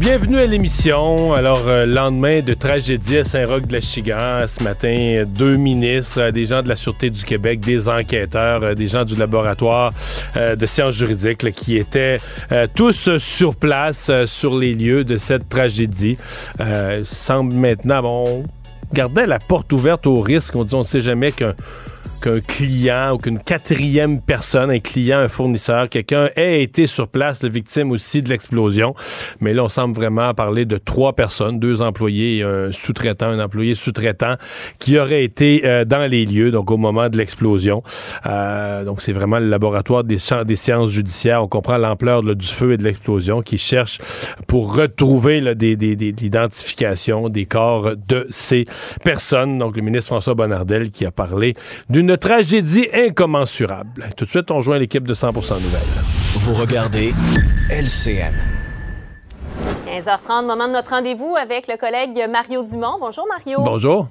Bienvenue 0.00 0.38
à 0.38 0.46
l'émission. 0.46 1.34
Alors, 1.34 1.68
euh, 1.68 1.84
lendemain 1.84 2.40
de 2.40 2.54
tragédie 2.54 3.18
à 3.18 3.24
Saint-Roch-de-la-Chigan, 3.24 4.46
ce 4.46 4.64
matin, 4.64 5.24
deux 5.26 5.56
ministres, 5.56 6.22
euh, 6.22 6.30
des 6.30 6.46
gens 6.46 6.62
de 6.62 6.70
la 6.70 6.76
Sûreté 6.76 7.10
du 7.10 7.22
Québec, 7.22 7.60
des 7.60 7.86
enquêteurs, 7.86 8.62
euh, 8.62 8.74
des 8.74 8.88
gens 8.88 9.04
du 9.04 9.14
laboratoire 9.14 9.92
de 10.36 10.66
sciences 10.66 10.94
juridiques 10.94 11.52
qui 11.52 11.76
étaient 11.76 12.16
tous 12.74 13.18
sur 13.18 13.54
place, 13.54 14.10
sur 14.24 14.56
les 14.56 14.72
lieux 14.72 15.04
de 15.04 15.18
cette 15.18 15.50
tragédie. 15.50 16.16
Semble 17.02 17.52
maintenant, 17.52 18.00
bon, 18.00 18.44
gardait 18.94 19.26
la 19.26 19.38
porte 19.38 19.70
ouverte 19.74 20.06
au 20.06 20.22
risque. 20.22 20.56
On 20.56 20.64
dit, 20.64 20.74
on 20.74 20.78
ne 20.78 20.84
sait 20.84 21.02
jamais 21.02 21.30
qu'un 21.30 21.54
qu'un 22.20 22.40
client 22.40 23.14
ou 23.14 23.18
qu'une 23.18 23.38
quatrième 23.38 24.20
personne, 24.20 24.70
un 24.70 24.78
client, 24.78 25.18
un 25.18 25.28
fournisseur, 25.28 25.88
quelqu'un 25.88 26.28
ait 26.36 26.62
été 26.62 26.86
sur 26.86 27.08
place, 27.08 27.42
la 27.42 27.48
victime 27.48 27.90
aussi 27.90 28.22
de 28.22 28.28
l'explosion. 28.28 28.94
Mais 29.40 29.54
là, 29.54 29.64
on 29.64 29.68
semble 29.68 29.94
vraiment 29.94 30.32
parler 30.34 30.64
de 30.64 30.78
trois 30.78 31.14
personnes, 31.14 31.58
deux 31.58 31.82
employés 31.82 32.38
et 32.38 32.42
un 32.42 32.72
sous-traitant, 32.72 33.26
un 33.28 33.40
employé 33.40 33.74
sous-traitant 33.74 34.34
qui 34.78 34.98
aurait 34.98 35.24
été 35.24 35.62
euh, 35.64 35.84
dans 35.84 36.08
les 36.10 36.24
lieux, 36.26 36.50
donc 36.50 36.70
au 36.70 36.76
moment 36.76 37.08
de 37.08 37.16
l'explosion. 37.16 37.82
Euh, 38.26 38.84
donc, 38.84 39.02
c'est 39.02 39.12
vraiment 39.12 39.38
le 39.38 39.48
laboratoire 39.48 40.04
des, 40.04 40.18
des 40.46 40.56
sciences 40.56 40.90
judiciaires. 40.90 41.42
On 41.42 41.48
comprend 41.48 41.78
l'ampleur 41.78 42.22
du 42.22 42.46
feu 42.46 42.72
et 42.72 42.76
de 42.76 42.82
l'explosion 42.84 43.42
qui 43.42 43.58
cherche 43.58 43.98
pour 44.46 44.76
retrouver 44.76 45.54
des- 45.54 45.76
l'identification 45.76 47.28
des 47.28 47.46
corps 47.46 47.92
de 48.08 48.26
ces 48.30 48.66
personnes. 49.04 49.58
Donc, 49.58 49.76
le 49.76 49.82
ministre 49.82 50.08
François 50.08 50.34
Bonnardel 50.34 50.90
qui 50.90 51.06
a 51.06 51.10
parlé 51.10 51.54
d'une 51.88 52.09
tragédie 52.16 52.88
incommensurable. 52.92 54.10
Tout 54.16 54.24
de 54.24 54.30
suite, 54.30 54.50
on 54.50 54.60
joint 54.60 54.78
l'équipe 54.78 55.06
de 55.06 55.14
100% 55.14 55.32
Nouvelles. 55.32 55.80
Vous 56.34 56.54
regardez 56.54 57.12
LCN. 57.70 58.34
15h30, 59.86 60.46
moment 60.46 60.68
de 60.68 60.72
notre 60.72 60.90
rendez-vous 60.90 61.36
avec 61.36 61.66
le 61.68 61.76
collègue 61.76 62.26
Mario 62.30 62.62
Dumont. 62.62 62.96
Bonjour 63.00 63.26
Mario. 63.28 63.62
Bonjour. 63.62 64.08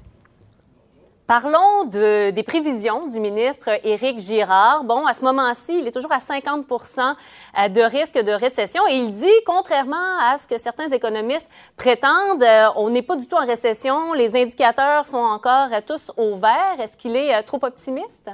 Parlons 1.30 1.84
de, 1.84 2.30
des 2.30 2.42
prévisions 2.42 3.06
du 3.06 3.20
ministre 3.20 3.68
Éric 3.84 4.18
Girard. 4.18 4.82
Bon, 4.82 5.06
à 5.06 5.14
ce 5.14 5.22
moment-ci, 5.22 5.78
il 5.78 5.86
est 5.86 5.92
toujours 5.92 6.10
à 6.10 6.18
50% 6.18 6.98
euh, 6.98 7.68
de 7.68 7.82
risque 7.82 8.18
de 8.18 8.32
récession 8.32 8.82
et 8.88 8.94
il 8.94 9.12
dit, 9.12 9.30
contrairement 9.46 10.18
à 10.22 10.38
ce 10.38 10.48
que 10.48 10.58
certains 10.58 10.88
économistes 10.88 11.48
prétendent, 11.76 12.42
euh, 12.42 12.66
on 12.74 12.90
n'est 12.90 13.02
pas 13.02 13.14
du 13.14 13.28
tout 13.28 13.36
en 13.36 13.46
récession, 13.46 14.12
les 14.14 14.34
indicateurs 14.34 15.06
sont 15.06 15.18
encore 15.18 15.68
euh, 15.72 15.80
tous 15.86 16.10
au 16.16 16.34
vert. 16.34 16.80
Est-ce 16.80 16.96
qu'il 16.96 17.14
est 17.14 17.40
trop 17.44 17.60
optimiste? 17.62 18.28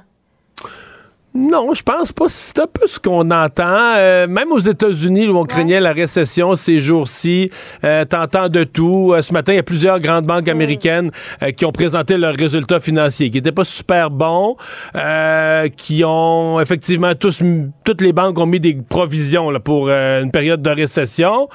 Non, 1.37 1.75
je 1.75 1.83
pense 1.83 2.13
pas. 2.13 2.25
C'est 2.29 2.59
un 2.61 2.67
peu 2.67 2.87
ce 2.87 2.99
qu'on 2.99 3.31
entend. 3.31 3.95
Euh, 3.97 4.27
même 4.27 4.53
aux 4.53 4.59
États-Unis, 4.59 5.29
où 5.29 5.37
on 5.37 5.43
craignait 5.43 5.81
la 5.81 5.93
récession 5.93 6.55
ces 6.55 6.81
jours-ci, 6.81 7.51
euh, 7.85 8.07
t'entends 8.07 8.49
de 8.49 8.65
tout. 8.65 9.13
Euh, 9.13 9.21
ce 9.21 9.35
matin, 9.35 9.53
il 9.53 9.57
y 9.57 9.59
a 9.59 9.63
plusieurs 9.63 10.01
grandes 10.01 10.25
banques 10.25 10.49
américaines 10.49 11.11
euh, 11.43 11.51
qui 11.51 11.67
ont 11.67 11.73
présenté 11.73 12.17
leurs 12.17 12.35
résultats 12.35 12.81
financiers, 12.81 13.31
qui 13.31 13.37
n'étaient 13.37 13.53
pas 13.53 13.65
super 13.65 14.11
bons, 14.11 14.57
euh, 14.95 15.69
qui 15.69 16.05
ont 16.05 16.59
effectivement 16.59 17.15
tous, 17.15 17.43
toutes 17.85 18.01
les 18.01 18.15
banques 18.15 18.39
ont 18.39 18.47
mis 18.47 18.61
des 18.61 18.75
provisions 18.75 19.51
là, 19.51 19.61
pour 19.61 19.89
euh, 19.89 20.23
une 20.23 20.31
période 20.31 20.63
de 20.63 20.71
récession. 20.71 21.49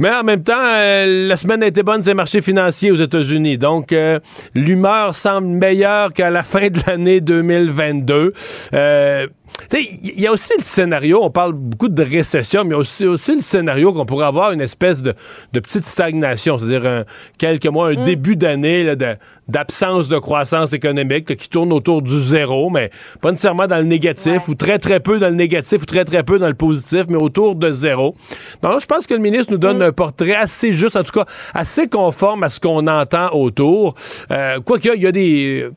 Mais 0.00 0.10
en 0.10 0.22
même 0.24 0.42
temps, 0.42 0.54
euh, 0.58 1.28
la 1.28 1.36
semaine 1.36 1.62
a 1.62 1.66
été 1.66 1.82
bonne 1.82 2.02
sur 2.02 2.08
les 2.10 2.14
marchés 2.14 2.40
financiers 2.40 2.90
aux 2.90 2.96
États-Unis. 2.96 3.58
Donc, 3.58 3.92
euh, 3.92 4.18
l'humeur 4.54 5.14
semble 5.14 5.46
meilleure 5.48 6.14
qu'à 6.14 6.30
la 6.30 6.42
fin 6.42 6.68
de 6.68 6.78
l'année 6.86 7.20
2022. 7.20 8.32
Euh, 8.72 9.26
il 9.74 10.18
y 10.18 10.26
a 10.26 10.32
aussi 10.32 10.54
le 10.56 10.64
scénario, 10.64 11.20
on 11.22 11.30
parle 11.30 11.52
beaucoup 11.52 11.90
de 11.90 12.02
récession, 12.02 12.64
mais 12.64 12.74
aussi, 12.74 13.04
aussi 13.04 13.34
le 13.34 13.40
scénario 13.42 13.92
qu'on 13.92 14.06
pourrait 14.06 14.24
avoir 14.24 14.52
une 14.52 14.62
espèce 14.62 15.02
de, 15.02 15.12
de 15.52 15.60
petite 15.60 15.84
stagnation, 15.84 16.58
c'est-à-dire 16.58 17.04
quelques 17.36 17.66
mois, 17.66 17.88
un 17.88 18.02
début 18.02 18.36
d'année 18.36 18.96
de- 18.96 19.16
d'absence 19.50 20.08
de 20.08 20.18
croissance 20.18 20.72
économique 20.72 21.28
là, 21.28 21.36
qui 21.36 21.48
tourne 21.48 21.72
autour 21.72 22.02
du 22.02 22.20
zéro, 22.22 22.70
mais 22.70 22.90
pas 23.20 23.30
nécessairement 23.30 23.66
dans 23.66 23.78
le 23.78 23.84
négatif, 23.84 24.48
ou 24.48 24.54
très 24.54 24.78
très 24.78 25.00
peu 25.00 25.18
dans 25.18 25.28
le 25.28 25.34
négatif, 25.34 25.82
ou 25.82 25.86
très 25.86 26.04
très 26.04 26.22
peu 26.22 26.38
dans 26.38 26.48
le 26.48 26.54
positif, 26.54 27.04
mais 27.08 27.16
autour 27.16 27.54
de 27.54 27.70
zéro. 27.70 28.14
Donc, 28.62 28.80
je 28.80 28.86
pense 28.86 29.06
que 29.06 29.14
le 29.14 29.20
ministre 29.20 29.52
nous 29.52 29.58
donne 29.58 29.82
un 29.82 29.92
portrait 29.92 30.34
assez 30.34 30.72
juste, 30.72 30.96
en 30.96 31.02
tout 31.02 31.12
cas 31.12 31.26
assez 31.54 31.88
conforme 31.88 32.42
à 32.42 32.50
ce 32.50 32.60
qu'on 32.60 32.86
entend 32.86 33.30
autour. 33.32 33.94
Euh, 34.30 34.58
Quoique, 34.64 34.88
il 34.94 35.02
y 35.02 35.06
a 35.06 35.12
des... 35.12 35.68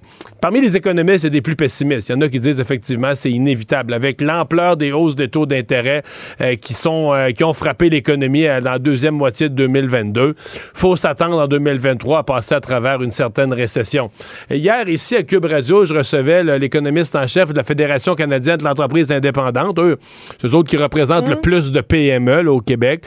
Parmi 0.42 0.62
les 0.62 0.76
économistes, 0.76 1.24
il 1.24 1.28
y 1.28 1.28
a 1.28 1.30
des 1.32 1.42
plus 1.42 1.56
pessimistes. 1.56 2.10
Il 2.10 2.12
y 2.12 2.16
en 2.16 2.22
a 2.22 2.30
qui 2.30 2.40
disent 2.40 2.60
effectivement 2.60 3.14
c'est 3.16 3.32
inévitable. 3.32 3.94
Avec 3.94 4.22
l'ampleur 4.22 4.78
des 4.78 4.92
hausses 4.92 5.16
des 5.16 5.30
taux 5.30 5.46
d'intérêt 5.46 6.04
euh, 6.42 6.56
qui 6.56 6.74
sont 6.74 7.14
euh, 7.14 7.32
qui 7.32 7.44
ont 7.44 7.54
frappé 7.54 7.90
l'économie 7.90 8.46
euh, 8.46 8.62
dans 8.62 8.72
la 8.72 8.80
deuxième 8.80 9.16
moitié 9.16 9.50
de 9.50 9.56
2022, 9.56 10.36
faut 10.74 10.96
s'attendre 10.96 11.38
en 11.40 11.48
2023 11.48 12.20
à 12.20 12.24
passer 12.24 12.56
à 12.56 12.60
travers 12.60 13.02
une 13.02 13.12
certaine 13.12 13.54
récession. 13.64 14.12
Hier, 14.50 14.88
ici 14.88 15.16
à 15.16 15.24
Cube 15.24 15.46
Radio, 15.46 15.86
je 15.86 15.94
recevais 15.94 16.44
l'économiste 16.60 17.16
en 17.16 17.28
chef 17.28 17.50
de 17.50 17.58
la 17.58 17.64
Fédération 17.64 18.16
canadienne 18.16 18.58
de 18.58 18.64
l'entreprise 18.64 19.12
indépendante, 19.12 19.80
eux, 19.80 19.98
c'est 20.42 20.48
eux 20.48 20.56
autres 20.56 20.70
qui 20.70 20.78
représentent 20.78 21.30
le 21.30 21.40
plus 21.40 21.72
de 21.72 21.82
PME 21.82 22.42
là, 22.42 22.52
au 22.52 22.60
Québec. 22.60 23.06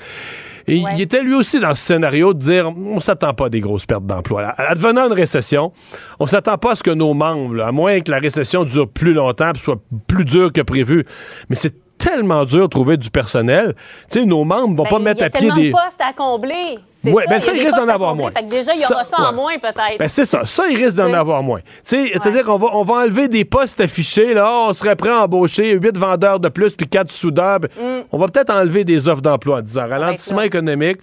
Et 0.69 0.83
il 0.95 1.01
était 1.01 1.23
lui 1.23 1.35
aussi 1.35 1.61
dans 1.61 1.75
ce 1.75 1.83
scénario 1.83 2.35
de 2.35 2.39
dire 2.39 2.73
on 2.77 2.99
s'attend 2.99 3.35
pas 3.35 3.47
à 3.47 3.49
des 3.49 3.61
grosses 3.61 3.87
pertes 3.87 4.05
d'emploi. 4.05 4.43
Advenant 4.57 5.07
une 5.07 5.13
récession, 5.13 5.73
on 6.19 6.27
s'attend 6.27 6.59
pas 6.59 6.73
à 6.73 6.75
ce 6.75 6.83
que 6.83 6.91
nos 6.91 7.15
membres, 7.15 7.55
là, 7.55 7.69
à 7.69 7.73
moins 7.73 8.01
que 8.01 8.11
la 8.11 8.19
récession 8.19 8.65
dure 8.65 8.89
plus 8.89 9.13
longtemps 9.13 9.53
et 9.55 9.59
soit 9.59 9.81
plus 10.09 10.25
dure 10.25 10.53
que 10.53 10.63
prévu. 10.63 11.05
Mais 11.49 11.55
c'est 11.55 11.86
tellement 12.11 12.45
dur 12.45 12.63
de 12.63 12.67
trouver 12.67 12.97
du 12.97 13.11
personnel. 13.11 13.75
Tu 14.11 14.21
sais, 14.21 14.25
nos 14.27 14.45
membres 14.45 14.77
vont 14.77 14.89
pas 14.89 14.99
Ben, 14.99 15.05
mettre 15.05 15.19
il 15.19 15.21
y 15.21 15.25
a 15.25 15.27
à 15.27 15.31
pied 15.31 15.41
tellement 15.41 15.55
des. 15.57 15.67
de 15.69 15.73
postes 15.73 16.01
à 16.01 16.13
combler. 16.13 16.79
C'est 16.87 17.13
Ouais, 17.13 17.25
ça, 17.25 17.31
ben 17.31 17.39
ça, 17.41 17.53
des 17.53 17.59
il 17.59 17.65
risque 17.67 17.77
d'en 17.79 17.89
à 17.89 17.93
avoir 17.95 18.15
moins. 18.15 18.31
Fait 18.31 18.43
que 18.45 18.49
déjà, 18.51 18.73
il 18.75 18.81
y 18.81 18.85
aura 18.85 19.05
ça, 19.05 19.17
en 19.31 19.33
moins, 19.33 19.59
peut-être. 19.59 19.99
Ben, 19.99 20.09
c'est 20.09 20.25
ça. 20.25 20.43
Ça, 20.45 20.65
il 20.69 20.77
risque 20.77 20.97
d'en 20.97 21.13
avoir 21.13 21.43
moins. 21.43 21.61
Tu 21.61 21.67
sais, 21.83 22.11
C'est-à-dire 22.13 22.45
qu'on 22.45 22.59
va, 22.59 22.69
on 22.75 22.83
va 22.83 22.95
enlever 22.97 23.29
des 23.29 23.45
postes 23.45 23.81
affichés. 23.81 24.35
Là, 24.35 24.51
on 24.69 24.73
serait 24.73 24.97
prêt 24.97 25.11
à 25.11 25.23
embaucher 25.25 25.73
8 25.73 25.97
vendeurs 25.99 26.41
de 26.41 26.49
plus 26.49 26.73
puis 26.75 26.87
4 26.87 27.11
soudeurs. 27.11 27.61
Ben, 27.61 27.69
On 28.13 28.19
va 28.19 28.29
peut-être 28.29 28.51
enlever 28.55 28.85
des 28.85 29.09
offres 29.09 29.23
d'emploi 29.23 29.59
en 29.59 29.63
disant 29.63 29.89
ralentissement 29.89 30.41
Mm. 30.43 30.45
économique. 30.45 30.99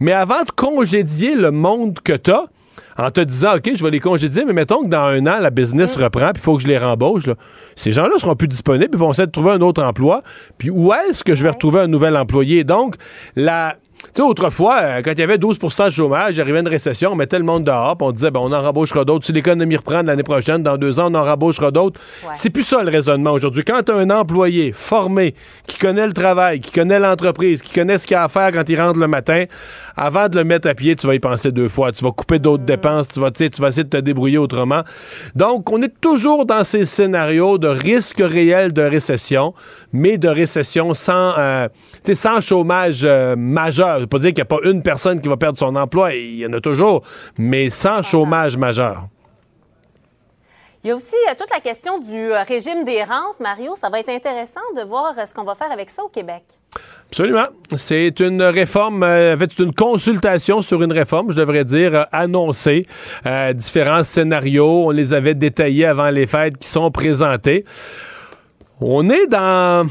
Mais 0.00 0.12
avant 0.12 0.42
de 0.42 0.50
congédier 0.50 1.34
le 1.34 1.50
monde 1.50 1.98
que 2.04 2.12
tu 2.12 2.30
as, 2.30 2.44
en 2.98 3.10
te 3.10 3.20
disant, 3.20 3.56
OK, 3.56 3.70
je 3.74 3.82
vais 3.82 3.90
les 3.90 4.00
congédier, 4.00 4.44
mais 4.44 4.52
mettons 4.52 4.82
que 4.84 4.88
dans 4.88 5.04
un 5.06 5.26
an, 5.26 5.38
la 5.40 5.50
business 5.50 5.96
Mm. 5.96 6.02
reprend, 6.04 6.32
puis 6.32 6.42
il 6.42 6.44
faut 6.44 6.56
que 6.56 6.62
je 6.62 6.68
les 6.68 6.78
rembauche. 6.78 7.26
là. 7.26 7.34
Ces 7.76 7.92
gens-là 7.92 8.12
seront 8.18 8.34
plus 8.36 8.48
disponibles, 8.48 8.90
ils 8.92 8.98
vont 8.98 9.10
essayer 9.12 9.26
de 9.26 9.32
trouver 9.32 9.52
un 9.52 9.60
autre 9.60 9.82
emploi. 9.82 10.22
Puis 10.58 10.70
où 10.70 10.92
est-ce 10.92 11.24
que 11.24 11.34
je 11.34 11.42
vais 11.42 11.50
retrouver 11.50 11.80
un 11.80 11.88
nouvel 11.88 12.16
employé? 12.16 12.64
Donc, 12.64 12.96
la, 13.36 13.76
Tu 14.04 14.08
sais, 14.14 14.22
autrefois, 14.22 14.78
euh, 14.82 15.00
quand 15.04 15.12
il 15.12 15.20
y 15.20 15.22
avait 15.22 15.38
12% 15.38 15.84
de 15.84 15.90
chômage, 15.90 16.34
il 16.36 16.40
arrivait 16.40 16.58
une 16.58 16.66
récession, 16.66 17.12
on 17.12 17.14
mettait 17.14 17.38
le 17.38 17.44
monde 17.44 17.62
dehors, 17.62 17.96
puis 17.96 18.04
on 18.08 18.10
disait, 18.10 18.32
ben, 18.32 18.40
on 18.42 18.50
en 18.52 18.60
rembauchera 18.60 19.04
d'autres. 19.04 19.24
Si 19.26 19.32
l'économie 19.32 19.76
reprend 19.76 20.02
l'année 20.02 20.24
prochaine, 20.24 20.64
dans 20.64 20.76
deux 20.76 20.98
ans, 20.98 21.06
on 21.12 21.14
en 21.14 21.22
rembauchera 21.24 21.70
d'autres. 21.70 22.00
Ouais. 22.24 22.30
C'est 22.34 22.50
plus 22.50 22.64
ça 22.64 22.82
le 22.82 22.90
raisonnement 22.90 23.30
aujourd'hui. 23.30 23.62
Quand 23.64 23.80
tu 23.84 23.92
as 23.92 23.94
un 23.94 24.10
employé 24.10 24.72
formé, 24.72 25.36
qui 25.68 25.78
connaît 25.78 26.04
le 26.08 26.12
travail, 26.12 26.58
qui 26.58 26.72
connaît 26.72 26.98
l'entreprise, 26.98 27.62
qui 27.62 27.72
connaît 27.72 27.96
ce 27.96 28.08
qu'il 28.08 28.16
a 28.16 28.24
à 28.24 28.28
faire 28.28 28.50
quand 28.50 28.68
il 28.68 28.80
rentre 28.80 28.98
le 28.98 29.06
matin, 29.06 29.44
avant 29.96 30.28
de 30.28 30.36
le 30.36 30.44
mettre 30.44 30.68
à 30.68 30.74
pied, 30.74 30.96
tu 30.96 31.06
vas 31.06 31.14
y 31.14 31.18
penser 31.18 31.52
deux 31.52 31.68
fois. 31.68 31.92
Tu 31.92 32.04
vas 32.04 32.12
couper 32.12 32.38
d'autres 32.38 32.64
dépenses, 32.64 33.08
tu 33.08 33.20
vas, 33.20 33.30
tu 33.30 33.48
vas 33.60 33.68
essayer 33.68 33.84
de 33.84 33.88
te 33.88 33.96
débrouiller 33.96 34.38
autrement. 34.38 34.82
Donc, 35.34 35.70
on 35.70 35.82
est 35.82 36.00
toujours 36.00 36.46
dans 36.46 36.64
ces 36.64 36.84
scénarios 36.84 37.58
de 37.58 37.68
risque 37.68 38.22
réel 38.22 38.72
de 38.72 38.82
récession, 38.82 39.54
mais 39.92 40.18
de 40.18 40.28
récession 40.28 40.94
sans, 40.94 41.34
euh, 41.38 41.68
sans 42.12 42.40
chômage 42.40 43.02
euh, 43.04 43.36
majeur. 43.36 43.96
Je 43.96 44.00
veux 44.00 44.06
pas 44.06 44.18
dire 44.18 44.28
qu'il 44.28 44.36
n'y 44.36 44.42
a 44.42 44.44
pas 44.46 44.60
une 44.64 44.82
personne 44.82 45.20
qui 45.20 45.28
va 45.28 45.36
perdre 45.36 45.58
son 45.58 45.74
emploi, 45.76 46.14
il 46.14 46.38
y 46.38 46.46
en 46.46 46.52
a 46.52 46.60
toujours, 46.60 47.02
mais 47.38 47.70
sans 47.70 48.02
chômage 48.02 48.56
majeur. 48.56 49.08
Il 50.84 50.88
y 50.88 50.90
a 50.90 50.96
aussi 50.96 51.16
euh, 51.28 51.34
toute 51.38 51.50
la 51.50 51.60
question 51.60 51.98
du 52.00 52.32
régime 52.48 52.84
des 52.84 53.04
rentes. 53.04 53.38
Mario, 53.38 53.76
ça 53.76 53.88
va 53.88 54.00
être 54.00 54.08
intéressant 54.08 54.60
de 54.76 54.82
voir 54.82 55.14
ce 55.28 55.32
qu'on 55.32 55.44
va 55.44 55.54
faire 55.54 55.70
avec 55.70 55.90
ça 55.90 56.02
au 56.02 56.08
Québec. 56.08 56.42
Absolument. 57.12 57.44
C'est 57.76 58.20
une 58.20 58.42
réforme, 58.42 59.02
euh, 59.02 59.34
en 59.34 59.38
fait, 59.38 59.58
une 59.58 59.74
consultation 59.74 60.62
sur 60.62 60.82
une 60.82 60.94
réforme, 60.94 61.30
je 61.30 61.36
devrais 61.36 61.62
dire, 61.62 61.94
euh, 61.94 62.04
annoncée. 62.10 62.86
Euh, 63.26 63.52
différents 63.52 64.02
scénarios, 64.02 64.86
on 64.86 64.90
les 64.92 65.12
avait 65.12 65.34
détaillés 65.34 65.84
avant 65.84 66.08
les 66.08 66.26
fêtes 66.26 66.56
qui 66.56 66.68
sont 66.68 66.90
présentés. 66.90 67.66
On 68.80 69.10
est 69.10 69.26
dans... 69.26 69.86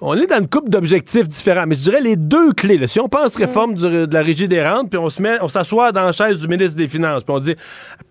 On 0.00 0.14
est 0.14 0.26
dans 0.26 0.38
une 0.38 0.48
coupe 0.48 0.70
d'objectifs 0.70 1.28
différents, 1.28 1.66
mais 1.66 1.74
je 1.74 1.82
dirais 1.82 2.00
les 2.00 2.16
deux 2.16 2.52
clés. 2.52 2.86
Si 2.86 2.98
on 2.98 3.08
pense 3.08 3.36
réforme 3.36 3.74
de 3.74 4.08
la 4.10 4.22
régie 4.22 4.48
des 4.48 4.62
rentes, 4.62 4.88
puis 4.88 4.98
on 4.98 5.10
se 5.10 5.20
met, 5.20 5.36
on 5.42 5.48
s'assoit 5.48 5.92
dans 5.92 6.04
la 6.04 6.12
chaise 6.12 6.38
du 6.38 6.48
ministre 6.48 6.78
des 6.78 6.88
Finances, 6.88 7.24
puis 7.24 7.34
on 7.36 7.40
dit, 7.40 7.56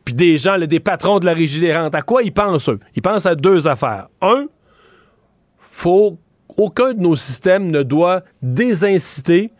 puis 0.05 0.13
des 0.13 0.37
gens, 0.37 0.59
des 0.59 0.79
patrons 0.79 1.19
de 1.19 1.25
la 1.25 1.33
régie 1.33 1.61
des 1.61 1.75
rentes, 1.75 1.95
à 1.95 2.03
quoi 2.03 2.21
ils 2.21 2.33
pensent 2.33 2.69
eux? 2.69 2.77
Ils 2.95 3.01
pensent 3.01 3.25
à 3.25 3.33
deux 3.33 3.67
affaires. 3.67 4.09
Un, 4.21 4.45
faut 5.71 6.19
aucun 6.57 6.93
de 6.93 6.99
nos 6.99 7.15
systèmes 7.15 7.71
ne 7.71 7.83
doit 7.83 8.23
désinciter 8.41 9.51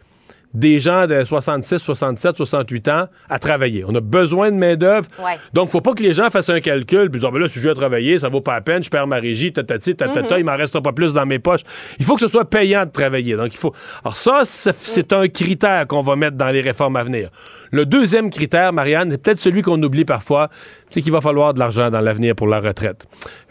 des 0.54 0.80
gens 0.80 1.06
de 1.06 1.24
66, 1.24 1.78
67, 1.78 2.38
68 2.38 2.88
ans 2.88 3.08
à 3.30 3.38
travailler. 3.38 3.84
On 3.88 3.94
a 3.94 4.00
besoin 4.00 4.50
de 4.50 4.56
main-d'œuvre. 4.56 5.08
Ouais. 5.20 5.38
Donc, 5.54 5.70
faut 5.70 5.82
pas 5.82 5.94
que 5.94 6.02
les 6.02 6.14
gens 6.14 6.30
fassent 6.32 6.50
un 6.50 6.60
calcul 6.60 7.12
puis 7.12 7.20
disent, 7.20 7.30
Ah, 7.30 7.32
ben 7.32 7.40
là, 7.40 7.48
si 7.48 7.60
je 7.62 7.68
vais 7.68 7.76
travailler, 7.76 8.18
ça 8.18 8.30
vaut 8.30 8.42
pas 8.42 8.56
la 8.56 8.62
peine, 8.62 8.84
je 8.84 8.90
perds 8.90 9.06
ma 9.06 9.18
régie, 9.18 9.54
tatati, 9.54 9.96
tatata, 9.96 10.40
il 10.40 10.46
m'en 10.46 10.56
restera 10.56 10.82
pas 10.82 10.94
plus 10.94 11.14
dans 11.14 11.26
mes 11.26 11.38
poches. 11.38 11.62
Il 12.00 12.06
faut 12.06 12.16
que 12.16 12.22
ce 12.22 12.28
soit 12.28 12.50
payant 12.50 12.86
de 12.86 12.92
travailler. 12.92 13.36
Donc, 13.36 13.54
il 13.54 13.58
faut. 13.58 13.74
Alors, 14.04 14.18
ça, 14.18 14.42
c'est 14.46 14.76
c'est 14.78 15.14
un 15.14 15.28
critère 15.28 15.86
qu'on 15.86 16.02
va 16.02 16.16
mettre 16.16 16.38
dans 16.38 16.50
les 16.50 16.62
réformes 16.62 16.96
à 16.96 17.04
venir. 17.04 17.30
Le 17.72 17.86
deuxième 17.86 18.30
critère, 18.32 18.74
Marianne, 18.74 19.12
c'est 19.12 19.22
peut-être 19.22 19.40
celui 19.40 19.62
qu'on 19.62 19.82
oublie 19.84 20.06
parfois, 20.06 20.50
c'est 20.90 21.02
qu'il 21.02 21.12
va 21.12 21.22
falloir 21.22 21.54
de 21.54 21.60
l'argent 21.60 21.90
dans 21.90 22.02
l'avenir 22.02 22.36
pour 22.36 22.48
la 22.48 22.60
retraite. 22.60 23.06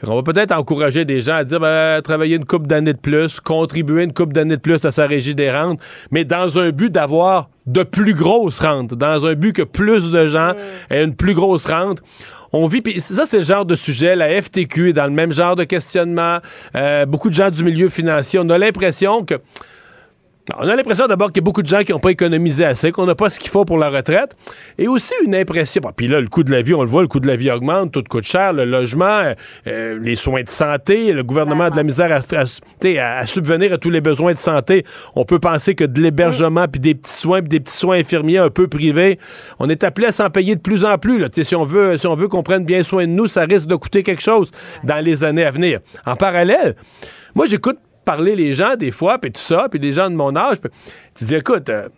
Qu'on 0.04 0.14
va 0.14 0.22
peut-être 0.22 0.52
encourager 0.52 1.04
des 1.04 1.20
gens 1.20 1.36
à 1.36 1.44
dire, 1.44 1.60
ben, 1.60 2.00
travailler 2.02 2.36
une 2.36 2.44
coupe 2.44 2.66
d'années 2.66 2.92
de 2.92 2.98
plus, 2.98 3.40
contribuer 3.40 4.04
une 4.04 4.12
coupe 4.12 4.32
d'années 4.32 4.56
de 4.56 4.60
plus 4.60 4.84
à 4.84 4.90
sa 4.90 5.06
régie 5.06 5.34
des 5.34 5.50
rentes, 5.50 5.80
mais 6.10 6.24
dans 6.24 6.58
un 6.58 6.70
but 6.70 6.90
d'avoir 6.90 7.50
de 7.66 7.82
plus 7.82 8.14
grosses 8.14 8.60
rentes, 8.60 8.94
dans 8.94 9.26
un 9.26 9.34
but 9.34 9.52
que 9.52 9.62
plus 9.62 10.10
de 10.10 10.26
gens 10.26 10.54
aient 10.90 11.04
une 11.04 11.14
plus 11.14 11.34
grosse 11.34 11.66
rente. 11.66 12.02
On 12.52 12.66
vit, 12.68 12.80
puis 12.80 13.00
ça, 13.00 13.26
c'est 13.26 13.38
le 13.38 13.42
genre 13.42 13.66
de 13.66 13.74
sujet. 13.74 14.16
La 14.16 14.40
FTQ 14.40 14.90
est 14.90 14.92
dans 14.92 15.04
le 15.04 15.10
même 15.10 15.32
genre 15.32 15.56
de 15.56 15.64
questionnement. 15.64 16.38
Euh, 16.74 17.04
beaucoup 17.04 17.28
de 17.28 17.34
gens 17.34 17.50
du 17.50 17.64
milieu 17.64 17.88
financier. 17.88 18.38
On 18.42 18.48
a 18.48 18.56
l'impression 18.56 19.24
que. 19.24 19.34
On 20.56 20.68
a 20.68 20.76
l'impression 20.76 21.08
d'abord 21.08 21.32
qu'il 21.32 21.38
y 21.38 21.44
a 21.44 21.46
beaucoup 21.46 21.62
de 21.62 21.66
gens 21.66 21.82
qui 21.82 21.90
n'ont 21.90 21.98
pas 21.98 22.10
économisé 22.10 22.64
assez, 22.64 22.92
qu'on 22.92 23.04
n'a 23.04 23.16
pas 23.16 23.30
ce 23.30 23.40
qu'il 23.40 23.50
faut 23.50 23.64
pour 23.64 23.78
la 23.78 23.90
retraite. 23.90 24.36
Et 24.78 24.86
aussi 24.86 25.12
une 25.24 25.34
impression. 25.34 25.80
bon, 25.82 25.90
Puis 25.96 26.06
là, 26.06 26.20
le 26.20 26.28
coût 26.28 26.44
de 26.44 26.52
la 26.52 26.62
vie, 26.62 26.72
on 26.72 26.82
le 26.82 26.88
voit, 26.88 27.02
le 27.02 27.08
coût 27.08 27.18
de 27.18 27.26
la 27.26 27.34
vie 27.34 27.50
augmente, 27.50 27.90
tout 27.90 28.04
coûte 28.08 28.22
cher, 28.24 28.52
le 28.52 28.64
logement, 28.64 29.04
euh, 29.06 29.34
euh, 29.66 29.98
les 30.00 30.14
soins 30.14 30.42
de 30.44 30.48
santé, 30.48 31.12
le 31.12 31.24
gouvernement 31.24 31.64
a 31.64 31.70
de 31.70 31.76
la 31.76 31.82
misère 31.82 32.12
à, 32.12 32.16
à- 32.36 32.44
tu 32.44 32.52
sais, 32.80 32.98
à- 32.98 33.16
à 33.18 33.26
subvenir 33.26 33.72
à 33.72 33.78
tous 33.78 33.90
les 33.90 34.00
besoins 34.00 34.34
de 34.34 34.38
santé. 34.38 34.84
On 35.16 35.24
peut 35.24 35.40
penser 35.40 35.74
que 35.74 35.82
de 35.82 36.00
l'hébergement, 36.00 36.66
puis 36.68 36.80
des 36.80 36.94
petits 36.94 37.12
soins, 37.12 37.40
puis 37.40 37.48
des 37.48 37.58
petits 37.60 37.76
soins 37.76 37.98
infirmiers 37.98 38.38
un 38.38 38.50
peu 38.50 38.68
privés, 38.68 39.18
on 39.58 39.68
est 39.68 39.82
appelé 39.82 40.06
à 40.06 40.12
s'en 40.12 40.30
payer 40.30 40.54
de 40.54 40.60
plus 40.60 40.84
en 40.84 40.96
plus. 40.96 41.18
Là. 41.18 41.28
Tu 41.28 41.42
sais, 41.42 41.48
Si 41.48 41.56
on 41.56 41.64
veut, 41.64 41.96
si 41.96 42.06
on 42.06 42.14
veut 42.14 42.28
qu'on 42.28 42.44
prenne 42.44 42.64
bien 42.64 42.84
soin 42.84 43.04
de 43.06 43.10
nous, 43.12 43.26
ça 43.26 43.42
risque 43.42 43.66
de 43.66 43.74
coûter 43.74 44.04
quelque 44.04 44.22
chose 44.22 44.52
dans 44.84 45.04
les 45.04 45.24
années 45.24 45.44
à 45.44 45.50
venir. 45.50 45.80
En 46.04 46.14
parallèle, 46.14 46.76
moi, 47.34 47.46
j'écoute 47.46 47.78
parler 48.06 48.34
les 48.36 48.54
gens 48.54 48.76
des 48.76 48.90
fois, 48.92 49.18
puis 49.18 49.30
tout 49.30 49.40
ça, 49.40 49.66
puis 49.70 49.78
les 49.78 49.92
gens 49.92 50.08
de 50.08 50.14
mon 50.14 50.34
âge, 50.34 50.58
puis 50.60 50.70
tu 51.14 51.24
dis, 51.24 51.34
écoute, 51.34 51.68
euh, 51.68 51.88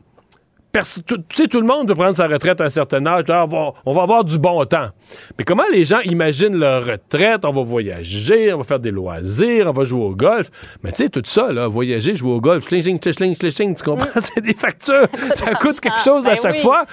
tout, 1.07 1.17
tu 1.29 1.43
sais, 1.43 1.49
tout 1.49 1.61
le 1.61 1.67
monde 1.67 1.89
veut 1.89 1.95
prendre 1.95 2.15
sa 2.15 2.29
retraite 2.29 2.61
à 2.61 2.65
un 2.65 2.69
certain 2.69 3.05
âge, 3.07 3.25
là, 3.27 3.45
on, 3.45 3.49
va, 3.49 3.73
on 3.85 3.95
va 3.95 4.03
avoir 4.03 4.23
du 4.23 4.39
bon 4.39 4.65
temps. 4.65 4.91
Mais 5.37 5.45
comment 5.45 5.65
les 5.73 5.83
gens 5.85 5.99
imaginent 6.01 6.57
leur 6.57 6.85
retraite? 6.85 7.45
On 7.45 7.53
va 7.53 7.63
voyager, 7.63 8.53
on 8.53 8.59
va 8.59 8.65
faire 8.65 8.79
des 8.79 8.91
loisirs, 8.93 9.67
on 9.69 9.73
va 9.73 9.85
jouer 9.85 10.05
au 10.05 10.15
golf. 10.15 10.51
Mais 10.85 10.91
tu 10.93 10.99
sais, 10.99 11.09
tout 11.09 11.23
ça, 11.25 11.51
là, 11.53 11.67
voyager, 11.67 12.15
jouer 12.15 12.31
au 12.33 12.41
golf, 12.41 12.65
schling, 12.69 12.83
schling, 12.85 13.35
schling, 13.35 13.51
schling, 13.51 13.75
tu 13.75 13.83
comprends? 13.83 14.07
C'est 14.21 14.41
des 14.43 14.55
factures. 14.55 15.09
ça 15.35 15.55
coûte 15.61 15.81
quelque 15.81 16.01
chose 16.05 16.27
à 16.27 16.35
Ben 16.35 16.41
chaque 16.41 16.55
oui. 16.57 16.61
fois. 16.63 16.85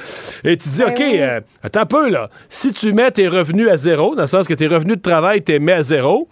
Et 0.44 0.58
tu 0.58 0.70
dis, 0.70 0.80
Ben 0.80 0.90
OK, 0.92 0.98
oui. 1.00 1.18
euh, 1.22 1.42
attends 1.62 1.82
un 1.82 1.86
peu, 1.86 2.10
là. 2.10 2.30
Si 2.50 2.74
tu 2.74 2.92
mets 2.92 3.12
tes 3.12 3.28
revenus 3.28 3.70
à 3.70 3.78
zéro, 3.78 4.16
dans 4.16 4.22
le 4.24 4.28
sens 4.28 4.48
que 4.48 4.54
tes 4.56 4.68
revenus 4.68 4.98
de 4.98 5.02
travail, 5.02 5.44
t'es 5.44 5.60
mis 5.60 5.74
à 5.74 5.84
zéro, 5.84 6.28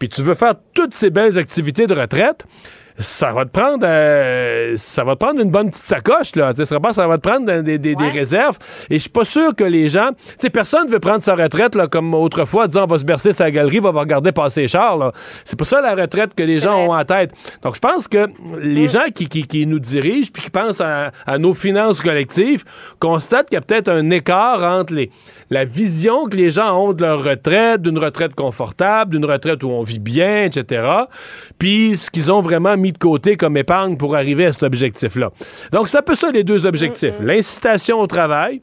puis 0.00 0.08
tu 0.08 0.22
veux 0.22 0.34
faire 0.34 0.54
toutes 0.74 0.94
ces 0.94 1.10
belles 1.10 1.38
activités 1.38 1.86
de 1.86 1.94
retraite, 1.94 2.44
ça 2.98 3.32
va 3.32 3.46
te 3.46 3.50
prendre 3.50 3.86
euh, 3.86 4.74
ça 4.76 5.04
va 5.04 5.14
te 5.14 5.24
prendre 5.24 5.40
une 5.40 5.50
bonne 5.50 5.70
petite 5.70 5.86
sacoche 5.86 6.34
là, 6.36 6.52
Tu 6.52 6.58
sais, 6.58 6.66
ça 6.66 6.78
va 6.78 6.92
ça 6.92 7.06
va 7.06 7.16
te 7.16 7.26
prendre 7.26 7.46
des, 7.62 7.78
des- 7.78 7.94
des 7.94 8.04
Ouais. 8.04 8.10
réserves 8.10 8.58
et 8.90 8.96
je 8.96 8.98
suis 8.98 9.08
pas 9.08 9.24
sûr 9.24 9.54
que 9.54 9.64
les 9.64 9.88
gens, 9.88 10.10
tu 10.10 10.34
sais 10.36 10.50
personne 10.50 10.86
veut 10.86 10.98
prendre 11.00 11.22
sa 11.22 11.34
retraite 11.34 11.74
là 11.76 11.86
comme 11.86 12.12
autrefois 12.12 12.66
disant 12.66 12.84
on 12.84 12.86
va 12.88 12.98
se 12.98 13.04
bercer 13.04 13.32
sa 13.32 13.50
galerie, 13.50 13.80
on 13.82 13.90
va 13.92 14.00
regarder 14.00 14.32
passer 14.32 14.62
les 14.62 14.68
chars 14.68 14.98
là. 14.98 15.12
C'est 15.46 15.58
pas 15.58 15.64
ça 15.64 15.80
la 15.80 15.94
retraite 15.94 16.34
que 16.34 16.42
les 16.42 16.60
gens 16.60 16.74
vrai. 16.74 16.88
ont 16.88 16.92
en 16.94 17.04
tête. 17.04 17.30
Donc 17.62 17.74
je 17.76 17.80
pense 17.80 18.06
que 18.06 18.26
les 18.60 18.88
gens 18.88 19.04
qui, 19.14 19.28
qui- 19.28 19.46
qui 19.46 19.64
nous 19.66 19.78
dirigent 19.78 20.30
puis 20.30 20.42
qui 20.42 20.50
pensent 20.50 20.82
à, 20.82 21.10
à 21.26 21.38
nos 21.38 21.54
finances 21.54 22.02
collectives 22.02 22.64
constatent 22.98 23.48
qu'il 23.48 23.54
y 23.56 23.58
a 23.58 23.62
peut-être 23.62 23.88
un 23.88 24.10
écart 24.10 24.62
entre 24.62 24.92
les 24.92 25.10
la 25.50 25.64
vision 25.64 26.24
que 26.24 26.36
les 26.36 26.50
gens 26.50 26.76
ont 26.80 26.92
de 26.92 27.02
leur 27.02 27.24
retraite, 27.24 27.82
d'une 27.82 27.98
retraite 27.98 28.34
confortable, 28.34 29.12
d'une 29.12 29.24
retraite 29.24 29.62
où 29.64 29.68
on 29.68 29.82
vit 29.82 29.98
bien, 29.98 30.44
etc. 30.44 30.88
Puis 31.58 31.96
ce 31.96 32.10
qu'ils 32.10 32.30
ont 32.30 32.40
vraiment 32.40 32.76
mis 32.76 32.92
de 32.92 32.98
côté 32.98 33.36
comme 33.36 33.56
épargne 33.56 33.96
pour 33.96 34.14
arriver 34.14 34.46
à 34.46 34.52
cet 34.52 34.62
objectif-là. 34.62 35.30
Donc 35.72 35.88
c'est 35.88 35.98
un 35.98 36.02
peu 36.02 36.14
ça 36.14 36.30
les 36.30 36.44
deux 36.44 36.66
objectifs. 36.66 37.14
L'incitation 37.20 38.00
au 38.00 38.06
travail. 38.06 38.62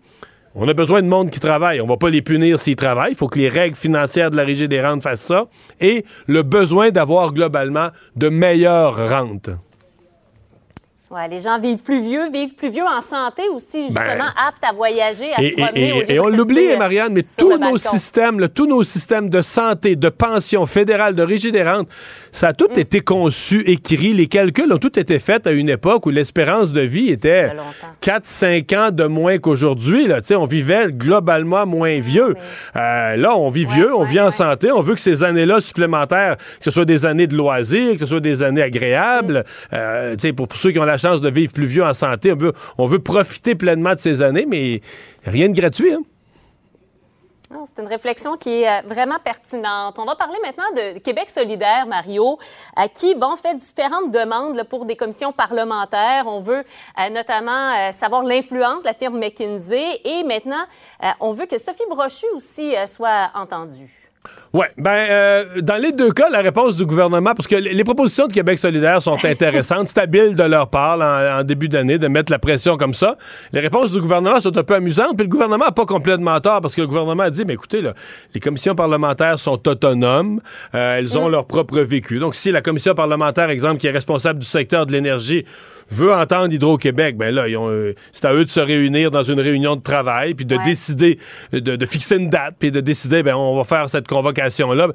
On 0.60 0.68
a 0.68 0.74
besoin 0.74 1.04
de 1.04 1.08
monde 1.08 1.30
qui 1.30 1.40
travaille. 1.40 1.82
On 1.82 1.86
va 1.86 1.98
pas 1.98 2.10
les 2.10 2.24
punir 2.24 2.58
s'ils 2.58 2.76
travaillent. 2.76 3.12
Il 3.12 3.18
faut 3.18 3.28
que 3.28 3.38
les 3.38 3.50
règles 3.50 3.76
financières 3.76 4.32
de 4.32 4.38
la 4.38 4.44
Régie 4.44 4.68
des 4.68 4.82
rentes 4.82 5.04
fassent 5.04 5.22
ça. 5.22 5.46
Et 5.80 6.04
le 6.26 6.42
besoin 6.42 6.90
d'avoir 6.90 7.32
globalement 7.32 7.90
de 8.16 8.30
meilleures 8.30 9.10
rentes. 9.10 9.52
Ouais, 11.10 11.26
les 11.30 11.40
gens 11.40 11.58
vivent 11.58 11.84
plus 11.84 12.02
vieux, 12.02 12.30
vivent 12.32 12.54
plus 12.54 12.70
vieux 12.70 12.84
en 12.84 13.00
santé 13.00 13.44
aussi, 13.54 13.84
justement, 13.84 14.26
aptes 14.46 14.62
à 14.70 14.74
voyager, 14.74 15.32
à 15.34 15.38
Ben, 15.38 15.44
Et, 15.46 15.52
se 15.52 15.56
promener. 15.56 15.88
et- 15.88 15.92
au 15.94 16.00
lieu 16.02 16.12
et 16.12 16.20
on 16.20 16.28
l'oublie, 16.28 16.72
euh, 16.74 16.78
Marianne, 16.78 17.14
mais 17.14 17.24
tous 17.24 17.50
nos 17.52 17.58
balcon. 17.60 17.78
systèmes, 17.78 18.40
là, 18.42 18.50
tous 18.50 18.66
nos 18.66 18.84
systèmes 18.84 19.30
de 19.30 19.42
santé, 19.42 19.96
de 19.96 20.10
pension 20.10 20.66
fédérale, 20.66 21.16
de 21.16 21.24
rentes, 21.64 21.88
ça 22.38 22.50
a 22.50 22.54
tout 22.54 22.68
Mm. 22.76 22.80
été 22.80 23.00
conçu, 23.02 23.62
écrit. 23.66 24.14
Les 24.14 24.28
calculs 24.28 24.72
ont 24.72 24.78
tout 24.78 25.00
été 25.00 25.18
faits 25.18 25.48
à 25.48 25.52
une 25.52 25.70
époque 25.70 26.06
où 26.06 26.12
l'espérance 26.12 26.72
de 26.72 26.82
vie 26.82 27.10
était 27.10 27.46
Il 27.46 27.48
y 27.48 27.50
a 27.50 27.54
longtemps. 27.56 27.88
4-5 28.02 28.74
ans 28.76 28.92
de 28.92 29.06
moins 29.06 29.40
qu'aujourd'hui. 29.40 30.08
On 30.32 30.46
vivait 30.46 30.90
globalement 30.92 31.66
moins 31.66 32.00
vieux. 32.00 32.36
Euh, 32.76 33.16
là, 33.16 33.36
on 33.36 33.50
vit 33.50 33.66
Ouais, 33.66 33.74
vieux, 33.74 33.96
on 33.96 34.02
ouais, 34.04 34.08
vit 34.10 34.20
en 34.20 34.30
santé. 34.30 34.72
On 34.72 34.82
veut 34.82 34.94
que 34.94 35.02
ces 35.02 35.24
années-là 35.24 35.62
supplémentaires, 35.62 36.38
que 36.38 36.44
ce 36.66 36.70
soit 36.72 36.86
des 36.86 37.06
années 37.08 37.26
de 37.28 37.36
loisirs, 37.36 37.94
que 37.94 38.00
ce 38.00 38.06
soit 38.08 38.20
des 38.20 38.44
années 38.44 38.62
agréables, 38.62 39.44
euh, 39.74 40.16
sais, 40.20 40.32
pour, 40.32 40.48
pour 40.48 40.60
ceux 40.60 40.72
qui 40.72 40.80
ont 40.80 40.86
la 40.86 40.98
chance 40.98 41.22
de 41.22 41.30
vivre 41.32 41.52
plus 41.52 41.66
vieux 41.66 41.84
en 41.84 41.94
santé, 41.96 42.32
on 42.32 42.36
veut, 42.36 42.54
on 42.78 42.86
veut 42.86 43.00
profiter 43.00 43.56
pleinement 43.56 43.96
de 43.96 44.00
ces 44.00 44.22
années, 44.22 44.46
mais 44.48 44.82
rien 45.26 45.50
de 45.50 45.60
gratuit. 45.60 45.92
Hein? 45.94 46.02
Ah, 47.50 47.64
C'est 47.66 47.82
une 47.82 47.88
réflexion 47.88 48.36
qui 48.36 48.64
est 48.64 48.68
euh, 48.68 48.82
vraiment 48.86 49.20
pertinente. 49.24 49.98
On 50.00 50.04
va 50.06 50.16
parler 50.18 50.38
maintenant 50.44 50.70
de 50.76 51.00
Québec 51.00 51.30
solidaire, 51.30 51.86
Mario, 51.88 52.38
à 52.76 52.90
qui, 52.90 53.16
bon, 53.16 53.38
fait 53.38 53.54
différentes 53.56 54.12
demandes 54.12 54.62
pour 54.64 54.84
des 54.86 54.98
commissions 54.98 55.32
parlementaires. 55.32 56.26
On 56.28 56.42
veut 56.42 56.66
euh, 57.00 57.10
notamment 57.10 57.74
euh, 57.74 57.92
savoir 57.94 58.24
l'influence 58.24 58.84
de 58.84 58.88
la 58.88 58.94
firme 58.94 59.18
McKinsey 59.18 60.02
et 60.04 60.24
maintenant, 60.24 60.66
on 61.22 61.32
veut 61.32 61.46
que 61.46 61.58
Sophie 61.58 61.86
Brochu 61.90 62.26
aussi 62.36 62.76
soit 62.88 63.32
entendue. 63.34 64.07
Ouais, 64.54 64.68
ben 64.78 64.92
euh, 64.92 65.62
dans 65.62 65.76
les 65.76 65.92
deux 65.92 66.12
cas, 66.12 66.30
la 66.30 66.40
réponse 66.40 66.76
du 66.78 66.86
gouvernement, 66.86 67.34
parce 67.36 67.48
que 67.48 67.56
les 67.56 67.84
propositions 67.84 68.28
de 68.28 68.34
Québec 68.34 68.58
solidaire 68.60 69.02
sont 69.02 69.18
intéressantes, 69.26 69.90
stabiles 69.90 70.36
de 70.36 70.44
leur 70.44 70.70
part 70.70 71.00
en, 71.00 71.40
en 71.40 71.44
début 71.44 71.68
d'année 71.68 71.98
de 71.98 72.08
mettre 72.08 72.32
la 72.32 72.40
pression 72.40 72.78
comme 72.78 72.94
ça. 72.94 73.18
Les 73.52 73.60
réponses 73.60 73.92
du 73.92 74.00
gouvernement 74.00 74.40
sont 74.40 74.58
un 74.58 74.64
peu 74.64 74.76
amusantes, 74.76 75.18
puis 75.18 75.26
le 75.26 75.30
gouvernement 75.30 75.66
n'a 75.66 75.72
pas 75.72 75.86
complètement 75.86 76.40
tort 76.40 76.62
parce 76.62 76.76
que 76.76 76.82
le 76.82 76.88
gouvernement 76.88 77.24
a 77.24 77.30
dit, 77.30 77.44
mais 77.46 77.54
écoutez, 77.54 77.82
là, 77.82 77.94
les 78.34 78.40
commissions 78.40 78.76
parlementaires 78.76 79.40
sont 79.40 79.68
autonomes, 79.68 80.42
euh, 80.74 80.98
elles 80.98 81.18
ont 81.18 81.28
leur 81.28 81.46
propre 81.46 81.80
vécu. 81.80 82.20
Donc 82.20 82.36
si 82.36 82.52
la 82.52 82.62
commission 82.62 82.94
parlementaire, 82.94 83.50
exemple, 83.50 83.78
qui 83.78 83.88
est 83.88 83.92
responsable 83.92 84.40
du 84.40 84.48
secteur 84.48 84.86
de 84.86 84.94
l'énergie, 84.94 85.46
veut 85.90 86.14
entendre 86.14 86.54
Hydro-Québec, 86.54 87.18
ben 87.18 87.34
là, 87.34 87.48
ils 87.48 87.58
ont, 87.58 87.70
euh, 87.70 87.94
c'est 88.12 88.26
à 88.26 88.34
eux 88.34 88.46
de 88.46 88.50
se 88.50 88.60
réunir 88.60 89.12
dans 89.12 89.24
une 89.24 89.40
réunion 89.40 89.76
de 89.76 89.82
travail, 89.82 90.34
puis 90.34 90.46
de 90.46 90.56
Ouais. 90.58 90.64
décider, 90.66 91.20
de, 91.52 91.60
de 91.76 91.86
fixer 91.86 92.18
une 92.18 92.30
date, 92.30 92.56
puis 92.60 92.72
de 92.72 92.80
décider, 92.82 93.24
ben 93.24 93.36
on 93.36 93.56
va 93.56 93.64
faire 93.64 93.90
cette 93.90 94.08
convocation-là. 94.08 94.90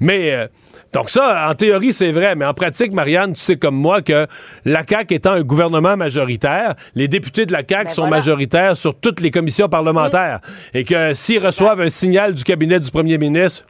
Mais 0.00 0.32
euh, 0.32 0.46
donc 0.92 1.10
ça, 1.10 1.48
en 1.50 1.54
théorie, 1.54 1.92
c'est 1.92 2.12
vrai, 2.12 2.34
mais 2.34 2.46
en 2.46 2.54
pratique, 2.54 2.92
Marianne, 2.92 3.34
tu 3.34 3.40
sais 3.40 3.56
comme 3.56 3.74
moi 3.76 4.00
que 4.00 4.26
la 4.64 4.84
CAQ 4.88 5.14
étant 5.14 5.32
un 5.32 5.42
gouvernement 5.42 5.96
majoritaire, 5.98 6.74
les 6.94 7.08
députés 7.08 7.44
de 7.44 7.52
la 7.52 7.58
CAQ 7.68 7.84
Ben 7.84 7.90
sont 7.90 8.02
voilà. 8.02 8.16
majoritaires 8.16 8.76
sur 8.76 8.94
toutes 8.98 9.20
les 9.20 9.30
commissions 9.30 9.68
parlementaires. 9.68 10.40
Et 10.72 10.84
que 10.84 11.12
s'ils 11.12 11.44
reçoivent 11.44 11.80
un 11.82 11.90
signal 11.90 12.32
du 12.32 12.42
cabinet 12.42 12.80
du 12.80 12.90
premier 12.90 13.18
ministre, 13.18 13.66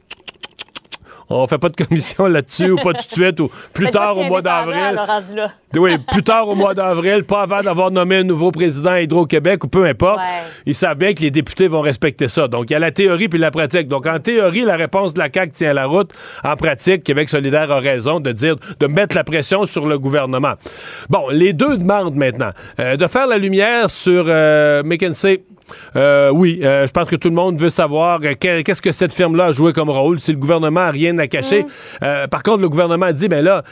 on 1.29 1.47
fait 1.47 1.57
pas 1.57 1.69
de 1.69 1.75
commission 1.75 2.25
là-dessus, 2.27 2.71
ou 2.71 2.75
pas 2.77 2.93
tout 2.93 3.07
de 3.07 3.11
suite, 3.23 3.39
ou 3.39 3.49
plus 3.73 3.89
tard 3.91 4.17
au 4.17 4.23
mois 4.23 4.41
d'avril. 4.41 4.95
là, 4.95 5.05
rendu 5.05 5.35
là. 5.35 5.47
Oui, 5.75 5.99
plus 5.99 6.23
tard 6.23 6.47
au 6.47 6.55
mois 6.55 6.73
d'avril, 6.73 7.23
pas 7.25 7.43
avant 7.43 7.61
d'avoir 7.61 7.91
nommé 7.91 8.15
un 8.17 8.23
nouveau 8.23 8.49
président 8.49 8.89
à 8.89 9.01
Hydro-Québec 9.01 9.63
ou 9.63 9.67
peu 9.67 9.85
importe. 9.85 10.17
Ouais. 10.17 10.23
Ils 10.65 10.73
savent 10.73 10.97
bien 10.97 11.13
que 11.13 11.21
les 11.21 11.29
députés 11.29 11.67
vont 11.67 11.81
respecter 11.81 12.27
ça. 12.27 12.47
Donc, 12.47 12.71
il 12.71 12.73
y 12.73 12.75
a 12.75 12.79
la 12.79 12.89
théorie 12.89 13.29
puis 13.29 13.37
la 13.37 13.51
pratique. 13.51 13.87
Donc, 13.87 14.07
en 14.07 14.17
théorie, 14.17 14.61
la 14.63 14.75
réponse 14.77 15.13
de 15.13 15.19
la 15.19 15.29
CAQ 15.31 15.51
tient 15.51 15.73
la 15.73 15.85
route. 15.85 16.09
En 16.43 16.55
pratique, 16.55 17.03
Québec 17.03 17.29
solidaire 17.29 17.71
a 17.71 17.79
raison 17.79 18.19
de 18.19 18.31
dire, 18.31 18.55
de 18.79 18.87
mettre 18.87 19.15
la 19.15 19.23
pression 19.23 19.67
sur 19.67 19.85
le 19.85 19.99
gouvernement. 19.99 20.53
Bon, 21.07 21.29
les 21.29 21.53
deux 21.53 21.77
demandent 21.77 22.15
maintenant 22.15 22.49
euh, 22.79 22.97
de 22.97 23.05
faire 23.05 23.27
la 23.27 23.37
lumière 23.37 23.91
sur 23.91 24.25
euh, 24.27 24.81
McKinsey. 24.81 25.43
Euh, 25.95 26.31
oui, 26.31 26.61
euh, 26.63 26.87
je 26.87 26.91
pense 26.91 27.05
que 27.07 27.15
tout 27.15 27.29
le 27.29 27.35
monde 27.35 27.59
veut 27.61 27.69
savoir 27.69 28.19
que- 28.19 28.61
qu'est-ce 28.61 28.81
que 28.81 28.91
cette 28.91 29.13
firme-là 29.13 29.45
a 29.45 29.51
joué 29.51 29.71
comme 29.71 29.91
rôle, 29.91 30.19
si 30.19 30.31
le 30.31 30.39
gouvernement 30.39 30.79
a 30.79 30.89
rien 30.89 31.18
à 31.19 31.27
cacher. 31.27 31.65
Euh, 32.03 32.27
par 32.27 32.43
contre, 32.43 32.61
le 32.61 32.69
gouvernement 32.69 33.07
a 33.07 33.13
dit, 33.13 33.27
ben 33.27 33.43
là, 33.43 33.63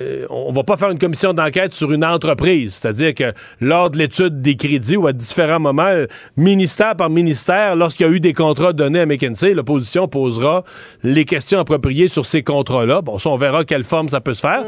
euh, 0.00 0.26
on 0.30 0.52
va 0.52 0.64
pas 0.64 0.76
faire 0.76 0.90
une 0.90 0.98
commission 0.98 1.34
d'enquête 1.34 1.74
sur 1.74 1.92
une 1.92 2.04
entreprise. 2.04 2.74
C'est-à-dire 2.74 3.14
que 3.14 3.32
lors 3.60 3.90
de 3.90 3.98
l'étude 3.98 4.40
des 4.40 4.56
crédits 4.56 4.96
ou 4.96 5.06
à 5.06 5.12
différents 5.12 5.60
moments, 5.60 5.82
euh, 5.82 6.06
ministère 6.36 6.96
par 6.96 7.10
ministère, 7.10 7.76
lorsqu'il 7.76 8.06
y 8.06 8.08
a 8.08 8.12
eu 8.12 8.20
des 8.20 8.32
contrats 8.32 8.72
donnés 8.72 9.00
à 9.00 9.06
McKinsey, 9.06 9.54
l'opposition 9.54 10.08
posera 10.08 10.64
les 11.02 11.24
questions 11.24 11.58
appropriées 11.58 12.08
sur 12.08 12.24
ces 12.24 12.42
contrats-là. 12.42 13.02
Bon, 13.02 13.18
ça, 13.18 13.30
on 13.30 13.36
verra 13.36 13.64
quelle 13.64 13.84
forme 13.84 14.08
ça 14.08 14.20
peut 14.20 14.34
se 14.34 14.40
faire. 14.40 14.64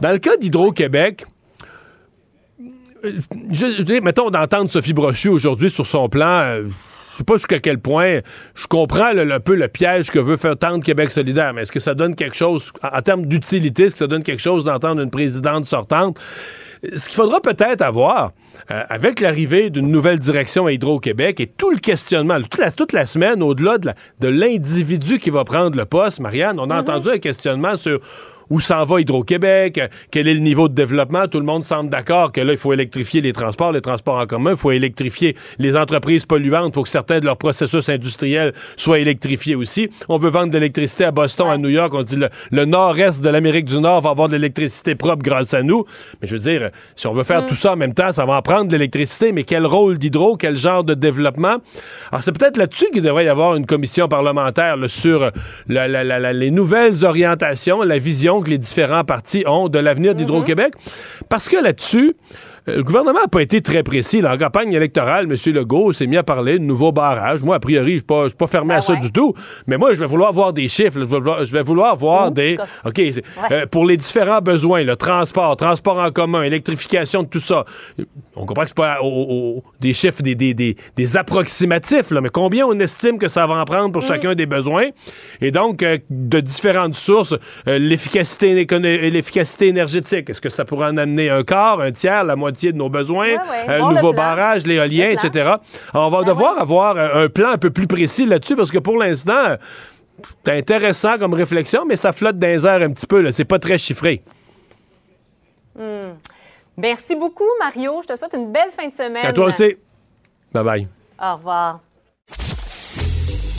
Dans 0.00 0.12
le 0.12 0.18
cas 0.18 0.36
d'Hydro-Québec, 0.36 1.24
je, 3.02 3.66
je 3.78 3.82
dis, 3.82 4.00
mettons 4.00 4.30
d'entendre 4.30 4.70
Sophie 4.70 4.94
Brochu 4.94 5.28
aujourd'hui 5.28 5.70
sur 5.70 5.86
son 5.86 6.08
plan. 6.08 6.40
euh, 6.42 6.68
je 7.14 7.18
sais 7.18 7.24
pas 7.24 7.34
jusqu'à 7.34 7.58
quel 7.60 7.78
point 7.78 8.20
je 8.54 8.66
comprends 8.66 9.12
le- 9.12 9.32
un 9.32 9.40
peu 9.40 9.54
le 9.54 9.68
piège 9.68 10.10
que 10.10 10.18
veut 10.18 10.36
faire 10.36 10.56
tendre 10.58 10.84
Québec 10.84 11.10
solidaire, 11.10 11.52
mais 11.54 11.62
est-ce 11.62 11.72
que 11.72 11.80
ça 11.80 11.94
donne 11.94 12.14
quelque 12.14 12.36
chose, 12.36 12.70
en, 12.82 12.98
en 12.98 13.00
termes 13.02 13.24
d'utilité, 13.26 13.84
est-ce 13.84 13.94
que 13.94 13.98
ça 14.00 14.06
donne 14.06 14.22
quelque 14.22 14.42
chose 14.42 14.64
d'entendre 14.64 15.00
une 15.00 15.10
présidente 15.10 15.66
sortante? 15.66 16.18
Ce 16.94 17.06
qu'il 17.08 17.16
faudra 17.16 17.40
peut-être 17.40 17.80
avoir, 17.80 18.32
euh, 18.70 18.82
avec 18.90 19.20
l'arrivée 19.20 19.70
d'une 19.70 19.90
nouvelle 19.90 20.18
direction 20.18 20.66
à 20.66 20.72
Hydro-Québec 20.72 21.40
et 21.40 21.46
tout 21.46 21.70
le 21.70 21.78
questionnement, 21.78 22.38
toute 22.42 22.58
la, 22.58 22.70
toute 22.70 22.92
la 22.92 23.06
semaine, 23.06 23.42
au-delà 23.42 23.78
de 23.78 24.28
l'individu 24.28 25.18
qui 25.18 25.30
va 25.30 25.44
prendre 25.44 25.76
le 25.78 25.86
poste, 25.86 26.20
Marianne, 26.20 26.60
on 26.60 26.68
a 26.70 26.78
entendu 26.78 27.08
un 27.08 27.18
questionnement 27.18 27.76
sur 27.76 28.00
où 28.50 28.60
s'en 28.60 28.84
va 28.84 29.00
Hydro-Québec, 29.00 29.80
quel 30.10 30.28
est 30.28 30.34
le 30.34 30.40
niveau 30.40 30.68
de 30.68 30.74
développement? 30.74 31.26
Tout 31.28 31.38
le 31.40 31.46
monde 31.46 31.64
semble 31.64 31.90
d'accord 31.90 32.32
que 32.32 32.40
là, 32.40 32.52
il 32.52 32.58
faut 32.58 32.72
électrifier 32.72 33.20
les 33.20 33.32
transports, 33.32 33.72
les 33.72 33.80
transports 33.80 34.18
en 34.18 34.26
commun, 34.26 34.52
il 34.52 34.56
faut 34.56 34.70
électrifier 34.72 35.36
les 35.58 35.76
entreprises 35.76 36.26
polluantes, 36.26 36.72
il 36.72 36.74
faut 36.74 36.82
que 36.82 36.88
certains 36.88 37.20
de 37.20 37.24
leurs 37.24 37.36
processus 37.38 37.88
industriels 37.88 38.52
soient 38.76 38.98
électrifiés 38.98 39.54
aussi. 39.54 39.88
On 40.08 40.18
veut 40.18 40.30
vendre 40.30 40.48
de 40.48 40.58
l'électricité 40.58 41.04
à 41.04 41.10
Boston, 41.10 41.48
à 41.50 41.56
New 41.58 41.68
York. 41.68 41.92
On 41.94 42.00
se 42.02 42.06
dit 42.06 42.16
le, 42.16 42.28
le 42.50 42.64
nord-est 42.64 43.22
de 43.22 43.28
l'Amérique 43.28 43.64
du 43.66 43.78
Nord 43.80 44.00
va 44.02 44.10
avoir 44.10 44.28
de 44.28 44.34
l'électricité 44.36 44.94
propre 44.94 45.22
grâce 45.22 45.54
à 45.54 45.62
nous. 45.62 45.84
Mais 46.20 46.28
je 46.28 46.34
veux 46.36 46.40
dire, 46.42 46.70
si 46.96 47.06
on 47.06 47.12
veut 47.14 47.24
faire 47.24 47.46
tout 47.46 47.54
ça 47.54 47.72
en 47.72 47.76
même 47.76 47.94
temps, 47.94 48.12
ça 48.12 48.24
va 48.26 48.36
en 48.36 48.42
prendre 48.42 48.66
de 48.68 48.72
l'électricité, 48.72 49.32
mais 49.32 49.44
quel 49.44 49.66
rôle 49.66 49.98
d'hydro, 49.98 50.36
quel 50.36 50.56
genre 50.56 50.84
de 50.84 50.94
développement? 50.94 51.56
Alors, 52.12 52.22
c'est 52.22 52.36
peut-être 52.38 52.56
là-dessus 52.56 52.86
qu'il 52.92 53.02
devrait 53.02 53.24
y 53.24 53.28
avoir 53.28 53.56
une 53.56 53.66
commission 53.66 54.08
parlementaire 54.08 54.76
là, 54.76 54.88
sur 54.88 55.30
la- 55.68 55.88
la- 55.88 56.04
la- 56.04 56.18
la- 56.18 56.32
les 56.32 56.50
nouvelles 56.50 57.04
orientations, 57.04 57.82
la 57.82 57.98
vision 57.98 58.33
que 58.42 58.50
les 58.50 58.58
différents 58.58 59.04
partis 59.04 59.44
ont 59.46 59.68
de 59.68 59.78
l'avenir 59.78 60.14
d'Hydro-Québec. 60.14 60.74
Parce 61.28 61.48
que 61.48 61.56
là-dessus, 61.56 62.12
le 62.66 62.82
gouvernement 62.82 63.20
n'a 63.20 63.28
pas 63.28 63.42
été 63.42 63.60
très 63.60 63.82
précis. 63.82 64.20
Là, 64.20 64.34
en 64.34 64.38
campagne 64.38 64.72
électorale, 64.72 65.24
M. 65.30 65.36
Legault 65.52 65.92
s'est 65.92 66.06
mis 66.06 66.16
à 66.16 66.22
parler 66.22 66.58
de 66.58 66.64
nouveaux 66.64 66.92
barrages. 66.92 67.42
Moi, 67.42 67.56
a 67.56 67.60
priori, 67.60 67.98
je 68.08 68.14
ne 68.14 68.28
suis 68.28 68.36
pas, 68.36 68.46
fermé 68.46 68.74
Ah 68.74 68.78
à 68.78 68.80
ça 68.80 68.96
du 68.96 69.12
tout. 69.12 69.34
Mais 69.66 69.76
moi, 69.76 69.92
je 69.92 70.00
vais 70.00 70.06
vouloir 70.06 70.32
voir 70.32 70.52
des 70.52 70.68
chiffres. 70.68 70.92
Je 70.94 71.00
vais 71.04 71.18
vouloir, 71.18 71.44
je 71.44 71.52
vais 71.52 71.62
vouloir 71.62 71.96
voir 71.96 72.30
Ouh, 72.30 72.34
des... 72.34 72.56
OK, 72.86 73.00
euh, 73.50 73.66
pour 73.66 73.84
les 73.84 73.96
différents 73.98 74.40
besoins, 74.40 74.82
le 74.82 74.96
transport, 74.96 75.56
transport 75.56 75.98
en 75.98 76.10
commun, 76.10 76.42
électrification 76.42 77.22
de 77.22 77.28
tout 77.28 77.40
ça. 77.40 77.64
On 78.34 78.46
comprend 78.46 78.62
que 78.62 78.68
c'est 78.68 78.76
pas 78.76 79.00
au- 79.02 79.06
au- 79.06 79.56
au- 79.58 79.64
des 79.80 79.92
chiffres, 79.92 80.22
des, 80.22 80.34
des, 80.34 80.54
des, 80.54 80.76
des 80.96 81.16
approximatifs, 81.18 82.10
là, 82.10 82.20
mais 82.22 82.30
combien 82.30 82.66
on 82.66 82.78
estime 82.80 83.18
que 83.18 83.28
ça 83.28 83.46
va 83.46 83.54
en 83.54 83.64
prendre 83.64 83.92
pour 83.92 84.02
chacun 84.02 84.34
des 84.34 84.46
besoins? 84.46 84.86
Et 85.42 85.50
donc, 85.50 85.82
euh, 85.82 85.98
de 86.08 86.40
différentes 86.40 86.94
sources, 86.96 87.34
euh, 87.68 87.78
l'efficacité 87.78 89.66
énergétique, 89.68 90.30
est-ce 90.30 90.40
que 90.40 90.48
ça 90.48 90.64
pourrait 90.64 90.86
en 90.88 90.96
amener 90.96 91.28
un 91.30 91.42
quart, 91.42 91.80
un 91.80 91.92
tiers, 91.92 92.24
la 92.24 92.36
moitié 92.36 92.53
de 92.54 92.76
nos 92.78 92.88
besoins? 92.88 93.28
Ouais, 93.28 93.66
ouais. 93.68 93.78
Bon, 93.80 93.88
le 93.90 93.94
nouveau 93.96 94.12
barrage, 94.12 94.66
l'éolien, 94.66 95.10
etc. 95.10 95.54
Alors, 95.92 96.08
on 96.08 96.10
va 96.10 96.22
devoir 96.24 96.58
avoir 96.58 96.96
un, 96.96 97.24
un 97.24 97.28
plan 97.28 97.50
un 97.50 97.58
peu 97.58 97.70
plus 97.70 97.86
précis 97.86 98.26
là-dessus, 98.26 98.56
parce 98.56 98.70
que 98.70 98.78
pour 98.78 98.96
l'instant, 98.98 99.56
c'est 100.44 100.56
intéressant 100.56 101.18
comme 101.18 101.34
réflexion, 101.34 101.84
mais 101.86 101.96
ça 101.96 102.12
flotte 102.12 102.38
dans 102.38 102.46
les 102.46 102.66
airs 102.66 102.82
un 102.82 102.90
petit 102.90 103.06
peu. 103.06 103.20
là. 103.20 103.32
C'est 103.32 103.44
pas 103.44 103.58
très 103.58 103.78
chiffré. 103.78 104.22
Merci 106.76 107.14
beaucoup, 107.16 107.44
Mario. 107.60 108.00
Je 108.02 108.08
te 108.12 108.18
souhaite 108.18 108.34
une 108.34 108.50
belle 108.52 108.70
fin 108.76 108.88
de 108.88 108.94
semaine. 108.94 109.26
À 109.26 109.32
toi 109.32 109.46
aussi. 109.46 109.76
Bye 110.52 110.64
bye. 110.64 110.88
Au 111.22 111.36
revoir. 111.36 111.80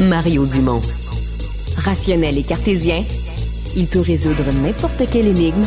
Mario 0.02 0.46
Dumont. 0.46 0.82
Rationnel 1.78 2.38
et 2.38 2.44
cartésien, 2.44 3.04
il 3.76 3.88
peut 3.88 4.02
résoudre 4.02 4.44
n'importe 4.54 5.10
quelle 5.12 5.28
énigme 5.28 5.66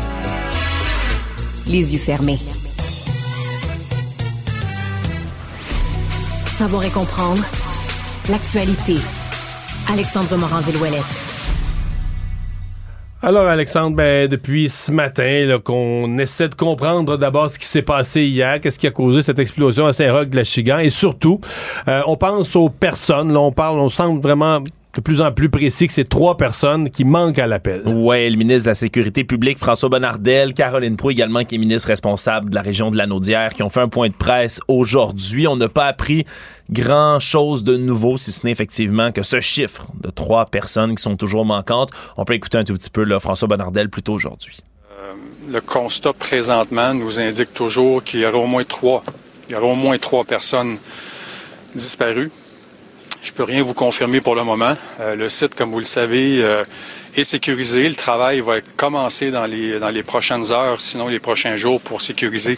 les 1.67 1.93
yeux 1.95 1.99
fermés. 2.01 2.39
Savoir 6.59 6.85
et 6.85 6.91
comprendre 6.91 7.45
l'actualité. 8.29 8.97
Alexandre 9.93 10.37
Morand-Villouellette. 10.37 11.05
Alors, 13.23 13.47
Alexandre, 13.47 13.95
ben, 13.95 14.27
depuis 14.27 14.69
ce 14.69 14.91
matin, 14.91 15.61
qu'on 15.63 16.19
essaie 16.19 16.49
de 16.49 16.57
comprendre 16.57 17.17
d'abord 17.17 17.49
ce 17.49 17.61
qui 17.61 17.67
s'est 17.67 17.83
passé 17.83 18.23
hier, 18.25 18.61
qu'est-ce 18.61 18.81
qui 18.81 18.89
a 18.89 18.91
causé 18.91 19.23
cette 19.23 19.39
explosion 19.39 19.87
à 19.87 19.93
Saint-Roch 19.93 20.31
de 20.31 20.35
la 20.35 20.43
Chigan, 20.43 20.81
et 20.81 20.91
surtout, 20.91 21.41
euh, 21.87 22.03
on 22.09 22.17
pense 22.17 22.57
aux 22.57 22.71
personnes, 22.71 23.33
là, 23.33 23.39
on 23.39 23.53
parle, 23.53 23.79
on 23.79 23.89
semble 23.89 24.21
vraiment 24.21 24.59
de 24.99 25.01
plus 25.01 25.21
en 25.21 25.31
plus 25.31 25.49
précis 25.49 25.87
que 25.87 25.93
c'est 25.93 26.09
trois 26.09 26.37
personnes 26.37 26.91
qui 26.91 27.05
manquent 27.05 27.39
à 27.39 27.47
l'appel. 27.47 27.87
Ouais, 27.87 28.29
le 28.29 28.37
ministre 28.37 28.65
de 28.65 28.71
la 28.71 28.75
Sécurité 28.75 29.23
publique, 29.23 29.57
François 29.57 29.89
Bonnardel, 29.89 30.55
Caroline 30.55 30.97
Proux 30.97 31.13
également, 31.13 31.45
qui 31.45 31.55
est 31.55 31.59
ministre 31.59 31.87
responsable 31.87 32.51
de 32.51 32.57
la 32.57 32.63
région 32.63 32.91
de 32.91 32.97
la 32.97 33.07
Naudière, 33.07 33.55
qui 33.55 33.63
ont 33.63 33.69
fait 33.69 33.81
un 33.81 33.89
point 33.89 34.09
de 34.09 34.15
presse 34.15 34.61
aujourd'hui. 34.67 35.47
On 35.47 35.55
n'a 35.55 35.69
pas 35.69 35.85
appris 35.85 36.25
grand-chose 36.73 37.63
de 37.63 37.77
nouveau, 37.77 38.17
si 38.17 38.33
ce 38.33 38.45
n'est 38.45 38.51
effectivement 38.51 39.13
que 39.13 39.23
ce 39.23 39.41
chiffre 39.41 39.87
de 40.03 40.11
trois 40.11 40.47
personnes 40.47 40.97
qui 40.97 41.03
sont 41.03 41.17
toujours 41.17 41.45
manquantes. 41.45 41.91
On 42.17 42.25
peut 42.25 42.35
écouter 42.35 42.59
un 42.59 42.65
tout 42.65 42.75
petit 42.75 42.91
peu 42.91 43.05
là, 43.05 43.21
François 43.21 43.47
Bonnardel 43.47 43.91
plus 43.91 44.03
tôt 44.03 44.15
aujourd'hui. 44.15 44.59
Le 45.49 45.61
constat 45.61 46.13
présentement 46.13 46.93
nous 46.93 47.21
indique 47.21 47.55
toujours 47.55 48.03
qu'il 48.03 48.19
y 48.19 48.27
aura 48.27 48.39
au 48.39 48.47
moins 48.47 48.65
trois. 48.65 49.05
Il 49.49 49.53
y 49.53 49.55
aura 49.55 49.67
au 49.67 49.77
moins 49.77 49.97
trois 49.97 50.25
personnes 50.25 50.77
disparues. 51.77 52.33
Je 53.23 53.33
peux 53.33 53.43
rien 53.43 53.63
vous 53.63 53.75
confirmer 53.75 54.21
pour 54.21 54.35
le 54.37 54.45
moment. 54.45 54.75
Euh, 55.01 55.17
le 55.17 55.29
site, 55.29 55.55
comme 55.55 55.71
vous 55.73 55.81
le 55.81 55.85
savez, 55.85 56.39
euh, 56.43 56.63
est 57.17 57.25
sécurisé. 57.25 57.89
Le 57.89 57.95
travail 57.97 58.41
va 58.41 58.61
commencer 58.77 59.31
dans 59.31 59.47
les, 59.47 59.79
dans 59.79 59.91
les 59.91 60.03
prochaines 60.05 60.53
heures, 60.53 60.81
sinon 60.81 61.09
les 61.09 61.19
prochains 61.19 61.57
jours, 61.57 61.81
pour 61.81 62.01
sécuriser. 62.01 62.57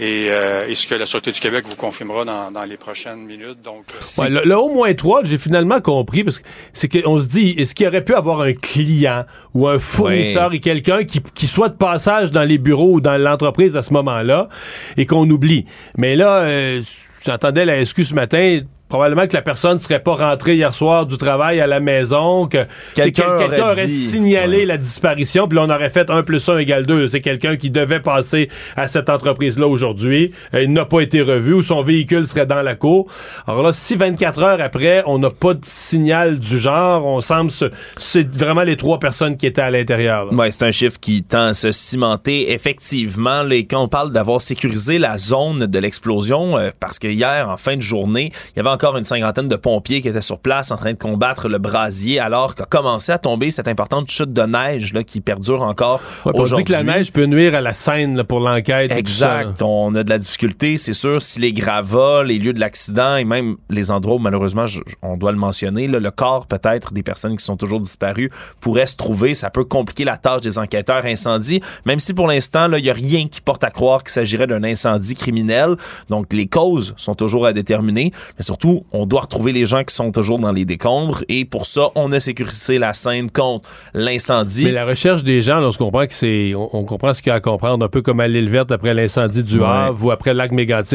Et, 0.00 0.26
euh, 0.30 0.66
et 0.68 0.74
ce 0.74 0.88
que 0.88 0.96
la 0.96 1.06
Sûreté 1.06 1.30
du 1.30 1.38
Québec 1.38 1.64
vous 1.68 1.76
confirmera 1.76 2.24
dans, 2.24 2.50
dans 2.50 2.64
les 2.64 2.76
prochaines 2.76 3.24
minutes. 3.24 3.58
Donc, 3.62 3.84
euh, 3.94 4.22
Ouais, 4.22 4.28
le, 4.30 4.40
le 4.44 4.58
au 4.58 4.70
moins 4.74 4.92
3, 4.92 5.22
j'ai 5.24 5.38
finalement 5.38 5.80
compris, 5.80 6.24
parce 6.24 6.40
que 6.40 6.44
c'est 6.72 6.88
qu'on 6.88 7.20
se 7.20 7.28
dit, 7.28 7.50
est-ce 7.56 7.72
qu'il 7.74 7.86
aurait 7.86 8.04
pu 8.04 8.14
avoir 8.14 8.40
un 8.40 8.54
client 8.54 9.24
ou 9.54 9.68
un 9.68 9.78
fournisseur 9.78 10.52
et 10.52 10.58
quelqu'un 10.60 11.04
qui, 11.04 11.20
qui 11.34 11.46
soit 11.46 11.68
de 11.68 11.76
passage 11.76 12.32
dans 12.32 12.42
les 12.42 12.58
bureaux 12.58 12.94
ou 12.94 13.00
dans 13.00 13.16
l'entreprise 13.18 13.76
à 13.76 13.82
ce 13.84 13.92
moment-là 13.92 14.48
et 14.96 15.06
qu'on 15.06 15.28
oublie? 15.30 15.66
Mais 15.96 16.16
là, 16.16 16.38
euh, 16.38 16.82
j'entendais 17.24 17.64
la 17.66 17.84
SQ 17.84 18.02
ce 18.04 18.14
matin, 18.14 18.60
probablement 18.92 19.26
que 19.26 19.32
la 19.32 19.40
personne 19.40 19.78
serait 19.78 20.00
pas 20.00 20.16
rentrée 20.16 20.54
hier 20.54 20.74
soir 20.74 21.06
du 21.06 21.16
travail 21.16 21.62
à 21.62 21.66
la 21.66 21.80
maison, 21.80 22.46
que 22.46 22.66
Quelqu'un 22.94 23.38
que 23.38 23.44
aurait 23.44 23.60
aurait, 23.62 23.86
dit, 23.86 24.06
signalé 24.06 24.58
ouais. 24.58 24.64
la 24.66 24.76
disparition, 24.76 25.48
puis 25.48 25.56
là, 25.56 25.64
on 25.64 25.70
aurait 25.70 25.88
fait 25.88 26.10
1 26.10 26.22
plus 26.24 26.46
1 26.46 26.58
égale 26.58 26.84
2. 26.84 27.08
C'est 27.08 27.22
quelqu'un 27.22 27.56
qui 27.56 27.70
devait 27.70 28.00
passer 28.00 28.50
à 28.76 28.88
cette 28.88 29.08
entreprise-là 29.08 29.66
aujourd'hui. 29.66 30.32
Euh, 30.52 30.64
il 30.64 30.74
n'a 30.74 30.84
pas 30.84 31.00
été 31.00 31.22
revu 31.22 31.54
ou 31.54 31.62
son 31.62 31.82
véhicule 31.82 32.26
serait 32.26 32.44
dans 32.44 32.60
la 32.60 32.74
cour. 32.74 33.06
Alors 33.46 33.62
là, 33.62 33.72
si 33.72 33.96
24 33.96 34.42
heures 34.42 34.60
après, 34.60 35.02
on 35.06 35.18
n'a 35.18 35.30
pas 35.30 35.54
de 35.54 35.64
signal 35.64 36.38
du 36.38 36.58
genre, 36.58 37.06
on 37.06 37.22
semble 37.22 37.50
se... 37.50 37.70
C'est 37.96 38.30
vraiment 38.36 38.62
les 38.62 38.76
trois 38.76 38.98
personnes 38.98 39.38
qui 39.38 39.46
étaient 39.46 39.62
à 39.62 39.70
l'intérieur. 39.70 40.30
Ouais, 40.34 40.50
c'est 40.50 40.66
un 40.66 40.70
chiffre 40.70 41.00
qui 41.00 41.22
tend 41.22 41.46
à 41.46 41.54
se 41.54 41.72
cimenter. 41.72 42.52
Effectivement, 42.52 43.42
les, 43.42 43.64
quand 43.64 43.82
on 43.82 43.88
parle 43.88 44.12
d'avoir 44.12 44.42
sécurisé 44.42 44.98
la 44.98 45.16
zone 45.16 45.64
de 45.64 45.78
l'explosion, 45.78 46.58
euh, 46.58 46.70
parce 46.78 46.98
que 46.98 47.08
hier, 47.08 47.48
en 47.48 47.56
fin 47.56 47.76
de 47.76 47.82
journée, 47.82 48.30
il 48.54 48.58
y 48.58 48.60
avait 48.60 48.68
encore 48.68 48.81
une 48.96 49.04
cinquantaine 49.04 49.48
de 49.48 49.56
pompiers 49.56 50.00
qui 50.02 50.08
étaient 50.08 50.20
sur 50.20 50.38
place 50.38 50.70
en 50.70 50.76
train 50.76 50.92
de 50.92 50.98
combattre 50.98 51.48
le 51.48 51.58
brasier, 51.58 52.18
alors 52.20 52.54
qu'a 52.54 52.64
commencé 52.64 53.12
à 53.12 53.18
tomber 53.18 53.50
cette 53.50 53.68
importante 53.68 54.10
chute 54.10 54.32
de 54.32 54.42
neige 54.42 54.92
là, 54.92 55.02
qui 55.04 55.20
perdure 55.20 55.62
encore 55.62 56.00
Ouais, 56.24 56.32
puis 56.32 56.32
on 56.32 56.32
dit 56.32 56.40
aujourd'hui. 56.40 56.64
que 56.64 56.72
la 56.72 56.82
neige 56.82 57.12
peut 57.12 57.24
nuire 57.26 57.54
à 57.54 57.60
la 57.60 57.74
scène 57.74 58.16
là, 58.16 58.24
pour 58.24 58.40
l'enquête. 58.40 58.90
ça. 58.90 58.98
Exact. 58.98 59.62
On 59.62 59.94
a 59.94 60.02
de 60.02 60.10
la 60.10 60.18
difficulté, 60.18 60.78
c'est 60.78 60.92
sûr, 60.92 61.22
si 61.22 61.40
les 61.40 61.52
gravats, 61.52 62.22
les 62.24 62.38
lieux 62.38 62.52
de 62.52 62.60
l'accident 62.60 63.16
et 63.16 63.24
même 63.24 63.56
les 63.70 63.90
endroits 63.90 64.16
où 64.16 64.18
malheureusement 64.18 64.66
je- 64.66 64.80
on 65.02 65.16
doit 65.16 65.32
le 65.32 65.38
mentionner, 65.38 65.86
là, 65.88 65.98
le 66.00 66.10
corps 66.10 66.46
peut-être 66.46 66.92
des 66.92 67.02
personnes 67.02 67.36
qui 67.36 67.44
sont 67.44 67.56
toujours 67.56 67.80
disparues 67.80 68.30
pourrait 68.60 68.86
se 68.86 68.96
trouver. 68.96 69.34
Ça 69.34 69.50
peut 69.50 69.64
compliquer 69.64 70.04
la 70.04 70.16
tâche 70.16 70.40
des 70.40 70.58
enquêteurs 70.58 71.04
incendie, 71.04 71.60
même 71.84 72.00
si 72.00 72.14
pour 72.14 72.26
l'instant, 72.26 72.70
il 72.72 72.82
n'y 72.82 72.90
a 72.90 72.94
rien 72.94 73.28
qui 73.28 73.40
porte 73.40 73.62
à 73.64 73.70
croire 73.70 74.02
qu'il 74.02 74.12
s'agirait 74.12 74.46
d'un 74.46 74.64
incendie 74.64 75.14
criminel. 75.14 75.76
Donc 76.08 76.32
les 76.32 76.46
causes 76.46 76.94
sont 76.96 77.14
toujours 77.14 77.46
à 77.46 77.52
déterminer, 77.52 78.12
mais 78.38 78.42
surtout, 78.44 78.71
on 78.92 79.06
doit 79.06 79.22
retrouver 79.22 79.52
les 79.52 79.66
gens 79.66 79.82
qui 79.82 79.94
sont 79.94 80.10
toujours 80.12 80.38
dans 80.38 80.52
les 80.52 80.64
décombres 80.64 81.22
et 81.28 81.44
pour 81.44 81.66
ça, 81.66 81.88
on 81.94 82.10
a 82.12 82.20
sécurisé 82.20 82.78
la 82.78 82.94
scène 82.94 83.30
contre 83.30 83.68
l'incendie. 83.94 84.64
Mais 84.64 84.72
la 84.72 84.84
recherche 84.84 85.24
des 85.24 85.42
gens, 85.42 85.58
là, 85.60 85.68
on 85.68 85.72
se 85.72 85.78
comprend 85.78 86.06
que 86.06 86.14
c'est, 86.14 86.54
on, 86.54 86.68
on 86.76 86.84
comprend 86.84 87.14
ce 87.14 87.22
qu'il 87.22 87.30
y 87.30 87.32
a 87.32 87.36
à 87.36 87.40
comprendre, 87.40 87.84
un 87.84 87.88
peu 87.88 88.02
comme 88.02 88.20
à 88.20 88.28
l'île 88.28 88.48
verte 88.50 88.72
après 88.72 88.94
l'incendie 88.94 89.44
du 89.44 89.58
Ouais. 89.60 89.66
Havre 89.66 90.04
ou 90.06 90.10
après 90.10 90.32
le 90.32 90.38
lac 90.38 90.50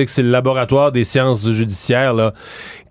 c'est 0.08 0.24
le 0.24 0.30
laboratoire 0.30 0.92
des 0.92 1.04
sciences 1.04 1.48
judiciaires 1.50 2.14
là, 2.14 2.34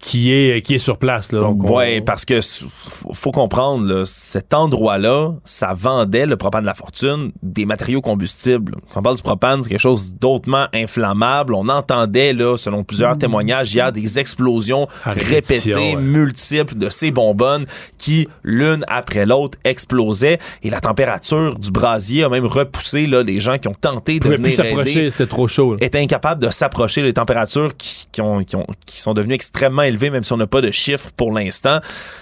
qui 0.00 0.32
est 0.32 0.62
qui 0.62 0.74
est 0.74 0.78
sur 0.78 0.98
place. 0.98 1.32
Là, 1.32 1.40
donc 1.40 1.68
on- 1.68 1.74
ouais, 1.76 2.00
parce 2.00 2.24
que 2.24 2.40
faut, 2.40 3.32
comprendre, 3.32 3.84
là, 3.86 4.02
cet 4.06 4.54
endroit-là, 4.54 5.34
ça 5.44 5.72
vendait 5.74 6.26
le 6.26 6.36
propane 6.36 6.62
de 6.62 6.66
la 6.66 6.74
fortune 6.74 7.32
des 7.42 7.66
matériaux 7.66 8.00
combustibles. 8.00 8.76
Quand 8.92 9.00
on 9.00 9.02
parle 9.02 9.16
du 9.16 9.22
propane, 9.22 9.62
c'est 9.62 9.68
quelque 9.70 9.80
chose 9.80 10.14
d'autrement 10.14 10.66
inflammable. 10.72 11.54
On 11.54 11.68
entendait, 11.68 12.32
là, 12.32 12.56
selon 12.56 12.84
plusieurs 12.84 13.16
témoignages, 13.18 13.74
hier, 13.74 13.92
des 13.92 14.18
explosions 14.18 14.56
Répétées, 15.04 15.96
ouais. 15.96 15.96
multiples 15.96 16.74
de 16.76 16.90
ces 16.90 17.10
bonbonnes 17.10 17.66
qui, 17.98 18.28
l'une 18.44 18.84
après 18.88 19.26
l'autre, 19.26 19.58
explosaient. 19.64 20.38
Et 20.62 20.70
la 20.70 20.80
température 20.80 21.54
du 21.58 21.70
brasier 21.70 22.24
a 22.24 22.28
même 22.28 22.46
repoussé 22.46 23.06
là, 23.06 23.22
les 23.22 23.40
gens 23.40 23.58
qui 23.58 23.68
ont 23.68 23.74
tenté 23.74 24.18
de 24.18 24.28
venir 24.28 24.46
aider 24.48 24.56
s'approcher, 24.56 25.10
c'était 25.10 25.26
trop 25.26 25.48
chaud. 25.48 25.72
là. 25.74 25.78
incapable 26.00 26.42
de 26.42 26.50
s'approcher 26.50 27.02
des 27.02 27.12
températures 27.12 27.74
qui, 27.76 28.06
qui 28.12 28.20
ont, 28.20 28.42
qui, 28.44 28.56
ont- 28.56 28.66
qui 28.84 29.00
sont 29.00 29.14
devenues 29.14 29.34
extrêmement 29.34 29.82
élevées, 29.82 30.10
même 30.10 30.24
si 30.24 30.32
on 30.32 30.36
n'a 30.36 30.46
pas 30.46 30.60
de 30.60 30.70
chiffres 30.70 31.10
pour 31.16 31.32
l'instant. 31.32 31.80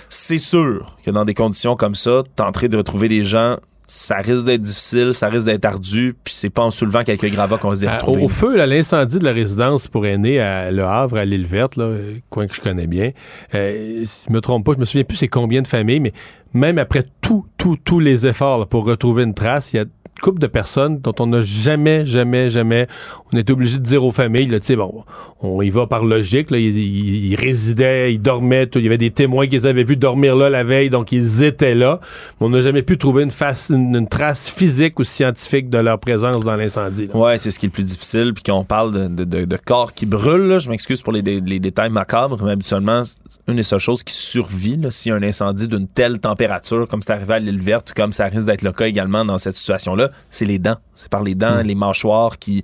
C'est 0.08 0.38
sûr 0.38 0.96
que 1.04 1.10
dans 1.10 1.24
des 1.24 1.34
conditions 1.34 1.76
comme 1.76 1.94
ça, 1.94 2.22
tenter 2.36 2.68
de 2.68 2.76
retrouver 2.76 3.08
les 3.08 3.24
gens, 3.24 3.56
ça 3.86 4.16
risque 4.16 4.46
d'être 4.46 4.62
difficile, 4.62 5.12
ça 5.12 5.28
risque 5.28 5.46
d'être 5.46 5.64
ardu, 5.64 6.14
puis 6.24 6.32
c'est 6.32 6.50
pas 6.50 6.62
en 6.62 6.70
soulevant 6.70 7.04
quelques 7.04 7.30
gravats 7.30 7.58
qu'on 7.58 7.68
va 7.68 7.74
se 7.74 7.86
retrouver. 7.86 8.22
au, 8.22 8.26
au 8.26 8.28
feu, 8.28 8.56
là, 8.56 8.66
l'incendie 8.66 9.18
de 9.18 9.24
la 9.24 9.32
résidence 9.32 9.88
pour 9.88 10.06
aînés 10.06 10.40
à 10.40 10.70
Le 10.70 10.84
Havre, 10.84 11.18
à 11.18 11.24
l'île 11.24 11.46
verte, 11.46 11.76
là, 11.76 11.90
coin 12.30 12.46
que 12.46 12.54
je 12.54 12.60
connais 12.60 12.86
bien. 12.86 13.10
Euh, 13.54 14.02
si 14.04 14.26
je 14.28 14.32
me 14.32 14.40
trompe 14.40 14.64
pas, 14.64 14.72
je 14.74 14.78
me 14.78 14.84
souviens 14.84 15.04
plus 15.04 15.16
c'est 15.16 15.28
combien 15.28 15.60
de 15.60 15.68
familles, 15.68 16.00
mais 16.00 16.12
même 16.54 16.78
après 16.78 17.04
tout, 17.20 17.44
tout, 17.58 17.76
tous 17.76 18.00
les 18.00 18.26
efforts 18.26 18.58
là, 18.58 18.66
pour 18.66 18.84
retrouver 18.86 19.24
une 19.24 19.34
trace, 19.34 19.72
il 19.72 19.76
y 19.76 19.80
a 19.80 19.84
couple 20.22 20.40
de 20.40 20.46
personnes 20.46 21.00
dont 21.00 21.14
on 21.18 21.26
n'a 21.26 21.42
jamais, 21.42 22.04
jamais, 22.06 22.50
jamais, 22.50 22.86
on 23.32 23.38
était 23.38 23.52
obligé 23.52 23.78
de 23.78 23.82
dire 23.82 24.04
aux 24.04 24.12
familles, 24.12 24.48
tu 24.48 24.58
sais, 24.62 24.76
bon, 24.76 25.04
on 25.40 25.60
y 25.62 25.70
va 25.70 25.86
par 25.86 26.04
logique, 26.04 26.50
là, 26.50 26.58
ils, 26.58 27.34
résidaient, 27.36 28.12
ils 28.14 28.20
dormaient, 28.20 28.68
il 28.74 28.82
y 28.82 28.86
avait 28.86 28.98
des 28.98 29.10
témoins 29.10 29.46
qui 29.46 29.56
les 29.56 29.66
avaient 29.66 29.84
vus 29.84 29.96
dormir 29.96 30.36
là 30.36 30.48
la 30.48 30.64
veille, 30.64 30.90
donc 30.90 31.12
ils 31.12 31.42
étaient 31.42 31.74
là, 31.74 32.00
mais 32.40 32.46
on 32.46 32.50
n'a 32.50 32.60
jamais 32.60 32.82
pu 32.82 32.96
trouver 32.96 33.24
une, 33.24 33.30
face, 33.30 33.70
une, 33.74 34.08
trace 34.08 34.50
physique 34.50 34.98
ou 34.98 35.04
scientifique 35.04 35.68
de 35.68 35.78
leur 35.78 35.98
présence 35.98 36.44
dans 36.44 36.56
l'incendie. 36.56 37.08
Ouais, 37.12 37.36
c'est 37.38 37.50
ce 37.50 37.58
qui 37.58 37.66
est 37.66 37.68
le 37.68 37.72
plus 37.72 37.84
difficile. 37.84 38.32
Puis 38.34 38.42
quand 38.44 38.58
on 38.58 38.64
parle 38.64 38.92
de, 38.92 39.08
de- 39.08 39.24
de- 39.24 39.44
de 39.44 39.56
corps 39.56 39.92
qui 39.92 40.06
brûlent, 40.06 40.46
là, 40.48 40.58
je 40.58 40.68
m'excuse 40.70 41.02
pour 41.02 41.12
les, 41.12 41.22
les 41.22 41.60
détails 41.60 41.90
macabres, 41.90 42.42
mais 42.42 42.52
habituellement, 42.52 43.02
une 43.48 43.56
des 43.56 43.62
seules 43.62 43.78
choses 43.80 44.02
qui 44.02 44.14
survit 44.14 44.78
s'il 44.90 45.10
y 45.10 45.12
a 45.12 45.16
un 45.18 45.22
incendie 45.22 45.68
d'une 45.68 45.86
telle 45.86 46.18
température, 46.18 46.86
comme 46.88 47.02
c'est 47.02 47.12
arrivé 47.12 47.34
à 47.34 47.38
l'île 47.38 47.60
verte, 47.60 47.92
comme 47.94 48.12
ça 48.12 48.26
risque 48.26 48.46
d'être 48.46 48.62
le 48.62 48.72
cas 48.72 48.86
également 48.86 49.24
dans 49.24 49.38
cette 49.38 49.54
situation-là, 49.54 50.03
c'est 50.30 50.44
les 50.44 50.58
dents. 50.58 50.76
C'est 50.94 51.08
par 51.08 51.22
les 51.22 51.34
dents, 51.34 51.62
les 51.62 51.74
mâchoires 51.74 52.38
qui 52.38 52.62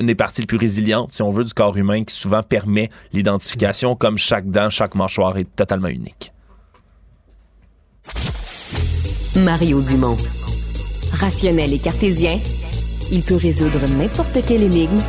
une 0.00 0.06
des 0.06 0.14
parties 0.14 0.42
les 0.42 0.46
plus 0.46 0.58
résilientes, 0.58 1.12
si 1.12 1.22
on 1.22 1.30
veut, 1.30 1.44
du 1.44 1.54
corps 1.54 1.76
humain 1.76 2.04
qui 2.04 2.14
souvent 2.14 2.42
permet 2.42 2.90
l'identification, 3.12 3.94
comme 3.94 4.18
chaque 4.18 4.50
dent, 4.50 4.70
chaque 4.70 4.94
mâchoire 4.94 5.36
est 5.38 5.54
totalement 5.54 5.88
unique. 5.88 6.32
Mario 9.36 9.82
Dumont. 9.82 10.16
Rationnel 11.12 11.72
et 11.72 11.78
cartésien, 11.78 12.40
il 13.10 13.22
peut 13.22 13.36
résoudre 13.36 13.86
n'importe 13.86 14.44
quelle 14.46 14.62
énigme 14.62 15.00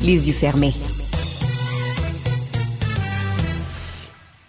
les 0.00 0.28
yeux 0.28 0.34
fermés. 0.34 0.74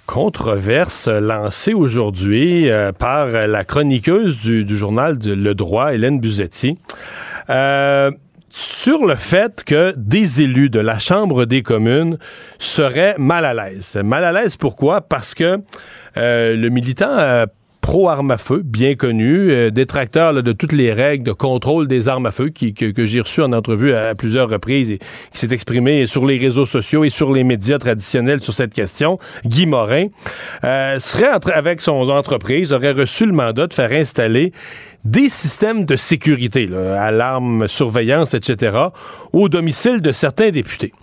Controverse 0.09 1.07
lancée 1.07 1.75
aujourd'hui 1.75 2.67
euh, 2.67 2.91
par 2.91 3.27
la 3.27 3.63
chroniqueuse 3.63 4.39
du, 4.39 4.75
journal 4.75 5.19
Le 5.23 5.53
Droit, 5.53 5.93
Hélène 5.93 6.19
Buzetti, 6.19 6.79
euh, 7.51 8.09
sur 8.49 9.05
le 9.05 9.13
fait 9.13 9.63
que 9.63 9.93
des 9.95 10.41
élus 10.41 10.71
de 10.71 10.79
la 10.79 10.97
Chambre 10.97 11.45
des 11.45 11.61
communes 11.61 12.17
seraient 12.57 13.13
mal 13.19 13.45
à 13.45 13.53
l'aise. 13.53 13.99
Mal 14.03 14.25
à 14.25 14.31
l'aise 14.31 14.57
pourquoi? 14.57 15.01
Parce 15.01 15.35
que 15.35 15.59
euh, 16.17 16.55
le 16.55 16.69
militant 16.69 17.45
pro-armes 17.89 18.29
à 18.29 18.37
feu, 18.37 18.61
bien 18.63 18.93
connu, 18.93 19.49
euh, 19.49 19.71
détracteur 19.71 20.43
de 20.43 20.51
toutes 20.51 20.73
les 20.73 20.93
règles 20.93 21.23
de 21.23 21.31
contrôle 21.31 21.87
des 21.87 22.07
armes 22.07 22.27
à 22.27 22.31
feu 22.31 22.51
que, 22.51 23.05
j'ai 23.07 23.19
reçu 23.19 23.41
en 23.41 23.51
entrevue 23.51 23.95
à, 23.95 24.13
plusieurs 24.13 24.47
reprises 24.47 24.91
et 24.91 24.99
qui 24.99 25.39
s'est 25.39 25.51
exprimé 25.51 26.05
sur 26.05 26.23
les 26.23 26.37
réseaux 26.37 26.67
sociaux 26.67 27.03
et 27.03 27.09
sur 27.09 27.33
les 27.33 27.43
médias 27.43 27.79
traditionnels 27.79 28.41
sur 28.41 28.53
cette 28.53 28.75
question, 28.75 29.17
Guy 29.43 29.65
Morin, 29.65 30.05
euh, 30.65 30.99
serait 30.99 31.31
avec 31.51 31.81
son 31.81 32.07
entreprise, 32.11 32.73
aurait 32.73 32.91
reçu 32.91 33.25
le 33.25 33.33
mandat 33.33 33.65
de 33.65 33.73
faire 33.73 33.91
installer 33.91 34.53
des 35.03 35.27
systèmes 35.27 35.85
de 35.85 35.95
sécurité, 35.95 36.67
là, 36.67 37.01
alarmes, 37.01 37.67
surveillance, 37.67 38.35
etc., 38.35 38.77
au 39.33 39.49
domicile 39.49 40.03
de 40.03 40.11
certains 40.11 40.51
députés. 40.51 40.93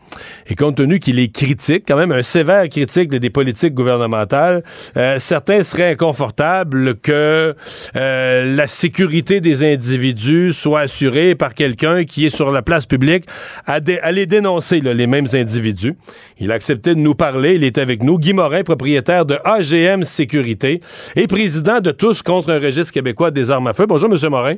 Et 0.49 0.55
compte 0.55 0.77
tenu 0.77 0.99
qu'il 1.01 1.19
est 1.19 1.35
critique, 1.35 1.85
quand 1.87 1.97
même 1.97 2.12
un 2.12 2.23
sévère 2.23 2.69
critique 2.69 3.09
des 3.11 3.31
politiques 3.31 3.75
gouvernementales, 3.75 4.62
euh, 4.97 5.19
certains 5.19 5.62
seraient 5.62 5.90
inconfortables 5.90 6.97
que 6.97 7.55
euh, 7.97 8.55
la 8.57 8.66
sécurité 8.66 9.40
des 9.40 9.64
individus 9.64 10.53
soit 10.53 10.81
assurée 10.81 11.35
par 11.35 11.55
quelqu'un 11.55 12.05
qui 12.05 12.27
est 12.27 12.35
sur 12.35 12.51
la 12.53 12.62
place 12.62 12.87
publique 12.87 13.25
à, 13.66 13.81
dé- 13.81 13.99
à 13.99 14.12
les 14.12 14.27
dénoncer, 14.27 14.81
là, 14.81 14.95
les 14.95 15.07
mêmes 15.07 15.27
individus. 15.33 15.95
Il 16.38 16.53
a 16.53 16.55
accepté 16.55 16.95
de 16.95 17.01
nous 17.01 17.14
parler, 17.14 17.55
il 17.55 17.64
est 17.64 17.79
avec 17.79 18.03
nous. 18.03 18.19
Guy 18.19 18.33
Morin, 18.33 18.62
propriétaire 18.62 19.27
de 19.27 19.38
AGM 19.45 20.03
Sécurité 20.03 20.81
et 21.16 21.27
président 21.27 21.81
de 21.81 21.90
Tous 21.90 22.23
contre 22.23 22.51
un 22.51 22.59
registre 22.59 22.92
québécois 22.92 23.31
des 23.31 23.51
armes 23.51 23.66
à 23.66 23.75
feu. 23.75 23.87
Bonjour, 23.87 24.09
M. 24.12 24.19
Morin. 24.31 24.55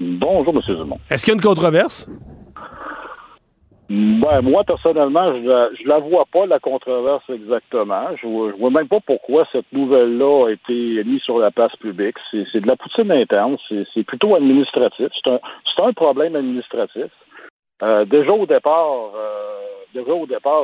Bonjour, 0.00 0.54
M. 0.54 0.76
Dumont. 0.76 0.98
Est-ce 1.10 1.24
qu'il 1.24 1.32
y 1.32 1.34
a 1.34 1.36
une 1.36 1.40
controverse? 1.42 2.08
Ben, 3.90 4.40
moi, 4.40 4.64
personnellement, 4.64 5.34
je 5.34 5.46
la, 5.46 5.68
je 5.74 5.86
la 5.86 5.98
vois 5.98 6.24
pas, 6.32 6.46
la 6.46 6.58
controverse 6.58 7.24
exactement. 7.28 8.06
Je 8.20 8.26
vois, 8.26 8.50
je 8.50 8.56
vois 8.56 8.70
même 8.70 8.88
pas 8.88 9.00
pourquoi 9.04 9.46
cette 9.52 9.70
nouvelle-là 9.72 10.46
a 10.46 10.50
été 10.52 11.04
mise 11.04 11.20
sur 11.20 11.38
la 11.38 11.50
place 11.50 11.74
publique. 11.76 12.16
C'est 12.30 12.60
de 12.60 12.66
la 12.66 12.76
poutine 12.76 13.12
interne. 13.12 13.56
C'est 13.68 14.04
plutôt 14.04 14.34
administratif. 14.34 15.08
C'est 15.22 15.82
un, 15.82 15.92
problème 15.92 16.34
administratif. 16.34 17.10
Euh, 17.82 18.04
déjà 18.06 18.32
au 18.32 18.46
départ, 18.46 19.10
euh, 19.14 19.60
déjà 19.92 20.12
au 20.12 20.26
départ, 20.26 20.62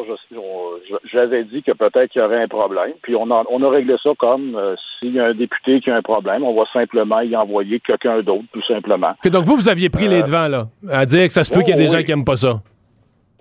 j'avais 1.13 1.45
dit 1.45 1.63
que 1.63 1.73
peut-être 1.73 2.11
qu'il 2.11 2.23
y 2.23 2.25
aurait 2.25 2.43
un 2.43 2.49
problème. 2.49 2.93
Puis 3.03 3.15
on 3.17 3.31
a, 3.31 3.45
on 3.51 3.63
a 3.63 3.69
réglé 3.69 3.97
ça 4.03 4.11
comme 4.19 4.55
euh, 4.57 4.75
s'il 4.99 5.15
y 5.15 5.21
a 5.21 5.27
un 5.27 5.35
député 5.35 5.81
qui 5.81 5.91
a 5.91 5.97
un 5.97 6.03
problème, 6.03 6.43
on 6.43 6.55
va 6.55 6.65
simplement 6.73 7.21
y 7.21 7.37
envoyer 7.37 7.81
quelqu'un 7.81 8.23
d'autre, 8.23 8.45
tout 8.53 8.63
simplement. 8.67 9.13
Ok, 9.23 9.31
donc 9.31 9.45
vous, 9.45 9.57
vous 9.57 9.69
aviez 9.69 9.91
pris 9.91 10.09
les 10.09 10.23
devants, 10.23 10.49
là, 10.49 10.67
à 10.91 11.05
dire 11.05 11.27
que 11.27 11.33
ça 11.33 11.45
se 11.45 11.53
peut 11.53 11.61
qu'il 11.61 11.71
y 11.71 11.73
ait 11.73 11.77
des 11.77 11.91
oui. 11.91 11.99
gens 11.99 12.03
qui 12.03 12.13
aiment 12.13 12.25
pas 12.25 12.37
ça. 12.37 12.55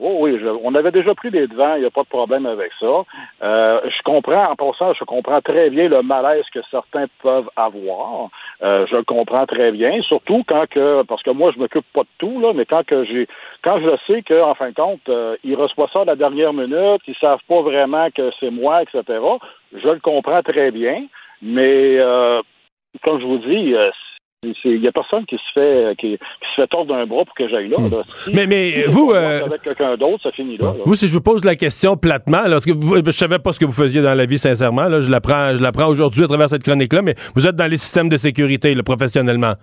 Oh 0.02 0.16
oui, 0.22 0.38
je- 0.40 0.48
on 0.64 0.74
avait 0.76 0.92
déjà 0.92 1.14
pris 1.14 1.30
les 1.30 1.46
devants, 1.48 1.76
il 1.76 1.82
n'y 1.82 1.86
a 1.86 1.90
pas 1.90 2.04
de 2.04 2.08
problème 2.08 2.46
avec 2.46 2.72
ça. 2.80 3.04
Euh, 3.44 3.82
je 3.84 4.02
comprends, 4.04 4.50
en 4.50 4.56
passant, 4.56 4.94
je 4.94 5.04
comprends 5.04 5.42
très 5.42 5.70
bien 5.70 5.90
le 5.90 6.02
malaise 6.02 6.46
que 6.54 6.60
certains 6.72 7.06
peuvent 7.22 7.50
avoir. 7.58 8.30
Euh, 8.64 8.86
je 8.90 8.96
le 8.96 9.04
comprends 9.04 9.46
très 9.46 9.72
bien, 9.72 10.02
surtout 10.04 10.44
quand 10.48 10.68
que, 10.70 11.04
parce 11.04 11.22
que 11.24 11.32
moi, 11.32 11.52
je 11.54 11.60
m'occupe 11.60 11.86
pas 11.94 12.04
de 12.04 12.08
tout, 12.18 12.40
là, 12.40 12.54
mais 12.54 12.66
quand 12.66 12.86
que 12.86 13.04
j'ai, 13.04 13.28
quand 13.62 13.80
je 13.82 13.90
sais 14.08 14.22
qu'en 14.22 14.56
fin 14.56 14.70
de 14.70 14.76
compte, 14.76 15.02
euh, 15.10 15.36
ils 15.44 15.56
reçoivent 15.56 15.92
ça 15.92 16.02
à 16.02 16.06
la 16.06 16.16
dernière 16.16 16.54
minute, 16.54 17.02
ils 17.08 17.16
savent 17.20 17.44
pas 17.50 17.62
vraiment 17.62 18.08
que 18.12 18.32
c'est 18.40 18.52
moi, 18.52 18.82
etc., 18.84 19.04
je 19.74 19.88
le 19.90 20.00
comprends 20.00 20.42
très 20.44 20.72
bien, 20.72 21.04
mais 21.42 21.98
euh, 22.00 22.42
comme 23.04 23.20
je 23.20 23.26
vous 23.26 23.38
dis, 23.40 23.76
euh, 23.76 23.92
il 24.44 24.82
y 24.82 24.88
a 24.88 24.92
personne 24.94 25.26
qui 25.26 25.36
se 25.36 25.52
fait 25.54 25.96
qui, 25.98 26.12
qui 26.18 26.48
se 26.56 26.62
fait 26.62 26.68
tordre 26.68 26.96
d'un 26.96 27.06
bras 27.06 27.26
pour 27.26 27.36
que 27.36 27.48
j'aille 27.50 27.68
là. 27.68 27.78
là. 27.92 28.04
Si- 28.24 28.30
Hmm. 28.32 28.36
Mais- 28.36 28.48
mais, 28.48 28.84
si 28.84 28.90
vous, 28.90 29.12
euh, 29.12 29.46
avec 29.46 29.62
quelqu'un 29.64 29.98
d'autre, 29.98 30.24
ça 30.24 30.32
finit 30.32 30.56
là. 30.58 30.68
là. 30.68 30.74
Vous, 30.86 30.96
si 30.96 31.08
je 31.08 31.14
vous 31.14 31.22
pose 31.22 31.44
la 31.44 31.56
question 31.56 31.98
platement, 31.98 32.44
là, 32.44 32.52
parce 32.52 32.66
que 32.66 32.72
vous- 32.72 33.04
je 33.06 33.12
savais 33.12 33.40
pas 33.40 33.52
ce 33.52 33.60
que 33.60 33.66
vous 33.66 33.74
faisiez 33.74 34.02
dans 34.02 34.14
la 34.14 34.26
vie, 34.26 34.38
sincèrement, 34.40 34.84
là, 34.84 35.02
je 35.02 35.12
l'apprends, 35.12 35.56
je 35.58 35.62
l'apprends 35.62 35.88
aujourd'hui 35.88 36.24
à 36.24 36.28
travers 36.28 36.50
cette 36.50 36.64
chronique-là, 36.64 37.02
mais 37.02 37.16
vous 37.36 37.46
êtes 37.48 37.56
dans 37.56 37.68
les 37.70 37.78
systèmes 37.78 38.08
de 38.10 38.16
sécurité, 38.18 38.74
là, 38.74 38.84
professionnellement. 38.84 39.56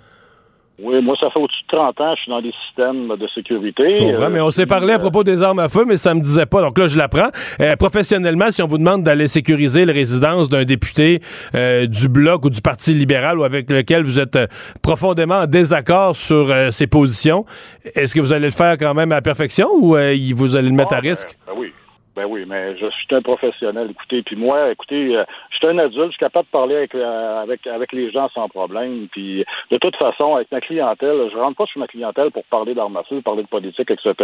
Oui, 0.79 1.01
moi, 1.01 1.17
ça 1.19 1.31
fait 1.31 1.39
au-dessus 1.39 1.63
de 1.63 1.77
30 1.77 2.01
ans, 2.03 2.15
je 2.17 2.23
suis 2.23 2.31
dans 2.31 2.43
des 2.43 2.53
systèmes 2.67 3.09
de 3.09 3.27
sécurité. 3.29 3.99
Je 3.99 4.15
Euh, 4.15 4.29
mais 4.31 4.43
on 4.43 4.51
s'est 4.51 4.67
parlé 4.67 4.93
à 4.93 4.99
propos 4.99 5.25
des 5.25 5.43
armes 5.43 5.59
à 5.59 5.71
feu, 5.71 5.85
mais 5.87 5.97
ça 5.97 6.13
me 6.13 6.21
disait 6.21 6.45
pas. 6.45 6.61
Donc 6.61 6.79
là, 6.79 6.87
je 6.87 6.99
l'apprends. 6.99 7.31
Euh, 7.61 7.77
professionnellement, 7.77 8.51
si 8.51 8.63
on 8.63 8.67
vous 8.67 8.77
demande 8.77 9.03
d'aller 9.03 9.27
sécuriser 9.27 9.87
les 9.87 9.93
résidences 9.93 10.51
d'un 10.51 10.65
député 10.65 11.21
euh, 11.55 11.87
du 11.87 12.09
Bloc 12.09 12.45
ou 12.45 12.51
du 12.51 12.61
Parti 12.61 12.93
libéral 12.93 13.39
ou 13.39 13.45
avec 13.45 13.71
lequel 13.71 14.05
vous 14.05 14.21
êtes 14.21 14.37
euh, 14.37 14.47
profondément 14.83 15.37
en 15.37 15.47
désaccord 15.47 16.15
sur 16.15 16.53
ses 16.73 16.87
positions, 16.87 17.47
est-ce 17.95 18.15
que 18.15 18.21
vous 18.21 18.35
allez 18.35 18.47
le 18.47 18.53
faire 18.53 18.77
quand 18.77 18.93
même 18.93 19.13
à 19.13 19.17
la 19.17 19.23
perfection 19.23 19.69
ou 19.73 19.97
vous 20.35 20.57
allez 20.57 20.69
le 20.69 20.75
mettre 20.75 20.93
ah, 20.93 20.99
à 20.99 21.01
ben, 21.01 21.09
risque? 21.09 21.39
Ben, 21.47 21.55
oui. 21.57 21.73
Ben 22.17 22.25
oui, 22.25 22.45
mais 22.47 22.75
je 22.79 22.87
suis 22.89 23.07
un 23.11 23.21
professionnel. 23.21 23.89
Écoutez, 23.91 24.23
puis 24.23 24.37
moi, 24.37 24.71
écoutez, 24.71 25.15
euh, 25.15 25.25
je 25.51 25.59
suis 25.59 25.67
un 25.67 25.77
adulte, 25.79 26.07
je 26.07 26.11
suis 26.13 26.19
capable 26.19 26.47
de 26.47 26.51
parler 26.51 26.75
avec, 26.77 26.95
euh, 26.95 27.43
avec, 27.43 27.67
avec 27.67 27.93
les 27.93 28.11
gens 28.11 28.31
sans 28.31 28.49
problème. 28.49 29.07
Puis 29.13 29.45
de 29.71 29.77
toute 29.77 29.97
façon, 29.97 30.35
avec 30.35 30.51
ma 30.51 30.63
clientèle, 30.63 31.29
je 31.31 31.37
rentre 31.37 31.57
pas 31.59 31.67
sur 31.67 31.79
ma 31.79 31.87
clientèle 31.87 32.31
pour 32.31 32.45
parler 32.45 32.73
d'armes 32.75 32.99
parler 33.23 33.43
de 33.43 33.49
politique, 33.49 33.91
etc. 33.91 34.15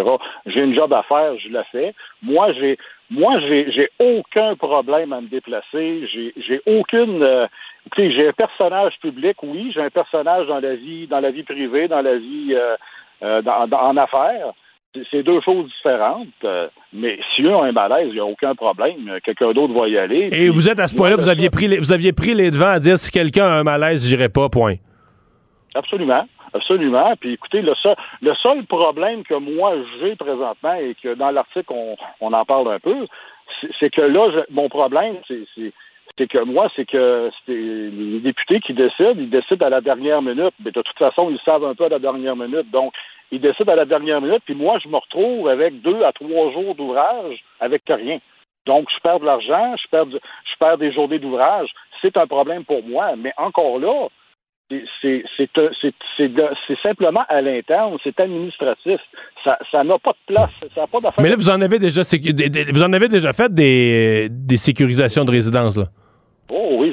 J'ai 0.47 0.61
une 0.61 0.75
job 0.75 0.91
à 0.95 1.03
faire, 1.03 1.37
je 1.39 1.51
la 1.51 1.65
fais. 1.65 1.95
Moi, 2.23 2.53
j'ai 2.55 2.79
moi, 3.11 3.39
j'ai 3.41 3.91
aucun 3.99 4.57
problème 4.57 5.13
à 5.13 5.21
me 5.21 5.29
déplacer. 5.29 6.07
J'ai 6.11 6.33
j'ai 6.39 6.63
aucune 6.65 7.23
euh, 7.23 7.47
écoutez, 7.87 8.11
j'ai 8.11 8.29
un 8.29 8.33
personnage 8.33 8.99
public, 9.01 9.37
oui, 9.43 9.71
j'ai 9.75 9.83
un 9.83 9.91
personnage 9.91 10.47
dans 10.47 10.61
la 10.61 10.75
vie, 10.77 11.07
dans 11.09 11.21
la 11.21 11.31
vie 11.31 11.43
privée, 11.43 11.89
dans 11.89 12.01
la 12.01 12.17
vie 12.17 12.55
euh, 12.55 12.75
euh, 13.23 13.43
dans- 13.43 13.69
en 13.71 13.97
affaires. 13.99 14.53
C'est- 15.11 15.23
deux 15.23 15.41
choses 15.41 15.67
différentes. 15.77 16.29
euh, 16.45 16.69
mais 16.93 17.19
si 17.35 17.43
eux 17.43 17.55
ont 17.55 17.63
un 17.63 17.73
malaise, 17.73 18.09
il 18.09 18.15
n'y 18.15 18.21
a 18.21 18.27
aucun 18.27 18.55
problème. 18.55 19.19
Quelqu'un 19.25 19.53
d'autre 19.53 19.73
va 19.73 19.89
y 19.89 19.97
aller. 19.97 20.29
Et 20.33 20.49
vous 20.51 20.69
êtes 20.69 20.79
à 20.81 20.87
ce 20.89 20.95
point-là, 20.95 21.17
vous 21.17 21.29
aviez 21.29 21.49
pris 21.49 21.67
les, 21.67 21.79
vous 21.79 21.93
aviez 21.93 22.13
pris 22.13 22.35
les 22.35 22.51
devants 22.51 22.67
à 22.73 22.79
dire 22.79 22.99
si 22.99 23.11
quelqu'un 23.11 23.47
a 23.47 23.53
un 23.61 23.63
malaise, 23.63 24.07
j'irai 24.07 24.29
pas, 24.29 24.49
point. 24.51 24.75
Absolument. 25.75 26.27
Absolument. 26.55 27.15
Puis 27.19 27.33
écoutez, 27.33 27.63
le 27.63 27.75
seul, 27.77 27.97
le 28.21 28.35
seul 28.43 28.67
problème 28.67 29.23
que 29.25 29.33
moi 29.35 29.73
j'ai 30.01 30.15
présentement 30.17 30.75
et 30.75 30.95
que 31.03 31.15
dans 31.15 31.31
l'article 31.31 31.73
on, 31.73 31.97
on 32.21 32.33
en 32.35 32.45
parle 32.45 32.71
un 32.73 32.79
peu, 32.79 33.07
c'est- 33.61 33.71
c'est 33.81 33.91
que 33.91 34.03
là, 34.03 34.29
je- 34.35 34.53
mon 34.55 34.69
problème, 34.69 35.17
c'est 35.27 35.45
c'est- 36.19 36.27
que 36.29 36.45
moi, 36.45 36.69
c'est 36.77 36.85
que 36.87 37.31
les 37.49 38.21
députés 38.21 38.61
qui 38.61 38.75
décident, 38.75 39.15
ils 39.17 39.31
décident 39.31 39.67
à 39.67 39.71
la 39.71 39.81
dernière 39.81 40.23
minute. 40.23 40.55
Mais 40.65 40.71
de 40.71 40.83
toute 40.83 40.99
façon, 40.99 41.31
ils 41.31 41.39
savent 41.45 41.65
un 41.65 41.75
peu 41.75 41.85
à 41.85 41.89
la 41.89 41.99
dernière 41.99 42.37
minute. 42.37 42.71
Donc, 42.71 42.93
ils 43.31 43.41
décident 43.41 43.73
à 43.73 43.77
la 43.77 43.85
dernière 43.87 44.21
minute, 44.21 44.43
puis 44.45 44.55
moi, 44.55 44.79
je 44.83 44.89
me 44.89 44.97
retrouve 44.97 45.49
avec 45.49 45.81
deux 45.83 46.03
à 46.05 46.13
trois 46.13 46.53
jours 46.53 46.75
d'ouvrage 46.75 47.43
avec 47.61 47.83
rien. 47.89 48.19
Donc, 48.67 48.89
je 48.95 49.01
perds 49.03 49.21
de 49.21 49.25
l'argent, 49.27 49.75
je 49.83 49.89
perds, 49.91 50.07
du- 50.07 50.17
je 50.17 50.57
perds 50.61 50.79
des 50.79 50.93
journées 50.93 51.19
d'ouvrage. 51.19 51.69
C'est 52.01 52.17
un 52.17 52.27
problème 52.27 52.65
pour 52.65 52.83
moi. 52.85 53.17
Mais 53.17 53.33
encore 53.37 53.79
là, 53.79 54.09
c'est- 55.01 55.25
c'est 55.37 56.79
simplement 56.83 57.25
à 57.29 57.41
l'interne, 57.41 57.97
c'est 58.05 58.19
administratif. 58.21 59.01
Ça 59.45 59.85
n'a 59.85 59.99
pas 59.99 60.13
de 60.13 60.17
place. 60.27 60.51
Mais 61.19 61.29
là, 61.31 61.37
vous 61.37 61.51
en 61.51 61.61
avez 61.61 61.79
déjà, 61.79 62.03
vous 62.03 62.83
en 62.83 62.93
avez 62.93 63.09
déjà 63.09 63.33
fait 63.33 63.53
des, 63.53 64.29
des 64.31 64.57
sécurisations 64.57 65.25
de 65.25 65.31
résidence, 65.31 65.77
là? 65.77 65.85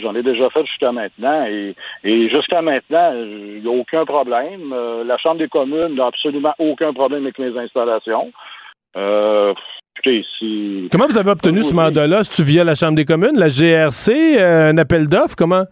J'en 0.02 0.16
ai 0.16 0.24
déjà 0.24 0.50
fait 0.50 0.66
jusqu'à 0.66 0.92
maintenant 0.92 1.46
et, 1.46 1.76
et 2.04 2.30
jusqu'à 2.30 2.62
maintenant, 2.62 3.12
il 3.14 3.62
n'y 3.62 3.68
a 3.68 3.72
aucun 3.72 4.06
problème. 4.06 4.74
Euh, 4.74 5.04
la 5.04 5.18
Chambre 5.18 5.40
des 5.40 5.48
communes 5.48 5.96
n'a 5.96 6.08
absolument 6.08 6.54
aucun 6.60 6.94
problème 6.94 7.24
avec 7.24 7.40
mes 7.40 7.58
installations. 7.58 8.32
Euh, 8.98 9.54
écoutez, 9.96 10.26
si... 10.38 10.88
Comment 10.92 11.08
vous 11.08 11.18
avez 11.18 11.32
obtenu 11.32 11.64
ce 11.64 11.74
mandat-là? 11.74 12.24
C'est-tu 12.24 12.44
via 12.44 12.64
la 12.64 12.76
Chambre 12.76 12.96
des 12.96 13.06
communes, 13.06 13.38
la 13.38 13.50
GRC, 13.50 14.38
euh, 14.38 14.72
un 14.72 14.78
appel 14.78 15.08
d'offres? 15.08 15.36
Comment? 15.38 15.66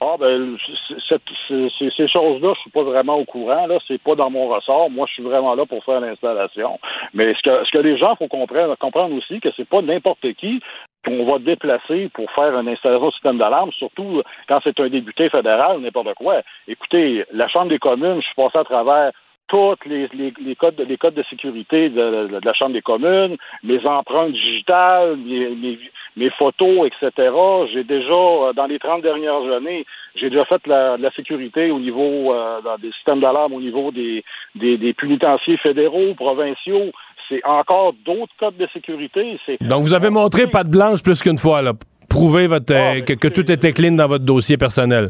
Ah 0.00 0.16
ben 0.20 0.56
c- 0.58 0.94
cette- 1.08 1.22
c- 1.48 1.68
c- 1.78 1.90
ces 1.96 2.08
choses-là, 2.08 2.52
je 2.54 2.60
suis 2.60 2.70
pas 2.70 2.82
vraiment 2.82 3.16
au 3.16 3.24
courant. 3.24 3.66
Là, 3.66 3.78
c'est 3.88 4.00
pas 4.02 4.14
dans 4.14 4.28
mon 4.28 4.46
ressort. 4.48 4.90
Moi, 4.90 5.06
je 5.08 5.14
suis 5.14 5.22
vraiment 5.22 5.54
là 5.54 5.64
pour 5.64 5.82
faire 5.84 6.00
l'installation. 6.00 6.78
Mais 7.14 7.32
ce 7.34 7.40
que 7.42 7.64
ce 7.64 7.70
que 7.70 7.78
les 7.78 7.96
gens 7.96 8.14
faut 8.16 8.28
comprendre, 8.28 8.76
comprendre 8.76 9.14
aussi, 9.16 9.40
que 9.40 9.48
c'est 9.56 9.68
pas 9.68 9.80
n'importe 9.80 10.30
qui 10.34 10.60
qu'on 11.04 11.24
va 11.24 11.38
déplacer 11.38 12.10
pour 12.12 12.30
faire 12.32 12.58
une 12.58 12.68
installation 12.68 13.06
de 13.06 13.12
système 13.12 13.38
d'alarme, 13.38 13.72
surtout 13.72 14.22
quand 14.48 14.60
c'est 14.64 14.78
un 14.80 14.88
député 14.88 15.30
fédéral, 15.30 15.78
n'importe 15.80 16.12
quoi. 16.14 16.42
Écoutez, 16.68 17.24
la 17.32 17.48
Chambre 17.48 17.68
des 17.68 17.78
communes, 17.78 18.20
je 18.20 18.26
suis 18.26 18.34
passé 18.34 18.58
à 18.58 18.64
travers 18.64 19.12
tous 19.48 19.76
les, 19.86 20.08
les, 20.14 20.32
les 20.44 20.56
codes, 20.56 20.76
de- 20.76 20.84
les 20.84 20.96
codes 20.96 21.14
de 21.14 21.22
sécurité 21.30 21.88
de, 21.88 22.28
de- 22.28 22.40
de 22.40 22.44
la 22.44 22.52
Chambre 22.54 22.72
des 22.72 22.82
communes, 22.82 23.36
mes 23.62 23.84
empreintes 23.86 24.32
digitales, 24.32 25.16
mes, 25.16 25.50
mes, 25.50 25.78
mes 26.16 26.30
photos, 26.30 26.86
etc. 26.88 27.30
J'ai 27.72 27.84
déjà, 27.84 28.12
euh, 28.12 28.52
dans 28.54 28.66
les 28.66 28.78
30 28.78 29.02
dernières 29.02 29.42
années, 29.56 29.84
j'ai 30.14 30.30
déjà 30.30 30.44
fait 30.46 30.66
la, 30.66 30.96
la 30.96 31.10
sécurité 31.12 31.70
au 31.70 31.78
niveau 31.78 32.32
euh, 32.34 32.60
des 32.82 32.90
systèmes 32.92 33.20
d'alarme, 33.20 33.52
au 33.52 33.60
niveau 33.60 33.90
des, 33.90 34.24
des, 34.54 34.78
des 34.78 34.92
pénitenciers 34.94 35.58
fédéraux, 35.58 36.14
provinciaux. 36.14 36.90
C'est 37.28 37.44
encore 37.44 37.92
d'autres 38.04 38.32
codes 38.38 38.56
de 38.56 38.68
sécurité. 38.72 39.38
Donc, 39.60 39.82
vous 39.82 39.94
avez 39.94 40.10
montré 40.10 40.46
patte 40.46 40.68
blanche 40.68 41.02
plus 41.02 41.20
qu'une 41.22 41.38
fois, 41.38 41.60
là. 41.60 41.72
Prouver 42.08 42.46
votre, 42.46 42.72
Ah, 42.72 42.92
euh, 42.92 42.94
ben, 42.94 43.04
que, 43.04 43.12
que 43.14 43.28
tout 43.28 43.50
était 43.50 43.72
clean 43.72 43.92
dans 43.92 44.06
votre 44.06 44.24
dossier 44.24 44.56
personnel. 44.56 45.08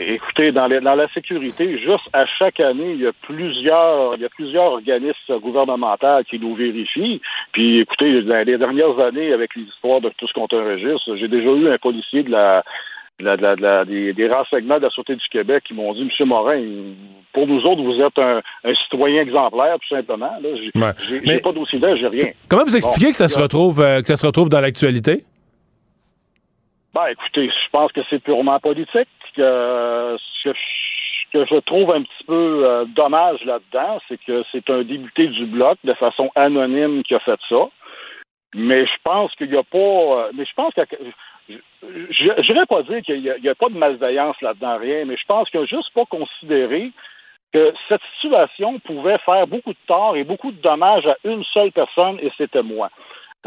Écoutez, 0.00 0.52
dans, 0.52 0.66
les- 0.66 0.80
dans 0.80 0.94
la 0.94 1.08
sécurité, 1.08 1.76
juste 1.78 2.08
à 2.12 2.24
chaque 2.24 2.60
année, 2.60 2.92
il 2.92 3.00
y 3.00 3.06
a 3.06 3.12
plusieurs, 3.22 4.14
il 4.14 4.20
y 4.20 4.24
a 4.24 4.28
plusieurs 4.28 4.72
organismes 4.74 5.38
gouvernementaux 5.40 6.22
qui 6.30 6.38
nous 6.38 6.54
vérifient. 6.54 7.20
Puis, 7.52 7.80
écoutez, 7.80 8.22
dans 8.22 8.46
les 8.46 8.56
dernières 8.58 8.98
années, 9.00 9.32
avec 9.32 9.56
les 9.56 9.62
histoires 9.62 10.00
de 10.00 10.10
tous 10.16 10.30
contre 10.32 10.56
un 10.56 10.64
registre, 10.64 11.16
j'ai 11.16 11.26
déjà 11.26 11.48
eu 11.50 11.68
un 11.68 11.78
policier 11.78 12.22
de 12.22 12.30
la, 12.30 12.62
de 13.18 13.24
la- 13.24 13.36
de 13.36 13.42
la- 13.42 13.56
de 13.56 13.62
la- 13.62 13.84
des, 13.84 14.12
des 14.12 14.28
renseignements 14.28 14.76
de 14.78 14.84
la 14.84 14.90
Sûreté 14.90 15.16
du 15.16 15.26
Québec 15.32 15.64
qui 15.66 15.74
m'ont 15.74 15.92
dit, 15.94 16.04
Monsieur 16.04 16.26
Morin, 16.26 16.62
pour 17.32 17.48
nous 17.48 17.60
autres, 17.66 17.82
vous 17.82 18.00
êtes 18.00 18.18
un, 18.20 18.40
un 18.62 18.74
citoyen 18.84 19.22
exemplaire, 19.22 19.76
tout 19.80 19.96
simplement. 19.96 20.30
Là, 20.40 20.48
j'ai, 20.54 20.70
Ouais. 21.26 21.40
pas 21.40 21.50
d'aussi 21.52 21.80
j'ai 21.96 22.06
rien. 22.06 22.30
Comment 22.48 22.62
vous 22.64 22.76
expliquez 22.76 23.06
Bon, 23.06 23.10
que 23.10 23.16
ça 23.16 23.26
se 23.26 23.38
retrouve, 23.40 23.80
euh, 23.80 24.00
que 24.00 24.06
ça 24.06 24.16
se 24.16 24.26
retrouve 24.26 24.48
dans 24.48 24.60
l'actualité? 24.60 25.24
Ben, 26.94 27.06
écoutez, 27.10 27.48
je 27.48 27.70
pense 27.70 27.92
que 27.92 28.00
c'est 28.08 28.22
purement 28.22 28.58
politique. 28.60 29.08
Que, 29.38 30.16
ce 30.42 30.48
que, 31.32 31.44
je- 31.46 31.60
trouve 31.60 31.92
un 31.92 32.02
petit 32.02 32.24
peu 32.26 32.62
euh, 32.66 32.84
dommage 32.86 33.44
là-dedans, 33.44 34.00
c'est 34.08 34.18
que 34.24 34.42
c'est 34.50 34.68
un 34.68 34.82
député 34.82 35.28
du 35.28 35.46
bloc 35.46 35.78
de 35.84 35.94
façon 35.94 36.30
anonyme 36.34 37.04
qui 37.04 37.14
a 37.14 37.20
fait 37.20 37.38
ça. 37.48 37.68
Mais 38.54 38.84
je 38.84 38.96
pense 39.04 39.32
qu'il 39.36 39.50
n'y 39.50 39.56
a 39.56 39.62
pas. 39.62 39.78
euh, 39.78 40.30
mais 40.34 40.44
je 40.44 40.52
pense 40.56 40.74
que. 40.74 40.80
Je 41.48 42.52
ne 42.52 42.64
pas 42.66 42.82
dire 42.82 43.00
qu'il 43.02 43.22
n'y 43.22 43.30
a, 43.30 43.52
a, 43.52 43.54
pas 43.54 43.68
de 43.68 43.78
malveillance 43.78 44.40
là-dedans, 44.42 44.78
rien, 44.78 45.04
mais 45.04 45.16
je 45.16 45.24
pense 45.26 45.48
qu'il 45.48 45.60
n'a 45.60 45.66
juste 45.66 45.94
pas 45.94 46.04
considéré 46.04 46.90
que 47.52 47.72
cette 47.88 48.02
situation 48.14 48.78
pouvait 48.80 49.18
faire 49.18 49.46
beaucoup 49.46 49.72
de 49.72 49.78
tort 49.86 50.16
et 50.16 50.24
beaucoup 50.24 50.50
de 50.52 50.60
dommages 50.60 51.06
à 51.06 51.16
une 51.24 51.44
seule 51.44 51.72
personne, 51.72 52.18
et 52.20 52.30
c'était 52.36 52.62
moi. 52.62 52.90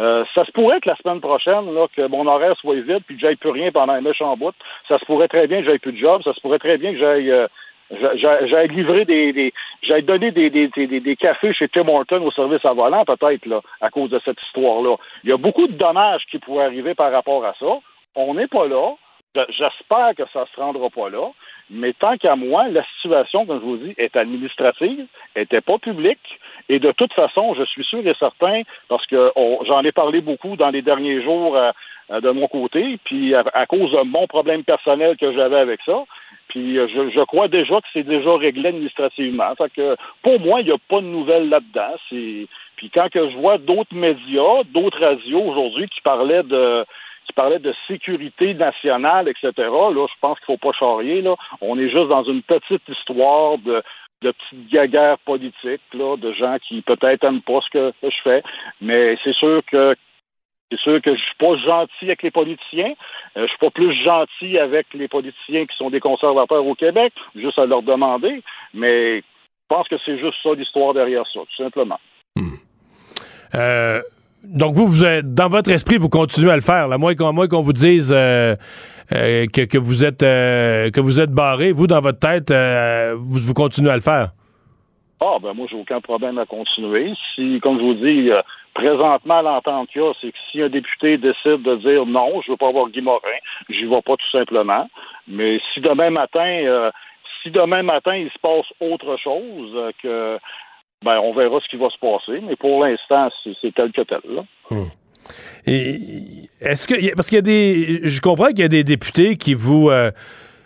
Euh, 0.02 0.26
ça 0.34 0.44
se 0.46 0.52
pourrait 0.52 0.82
que 0.82 0.90
la 0.90 0.96
semaine 0.96 1.22
prochaine, 1.22 1.74
là, 1.74 1.86
que 1.96 2.08
mon 2.08 2.26
horaire 2.26 2.58
soit 2.58 2.76
vide 2.76 3.04
puis 3.06 3.16
que 3.16 3.22
j'aille 3.22 3.36
plus 3.36 3.52
rien 3.52 3.72
pendant 3.72 3.94
un 3.94 4.02
méchant 4.02 4.36
bout. 4.36 4.56
Ça 4.88 4.98
se 4.98 5.06
pourrait 5.06 5.28
très 5.28 5.48
bien 5.48 5.60
que 5.60 5.68
j'aille 5.68 5.80
plus 5.80 5.94
de 5.94 5.98
job. 5.98 6.22
Ça 6.24 6.34
se 6.34 6.40
pourrait 6.42 6.60
très 6.60 6.78
bien 6.78 6.92
que 6.92 6.98
j'aille 6.98 7.30
euh, 7.30 7.48
j'aille 8.16 8.70
livrer 8.70 9.06
des, 9.06 9.54
j'aille 9.82 10.04
donner 10.04 10.32
des, 10.32 10.50
des, 10.50 11.16
cafés 11.16 11.54
chez 11.54 11.68
Tim 11.68 11.88
Horton 11.88 12.26
au 12.26 12.32
service 12.32 12.64
à 12.66 12.74
volant, 12.74 13.04
peut-être, 13.06 13.46
là, 13.46 13.62
à 13.82 13.90
cause 13.90 14.10
de 14.10 14.22
cette 14.24 14.44
histoire-là. 14.46 14.96
Il 15.24 15.30
y 15.30 15.34
a 15.34 15.38
beaucoup 15.38 15.68
de 15.68 15.74
dommages 15.74 16.26
qui 16.30 16.40
pourraient 16.40 16.66
arriver 16.66 16.96
par 16.96 17.12
rapport 17.12 17.46
à 17.46 17.54
ça. 17.60 17.80
On 18.16 18.34
n'est 18.34 18.48
pas 18.48 18.68
là. 18.68 18.94
J'espère 19.34 20.14
que 20.18 20.24
ça 20.34 20.46
se 20.54 20.60
rendra 20.60 20.90
pas 20.90 21.10
là. 21.10 21.30
Mais 21.70 21.94
tant 21.94 22.18
qu'à 22.18 22.36
moi, 22.36 22.68
la 22.68 22.84
situation, 22.96 23.46
comme 23.46 23.62
je 23.62 23.66
vous 23.66 23.78
dis, 23.78 23.94
est 23.98 24.18
administrative, 24.18 25.06
était 25.38 25.62
pas 25.62 25.78
publique, 25.78 26.40
et 26.68 26.80
de 26.80 26.92
toute 26.92 27.14
façon, 27.14 27.54
je 27.54 27.64
suis 27.64 27.86
sûr 27.86 28.06
et 28.06 28.14
certain, 28.20 28.64
parce 28.90 29.06
que 29.08 29.32
on- 29.38 29.64
j'en 29.64 29.82
ai 29.84 29.94
parlé 29.94 30.20
beaucoup 30.20 30.58
dans 30.58 30.70
les 30.70 30.82
derniers 30.82 31.24
jours 31.24 31.56
euh, 31.56 31.72
de 32.20 32.30
mon 32.32 32.50
côté, 32.50 33.00
puis 33.06 33.34
à, 33.34 33.66
cause 33.68 33.90
de 33.94 34.04
mon 34.04 34.28
problème 34.28 34.66
personnel 34.66 35.16
que 35.16 35.32
j'avais 35.32 35.60
avec 35.60 35.80
ça. 35.86 36.04
Puis 36.50 36.76
je, 36.76 37.10
je 37.10 37.24
crois 37.24 37.48
déjà 37.48 37.80
que 37.80 37.88
c'est 37.94 38.04
déjà 38.04 38.36
réglé 38.36 38.68
administrativement. 38.68 39.56
Fait 39.56 39.72
que 39.72 39.96
pour 40.22 40.38
moi, 40.42 40.60
il 40.60 40.66
n'y 40.66 40.74
a 40.74 40.78
pas 40.90 41.00
de 41.00 41.06
nouvelles 41.06 41.48
là-dedans. 41.48 41.96
Puis 42.10 42.90
quand 42.94 43.08
que 43.10 43.30
je 43.30 43.38
vois 43.38 43.58
d'autres 43.60 43.96
médias, 43.96 44.64
d'autres 44.74 45.00
radios 45.00 45.42
aujourd'hui 45.42 45.88
qui 45.88 46.02
parlaient 46.02 46.44
de 46.44 46.86
qui 47.26 47.34
parlaient 47.34 47.60
de 47.60 47.74
sécurité 47.88 48.54
nationale, 48.54 49.28
etc. 49.28 49.52
Là, 49.58 50.08
je 50.08 50.20
pense 50.22 50.40
qu'il 50.40 50.54
ne 50.54 50.58
faut 50.58 50.72
pas 50.72 50.78
charrier. 50.78 51.22
Là. 51.22 51.36
On 51.62 51.78
est 51.80 51.90
juste 51.90 52.08
dans 52.08 52.24
une 52.24 52.42
petite 52.42 52.88
histoire 52.88 53.58
de, 53.60 53.84
de 54.22 54.32
petites 54.32 54.70
gaguères 54.70 55.18
politiques, 55.20 55.82
là, 55.94 56.16
de 56.18 56.34
gens 56.34 56.58
qui 56.68 56.82
peut-être 56.82 57.24
n'aiment 57.24 57.42
pas 57.42 57.60
ce 57.62 57.70
que, 57.70 57.94
je 58.04 58.22
fais. 58.24 58.44
Mais 58.80 59.18
c'est 59.24 59.34
sûr 59.34 59.62
que 59.70 59.96
c'est 60.72 60.80
sûr 60.80 61.02
que 61.02 61.14
je 61.14 61.22
suis 61.22 61.36
pas 61.38 61.58
gentil 61.58 62.06
avec 62.06 62.24
les 62.24 62.32
politiciens. 62.32 62.94
Euh, 63.36 63.44
je 63.44 63.48
suis 63.48 63.58
pas 63.58 63.72
plus 63.72 63.94
gentil 64.06 64.58
avec 64.58 64.88
les 64.94 65.10
politiciens 65.10 65.66
qui 65.66 65.76
sont 65.76 65.90
des 65.90 66.00
conservateurs 66.00 66.66
au 66.66 66.76
Québec, 66.76 67.12
juste 67.36 67.60
à 67.60 67.66
leur 67.66 67.84
demander. 67.84 68.42
Mais 68.74 69.18
je 69.18 69.68
pense 69.68 69.88
que 69.90 69.98
c'est 70.06 70.18
juste 70.18 70.38
ça 70.42 70.54
l'histoire 70.54 70.94
derrière 70.94 71.26
ça, 71.28 71.42
tout 71.42 71.64
simplement. 71.64 72.00
Hmm. 72.38 72.56
Euh, 73.56 74.02
donc 74.44 74.76
vous, 74.76 74.88
vous 74.88 75.06
êtes, 75.06 75.34
dans 75.34 75.50
votre 75.50 75.72
esprit, 75.72 75.98
vous 75.98 76.10
continuez 76.10 76.52
à 76.52 76.56
le 76.56 76.62
faire, 76.62 76.88
là, 76.88 76.98
moins 76.98 77.16
qu'on 77.16 77.62
vous 77.62 77.74
dise 77.74 78.12
euh, 78.16 78.56
euh, 79.14 79.46
que, 79.48 79.78
vous 79.78 80.06
êtes 80.06 80.20
que 80.20 81.00
vous 81.00 81.20
êtes 81.20 81.32
barré, 81.32 81.72
vous 81.72 81.88
dans 81.88 82.02
votre 82.02 82.20
tête, 82.20 82.52
vous, 82.52 83.40
vous 83.40 83.54
continuez 83.54 83.92
à 83.92 83.96
le 83.96 84.02
faire. 84.02 84.32
Ah 85.24 85.38
ben 85.40 85.54
moi 85.54 85.68
j'ai 85.70 85.78
aucun 85.78 86.02
problème 86.02 86.40
à 86.40 86.48
continuer. 86.48 87.14
Si, 87.36 87.60
comme 87.62 87.78
je 87.78 87.84
vous 87.84 87.94
dis, 87.94 88.32
présentement 88.74 89.44
l'entente 89.44 89.90
qu'il 89.90 90.02
y 90.02 90.06
a, 90.06 90.14
c'est 90.20 90.32
que 90.32 90.38
si 90.52 90.62
un 90.64 90.70
député 90.70 91.20
décide 91.20 91.62
de 91.62 91.76
dire 91.76 92.08
non, 92.08 92.42
je 92.42 92.52
veux 92.52 92.58
pas 92.58 92.70
avoir 92.70 92.90
Guy 92.90 93.02
Morin, 93.02 93.22
j'y 93.70 93.86
vais 93.86 94.02
pas 94.02 94.16
tout 94.16 94.32
simplement. 94.32 94.90
Mais 95.28 95.60
si 95.74 95.82
demain 95.82 96.10
matin 96.10 96.92
si 97.42 97.52
demain 97.52 97.84
matin 97.84 98.16
il 98.16 98.30
se 98.30 98.40
passe 98.40 98.66
autre 98.80 99.18
chose 99.18 99.94
que 100.02 100.38
ben, 101.04 101.20
on 101.20 101.34
verra 101.34 101.60
ce 101.60 101.68
qui 101.70 101.78
va 101.78 101.90
se 101.90 101.98
passer, 102.00 102.42
mais 102.48 102.56
pour 102.56 102.84
l'instant, 102.84 103.30
c'est 103.44 103.74
tel 103.74 103.92
que 103.92 104.02
tel. 104.02 104.20
Là. 104.30 104.44
Hmm. 104.70 104.90
Et 105.66 106.50
est-ce 106.60 106.88
que 106.88 107.16
parce 107.16 107.28
qu'il 107.28 107.38
y 107.38 107.40
a 107.40 107.42
des 107.42 108.02
je 108.04 108.22
comprends 108.22 108.48
qu'il 108.48 108.60
y 108.60 108.64
a 108.64 108.68
des 108.68 108.84
députés 108.84 109.38
qui 109.38 109.54
vous 109.54 109.90
euh, 109.90 110.12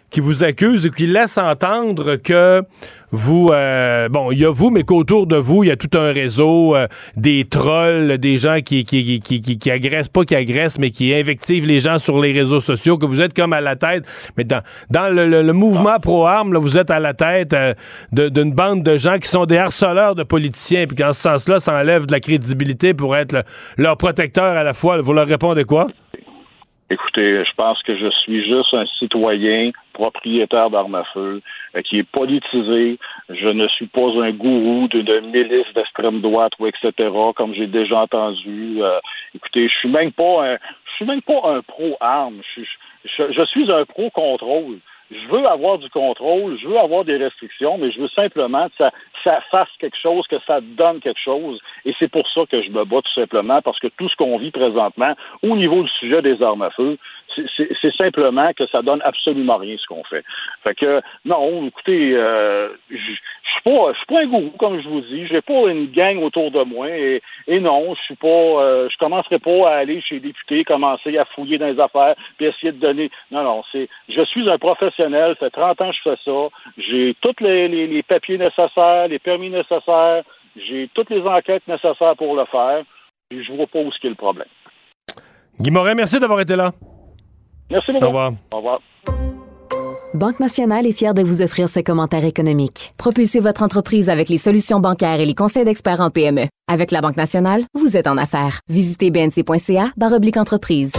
qui 0.09 0.21
vous 0.21 0.43
accusent 0.43 0.85
ou 0.85 0.91
qui 0.91 1.07
laissent 1.07 1.37
entendre 1.37 2.15
que 2.15 2.63
vous, 3.11 3.49
euh, 3.51 4.09
bon, 4.09 4.31
il 4.31 4.39
y 4.39 4.45
a 4.45 4.51
vous, 4.51 4.69
mais 4.71 4.83
qu'autour 4.83 5.27
de 5.27 5.35
vous, 5.35 5.63
il 5.63 5.67
y 5.67 5.71
a 5.71 5.75
tout 5.75 5.97
un 5.97 6.11
réseau, 6.11 6.75
euh, 6.75 6.87
des 7.15 7.45
trolls, 7.45 8.17
des 8.17 8.37
gens 8.37 8.59
qui 8.61 8.83
qui, 8.83 9.19
qui, 9.19 9.41
qui, 9.41 9.57
qui, 9.57 9.71
agressent, 9.71 10.09
pas 10.09 10.25
qui 10.25 10.35
agressent, 10.35 10.79
mais 10.79 10.91
qui 10.91 11.13
invectivent 11.13 11.65
les 11.65 11.79
gens 11.79 11.99
sur 11.99 12.19
les 12.19 12.31
réseaux 12.31 12.59
sociaux, 12.59 12.97
que 12.97 13.05
vous 13.05 13.21
êtes 13.21 13.33
comme 13.33 13.53
à 13.53 13.61
la 13.61 13.75
tête, 13.75 14.05
mais 14.37 14.43
dans, 14.43 14.61
dans 14.89 15.13
le, 15.13 15.53
mouvement 15.53 15.99
pro-armes, 15.99 16.57
vous 16.57 16.77
êtes 16.77 16.91
à 16.91 16.99
la 16.99 17.13
tête 17.13 17.53
euh, 17.53 17.73
d'une 18.11 18.53
bande 18.53 18.83
de 18.83 18.97
gens 18.97 19.17
qui 19.17 19.29
sont 19.29 19.45
des 19.45 19.57
harceleurs 19.57 20.15
de 20.15 20.23
politiciens, 20.23 20.85
puis 20.87 20.97
qu'en 20.97 21.13
ce 21.13 21.21
sens-là, 21.21 21.59
ça 21.59 21.75
enlève 21.79 22.05
de 22.05 22.11
la 22.11 22.19
crédibilité 22.19 22.93
pour 22.93 23.15
être 23.15 23.43
leur 23.77 23.97
protecteur 23.97 24.57
à 24.57 24.63
la 24.63 24.73
fois. 24.73 25.01
Vous 25.01 25.13
leur 25.13 25.27
répondez 25.27 25.63
quoi? 25.63 25.87
Écoutez, 26.91 27.43
je 27.43 27.51
pense 27.55 27.81
que 27.81 27.97
je 27.97 28.11
suis 28.11 28.45
juste 28.45 28.71
un 28.73 28.85
citoyen 28.99 29.71
propriétaire 29.93 30.69
d'armes 30.69 30.93
à 30.93 31.03
feu 31.05 31.41
euh, 31.75 31.81
qui 31.81 31.97
est 31.97 32.03
politisé. 32.03 32.99
Je 33.29 33.47
ne 33.47 33.67
suis 33.69 33.87
pas 33.87 34.07
un 34.21 34.31
gourou 34.31 34.87
de, 34.87 35.19
milice 35.21 35.73
d'extrême 35.73 36.21
droite 36.21 36.53
ou 36.59 36.67
etc. 36.67 36.91
comme 37.35 37.55
j'ai 37.55 37.65
déjà 37.65 38.01
entendu. 38.01 38.83
Euh, 38.83 38.99
écoutez, 39.33 39.67
je 39.67 39.73
suis 39.73 39.89
même 39.89 40.11
pas 40.11 40.45
un, 40.47 40.57
je 40.85 40.91
suis 40.97 41.05
même 41.05 41.23
pas 41.23 41.41
un 41.45 41.61
pro 41.61 41.97
armes. 41.99 42.41
Je, 42.55 42.61
je 43.31 43.45
suis 43.45 43.71
un 43.71 43.85
pro 43.85 44.11
contrôle 44.11 44.77
je 45.11 45.27
veux 45.27 45.45
avoir 45.45 45.77
du 45.77 45.89
contrôle, 45.89 46.57
je 46.59 46.67
veux 46.67 46.79
avoir 46.79 47.05
des 47.05 47.17
restrictions, 47.17 47.77
mais 47.77 47.91
je 47.91 48.01
veux 48.01 48.09
simplement 48.09 48.67
que 48.69 48.75
ça, 48.77 48.91
ça 49.23 49.39
fasse 49.51 49.69
quelque 49.79 49.97
chose, 50.01 50.25
que 50.27 50.37
ça 50.47 50.61
donne 50.61 50.99
quelque 50.99 51.19
chose. 51.23 51.59
Et 51.85 51.93
c'est 51.99 52.07
pour 52.07 52.27
ça 52.29 52.41
que 52.49 52.61
je 52.61 52.69
me 52.69 52.85
bats 52.85 53.01
tout 53.01 53.13
simplement, 53.13 53.61
parce 53.61 53.79
que 53.79 53.87
tout 53.87 54.09
ce 54.09 54.15
qu'on 54.15 54.37
vit 54.37 54.51
présentement 54.51 55.13
au 55.43 55.55
niveau 55.55 55.83
du 55.83 55.89
sujet 55.99 56.21
des 56.21 56.41
armes 56.41 56.63
à 56.63 56.71
feu, 56.71 56.97
c'est 57.81 57.95
simplement 57.95 58.51
que 58.53 58.67
ça 58.67 58.81
donne 58.81 59.01
absolument 59.03 59.57
rien 59.57 59.75
ce 59.77 59.85
qu'on 59.87 60.03
fait. 60.03 60.23
Fait 60.63 60.75
que 60.75 61.01
non, 61.25 61.67
écoutez, 61.67 62.13
euh, 62.13 62.69
je 62.89 62.97
suis 62.97 63.61
pas, 63.63 63.91
pas 64.07 64.21
un 64.21 64.27
gourou 64.27 64.51
comme 64.57 64.81
je 64.81 64.87
vous 64.87 65.01
dis. 65.01 65.27
J'ai 65.27 65.41
pas 65.41 65.67
une 65.69 65.91
gang 65.91 66.21
autour 66.21 66.51
de 66.51 66.63
moi 66.63 66.89
et, 66.89 67.21
non, 67.47 67.95
je 67.95 68.01
suis 68.01 68.15
pas, 68.15 68.27
euh, 68.27 68.89
je 68.89 68.97
commencerai 68.97 69.39
pas 69.39 69.69
à 69.69 69.77
aller 69.77 70.01
chez 70.01 70.15
les 70.15 70.21
députés, 70.21 70.63
commencer 70.63 71.17
à 71.17 71.25
fouiller 71.25 71.57
dans 71.57 71.67
les 71.67 71.79
affaires 71.79 72.15
puis 72.37 72.47
essayer 72.47 72.71
de 72.71 72.79
donner. 72.79 73.09
Non, 73.31 73.43
non, 73.43 73.63
c'est, 73.71 73.87
je 74.09 74.23
suis 74.25 74.49
un 74.49 74.57
professionnel. 74.57 75.35
Ça 75.39 75.45
fait 75.47 75.51
30 75.51 75.81
ans 75.81 75.89
que 75.91 75.95
je 75.95 76.09
fais 76.09 76.17
ça. 76.23 76.49
J'ai 76.77 77.15
tous 77.21 77.43
les, 77.43 77.67
les, 77.67 78.03
papiers 78.03 78.37
nécessaires, 78.37 79.07
les 79.07 79.19
permis 79.19 79.49
nécessaires. 79.49 80.23
J'ai 80.55 80.89
toutes 80.93 81.09
les 81.09 81.21
enquêtes 81.21 81.67
nécessaires 81.67 82.15
pour 82.17 82.35
le 82.35 82.45
faire. 82.45 82.83
Et 83.31 83.43
je 83.43 83.51
vois 83.51 83.67
pas 83.67 83.79
où 83.79 83.89
est 83.89 84.07
le 84.07 84.15
problème. 84.15 84.47
Guy 85.59 85.71
Morin, 85.71 85.95
merci 85.95 86.19
d'avoir 86.19 86.39
été 86.41 86.55
là. 86.55 86.71
Merci 87.69 87.91
beaucoup. 87.91 88.05
Au 88.05 88.07
revoir. 88.09 88.33
Au 88.51 88.57
revoir. 88.57 88.79
Banque 90.13 90.39
Nationale 90.39 90.87
est 90.87 90.97
fière 90.97 91.13
de 91.13 91.21
vous 91.21 91.41
offrir 91.41 91.67
ce 91.67 91.81
commentaire 91.81 92.23
économique. 92.23 92.93
Propulsez 92.97 93.41
votre 93.41 93.63
entreprise 93.63 94.09
avec 94.09 94.29
les 94.29 94.37
solutions 94.37 94.79
bancaires 94.79 95.19
et 95.19 95.25
les 95.25 95.33
conseils 95.35 95.65
d'experts 95.65 95.99
en 95.99 96.09
PME. 96.09 96.45
Avec 96.71 96.91
la 96.91 97.01
Banque 97.01 97.17
Nationale, 97.17 97.63
vous 97.73 97.97
êtes 97.97 98.07
en 98.07 98.17
affaires. 98.17 98.61
Visitez 98.69 99.11
bnc.ca 99.11 99.91
oblique 100.13 100.37
entreprise. 100.37 100.93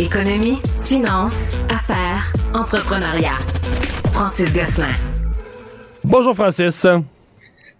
Économie, 0.00 0.58
finance, 0.84 1.56
affaires, 1.68 2.32
entrepreneuriat. 2.54 3.38
Francis 4.12 4.52
Gosselin. 4.52 4.94
Bonjour 6.02 6.34
Francis. 6.34 6.86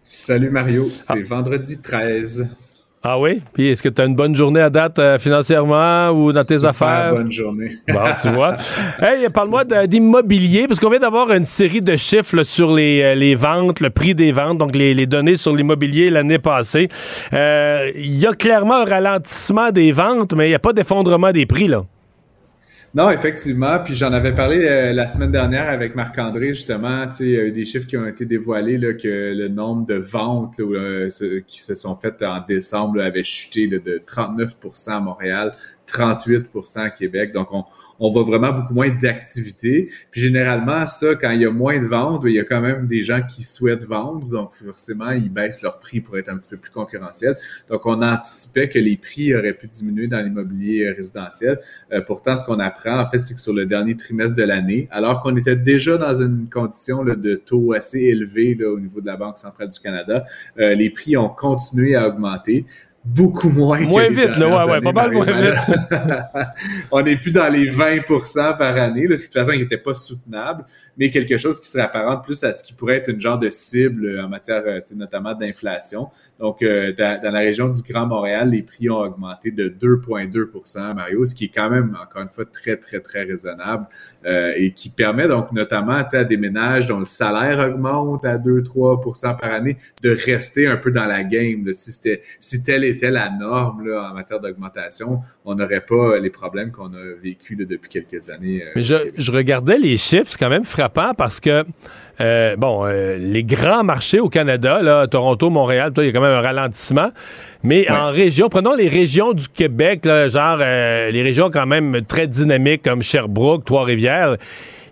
Salut 0.03 0.51
Mario, 0.51 0.89
c'est 0.89 1.15
ah. 1.15 1.29
vendredi 1.29 1.83
13. 1.83 2.49
Ah 3.03 3.19
oui? 3.19 3.41
Puis 3.55 3.69
est-ce 3.69 3.83
que 3.83 3.89
tu 3.89 4.03
as 4.03 4.05
une 4.05 4.15
bonne 4.15 4.37
journée 4.37 4.61
à 4.61 4.69
date 4.69 4.99
euh, 4.99 5.19
financièrement 5.19 6.11
ou 6.11 6.33
dans 6.33 6.45
tes 6.45 6.57
Super 6.57 6.71
affaires? 6.71 7.15
bonne 7.15 7.33
journée. 7.33 7.69
Bon, 7.89 8.01
tu 8.21 8.29
vois. 8.29 8.57
hey, 9.01 9.27
parle-moi 9.31 9.65
d'immobilier, 9.87 10.69
parce 10.69 10.79
qu'on 10.79 10.91
vient 10.91 10.99
d'avoir 10.99 11.31
une 11.33 11.47
série 11.47 11.81
de 11.81 11.97
chiffres 11.97 12.43
sur 12.43 12.75
les, 12.75 13.01
euh, 13.01 13.15
les, 13.15 13.35
ventes, 13.35 13.81
le 13.81 13.89
prix 13.89 14.15
des 14.15 14.33
ventes, 14.33 14.59
donc 14.59 14.77
les, 14.77 14.93
les 14.93 15.07
données 15.07 15.37
sur 15.37 15.57
l'immobilier 15.57 16.11
l'année 16.11 16.39
passée. 16.39 16.89
Euh, 17.33 17.91
il 17.97 18.19
y 18.19 18.27
a 18.27 18.33
clairement 18.33 18.77
un 18.77 18.85
ralentissement 18.85 19.71
des 19.71 19.93
ventes, 19.93 20.35
mais 20.35 20.47
il 20.47 20.51
n'y 20.51 20.55
a 20.55 20.59
pas 20.59 20.75
d'effondrement 20.75 21.33
des 21.33 21.47
prix, 21.47 21.69
là. 21.69 21.85
Non, 22.93 23.09
effectivement. 23.11 23.79
Puis 23.85 23.95
j'en 23.95 24.13
avais 24.13 24.35
parlé 24.35 24.67
euh, 24.67 24.93
la 24.93 25.07
semaine 25.07 25.31
dernière 25.31 25.69
avec 25.69 25.95
Marc-André, 25.95 26.55
justement. 26.55 27.07
Tu 27.07 27.15
sais, 27.15 27.25
il 27.25 27.31
y 27.31 27.39
a 27.39 27.45
eu 27.45 27.53
des 27.53 27.65
chiffres 27.65 27.87
qui 27.87 27.97
ont 27.97 28.07
été 28.07 28.27
dévoilés, 28.27 28.79
là, 28.79 28.95
que 28.95 29.33
le 29.33 29.47
nombre 29.47 29.87
de 29.87 29.95
ventes 29.95 30.59
euh, 30.59 31.09
qui 31.47 31.61
se 31.63 31.77
sont 31.77 31.95
faites 31.95 32.21
en 32.23 32.45
décembre 32.45 33.01
avait 33.01 33.23
chuté 33.23 33.69
de 33.69 34.03
39% 34.05 34.91
à 34.91 35.01
Montréal, 35.01 35.55
38% 35.87 36.81
à 36.81 36.91
Québec. 36.91 37.33
Donc, 37.33 37.53
on, 37.53 37.65
on 38.01 38.11
voit 38.11 38.25
vraiment 38.25 38.53
beaucoup 38.53 38.75
moins 38.75 38.89
d'activité. 38.91 39.91
Puis 40.11 40.21
généralement, 40.23 40.87
ça, 40.87 41.15
quand 41.15 41.31
il 41.31 41.43
y 41.43 41.45
a 41.45 41.51
moins 41.51 41.79
de 41.79 41.87
ventes, 41.87 42.23
il 42.25 42.33
y 42.33 42.41
a 42.41 42.45
quand 42.45 42.61
même 42.61 42.87
des 42.87 43.03
gens 43.03 43.21
qui 43.23 43.43
souhaitent 43.43 43.85
vendre. 43.85 44.27
Donc, 44.27 44.55
forcément, 44.55 45.11
ils 45.11 45.31
baissent 45.31 45.63
leur 45.63 45.79
prix 45.79 46.01
pour 46.01 46.19
être 46.19 46.31
un 46.31 46.39
petit 46.39 46.49
peu 46.49 46.57
plus 46.57 46.71
concurrentiel. 46.71 47.37
Donc, 47.69 47.85
on 47.85 48.03
anticipait 48.03 48.69
que 48.69 48.79
les 48.79 48.97
prix 48.97 49.35
auraient 49.35 49.53
pu 49.53 49.69
diminuer 49.69 50.09
dans 50.09 50.21
l'immobilier 50.21 50.91
résidentiel. 50.91 51.61
Euh, 51.93 52.01
pourtant, 52.01 52.37
ce 52.37 52.45
qu'on 52.45 52.59
apprend, 52.59 52.99
en 52.99 53.09
fait, 53.09 53.19
c'est 53.19 53.35
que 53.35 53.41
sur 53.41 53.53
le 53.53 53.67
dernier 53.67 53.97
trimestre 53.97 54.37
de 54.37 54.45
l'année, 54.45 54.89
alors 54.91 55.21
qu'on 55.21 55.37
était 55.37 55.57
déjà 55.57 55.99
dans 55.99 56.15
une 56.15 56.49
condition 56.49 57.05
de 57.05 57.35
taux 57.35 57.75
assez 57.75 58.01
élevé 58.01 58.57
au 58.65 58.81
niveau 58.81 59.01
de 59.01 59.07
la 59.07 59.17
Banque 59.17 59.39
centrale 59.39 59.69
du 59.69 59.79
Canada, 59.79 60.25
euh, 60.59 60.75
les 60.75 60.91
prix 60.91 61.17
ont 61.17 61.29
continué 61.29 61.95
à 61.95 62.09
augmenter 62.09 62.65
beaucoup 63.05 63.49
moins. 63.49 63.81
Moins 63.81 64.11
vite, 64.11 64.37
là, 64.37 64.67
ouais, 64.67 64.73
ouais, 64.73 64.81
pas 64.81 64.93
mal 64.93 65.13
moins 65.13 65.25
vite. 65.25 65.79
on 66.91 67.03
n'est 67.03 67.17
plus 67.17 67.33
dans 67.33 67.51
les 67.51 67.71
20% 67.71 68.59
par 68.59 68.77
année, 68.77 69.07
là, 69.07 69.17
ce 69.17 69.25
qui 69.25 69.31
de 69.31 69.41
toute 69.41 69.47
façon 69.49 69.59
n'était 69.59 69.79
pas 69.79 69.95
soutenable, 69.95 70.65
mais 70.99 71.11
quelque 71.11 71.39
chose 71.39 71.61
qui 71.61 71.69
se 71.69 71.79
apparente 71.79 72.25
plus 72.25 72.45
à 72.45 72.53
ce 72.53 72.63
qui 72.63 72.75
pourrait 72.75 72.97
être 72.97 73.09
une 73.09 73.21
genre 73.21 73.39
de 73.39 73.49
cible 73.49 74.05
euh, 74.05 74.25
en 74.25 74.29
matière 74.29 74.63
euh, 74.67 74.81
notamment 74.95 75.35
d'inflation. 75.35 76.09
Donc, 76.39 76.63
euh, 76.63 76.93
dans, 76.93 77.21
la 77.23 77.39
région 77.39 77.69
du 77.69 77.81
Grand 77.83 78.07
Montréal, 78.07 78.51
les 78.51 78.63
prix 78.63 78.91
ont 78.91 78.99
augmenté 78.99 79.51
de 79.51 79.69
2,2% 79.69 80.95
Mario, 80.95 81.25
ce 81.25 81.35
qui 81.35 81.47
est 81.47 81.53
quand 81.55 81.71
même, 81.71 81.97
encore 82.01 82.23
une 82.23 82.29
fois, 82.29 82.45
très, 82.45 82.77
très, 82.77 83.01
très 83.01 83.23
raisonnable 83.23 83.87
et 84.27 84.73
qui 84.73 84.91
permet 84.91 85.29
donc 85.29 85.53
notamment 85.53 86.03
à 86.13 86.25
des 86.25 86.37
ménages 86.37 86.87
dont 86.87 86.99
le 86.99 87.05
salaire 87.05 87.59
augmente 87.71 88.25
à 88.25 88.37
2-3% 88.37 89.39
par 89.39 89.53
année 89.53 89.77
de 90.03 90.11
rester 90.11 90.67
un 90.67 90.77
peu 90.77 90.91
dans 90.91 91.07
la 91.07 91.23
game. 91.25 91.73
Si 91.73 91.93
c'était 91.93 92.23
si 92.39 92.63
tel 92.63 92.85
était 92.91 93.00
la 93.09 93.31
norme 93.31 93.87
là, 93.87 94.11
en 94.11 94.15
matière 94.15 94.41
d'augmentation, 94.41 95.21
on 95.45 95.55
n'aurait 95.55 95.81
pas 95.81 96.19
les 96.19 96.31
problèmes 96.31 96.71
qu'on 96.73 96.93
a 96.93 97.21
vécu 97.23 97.57
depuis 97.57 97.89
quelques 97.89 98.29
années. 98.31 98.65
Mais 98.77 98.83
je, 98.83 98.95
je 99.17 99.33
regardais 99.33 99.79
les 99.79 99.97
chiffres, 99.97 100.27
c'est 100.29 100.39
quand 100.39 100.51
même 100.51 100.65
frappant 100.65 101.15
parce 101.15 101.41
que 101.41 101.65
euh, 102.21 102.55
bon, 102.57 102.85
euh, 102.85 103.17
les 103.17 103.45
grands 103.45 103.83
marchés 103.83 104.21
au 104.21 104.29
Canada, 104.29 104.83
là, 104.83 105.07
Toronto, 105.07 105.49
Montréal, 105.49 105.93
il 105.97 106.05
y 106.05 106.09
a 106.09 106.13
quand 106.13 106.21
même 106.21 106.37
un 106.37 106.43
ralentissement. 106.43 107.11
Mais 107.63 107.91
en 107.91 108.11
région, 108.11 108.49
prenons 108.51 108.75
les 108.75 108.89
régions 108.89 109.33
du 109.33 109.49
Québec, 109.49 110.05
là, 110.05 110.29
genre 110.29 110.59
euh, 110.61 111.11
les 111.11 111.23
régions 111.23 111.51
quand 111.51 111.67
même 111.67 112.03
très 112.07 112.27
dynamiques 112.27 112.83
comme 112.83 113.03
Sherbrooke, 113.03 113.65
Trois-Rivières, 113.65 114.37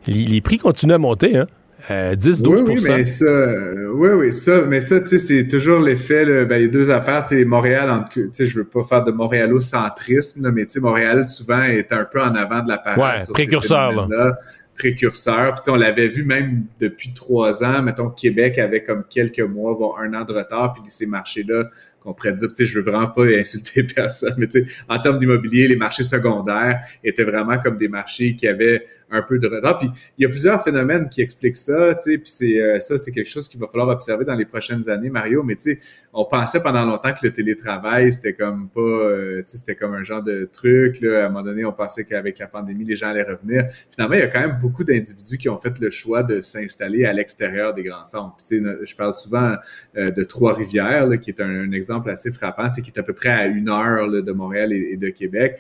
les, 0.07 0.25
les 0.25 0.41
prix 0.41 0.57
continuent 0.57 0.95
à 0.95 0.99
monter, 0.99 1.37
hein? 1.37 1.47
10-12 1.87 2.49
oui, 2.49 2.63
oui, 2.67 2.83
mais 2.85 3.05
ça, 3.05 3.25
euh, 3.25 3.91
oui, 3.95 4.09
oui, 4.11 4.33
ça, 4.33 4.63
mais 4.63 4.81
ça, 4.81 5.01
tu 5.01 5.09
sais, 5.09 5.19
c'est 5.19 5.47
toujours 5.47 5.81
l'effet, 5.81 6.25
là, 6.25 6.45
ben, 6.45 6.57
il 6.57 6.63
y 6.63 6.65
a 6.65 6.69
deux 6.69 6.91
affaires, 6.91 7.25
tu 7.25 7.37
sais, 7.37 7.45
Montréal, 7.45 8.05
tu 8.13 8.29
sais, 8.33 8.47
je 8.47 8.59
veux 8.59 8.65
pas 8.65 8.83
faire 8.83 9.05
de 9.05 9.13
montréalocentrisme, 9.13 10.43
là, 10.43 10.51
mais 10.51 10.67
tu 10.67 10.73
sais, 10.73 10.81
Montréal, 10.81 11.29
souvent, 11.29 11.63
est 11.63 11.93
un 11.93 12.05
peu 12.05 12.21
en 12.21 12.35
avant 12.35 12.63
de 12.63 12.69
la 12.69 12.79
parade. 12.79 13.25
Ouais, 13.25 13.33
précurseur, 13.33 14.09
là. 14.09 14.39
Précurseur. 14.77 15.57
Puis, 15.57 15.73
on 15.73 15.75
l'avait 15.75 16.07
vu 16.07 16.25
même 16.25 16.65
depuis 16.79 17.13
trois 17.13 17.65
ans. 17.65 17.83
Mettons, 17.83 18.11
Québec 18.11 18.59
avait 18.59 18.85
comme 18.85 19.03
quelques 19.11 19.41
mois, 19.41 19.75
voire 19.75 19.99
un 19.99 20.15
an 20.15 20.25
de 20.25 20.33
retard. 20.33 20.73
Puis, 20.75 20.85
ces 20.87 21.07
marchés-là 21.07 21.65
on 22.05 22.15
pourrait 22.15 22.33
dire, 22.33 22.49
tu 22.49 22.55
sais, 22.55 22.67
je 22.67 22.79
veux 22.79 22.91
vraiment 22.91 23.09
pas 23.09 23.25
insulter 23.25 23.83
personne, 23.95 24.35
mais 24.39 24.47
tu 24.49 24.65
sais, 24.65 24.73
en 24.89 24.99
termes 24.99 25.19
d'immobilier, 25.19 25.69
les 25.69 25.77
marchés 25.77 26.03
secondaires 26.03 26.81
étaient 27.05 27.25
vraiment 27.25 27.59
comme 27.59 27.79
des 27.79 27.89
marchés 27.89 28.37
qui 28.37 28.47
avaient 28.47 28.87
un 29.11 29.23
peu 29.23 29.39
de 29.39 29.47
retard. 29.47 29.79
Puis 29.79 29.91
il 30.19 30.23
y 30.23 30.27
a 30.27 30.29
plusieurs 30.29 30.63
phénomènes 30.63 31.09
qui 31.09 31.23
expliquent 31.23 31.57
ça, 31.57 31.95
tu 31.95 32.03
sais, 32.03 32.19
puis 32.19 32.31
c'est 32.31 32.61
euh, 32.61 32.79
ça, 32.79 32.99
c'est 32.99 33.11
quelque 33.13 33.29
chose 33.29 33.49
qu'il 33.49 33.61
va 33.61 33.67
falloir 33.67 33.89
observer 33.89 34.25
dans 34.25 34.35
les 34.35 34.45
prochaines 34.45 34.89
années, 34.89 35.11
Mario. 35.11 35.43
Mais 35.43 35.57
tu 35.57 35.75
sais, 35.75 35.79
on 36.13 36.25
pensait 36.25 36.63
pendant 36.63 36.85
longtemps 36.85 37.13
que 37.13 37.27
le 37.27 37.33
télétravail 37.33 38.13
c'était 38.13 38.35
comme 38.35 38.69
pas, 38.69 38.81
euh, 38.81 39.39
tu 39.39 39.53
sais, 39.53 39.59
c'était 39.59 39.77
comme 39.77 39.95
un 39.95 40.05
genre 40.05 40.23
de 40.23 40.49
truc. 40.53 41.01
Là, 41.01 41.23
à 41.23 41.27
un 41.27 41.29
moment 41.29 41.43
donné, 41.43 41.65
on 41.65 41.73
pensait 41.73 42.05
qu'avec 42.05 42.39
la 42.39 42.47
pandémie, 42.47 42.85
les 42.85 42.97
gens 42.97 43.09
allaient 43.09 43.23
revenir. 43.23 43.67
Finalement, 43.91 44.15
il 44.15 44.21
y 44.21 44.25
a 44.25 44.29
quand 44.29 44.41
même 44.41 44.59
beaucoup 44.61 44.85
d'individus 44.85 45.39
qui 45.39 45.49
ont 45.49 45.59
fait 45.59 45.79
le 45.79 45.91
choix 45.91 46.23
de 46.23 46.41
s'installer 46.41 47.05
à 47.05 47.13
l'extérieur 47.13 47.75
des 47.75 47.83
grands 47.83 48.05
centres. 48.05 48.37
tu 48.47 48.63
sais, 48.63 48.77
je 48.85 48.97
parle 48.97 49.15
souvent 49.15 49.55
euh, 49.97 50.11
de 50.11 50.25
Trois-Rivières, 50.25 51.09
qui 51.21 51.31
est 51.31 51.41
un, 51.41 51.73
exemple 51.73 51.88
assez 52.09 52.33
frappant, 52.33 52.69
qui 52.71 52.81
est 52.81 52.99
à 52.99 53.03
peu 53.03 53.13
près 53.13 53.29
à 53.29 53.47
une 53.47 53.69
heure 53.69 54.09
de 54.11 54.33
Montréal 54.33 54.73
et, 54.73 54.97
de 54.97 55.09
Québec. 55.09 55.59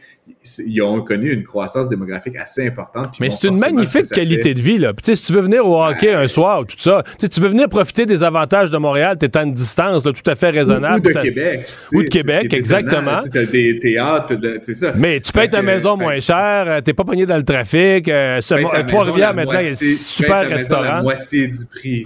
Ils 0.59 0.83
ont 0.83 1.03
connu 1.03 1.33
une 1.33 1.45
croissance 1.45 1.89
démographique 1.89 2.37
assez 2.37 2.67
importante. 2.67 3.19
Mais 3.21 3.31
c'est 3.31 3.49
une 3.49 3.59
magnifique 3.59 4.11
qualité 4.11 4.55
de 4.55 4.61
vie. 4.61 4.79
Là. 4.79 4.93
si 5.03 5.23
tu 5.23 5.33
veux 5.33 5.41
venir 5.41 5.67
au 5.67 5.83
hockey 5.83 6.13
un 6.13 6.29
soir, 6.29 6.65
tout 6.67 6.79
ça, 6.79 7.03
tu 7.19 7.41
veux 7.41 7.49
venir 7.49 7.69
profiter 7.69 8.07
des 8.07 8.23
avantages 8.23 8.71
de 8.71 8.79
Montréal, 8.79 9.17
tu 9.19 9.27
es 9.27 9.37
à 9.37 9.43
une 9.43 9.53
distance 9.53 10.03
tout 10.03 10.31
à 10.31 10.35
fait 10.35 10.51
raisonnable. 10.51 11.07
Ou, 11.07 11.13
de 11.13 11.21
Québec. 11.21 11.73
Ou 11.93 12.03
de 12.03 12.09
Québec, 12.09 12.53
exactement. 12.53 13.21
Tu 13.31 13.39
as 13.39 13.45
des 13.45 13.79
théâtres, 13.79 14.35
c'est 14.63 14.75
ça. 14.75 14.93
Mais 14.97 15.21
tu 15.21 15.33
payes 15.33 15.49
ta 15.49 15.63
maison 15.63 15.97
moins 15.97 16.21
cher, 16.21 16.65
euh, 16.67 16.81
t'es 16.81 16.93
pas 16.93 17.05
pogné 17.05 17.27
dans 17.27 17.37
le 17.37 17.45
trafic. 17.45 18.09
Euh, 18.09 18.41
Trois-Rivières, 18.89 19.35
maintenant, 19.35 19.61
il 19.61 19.69
y 19.69 19.73
a 19.73 19.75
super 19.75 20.49
restaurant. 20.49 20.83
la 20.83 21.03
moitié 21.03 21.49
du 21.49 21.65
prix. 21.67 22.05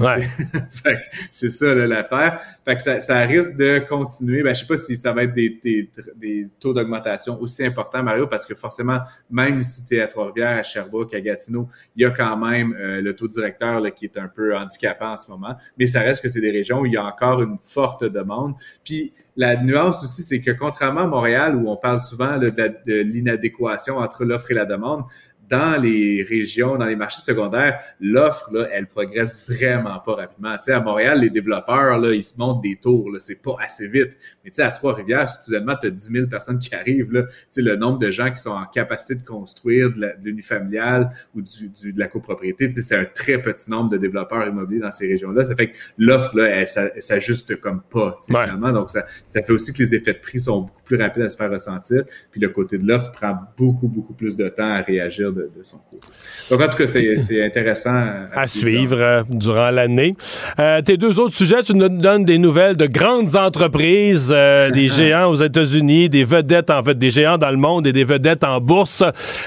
c'est 1.31 1.51
ça 1.51 1.75
l'affaire. 1.75 2.41
Fait 2.65 2.77
que 2.77 2.83
ça, 2.83 3.01
ça, 3.01 3.21
risque 3.21 3.57
de 3.57 3.79
continuer. 3.81 4.12
Ben, 4.21 4.55
je 4.55 4.61
sais 4.61 4.67
pas 4.67 4.77
si 4.77 4.97
ça 4.97 5.13
va 5.13 5.25
être 5.25 5.35
des, 5.35 6.51
taux 6.61 6.73
d'augmentation 6.73 7.41
aussi 7.41 7.65
importants, 7.65 8.03
Mario, 8.03 8.27
parce 8.27 8.47
que 8.47 8.55
forcément, 8.55 9.01
même 9.31 9.63
si 9.63 9.85
tu 9.85 9.97
es 9.97 10.01
à 10.01 10.07
Trois-Rivières, 10.07 10.59
à 10.59 10.63
Sherbrooke, 10.63 11.15
à 11.15 11.21
Gatineau, 11.21 11.69
il 11.97 12.03
y 12.03 12.05
a 12.05 12.11
quand 12.11 12.37
même 12.37 12.75
euh, 12.79 13.01
le 13.01 13.15
taux 13.15 13.29
directeur 13.29 13.83
qui 13.95 14.05
est 14.05 14.19
un 14.19 14.29
peu 14.29 14.57
handicapant 14.57 15.13
en 15.13 15.17
ce 15.17 15.31
moment. 15.31 15.57
Mais 15.79 15.87
ça 15.87 16.01
reste 16.01 16.23
que 16.23 16.29
c'est 16.29 16.41
des 16.41 16.51
régions 16.51 16.81
où 16.81 16.87
il 16.87 16.93
y 16.93 16.97
a 16.97 17.05
encore 17.05 17.43
une 17.43 17.59
forte 17.59 18.05
demande. 18.05 18.55
Puis 18.85 19.13
la 19.37 19.57
nuance 19.57 20.03
aussi, 20.03 20.23
c'est 20.23 20.41
que 20.41 20.51
contrairement 20.51 21.03
à 21.03 21.07
Montréal, 21.07 21.57
où 21.57 21.71
on 21.71 21.77
parle 21.77 22.01
souvent 22.01 22.39
de 22.39 23.03
l'inadéquation 23.03 23.99
entre 23.99 24.25
l'offre 24.25 24.51
et 24.51 24.55
la 24.55 24.67
demande, 24.67 25.05
dans 25.53 25.79
les 25.79 26.23
régions, 26.23 26.77
dans 26.79 26.87
les 26.87 26.97
marchés 26.97 27.21
secondaires, 27.21 27.79
l'offre, 28.01 28.51
là, 28.55 28.69
elle 28.73 28.87
progresse 28.87 29.47
vraiment 29.47 29.99
pas 29.99 30.15
rapidement. 30.15 30.57
Tu 30.57 30.65
sais, 30.65 30.73
à 30.73 30.81
Montréal, 30.81 31.21
les 31.21 31.29
développeurs, 31.29 31.99
là, 31.99 32.15
ils 32.15 32.23
se 32.23 32.39
montent 32.39 32.63
des 32.63 32.77
tours, 32.77 33.11
là, 33.11 33.19
c'est 33.21 33.43
pas 33.43 33.57
assez 33.61 33.87
vite. 33.87 34.17
Mais 34.43 34.51
tu 34.51 34.57
sais, 34.57 34.63
à 34.63 34.71
Trois-Rivières, 34.71 35.29
soudainement, 35.29 35.75
tu 35.79 35.89
as 35.89 35.91
10 35.91 36.11
000 36.11 36.27
personnes 36.27 36.59
qui 36.59 36.75
arrivent, 36.75 37.13
là, 37.13 37.25
tu 37.25 37.35
sais, 37.51 37.61
le 37.61 37.77
nombre 37.77 37.99
de 37.99 38.11
gens 38.11 38.31
qui 38.31 38.41
sont 38.41 38.53
en 38.53 38.65
capacité 38.65 39.15
de 39.15 39.25
construire 39.27 39.93
de 39.93 40.15
l'unifamilial 40.23 41.11
ou 41.35 41.43
du, 41.43 41.69
du, 41.69 41.93
de 41.93 41.99
la 41.99 42.09
copropriété, 42.09 42.69
tu 42.69 42.77
sais, 42.77 42.81
c'est 42.81 42.97
un 42.97 43.05
très 43.05 43.37
petit 43.43 43.71
nombre 43.71 43.91
de 43.91 43.99
développeurs 43.99 44.49
immobiliers 44.49 44.81
dans 44.81 44.91
ces 44.91 45.07
régions-là. 45.07 45.45
Ça 45.45 45.55
fait 45.55 45.73
que 45.73 45.77
l'offre, 45.99 46.35
là, 46.35 46.47
elle, 46.47 47.03
s'ajuste 47.03 47.61
comme 47.61 47.83
pas, 47.83 48.19
tu 48.25 48.33
sais, 48.33 48.43
finalement. 48.43 48.73
Donc, 48.73 48.89
ça, 48.89 49.05
ça 49.29 49.43
fait 49.43 49.53
aussi 49.53 49.75
que 49.75 49.83
les 49.83 49.95
effets 49.95 50.15
de 50.15 50.19
prix 50.19 50.41
sont 50.41 50.63
beaucoup 50.63 50.83
plus 50.83 50.97
rapides 50.97 51.25
à 51.25 51.29
se 51.29 51.37
faire 51.37 51.51
ressentir. 51.51 52.05
Puis 52.31 52.41
le 52.41 52.49
côté 52.49 52.79
de 52.79 52.87
l'offre 52.87 53.13
prend 53.13 53.37
beaucoup, 53.59 53.89
beaucoup 53.89 54.15
plus 54.15 54.35
de 54.35 54.49
temps 54.49 54.73
à 54.73 54.81
réagir 54.81 55.31
de, 55.31 55.42
son 55.63 55.79
côté. 55.79 56.07
Donc, 56.51 56.63
en 56.63 56.69
tout 56.69 56.77
cas, 56.77 56.87
c'est 56.87 57.45
intéressant 57.45 58.03
à, 58.33 58.49
suivre, 58.49 59.01
euh, 59.01 59.23
durant 59.29 59.71
l'année. 59.71 60.15
Euh, 60.59 60.83
tes 60.83 60.97
deux 60.97 61.19
autres 61.19 61.35
sujets, 61.35 61.63
tu 61.63 61.75
nous 61.75 61.89
donnes 61.89 62.25
des 62.25 62.39
nouvelles 62.39 62.77
de 62.77 62.87
grandes 62.87 63.37
entreprises, 63.37 64.33
euh, 64.33 64.71
des 64.71 64.89
géants 64.97 65.31
aux 65.31 65.43
États-Unis, 65.43 66.09
des 66.09 66.25
vedettes, 66.25 66.71
en 66.71 66.83
fait, 66.83 66.99
des 66.99 67.11
géants 67.11 67.39
dans 67.39 67.51
le 67.51 67.57
monde 67.57 67.87
et 67.87 67.93
des 67.93 68.05
vedettes 68.05 68.45
en 68.45 68.61
bourse. 68.61 69.03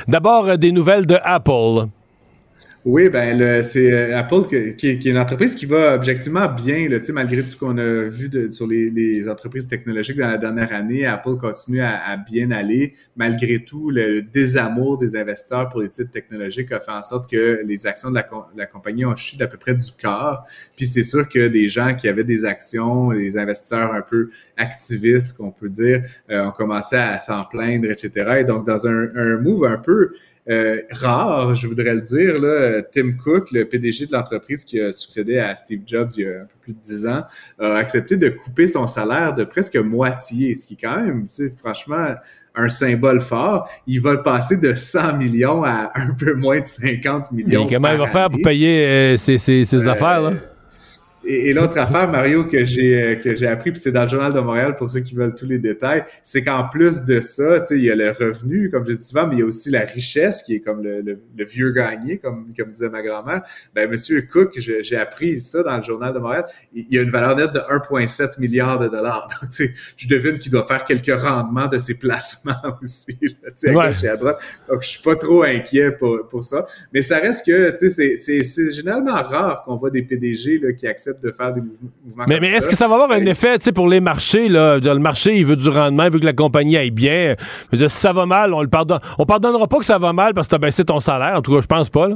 D'abord, 0.08 0.58
des 0.58 0.72
nouvelles 0.72 1.06
de 1.06 1.18
Apple. 1.24 1.88
Oui, 2.86 3.10
ben 3.10 3.64
c'est 3.64 3.92
euh, 3.92 4.16
Apple 4.16 4.76
qui, 4.78 4.88
est 4.88 5.06
une 5.06 5.18
entreprise 5.18 5.56
qui 5.56 5.66
va 5.66 5.96
objectivement 5.96 6.48
bien, 6.48 6.88
là, 6.88 7.00
malgré 7.14 7.42
tout 7.42 7.48
ce 7.48 7.58
qu'on 7.58 7.80
a 7.80 8.04
vu 8.04 8.30
de, 8.30 8.52
sur 8.52 8.68
les, 8.68 9.28
entreprises 9.28 9.68
technologiques 9.68 10.18
dans 10.18 10.28
la 10.28 10.38
dernière 10.38 10.72
année. 10.72 11.04
Apple 11.04 11.38
continue 11.38 11.82
à, 11.82 12.16
bien 12.16 12.52
aller, 12.52 12.94
malgré 13.16 13.64
tout 13.64 13.90
le, 13.90 14.22
désamour 14.22 15.00
des 15.00 15.16
investisseurs 15.16 15.68
pour 15.70 15.82
les 15.82 15.90
titres 15.90 16.12
technologiques 16.12 16.72
a 16.72 16.80
fait 16.80 16.92
en 16.92 17.02
sorte 17.02 17.28
que 17.28 17.62
les 17.66 17.88
actions 17.88 18.12
de 18.12 18.22
la, 18.56 18.66
compagnie 18.68 19.04
ont 19.04 19.16
chuté 19.16 19.40
d'à 19.40 19.48
peu 19.48 19.58
près 19.58 19.74
du 19.74 19.92
quart. 19.92 20.46
Puis 20.76 20.86
c'est 20.86 21.02
sûr 21.02 21.28
que 21.28 21.48
des 21.48 21.68
gens 21.68 21.96
qui 21.96 22.08
avaient 22.08 22.24
des 22.24 22.46
actions, 22.46 23.10
les 23.10 23.36
investisseurs 23.36 23.96
un 23.96 24.02
peu 24.02 24.30
activistes, 24.58 25.36
qu'on 25.36 25.50
peut 25.50 25.70
dire, 25.70 26.04
euh, 26.30 26.46
ont 26.46 26.52
commencé 26.52 26.98
à 26.98 27.20
s'en 27.20 27.46
plaindre, 27.46 27.90
etc. 27.90 28.12
Et 28.42 28.44
donc 28.44 28.64
dans 28.68 28.86
un, 28.86 29.10
un 29.16 29.38
move 29.40 29.66
un 29.66 29.78
peu 29.78 30.12
euh, 30.50 30.82
rare, 30.92 31.56
je 31.56 31.68
voudrais 31.68 31.94
le 31.96 32.02
dire. 32.02 32.40
Là, 32.40 32.82
Tim 32.84 33.14
Cook, 33.14 33.52
le 33.52 33.66
PDG 33.66 34.08
de 34.08 34.12
l'entreprise 34.12 34.64
qui 34.64 34.80
a 34.80 34.92
succédé 34.92 35.40
à 35.40 35.56
Steve 35.56 35.82
Jobs 35.86 36.10
il 36.18 36.24
y 36.24 36.28
a 36.28 36.42
un 36.42 36.46
peu 36.46 36.56
plus 36.62 36.74
de 36.74 36.80
dix 36.80 37.08
ans, 37.08 37.24
a 37.60 37.76
accepté 37.76 38.18
de 38.18 38.30
couper 38.30 38.68
son 38.68 38.88
salaire 38.88 39.34
de 39.34 39.44
presque 39.44 39.76
moitié, 39.76 40.56
ce 40.56 40.68
qui 40.68 40.76
est 40.76 40.78
quand 40.82 40.98
même, 40.98 41.28
tu 41.28 41.50
sais, 41.50 41.54
franchement, 41.58 42.16
un 42.56 42.70
symbole 42.70 43.22
fort. 43.22 43.70
Il 43.88 44.02
va 44.02 44.14
le 44.14 44.24
passer 44.24 44.58
de 44.58 44.74
100 44.74 45.18
millions 45.18 45.64
à 45.64 45.90
un 45.96 46.14
peu 46.14 46.34
moins 46.36 46.60
de 46.60 46.66
50 46.66 47.32
millions. 47.32 47.68
Et 47.68 47.74
comment 47.74 47.92
il 47.92 47.98
va 47.98 48.08
faire 48.08 48.30
pour 48.30 48.42
payer 48.42 48.86
euh, 48.86 49.18
ses, 49.18 49.76
euh, 49.76 49.88
affaires? 49.88 50.22
Là? 50.22 50.34
Et, 51.28 51.54
l'autre 51.54 51.78
affaire, 51.78 52.08
Mario, 52.08 52.46
que 52.46 52.66
j'ai 52.66 53.02
euh, 53.02 53.16
que 53.16 53.36
j'ai 53.36 53.48
appris, 53.48 53.72
puis 53.72 53.82
c'est 53.82 53.92
dans 53.92 54.04
le 54.04 54.10
Journal 54.10 54.32
de 54.32 54.40
Montréal 54.40 54.76
pour 54.76 54.90
ceux 54.90 55.00
qui 55.00 55.16
veulent 55.16 55.34
tous 55.34 55.48
les 55.48 55.58
détails, 55.58 56.04
c'est 56.24 56.44
qu'en 56.44 56.68
plus 56.68 57.06
de 57.06 57.20
ça, 57.20 57.62
tu 57.62 57.68
sais, 57.68 57.78
il 57.78 57.84
y 57.84 57.92
a 57.92 57.96
le 57.96 58.12
revenu, 58.12 58.70
comme 58.70 58.86
je 58.86 58.94
dis 58.94 59.04
souvent, 59.04 59.26
mais 59.26 59.36
il 59.36 59.40
y 59.40 59.42
a 59.42 59.46
aussi 59.46 59.72
la 59.72 59.82
richesse 59.82 60.44
qui 60.44 60.56
est 60.56 60.60
comme 60.60 60.84
le, 60.84 61.02
le, 61.02 61.46
vieux 61.46 61.72
gagné, 61.72 62.18
comme, 62.18 62.54
comme 62.56 62.72
disait 62.72 62.90
ma 62.90 63.02
grand-mère. 63.02 63.42
Ben, 63.74 63.90
Monsieur 63.90 64.22
Cook, 64.22 64.54
j'ai 64.58 64.98
appris 64.98 65.42
ça 65.42 65.64
dans 65.64 65.78
le 65.78 65.84
Journal 65.84 66.14
de 66.14 66.20
Montréal, 66.20 66.46
il 66.74 66.86
y 66.92 67.00
a 67.00 67.02
une 67.02 67.12
valeur 67.12 67.36
nette 67.36 67.54
de 67.54 67.60
1,7 67.60 68.40
milliard 68.40 68.80
de 68.80 68.88
dollars. 68.88 69.28
Donc, 69.42 69.50
tu 69.50 69.68
sais, 69.68 69.74
je 69.98 70.08
devine 70.08 70.38
qu'il 70.38 70.52
doit 70.52 70.68
faire 70.68 70.86
quelques 70.86 71.20
rendements 71.20 71.68
de 71.68 71.80
ses 71.80 71.96
placements 71.96 72.54
aussi, 72.82 73.18
tu 73.18 73.36
sais, 73.56 73.70
à 73.70 73.74
gauche 73.74 74.04
et 74.04 74.10
à 74.10 74.18
droite. 74.18 74.38
Donc, 74.70 74.84
je 74.84 74.90
suis 74.90 75.02
pas 75.02 75.16
trop 75.16 75.44
inquiet 75.44 75.92
pour, 75.92 76.28
pour 76.30 76.44
ça. 76.44 76.68
Mais 76.94 77.02
ça 77.02 77.18
reste 77.18 77.46
que, 77.46 77.76
tu 77.78 77.90
sais, 77.90 78.18
c'est 78.18 78.74
généralement 78.74 79.14
rare 79.14 79.64
qu'on 79.64 79.78
voit 79.78 79.90
des 79.90 80.04
PDG 80.04 80.60
là, 80.60 80.74
qui 80.74 80.88
acceptent 80.88 81.15
de 81.24 81.34
faire 81.38 81.54
des 81.54 81.62
mouvements 81.62 82.26
Mais, 82.28 82.40
mais 82.40 82.52
est-ce 82.52 82.68
que 82.68 82.76
ça 82.76 82.88
va 82.88 82.96
avoir 82.96 83.12
un 83.12 83.26
effet 83.26 83.58
pour 83.74 83.88
les 83.88 84.00
marchés? 84.00 84.48
Là? 84.48 84.78
Le 84.78 85.00
marché, 85.00 85.36
il 85.36 85.46
veut 85.46 85.56
du 85.56 85.70
rendement, 85.70 86.04
il 86.06 86.12
veut 86.12 86.20
que 86.20 86.26
la 86.26 86.34
compagnie 86.34 86.78
aille 86.78 86.92
bien. 86.92 87.36
si 87.74 87.90
ça 87.90 88.14
va 88.14 88.26
mal, 88.26 88.54
on 88.54 88.62
le 88.62 88.68
pardonne. 88.68 89.00
On 89.18 89.26
pardonnera 89.26 89.68
pas 89.68 89.80
que 89.80 89.86
ça 89.86 89.98
va 89.98 90.14
mal 90.14 90.34
parce 90.34 90.48
que 90.48 90.52
tu 90.52 90.56
as 90.56 90.60
baissé 90.60 90.86
ton 90.86 91.00
salaire. 91.00 91.36
En 91.36 91.42
tout 91.42 91.54
cas, 91.54 91.62
je 91.62 91.68
pense 91.68 91.90
pas. 91.90 92.08
Là. 92.08 92.16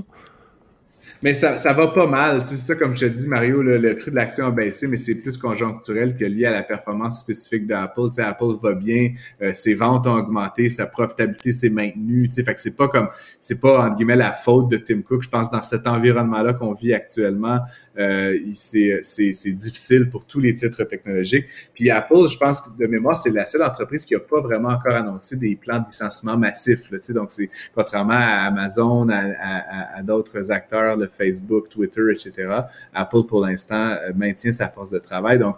Mais 1.21 1.33
ça, 1.33 1.57
ça 1.57 1.73
va 1.73 1.87
pas 1.87 2.07
mal. 2.07 2.45
C'est 2.45 2.55
ça, 2.55 2.75
comme 2.75 2.95
je 2.95 3.05
te 3.05 3.11
dis, 3.11 3.27
Mario, 3.27 3.61
le, 3.61 3.97
prix 3.97 4.09
de 4.09 4.15
l'action 4.15 4.45
a 4.45 4.51
baissé, 4.51 4.87
mais 4.87 4.95
c'est 4.95 5.15
plus 5.15 5.35
conjoncturel 5.37 6.15
que 6.15 6.23
lié 6.23 6.45
à 6.45 6.51
la 6.51 6.63
performance 6.63 7.19
spécifique 7.19 7.67
d'Apple. 7.67 8.07
Tu 8.07 8.13
sais, 8.15 8.21
Apple 8.21 8.55
va 8.61 8.73
bien, 8.73 9.11
euh, 9.41 9.51
ses 9.51 9.73
ventes 9.73 10.07
ont 10.07 10.15
augmenté, 10.15 10.69
sa 10.69 10.85
profitabilité 10.85 11.51
s'est 11.51 11.69
maintenue. 11.69 12.29
Tu 12.29 12.35
sais, 12.35 12.43
fait 12.43 12.55
que 12.55 12.61
c'est 12.61 12.75
pas 12.75 12.87
comme, 12.87 13.09
c'est 13.41 13.59
pas, 13.59 13.85
entre 13.85 13.97
guillemets, 13.97 14.15
la 14.15 14.31
faute 14.31 14.69
de 14.69 14.77
Tim 14.77 15.01
Cook. 15.01 15.23
Je 15.23 15.29
pense 15.29 15.49
dans 15.49 15.61
cet 15.61 15.87
environnement-là 15.87 16.53
qu'on 16.53 16.73
vit 16.73 16.93
actuellement, 16.93 17.59
euh, 17.97 18.37
c'est, 18.53 19.01
c'est, 19.03 19.33
c'est 19.33 19.51
difficile 19.51 20.09
pour 20.09 20.25
tous 20.25 20.39
les 20.39 20.55
titres 20.55 20.85
technologiques. 20.85 21.47
Puis 21.73 21.89
Apple, 21.89 22.29
je 22.31 22.37
pense 22.37 22.61
que 22.61 22.77
de 22.77 22.87
mémoire, 22.87 23.19
c'est 23.19 23.31
la 23.31 23.45
seule 23.45 23.63
entreprise 23.63 24.05
qui 24.05 24.15
a 24.15 24.21
pas 24.21 24.39
vraiment 24.39 24.69
encore 24.69 24.95
annoncé 24.95 25.35
des 25.35 25.57
plans 25.57 25.79
de 25.79 25.85
licenciement 25.87 26.37
massifs. 26.37 26.89
Là, 26.91 26.97
donc, 27.13 27.33
c'est 27.33 27.49
contrairement 27.75 28.13
à 28.13 28.45
Amazon, 28.47 29.09
à, 29.09 29.17
à, 29.17 29.97
à 29.97 30.01
d'autres 30.01 30.49
acteurs, 30.49 30.95
le 30.95 31.08
Facebook, 31.09 31.69
Twitter, 31.69 32.01
etc. 32.11 32.47
Apple, 32.93 33.23
pour 33.27 33.45
l'instant, 33.45 33.91
euh, 33.91 34.11
maintient 34.15 34.51
sa 34.51 34.67
force 34.67 34.91
de 34.91 34.99
travail. 34.99 35.39
Donc, 35.39 35.55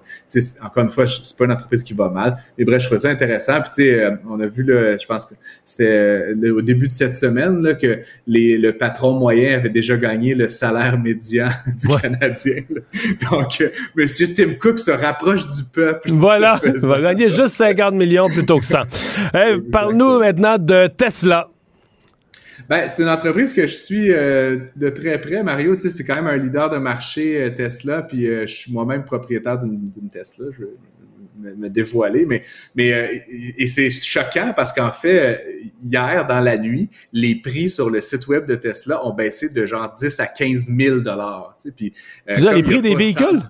encore 0.61 0.83
une 0.83 0.89
fois, 0.89 1.05
c'est 1.07 1.37
pas 1.37 1.45
une 1.45 1.51
entreprise 1.51 1.83
qui 1.83 1.93
va 1.93 2.09
mal. 2.09 2.37
Mais 2.57 2.65
bref, 2.65 2.81
je 2.81 2.87
trouve 2.87 2.97
ça 2.97 3.09
intéressant. 3.09 3.61
Puis, 3.61 3.69
tu 3.69 3.83
sais, 3.83 4.03
euh, 4.03 4.15
on 4.29 4.39
a 4.39 4.47
vu, 4.47 4.65
je 4.67 5.05
pense 5.05 5.25
que 5.25 5.35
c'était 5.65 6.33
au 6.49 6.61
début 6.61 6.87
de 6.87 6.93
cette 6.93 7.15
semaine 7.15 7.61
là, 7.61 7.73
que 7.73 8.01
les, 8.27 8.57
le 8.57 8.77
patron 8.77 9.13
moyen 9.13 9.55
avait 9.55 9.69
déjà 9.69 9.97
gagné 9.97 10.35
le 10.35 10.49
salaire 10.49 10.99
médian 10.99 11.47
du 11.79 11.87
Canadien. 11.87 12.63
Donc, 13.29 13.63
Monsieur 13.95 14.33
Tim 14.33 14.55
Cook 14.59 14.79
se 14.79 14.91
rapproche 14.91 15.45
du 15.47 15.63
peuple. 15.63 16.09
Voilà, 16.21 16.59
il 16.63 16.79
va 16.79 17.01
gagner 17.01 17.29
juste 17.29 17.55
50 17.55 17.95
millions 17.95 18.29
plutôt 18.29 18.59
que 18.59 18.65
100. 18.65 18.79
Parle-nous 19.71 20.19
maintenant 20.19 20.57
de 20.57 20.87
Tesla. 20.87 21.49
Ben, 22.71 22.87
c'est 22.87 23.03
une 23.03 23.09
entreprise 23.09 23.53
que 23.53 23.67
je 23.67 23.75
suis 23.75 24.13
euh, 24.13 24.55
de 24.77 24.87
très 24.87 25.19
près. 25.19 25.43
Mario, 25.43 25.75
tu 25.75 25.81
sais, 25.81 25.89
c'est 25.89 26.05
quand 26.05 26.15
même 26.15 26.27
un 26.27 26.37
leader 26.37 26.69
de 26.69 26.77
marché 26.77 27.43
euh, 27.43 27.49
Tesla, 27.49 28.01
puis 28.01 28.29
euh, 28.29 28.47
je 28.47 28.53
suis 28.53 28.71
moi-même 28.71 29.03
propriétaire 29.03 29.59
d'une 29.59 30.09
Tesla. 30.09 30.45
Je 30.53 30.61
vais 30.61 31.53
me, 31.57 31.67
dévoiler, 31.67 32.25
mais, 32.25 32.43
mais 32.73 33.25
et 33.57 33.67
c'est 33.67 33.89
choquant 33.91 34.53
parce 34.55 34.71
qu'en 34.71 34.89
fait, 34.89 35.45
hier 35.83 36.25
dans 36.25 36.39
la 36.39 36.57
nuit, 36.57 36.89
les 37.11 37.35
prix 37.35 37.69
sur 37.69 37.89
le 37.89 37.99
site 37.99 38.29
web 38.29 38.45
de 38.45 38.55
Tesla 38.55 39.05
ont 39.05 39.13
baissé 39.13 39.49
de 39.49 39.65
genre 39.65 39.93
10 39.99 40.21
à 40.21 40.27
15 40.27 40.69
000 40.69 40.99
dollars. 40.99 41.57
Tu 41.61 41.67
sais, 41.67 41.75
puis, 41.75 41.93
les 42.25 42.63
prix 42.63 42.81
des 42.81 42.95
véhicules? 42.95 43.41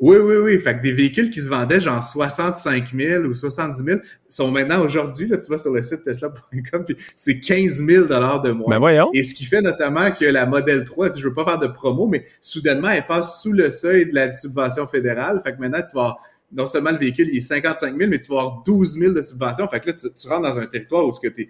Oui, 0.00 0.16
oui, 0.18 0.36
oui. 0.36 0.58
Fait 0.58 0.76
que 0.76 0.82
des 0.82 0.92
véhicules 0.92 1.30
qui 1.30 1.40
se 1.40 1.48
vendaient 1.48 1.80
genre 1.80 2.02
65 2.02 2.94
000 2.94 3.24
ou 3.24 3.34
70 3.34 3.82
000 3.82 4.00
sont 4.28 4.50
maintenant 4.50 4.84
aujourd'hui, 4.84 5.26
là, 5.26 5.38
tu 5.38 5.50
vas 5.50 5.58
sur 5.58 5.72
le 5.72 5.82
site 5.82 6.04
tesla.com, 6.04 6.84
puis 6.84 6.96
c'est 7.16 7.40
15 7.40 7.84
000 7.84 8.04
de 8.06 8.50
moins. 8.50 8.68
Ben 8.68 8.78
voyons. 8.78 9.10
Et 9.12 9.22
ce 9.22 9.34
qui 9.34 9.44
fait 9.44 9.60
notamment 9.60 10.10
que 10.10 10.24
la 10.24 10.46
Model 10.46 10.84
3, 10.84 11.12
je 11.16 11.26
veux 11.26 11.34
pas 11.34 11.44
faire 11.44 11.58
de 11.58 11.66
promo, 11.66 12.06
mais 12.06 12.26
soudainement, 12.40 12.90
elle 12.90 13.06
passe 13.06 13.42
sous 13.42 13.52
le 13.52 13.70
seuil 13.70 14.06
de 14.06 14.14
la 14.14 14.32
subvention 14.32 14.86
fédérale. 14.86 15.40
Fait 15.44 15.52
que 15.52 15.60
maintenant, 15.60 15.80
tu 15.80 15.96
vas 15.96 16.02
avoir, 16.02 16.18
non 16.52 16.66
seulement 16.66 16.92
le 16.92 16.98
véhicule, 16.98 17.28
il 17.32 17.38
est 17.38 17.40
55 17.40 17.96
000, 17.96 18.10
mais 18.10 18.18
tu 18.18 18.30
vas 18.30 18.40
avoir 18.40 18.62
12 18.64 18.98
000 18.98 19.12
de 19.12 19.22
subvention. 19.22 19.66
Fait 19.68 19.80
que 19.80 19.88
là, 19.88 19.92
tu, 19.94 20.28
rentres 20.28 20.42
dans 20.42 20.58
un 20.58 20.66
territoire 20.66 21.06
où 21.06 21.12
tu 21.12 21.26
es, 21.26 21.48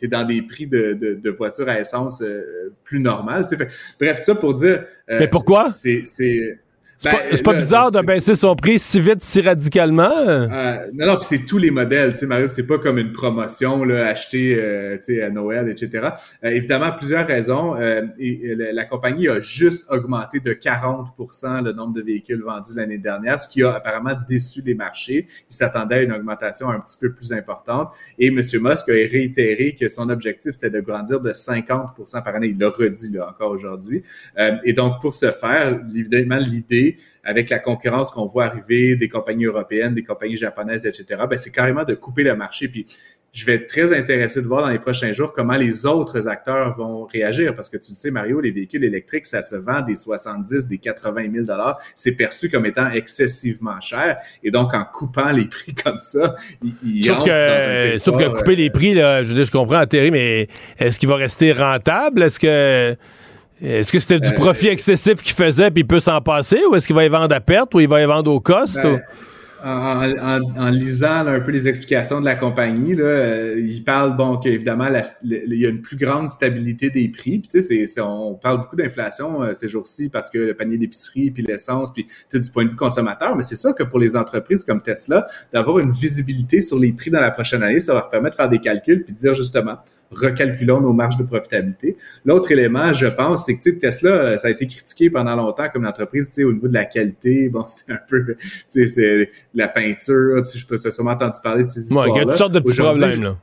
es, 0.00 0.08
dans 0.08 0.24
des 0.24 0.42
prix 0.42 0.66
de, 0.66 0.94
de, 0.94 1.30
voitures 1.30 1.68
à 1.68 1.78
essence 1.78 2.22
euh, 2.22 2.72
plus 2.84 3.00
normales. 3.00 3.46
Fait, 3.48 3.68
bref, 4.00 4.20
tout 4.20 4.24
ça 4.24 4.34
pour 4.34 4.54
dire... 4.54 4.84
Euh, 5.10 5.20
mais 5.20 5.28
pourquoi? 5.28 5.70
C'est 5.72 6.02
c'est 7.00 7.10
ben, 7.10 7.42
pas, 7.42 7.54
bizarre 7.54 7.92
de 7.92 8.00
baisser 8.00 8.34
son 8.34 8.56
prix 8.56 8.78
si 8.78 9.00
vite, 9.00 9.20
si 9.20 9.40
radicalement? 9.42 10.10
Euh, 10.10 10.86
non, 10.94 11.06
non, 11.06 11.16
puis 11.16 11.26
c'est 11.28 11.44
tous 11.44 11.58
les 11.58 11.70
modèles, 11.70 12.12
tu 12.12 12.20
sais, 12.20 12.26
Mario, 12.26 12.48
c'est 12.48 12.66
pas 12.66 12.78
comme 12.78 12.98
une 12.98 13.12
promotion, 13.12 13.84
là, 13.84 14.06
achetée, 14.06 14.56
euh, 14.58 14.96
tu 14.96 15.14
sais, 15.14 15.22
à 15.22 15.30
Noël, 15.30 15.68
etc. 15.68 16.08
Euh, 16.44 16.48
évidemment, 16.48 16.92
plusieurs 16.92 17.26
raisons. 17.26 17.76
Et, 18.18 18.54
la, 18.56 18.84
compagnie 18.84 19.28
a 19.28 19.40
juste 19.40 19.84
augmenté 19.90 20.40
de 20.40 20.52
40 20.52 21.08
le 21.64 21.72
nombre 21.72 21.92
de 21.92 22.02
véhicules 22.02 22.42
vendus 22.42 22.72
l'année 22.76 22.98
dernière, 22.98 23.38
ce 23.40 23.48
qui 23.48 23.62
a 23.62 23.74
apparemment 23.74 24.14
déçu 24.28 24.62
les 24.64 24.74
marchés. 24.74 25.26
Ils 25.50 25.54
s'attendaient 25.54 25.96
à 25.96 26.02
une 26.02 26.12
augmentation 26.12 26.70
un 26.70 26.80
petit 26.80 26.96
peu 27.00 27.12
plus 27.12 27.32
importante. 27.32 27.92
Et 28.18 28.28
M. 28.28 28.36
Musk 28.36 28.88
a 28.88 28.92
réitéré 28.92 29.76
que 29.78 29.88
son 29.88 30.08
objectif, 30.08 30.52
c'était 30.52 30.70
de 30.70 30.80
grandir 30.80 31.20
de 31.20 31.32
50% 31.32 32.22
par 32.22 32.34
année. 32.34 32.48
Il 32.48 32.58
l'a 32.58 32.70
redit, 32.70 33.12
là, 33.12 33.28
encore 33.28 33.50
aujourd'hui. 33.50 34.02
et 34.64 34.72
donc, 34.72 35.00
pour 35.00 35.14
ce 35.14 35.30
faire, 35.30 35.80
évidemment, 35.94 36.38
l'idée 36.38 36.85
avec 37.24 37.50
la 37.50 37.58
concurrence 37.58 38.10
qu'on 38.10 38.26
voit 38.26 38.46
arriver 38.46 38.96
des 38.96 39.08
compagnies 39.08 39.46
européennes, 39.46 39.94
des 39.94 40.04
compagnies 40.04 40.36
japonaises, 40.36 40.86
etc., 40.86 41.22
ben, 41.28 41.36
c'est 41.36 41.52
carrément 41.52 41.84
de 41.84 41.94
couper 41.94 42.22
le 42.22 42.36
marché. 42.36 42.68
Puis 42.68 42.86
je 43.36 43.44
vais 43.44 43.56
être 43.56 43.66
très 43.66 43.94
intéressé 43.94 44.40
de 44.40 44.46
voir 44.46 44.62
dans 44.62 44.70
les 44.70 44.78
prochains 44.78 45.12
jours 45.12 45.34
comment 45.34 45.58
les 45.58 45.84
autres 45.84 46.26
acteurs 46.26 46.74
vont 46.74 47.04
réagir. 47.04 47.54
Parce 47.54 47.68
que 47.68 47.76
tu 47.76 47.92
le 47.92 47.96
sais, 47.96 48.10
Mario, 48.10 48.40
les 48.40 48.50
véhicules 48.50 48.82
électriques, 48.82 49.26
ça 49.26 49.42
se 49.42 49.56
vend 49.56 49.82
des 49.82 49.94
70, 49.94 50.66
des 50.66 50.78
80 50.78 51.30
000 51.30 51.44
dollars. 51.44 51.78
C'est 51.94 52.12
perçu 52.12 52.48
comme 52.48 52.64
étant 52.64 52.90
excessivement 52.90 53.78
cher. 53.82 54.16
Et 54.42 54.50
donc, 54.50 54.72
en 54.72 54.84
coupant 54.84 55.32
les 55.32 55.44
prix 55.50 55.74
comme 55.74 56.00
ça, 56.00 56.34
il, 56.82 57.04
sauf, 57.04 57.24
que, 57.24 57.98
sauf 57.98 58.16
que 58.16 58.38
couper 58.38 58.56
les 58.56 58.70
prix, 58.70 58.94
là, 58.94 59.22
je 59.22 59.28
veux 59.28 59.34
dire, 59.34 59.44
je 59.44 59.52
comprends, 59.52 59.84
Thierry, 59.84 60.10
mais 60.10 60.48
est-ce 60.78 60.98
qu'il 60.98 61.10
va 61.10 61.16
rester 61.16 61.52
rentable? 61.52 62.22
Est-ce 62.22 62.40
que 62.40 62.96
est-ce 63.60 63.90
que 63.90 63.98
c'était 63.98 64.20
du 64.20 64.28
euh, 64.28 64.34
profit 64.34 64.68
excessif 64.68 65.22
qu'il 65.22 65.34
faisait 65.34 65.70
puis 65.70 65.82
il 65.82 65.86
peut 65.86 66.00
s'en 66.00 66.20
passer 66.20 66.60
ou 66.70 66.74
est-ce 66.74 66.86
qu'il 66.86 66.96
va 66.96 67.04
y 67.04 67.08
vendre 67.08 67.34
à 67.34 67.40
perte 67.40 67.74
ou 67.74 67.80
il 67.80 67.88
va 67.88 68.02
y 68.02 68.06
vendre 68.06 68.30
au 68.30 68.40
cost? 68.40 68.78
Ben, 68.82 69.00
en, 69.64 70.70
lisant 70.70 71.26
un 71.26 71.40
peu 71.40 71.50
les 71.50 71.66
explications 71.66 72.20
de 72.20 72.24
la 72.24 72.36
compagnie, 72.36 72.94
là, 72.94 73.04
euh, 73.04 73.54
il 73.58 73.82
parle 73.82 74.16
bon 74.16 74.36
qu'évidemment 74.36 74.86
il 75.24 75.58
y 75.58 75.66
a 75.66 75.70
une 75.70 75.80
plus 75.80 75.96
grande 75.96 76.28
stabilité 76.28 76.90
des 76.90 77.08
prix. 77.08 77.38
Puis, 77.40 77.48
tu 77.48 77.86
sais, 77.86 78.00
on 78.00 78.34
parle 78.34 78.58
beaucoup 78.58 78.76
d'inflation 78.76 79.42
euh, 79.42 79.54
ces 79.54 79.68
jours-ci 79.68 80.08
parce 80.08 80.30
que 80.30 80.38
le 80.38 80.54
panier 80.54 80.78
d'épicerie, 80.78 81.30
puis 81.30 81.42
l'essence, 81.42 81.92
puis 81.92 82.06
du 82.32 82.50
point 82.50 82.64
de 82.64 82.70
vue 82.70 82.76
consommateur. 82.76 83.34
Mais 83.34 83.42
c'est 83.42 83.56
sûr 83.56 83.74
que 83.74 83.82
pour 83.82 83.98
les 83.98 84.14
entreprises 84.14 84.62
comme 84.62 84.82
Tesla, 84.82 85.26
d'avoir 85.52 85.78
une 85.78 85.90
visibilité 85.90 86.60
sur 86.60 86.78
les 86.78 86.92
prix 86.92 87.10
dans 87.10 87.20
la 87.20 87.30
prochaine 87.30 87.62
année, 87.62 87.80
ça 87.80 87.94
leur 87.94 88.10
permet 88.10 88.30
de 88.30 88.34
faire 88.34 88.48
des 88.48 88.60
calculs 88.60 89.04
puis 89.04 89.14
de 89.14 89.18
dire 89.18 89.34
justement 89.34 89.78
recalculons 90.12 90.80
nos 90.80 90.92
marges 90.92 91.16
de 91.16 91.24
profitabilité. 91.24 91.96
L'autre 92.24 92.52
élément, 92.52 92.92
je 92.92 93.06
pense, 93.06 93.46
c'est 93.46 93.56
que 93.56 93.70
Tesla, 93.70 94.10
euh, 94.10 94.38
ça 94.38 94.48
a 94.48 94.50
été 94.50 94.66
critiqué 94.66 95.10
pendant 95.10 95.34
longtemps 95.36 95.68
comme 95.72 95.82
une 95.82 95.88
entreprise 95.88 96.30
au 96.38 96.52
niveau 96.52 96.68
de 96.68 96.74
la 96.74 96.84
qualité. 96.84 97.50
Bon, 97.56 97.64
c'était 97.68 97.92
un 97.92 97.98
peu, 98.06 98.36
c'était 98.68 99.30
la 99.54 99.68
peinture, 99.68 100.44
je 100.46 100.66
peux 100.66 100.76
sûrement 100.76 101.12
entendu 101.12 101.38
parler 101.42 101.64
de 101.64 101.70
ces 101.70 101.82
histoires-là. 101.82 102.12
il 102.14 102.18
y 102.18 102.20
a 102.20 102.24
toutes 102.24 102.36
sortes 102.36 102.52
de 102.52 102.60
petits 102.60 102.76
problèmes, 102.76 103.22
là. 103.22 103.36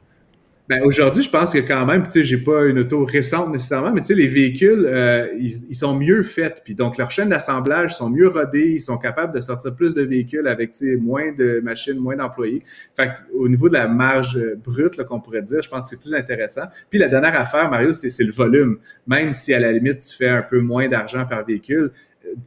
Ben, 0.70 0.82
aujourd'hui, 0.86 1.24
je 1.24 1.30
pense 1.30 1.52
que 1.52 1.58
quand 1.58 1.86
même, 1.86 2.04
tu 2.04 2.12
sais, 2.12 2.24
j'ai 2.24 2.38
pas 2.38 2.66
une 2.68 2.80
auto 2.80 3.04
récente 3.04 3.52
nécessairement, 3.52 3.92
mais 3.92 4.00
tu 4.00 4.08
sais, 4.08 4.16
les 4.16 4.30
véhicules, 4.30 4.86
euh, 4.86 5.28
ils, 5.38 5.76
sont 5.76 5.94
mieux 5.94 6.24
faits, 6.24 6.62
puis 6.64 6.74
donc 6.74 6.98
leurs 6.98 7.12
chaînes 7.12 7.28
d'assemblage 7.28 7.98
sont 7.98 8.10
mieux 8.10 8.30
rodées, 8.30 8.72
ils 8.76 8.82
sont 8.82 8.98
capables 8.98 9.36
de 9.36 9.42
sortir 9.42 9.76
plus 9.76 9.94
de 9.94 10.04
véhicules 10.04 10.48
avec, 10.48 10.72
tu 10.72 10.92
sais, 10.92 10.96
moins 10.96 11.34
de 11.34 11.60
machines, 11.62 11.98
moins 11.98 12.16
d'employés. 12.16 12.64
Fait 12.96 13.12
au 13.36 13.50
niveau 13.50 13.68
de 13.68 13.74
la 13.74 13.90
marge 13.90 14.40
brute, 14.64 15.04
qu'on 15.04 15.20
pourrait 15.20 15.42
dire, 15.42 15.62
je 15.62 15.68
pense 15.68 15.84
que 15.84 15.98
c'est 15.98 16.02
plus 16.02 16.16
intéressant. 16.16 16.64
Puis 16.90 16.98
la 16.98 17.10
dernière 17.10 17.38
affaire, 17.38 17.70
Mario, 17.70 17.92
c'est 17.92 18.24
le 18.24 18.32
volume. 18.32 18.78
Même 19.06 19.34
si 19.34 19.54
à 19.54 19.60
la 19.60 19.74
limite, 19.74 20.00
tu 20.00 20.16
fais 20.16 20.30
un 20.30 20.44
peu 20.44 20.62
moins 20.62 20.88
d'argent 20.88 21.26
par 21.26 21.46
véhicule, 21.46 21.92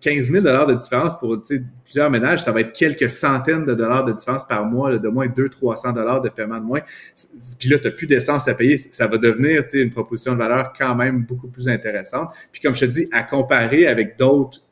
15 0.01 0.30
000 0.30 0.45
de 0.45 0.74
différence 0.74 1.18
pour 1.18 1.43
plusieurs 1.84 2.11
ménages, 2.11 2.43
ça 2.43 2.53
va 2.53 2.61
être 2.61 2.72
quelques 2.72 3.11
centaines 3.11 3.64
de 3.64 3.74
dollars 3.74 4.05
de 4.05 4.12
différence 4.12 4.45
par 4.47 4.64
mois, 4.64 4.97
de 4.99 5.09
moins 5.09 5.26
200-300 5.26 5.95
dollars 5.95 6.20
de 6.20 6.28
paiement 6.28 6.59
de 6.59 6.64
moins. 6.64 6.80
Puis 7.59 7.68
là, 7.68 7.78
tu 7.78 7.84
n'as 7.84 7.91
plus 7.93 8.07
d'essence 8.07 8.49
à 8.49 8.55
payer. 8.55 8.76
Ça 8.76 9.07
va 9.07 9.18
devenir 9.18 9.64
une 9.72 9.91
proposition 9.91 10.32
de 10.32 10.39
valeur 10.39 10.72
quand 10.76 10.95
même 10.95 11.24
beaucoup 11.24 11.49
plus 11.49 11.68
intéressante. 11.68 12.30
Puis 12.53 12.61
comme 12.61 12.74
je 12.74 12.80
te 12.80 12.91
dis, 12.91 13.09
à 13.12 13.22
comparer 13.22 13.87
avec 13.87 14.18
d'autres 14.18 14.65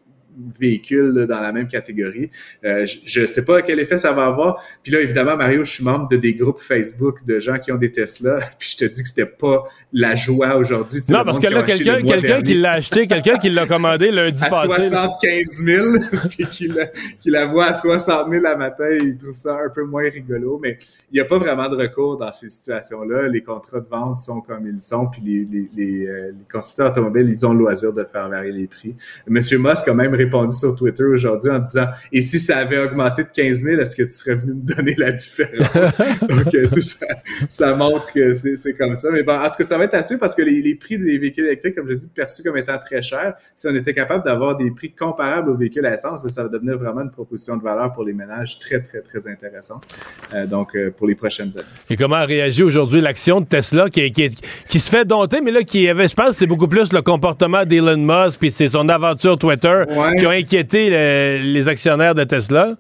véhicules 0.59 1.26
dans 1.28 1.41
la 1.41 1.53
même 1.53 1.68
catégorie. 1.68 2.30
Euh, 2.64 2.87
je 3.05 3.20
ne 3.20 3.26
sais 3.26 3.45
pas 3.45 3.62
quel 3.62 3.80
effet 3.80 3.99
ça 3.99 4.12
va 4.12 4.26
avoir. 4.26 4.62
Puis 4.82 4.93
là, 4.93 5.01
évidemment, 5.01 5.37
Mario, 5.37 5.64
je 5.64 5.70
suis 5.70 5.85
membre 5.85 6.09
de 6.09 6.16
des 6.16 6.35
groupes 6.35 6.61
Facebook 6.61 7.24
de 7.24 7.41
gens 7.41 7.59
qui 7.59 7.72
ont 7.72 7.76
des 7.76 7.93
Tesla. 7.93 8.39
Puis 8.59 8.76
je 8.78 8.87
te 8.87 8.93
dis 8.93 9.03
que 9.03 9.09
c'était 9.09 9.26
pas 9.26 9.64
la 9.93 10.14
joie 10.14 10.57
aujourd'hui. 10.57 11.03
Non, 11.09 11.24
parce 11.24 11.39
que 11.39 11.47
là, 11.47 11.62
quelqu'un 11.62 12.03
quelqu'un 12.03 12.43
qui 12.43 12.55
l'a 12.55 12.72
acheté, 12.72 13.07
quelqu'un 13.07 13.37
qui 13.37 13.51
l'a 13.51 13.66
commandé 13.66 14.11
lundi 14.11 14.43
à 14.45 14.49
passé. 14.49 14.89
75 14.89 15.62
000, 15.64 15.87
puis 16.30 16.47
qui 16.47 16.68
la, 16.68 16.87
qui 17.20 17.30
la 17.30 17.47
voit 17.47 17.66
à 17.66 17.74
60 17.74 18.30
000 18.30 18.43
la 18.43 18.57
matin, 18.57 18.89
il 18.91 19.16
trouve 19.16 19.35
ça 19.35 19.57
un 19.64 19.68
peu 19.68 19.85
moins 19.85 20.09
rigolo. 20.09 20.59
Mais 20.62 20.78
il 21.11 21.14
n'y 21.14 21.20
a 21.20 21.24
pas 21.24 21.39
vraiment 21.39 21.68
de 21.68 21.76
recours 21.76 22.16
dans 22.16 22.32
ces 22.32 22.49
situations-là. 22.49 23.28
Les 23.28 23.43
contrats 23.43 23.80
de 23.80 23.89
vente 23.89 24.20
sont 24.20 24.41
comme 24.41 24.66
ils 24.66 24.82
sont, 24.82 25.07
puis 25.07 25.22
les, 25.24 25.47
les, 25.51 25.68
les, 25.76 26.07
euh, 26.07 26.28
les 26.28 26.53
constructeurs 26.53 26.91
automobiles, 26.91 27.28
ils 27.30 27.47
ont 27.47 27.53
le 27.53 27.61
loisir 27.61 27.93
de 27.93 28.05
faire 28.05 28.28
varier 28.28 28.53
les 28.53 28.66
prix. 28.66 28.95
Monsieur 29.26 29.59
Musk 29.59 29.89
a 29.89 29.95
même 29.95 30.14
répondu 30.25 30.55
sur 30.55 30.75
Twitter 30.77 31.05
aujourd'hui 31.05 31.51
en 31.51 31.59
disant 31.59 31.87
Et 32.12 32.22
si 32.22 32.39
ça 32.39 32.59
avait 32.59 32.79
augmenté 32.79 33.25
de 33.25 33.29
15 33.29 33.62
000, 33.62 33.81
est-ce 33.81 33.97
que 33.97 34.03
tu 34.03 34.11
serais 34.11 34.37
venu 34.37 34.55
me 34.55 34.75
donner 34.75 34.95
la 34.97 35.12
différence? 35.12 35.72
Donc, 36.29 36.55
euh, 36.55 36.68
ça, 36.81 37.07
ça, 37.49 37.77
montre 37.77 38.12
que 38.12 38.35
c'est 38.35 38.75
comme 38.75 38.97
ça. 38.97 39.11
Mais 39.12 39.22
bon, 39.22 39.35
en 39.35 39.45
tout 39.45 39.57
cas, 39.59 39.64
ça 39.64 39.79
va 39.79 39.85
être 39.85 39.95
assuré 39.95 40.18
parce 40.18 40.35
que 40.35 40.43
les, 40.43 40.62
les, 40.62 40.75
prix 40.75 40.99
des 40.99 41.18
véhicules 41.18 41.47
électriques, 41.47 41.75
comme 41.75 41.89
je 41.89 41.95
dis, 41.95 42.09
perçus 42.09 42.43
comme 42.43 42.57
étant 42.57 42.79
très 42.79 43.03
chers, 43.03 43.35
si 43.57 43.66
on 43.68 43.75
était 43.75 43.95
capable 43.95 44.25
d'avoir 44.25 44.57
des 44.57 44.70
prix 44.70 44.93
comparables 44.93 45.51
aux 45.51 45.57
véhicules 45.57 45.87
à 45.87 45.95
essence, 45.95 46.27
ça 46.27 46.43
va 46.43 46.49
devenir 46.49 46.79
vraiment 46.79 47.03
une 47.03 47.11
proposition 47.11 47.57
de 47.57 47.62
valeur 47.62 47.93
pour 47.93 48.05
les 48.05 48.12
ménages 48.12 48.59
très, 48.59 48.81
très, 48.81 49.01
très 49.01 49.27
intéressante. 49.29 49.87
Euh, 50.33 50.47
donc, 50.47 50.75
euh, 50.75 50.91
pour 50.91 51.07
les 51.07 51.14
prochaines 51.14 51.51
années. 51.55 51.66
Et 51.91 51.97
comment 51.97 52.16
a 52.16 52.25
réagi 52.25 52.62
aujourd'hui 52.62 53.01
l'action 53.01 53.41
de 53.41 53.47
Tesla 53.47 53.89
qui, 53.91 54.11
qui, 54.12 54.31
qui, 54.68 54.81
se 54.81 54.91
fait 54.91 55.05
dompter, 55.05 55.41
mais 55.41 55.51
là, 55.51 55.62
qui 55.62 55.89
avait, 55.89 56.09
je 56.09 56.14
pense, 56.14 56.37
c'est 56.37 56.47
beaucoup 56.47 56.68
plus 56.68 56.93
le 56.93 57.03
comportement 57.03 57.64
d'Elon 57.64 57.99
Musk, 57.99 58.41
puis 58.41 58.51
c'est 58.51 58.68
son 58.68 58.89
aventure 58.89 59.39
Twitter 59.39 59.85
qui 60.17 60.27
ont 60.27 60.31
inquiété 60.31 60.91
les 61.41 61.69
actionnaires 61.69 62.15
de 62.15 62.25
Tesla? 62.25 62.75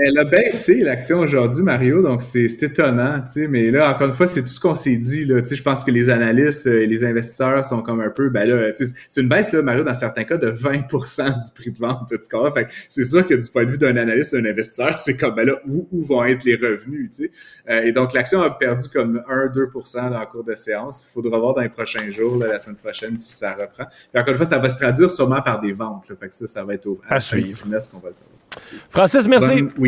Elle 0.00 0.18
a 0.18 0.24
baissé 0.24 0.76
l'action 0.76 1.18
aujourd'hui, 1.18 1.62
Mario, 1.62 2.02
donc 2.02 2.22
c'est 2.22 2.62
étonnant, 2.62 3.20
tu 3.20 3.42
sais, 3.42 3.48
mais 3.48 3.70
là, 3.70 3.92
encore 3.92 4.08
une 4.08 4.14
fois, 4.14 4.28
c'est 4.28 4.42
tout 4.42 4.48
ce 4.48 4.60
qu'on 4.60 4.74
s'est 4.74 4.96
dit, 4.96 5.24
là, 5.24 5.42
tu 5.42 5.48
sais, 5.48 5.56
je 5.56 5.62
pense 5.62 5.82
que 5.82 5.90
les 5.90 6.08
analystes 6.08 6.66
et 6.66 6.86
les 6.86 7.04
investisseurs 7.04 7.64
sont 7.64 7.82
comme 7.82 8.00
un 8.00 8.10
peu, 8.10 8.28
ben 8.28 8.48
là, 8.48 8.70
tu 8.72 8.86
sais, 8.86 8.92
c'est 9.08 9.22
une 9.22 9.28
baisse, 9.28 9.52
là, 9.52 9.62
Mario, 9.62 9.82
dans 9.82 9.94
certains 9.94 10.24
cas, 10.24 10.36
de 10.36 10.50
20% 10.52 11.44
du 11.44 11.52
prix 11.54 11.70
de 11.72 11.78
vente, 11.78 12.08
tu 12.10 12.18
comprends? 12.30 12.52
Fait 12.52 12.68
c'est 12.88 13.02
sûr 13.02 13.26
que 13.26 13.34
du 13.34 13.50
point 13.50 13.64
de 13.64 13.70
vue 13.70 13.78
d'un 13.78 13.96
analyste, 13.96 14.36
d'un 14.36 14.44
investisseur, 14.44 14.98
c'est 14.98 15.16
comme, 15.16 15.34
ben 15.34 15.46
là, 15.46 15.54
où, 15.66 15.88
où, 15.90 16.02
vont 16.02 16.24
être 16.24 16.44
les 16.44 16.54
revenus, 16.54 17.10
tu 17.10 17.24
sais? 17.24 17.30
Euh, 17.68 17.82
et 17.82 17.92
donc, 17.92 18.12
l'action 18.12 18.40
a 18.40 18.50
perdu 18.50 18.88
comme 18.88 19.22
1-2 19.28 20.10
dans 20.10 20.20
le 20.20 20.26
cours 20.26 20.44
de 20.44 20.54
séance. 20.54 21.06
Il 21.08 21.12
faudra 21.12 21.38
voir 21.38 21.54
dans 21.54 21.62
les 21.62 21.68
prochains 21.68 22.10
jours, 22.10 22.36
la 22.36 22.58
semaine 22.58 22.76
prochaine, 22.76 23.18
si 23.18 23.32
ça 23.32 23.52
reprend. 23.52 23.84
Puis 23.84 24.20
encore 24.20 24.32
une 24.32 24.36
fois, 24.36 24.46
ça 24.46 24.58
va 24.58 24.68
se 24.68 24.76
traduire 24.76 25.10
sûrement 25.10 25.42
par 25.42 25.60
des 25.60 25.72
ventes, 25.72 26.08
là, 26.08 26.16
fait 26.20 26.28
que 26.28 26.34
ça, 26.34 26.46
ça 26.46 26.64
va 26.64 26.74
être 26.74 26.86
au, 26.86 27.00
à, 27.08 27.16
à 27.16 27.20
suivre. 27.20 27.60
qu'on 27.62 27.68
va 27.68 27.76
le 27.78 27.80
savoir. 27.80 28.12
Francis, 28.90 29.26
merci. 29.26 29.62
Bon 29.62 29.87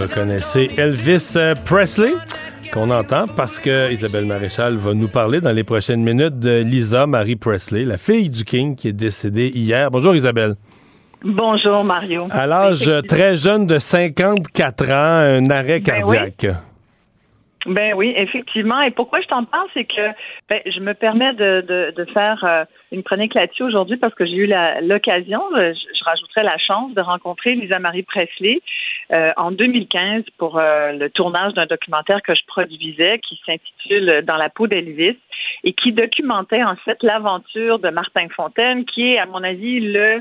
Reconnaissez 0.00 0.70
Elvis 0.78 1.34
euh, 1.36 1.54
Presley? 1.66 2.12
qu'on 2.72 2.90
entend 2.90 3.24
parce 3.36 3.58
que 3.58 3.90
Isabelle 3.90 4.26
Maréchal 4.26 4.76
va 4.76 4.94
nous 4.94 5.08
parler 5.08 5.40
dans 5.40 5.50
les 5.50 5.64
prochaines 5.64 6.04
minutes 6.04 6.38
de 6.38 6.62
Lisa 6.62 7.04
Marie 7.06 7.34
Presley, 7.34 7.84
la 7.84 7.98
fille 7.98 8.30
du 8.30 8.44
King 8.44 8.76
qui 8.76 8.88
est 8.88 8.92
décédée 8.92 9.50
hier. 9.52 9.90
Bonjour 9.90 10.14
Isabelle. 10.14 10.54
Bonjour 11.24 11.82
Mario. 11.82 12.28
À 12.30 12.46
l'âge 12.46 12.88
très 13.08 13.34
jeune 13.34 13.66
de 13.66 13.78
54 13.78 14.88
ans, 14.88 14.92
un 14.92 15.50
arrêt 15.50 15.80
cardiaque. 15.80 16.46
Ben 17.66 17.92
oui, 17.94 18.14
effectivement. 18.16 18.80
Et 18.80 18.90
pourquoi 18.90 19.20
je 19.20 19.26
t'en 19.26 19.44
parle, 19.44 19.66
c'est 19.74 19.84
que 19.84 20.08
ben, 20.48 20.60
je 20.64 20.80
me 20.80 20.94
permets 20.94 21.34
de, 21.34 21.60
de, 21.60 21.92
de 21.94 22.04
faire 22.12 22.42
euh, 22.44 22.64
une 22.90 23.02
chronique 23.02 23.34
là-dessus 23.34 23.64
aujourd'hui 23.64 23.98
parce 23.98 24.14
que 24.14 24.24
j'ai 24.24 24.36
eu 24.36 24.50
l'occasion, 24.82 25.42
je, 25.54 25.74
je, 25.74 26.04
rajouterais 26.04 26.44
la 26.44 26.56
chance 26.56 26.94
de 26.94 27.00
rencontrer 27.02 27.54
Lisa 27.56 27.78
Marie 27.78 28.02
Presley 28.02 28.60
euh, 29.12 29.32
en 29.36 29.50
2015 29.50 30.24
pour 30.38 30.58
euh, 30.58 30.92
le 30.92 31.10
tournage 31.10 31.54
d'un 31.54 31.66
documentaire 31.66 32.22
que 32.22 32.34
je 32.34 32.42
produisais 32.46 33.18
qui 33.18 33.40
s'intitule 33.44 34.22
Dans 34.24 34.36
la 34.36 34.50
peau 34.50 34.68
d'Elvis 34.68 35.16
et 35.64 35.72
qui 35.72 35.92
documentait 35.92 36.62
en 36.62 36.76
fait 36.76 37.02
l'aventure 37.02 37.80
de 37.80 37.90
Martin 37.90 38.28
Fontaine, 38.34 38.84
qui 38.84 39.12
est 39.12 39.18
à 39.18 39.26
mon 39.26 39.42
avis 39.42 39.80
le 39.80 40.20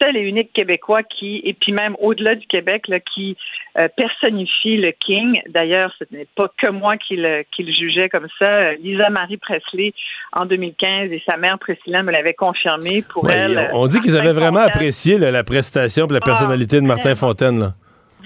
seul 0.00 0.16
et 0.18 0.20
unique 0.20 0.52
Québécois 0.52 1.02
qui, 1.02 1.40
et 1.44 1.54
puis 1.54 1.72
même 1.72 1.96
au-delà 1.98 2.34
du 2.34 2.46
Québec, 2.46 2.88
là, 2.88 3.00
qui 3.00 3.38
euh, 3.78 3.88
personnifie 3.96 4.76
le 4.76 4.92
King. 4.92 5.40
D'ailleurs, 5.48 5.90
ce 5.98 6.04
n'est 6.14 6.26
pas 6.36 6.50
que 6.58 6.66
moi 6.66 6.98
qui 6.98 7.16
le, 7.16 7.44
qui 7.54 7.62
le 7.62 7.72
jugeais 7.72 8.10
comme 8.10 8.28
ça. 8.38 8.74
Lisa 8.74 9.08
Marie 9.08 9.38
Presley, 9.38 9.94
en 10.32 10.44
2015, 10.44 11.10
et 11.10 11.22
sa 11.24 11.38
mère 11.38 11.58
Priscilla 11.58 12.02
me 12.02 12.12
l'avait 12.12 12.34
confirmé. 12.34 13.02
Pour 13.02 13.30
elle, 13.30 13.70
on, 13.72 13.86
dit 13.86 14.00
qu'ils 14.00 14.16
avaient 14.18 14.34
vraiment 14.34 14.60
apprécié 14.60 15.16
la 15.16 15.42
prestation 15.42 16.06
et 16.06 16.12
la 16.12 16.20
ah, 16.20 16.26
personnalité 16.26 16.80
de 16.82 16.86
Martin 16.86 17.14
Fontaine. 17.14 17.60
Là. 17.60 17.72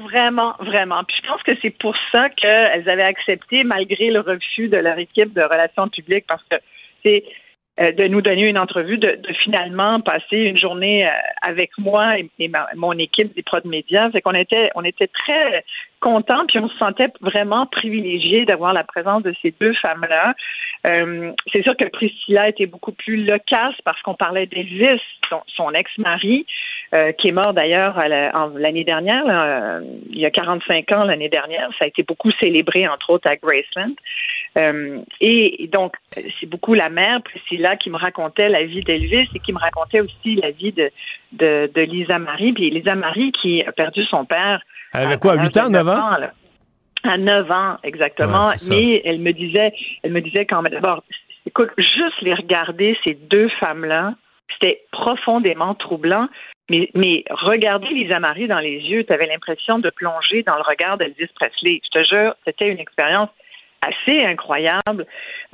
Vraiment, 0.03 0.55
vraiment. 0.61 1.05
Puis 1.05 1.17
je 1.23 1.29
pense 1.29 1.43
que 1.43 1.53
c'est 1.61 1.77
pour 1.79 1.95
ça 2.13 2.29
qu'elles 2.31 2.89
avaient 2.89 3.03
accepté, 3.03 3.65
malgré 3.65 4.11
le 4.11 4.21
refus 4.21 4.69
de 4.69 4.77
leur 4.77 4.99
équipe 4.99 5.33
de 5.33 5.43
relations 5.43 5.89
publiques, 5.89 6.27
parce 6.27 6.43
que 6.51 6.57
c'est 7.03 7.25
euh, 7.81 7.93
de 7.93 8.09
nous 8.09 8.21
donner 8.21 8.43
une 8.43 8.59
entrevue, 8.59 8.99
de, 8.99 9.19
finalement 9.43 10.01
passer 10.01 10.37
une 10.37 10.59
journée 10.59 11.07
euh, 11.07 11.13
avec 11.41 11.71
moi 11.79 12.19
et, 12.19 12.29
mon 12.77 12.93
équipe 12.93 13.35
des 13.35 13.43
prod 13.43 13.65
médias. 13.65 14.11
Fait 14.11 14.21
qu'on 14.21 14.35
était, 14.35 14.71
on 14.75 14.85
était 14.85 15.07
très 15.07 15.65
contents, 16.01 16.45
puis 16.47 16.59
on 16.59 16.69
se 16.69 16.77
sentait 16.77 17.09
vraiment 17.21 17.67
privilégié 17.67 18.45
d'avoir 18.45 18.73
la 18.75 18.85
présence 18.85 19.23
de 19.23 19.35
ces 19.41 19.55
deux 19.61 19.73
femmes-là. 19.75 20.35
Euh, 20.87 21.33
c'est 21.53 21.63
sûr 21.63 21.77
que 21.77 21.85
Priscilla 21.85 22.49
était 22.49 22.67
beaucoup 22.67 22.93
plus 22.93 23.25
loquace 23.25 23.77
parce 23.85 24.01
qu'on 24.03 24.15
parlait 24.15 24.47
d'Elvis, 24.47 25.01
son 25.47 25.71
ex-mari, 25.73 26.47
qui 27.19 27.29
est 27.29 27.33
mort 27.33 27.53
d'ailleurs 27.55 27.99
l'année 28.57 28.85
dernière, 28.85 29.81
il 30.11 30.19
y 30.19 30.27
a 30.27 30.31
45 30.31 30.91
ans 30.93 31.05
l'année 31.05 31.29
dernière. 31.29 31.69
Ça 31.79 31.85
a 31.85 31.89
été 31.89 32.03
beaucoup 32.03 32.31
célébré, 32.33 32.89
entre 32.89 33.11
autres, 33.11 33.29
à 33.29 33.37
Graceland. 33.37 33.95
et 35.21 35.69
donc, 35.73 35.95
c'est 36.13 36.47
beaucoup 36.47 36.75
la 36.75 36.89
mère, 36.89 37.23
Priscilla, 37.23 37.77
qui 37.77 37.91
me 37.91 37.97
racontait 37.97 38.49
la 38.49 38.65
vie 38.65 38.83
d'Elvis 38.83 39.29
et 39.35 39.39
qui 39.39 39.53
me 39.53 39.59
racontait 39.59 40.01
aussi 40.01 40.37
la 40.37 40.51
vie 40.51 40.73
de, 40.73 40.91
de, 41.33 41.81
Lisa 41.81 42.19
Marie. 42.19 42.53
Puis 42.53 42.71
Lisa 42.71 42.95
Marie 42.95 43.33
qui 43.33 43.63
a 43.63 43.73
perdu 43.73 44.05
son 44.05 44.25
père. 44.25 44.61
Elle 44.93 45.07
avait 45.07 45.19
quoi, 45.19 45.37
8 45.37 45.57
ans, 45.59 45.71
9 45.71 45.89
ans? 45.89 46.17
à 47.03 47.19
9 47.19 47.51
ans, 47.51 47.77
exactement. 47.83 48.51
Mais 48.69 49.03
elle 49.05 49.21
me 49.21 49.33
disait, 49.33 49.73
elle 50.03 50.13
me 50.13 50.21
disait 50.21 50.47
quand 50.47 50.63
même, 50.63 50.73
d'abord, 50.73 51.03
écoute, 51.47 51.71
juste 51.79 52.21
les 52.23 52.35
regarder, 52.35 52.97
ces 53.07 53.15
deux 53.15 53.49
femmes-là, 53.61 54.15
c'était 54.53 54.83
profondément 54.93 55.75
troublant. 55.75 56.29
Mais, 56.71 56.89
mais 56.95 57.25
regarder 57.31 57.89
Lisa 57.89 58.21
Marie 58.21 58.47
dans 58.47 58.61
les 58.61 58.79
yeux, 58.79 59.03
tu 59.03 59.13
avais 59.13 59.27
l'impression 59.27 59.81
de 59.81 59.91
plonger 59.91 60.45
dans 60.45 60.55
le 60.55 60.63
regard 60.63 60.97
d'Elvis 60.97 61.27
Presley. 61.35 61.81
Je 61.85 62.01
te 62.01 62.05
jure, 62.09 62.35
c'était 62.45 62.69
une 62.69 62.79
expérience 62.79 63.29
assez 63.83 64.23
incroyable. 64.23 65.05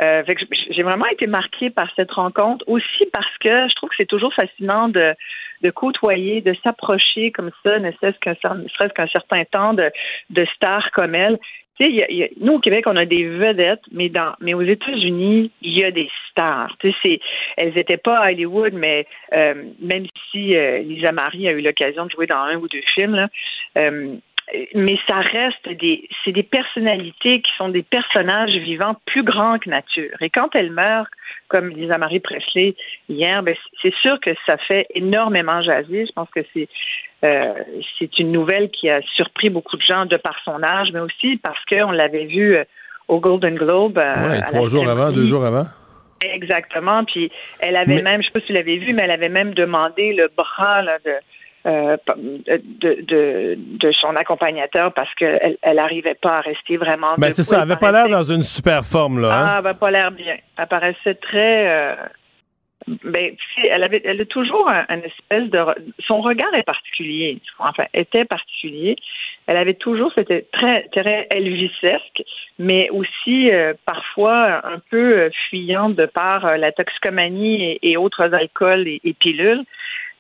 Euh, 0.00 0.22
j'ai 0.70 0.82
vraiment 0.82 1.06
été 1.06 1.26
marquée 1.26 1.70
par 1.70 1.88
cette 1.96 2.10
rencontre 2.10 2.64
aussi 2.68 3.06
parce 3.12 3.38
que 3.38 3.68
je 3.68 3.74
trouve 3.76 3.88
que 3.88 3.96
c'est 3.96 4.06
toujours 4.06 4.34
fascinant 4.34 4.88
de, 4.88 5.14
de 5.62 5.70
côtoyer, 5.70 6.42
de 6.42 6.54
s'approcher 6.62 7.30
comme 7.32 7.50
ça, 7.62 7.78
ne 7.78 7.90
serait-ce 7.92 8.92
qu'un 8.92 9.08
certain 9.08 9.44
temps 9.44 9.72
de, 9.72 9.90
de 10.30 10.44
stars 10.54 10.90
comme 10.92 11.14
elle. 11.14 11.38
Tu 11.78 11.84
sais, 11.84 12.30
nous 12.40 12.54
au 12.54 12.58
Québec, 12.58 12.84
on 12.86 12.96
a 12.96 13.04
des 13.04 13.24
vedettes, 13.28 13.82
mais 13.92 14.08
dans, 14.08 14.34
mais 14.40 14.54
aux 14.54 14.62
États-Unis, 14.62 15.50
il 15.62 15.78
y 15.78 15.84
a 15.84 15.90
des 15.90 16.08
stars. 16.30 16.74
Tu 16.80 16.92
sais, 17.02 17.20
elles 17.56 17.74
n'étaient 17.74 17.96
pas 17.98 18.18
à 18.18 18.30
Hollywood, 18.30 18.72
mais 18.72 19.06
euh, 19.34 19.54
même 19.80 20.06
si 20.30 20.56
euh, 20.56 20.78
Lisa 20.78 21.12
Marie 21.12 21.48
a 21.48 21.52
eu 21.52 21.60
l'occasion 21.60 22.06
de 22.06 22.10
jouer 22.10 22.26
dans 22.26 22.36
un 22.36 22.56
ou 22.56 22.68
deux 22.68 22.82
films, 22.94 23.28
euh, 23.76 24.16
mais 24.74 24.96
ça 25.06 25.16
reste 25.16 25.68
des, 25.68 26.08
c'est 26.24 26.32
des 26.32 26.44
personnalités 26.44 27.40
qui 27.40 27.50
sont 27.58 27.68
des 27.68 27.82
personnages 27.82 28.54
vivants 28.54 28.96
plus 29.06 29.24
grands 29.24 29.58
que 29.58 29.68
nature. 29.68 30.16
Et 30.20 30.30
quand 30.30 30.54
elles 30.54 30.70
meurent, 30.70 31.08
comme 31.48 31.70
Lisa 31.70 31.98
Marie 31.98 32.20
Presley 32.20 32.74
hier, 33.08 33.42
ben, 33.42 33.56
c'est 33.82 33.94
sûr 33.96 34.20
que 34.20 34.30
ça 34.46 34.56
fait 34.56 34.86
énormément 34.94 35.62
jaser. 35.62 36.06
Je 36.06 36.12
pense 36.12 36.30
que 36.30 36.40
c'est 36.54 36.68
euh, 37.26 37.52
c'est 37.98 38.18
une 38.18 38.32
nouvelle 38.32 38.70
qui 38.70 38.88
a 38.88 39.00
surpris 39.14 39.50
beaucoup 39.50 39.76
de 39.76 39.82
gens 39.82 40.06
de 40.06 40.16
par 40.16 40.36
son 40.44 40.62
âge, 40.62 40.88
mais 40.92 41.00
aussi 41.00 41.36
parce 41.36 41.62
qu'on 41.64 41.90
l'avait 41.90 42.26
vu 42.26 42.56
euh, 42.56 42.64
au 43.08 43.20
Golden 43.20 43.56
Globe. 43.56 43.98
Euh, 43.98 44.28
ouais, 44.28 44.42
trois 44.42 44.68
jours 44.68 44.88
avant, 44.88 45.12
deux 45.12 45.26
jours 45.26 45.44
avant. 45.44 45.66
Exactement. 46.22 47.04
Puis 47.04 47.30
elle 47.60 47.76
avait 47.76 48.02
même, 48.02 48.22
je 48.22 48.26
sais 48.26 48.32
pas 48.32 48.40
si 48.40 48.46
tu 48.46 48.52
l'avais 48.52 48.76
vu, 48.76 48.94
mais 48.94 49.02
elle 49.02 49.10
avait 49.10 49.28
même 49.28 49.54
demandé 49.54 50.14
le 50.14 50.30
bras 50.34 50.82
là, 50.82 50.98
de 51.04 51.12
euh, 51.66 51.96
de, 52.46 53.02
de, 53.02 53.58
de, 53.58 53.92
son 54.00 54.14
accompagnateur 54.14 54.92
parce 54.92 55.12
qu'elle 55.16 55.56
elle 55.62 55.78
arrivait 55.80 56.14
pas 56.14 56.38
à 56.38 56.40
rester 56.40 56.76
vraiment. 56.76 57.16
Ben 57.18 57.32
c'est 57.32 57.42
ça, 57.42 57.56
elle 57.56 57.62
avait 57.62 57.80
pas 57.80 57.90
l'air 57.90 58.08
dans 58.08 58.22
une 58.22 58.44
super 58.44 58.84
forme 58.84 59.20
là. 59.20 59.28
Hein? 59.28 59.46
Ah, 59.48 59.56
elle 59.58 59.66
avait 59.66 59.78
pas 59.78 59.90
l'air 59.90 60.12
bien. 60.12 60.36
Elle 60.56 60.66
paraissait 60.68 61.14
très. 61.14 61.68
Euh, 61.68 61.94
ben, 63.04 63.34
elle 63.68 63.82
avait, 63.82 64.02
elle 64.04 64.20
a 64.20 64.24
toujours 64.26 64.68
un, 64.68 65.00
espèce 65.00 65.50
de, 65.50 65.58
son 66.06 66.20
regard 66.20 66.54
est 66.54 66.62
particulier. 66.62 67.38
Enfin, 67.58 67.84
était 67.94 68.24
particulier. 68.24 68.96
Elle 69.46 69.56
avait 69.56 69.74
toujours, 69.74 70.12
c'était 70.14 70.46
très, 70.52 70.84
très 70.88 71.26
Elvisesque, 71.30 72.22
mais 72.58 72.88
aussi 72.90 73.50
euh, 73.50 73.74
parfois 73.86 74.66
un 74.66 74.78
peu 74.90 75.30
fuyante 75.48 75.96
de 75.96 76.06
par 76.06 76.58
la 76.58 76.72
toxicomanie 76.72 77.78
et, 77.82 77.96
autres 77.96 78.34
alcools 78.34 78.86
et 78.86 79.14
pilules. 79.18 79.64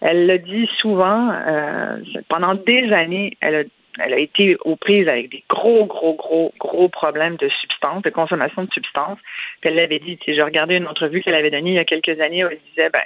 Elle 0.00 0.26
l'a 0.26 0.38
dit 0.38 0.68
souvent, 0.78 1.32
euh, 1.32 1.98
pendant 2.28 2.54
des 2.54 2.92
années, 2.92 3.36
elle 3.40 3.54
a, 3.54 3.62
elle 3.98 4.14
a 4.14 4.18
été 4.18 4.56
aux 4.64 4.76
prises 4.76 5.08
avec 5.08 5.30
des 5.30 5.44
gros, 5.48 5.86
gros, 5.86 6.14
gros, 6.14 6.52
gros 6.58 6.88
problèmes 6.88 7.36
de 7.36 7.48
substances, 7.48 8.02
de 8.02 8.10
consommation 8.10 8.64
de 8.64 8.72
substances. 8.72 9.18
Elle 9.62 9.76
l'avait 9.76 9.98
dit, 9.98 10.18
j'ai 10.26 10.42
regardé 10.42 10.76
une 10.76 10.86
entrevue 10.86 11.22
qu'elle 11.22 11.34
avait 11.34 11.50
donnée 11.50 11.70
il 11.70 11.76
y 11.76 11.78
a 11.78 11.84
quelques 11.84 12.20
années 12.20 12.44
où 12.44 12.48
elle 12.48 12.60
disait, 12.70 12.90
ben, 12.90 13.02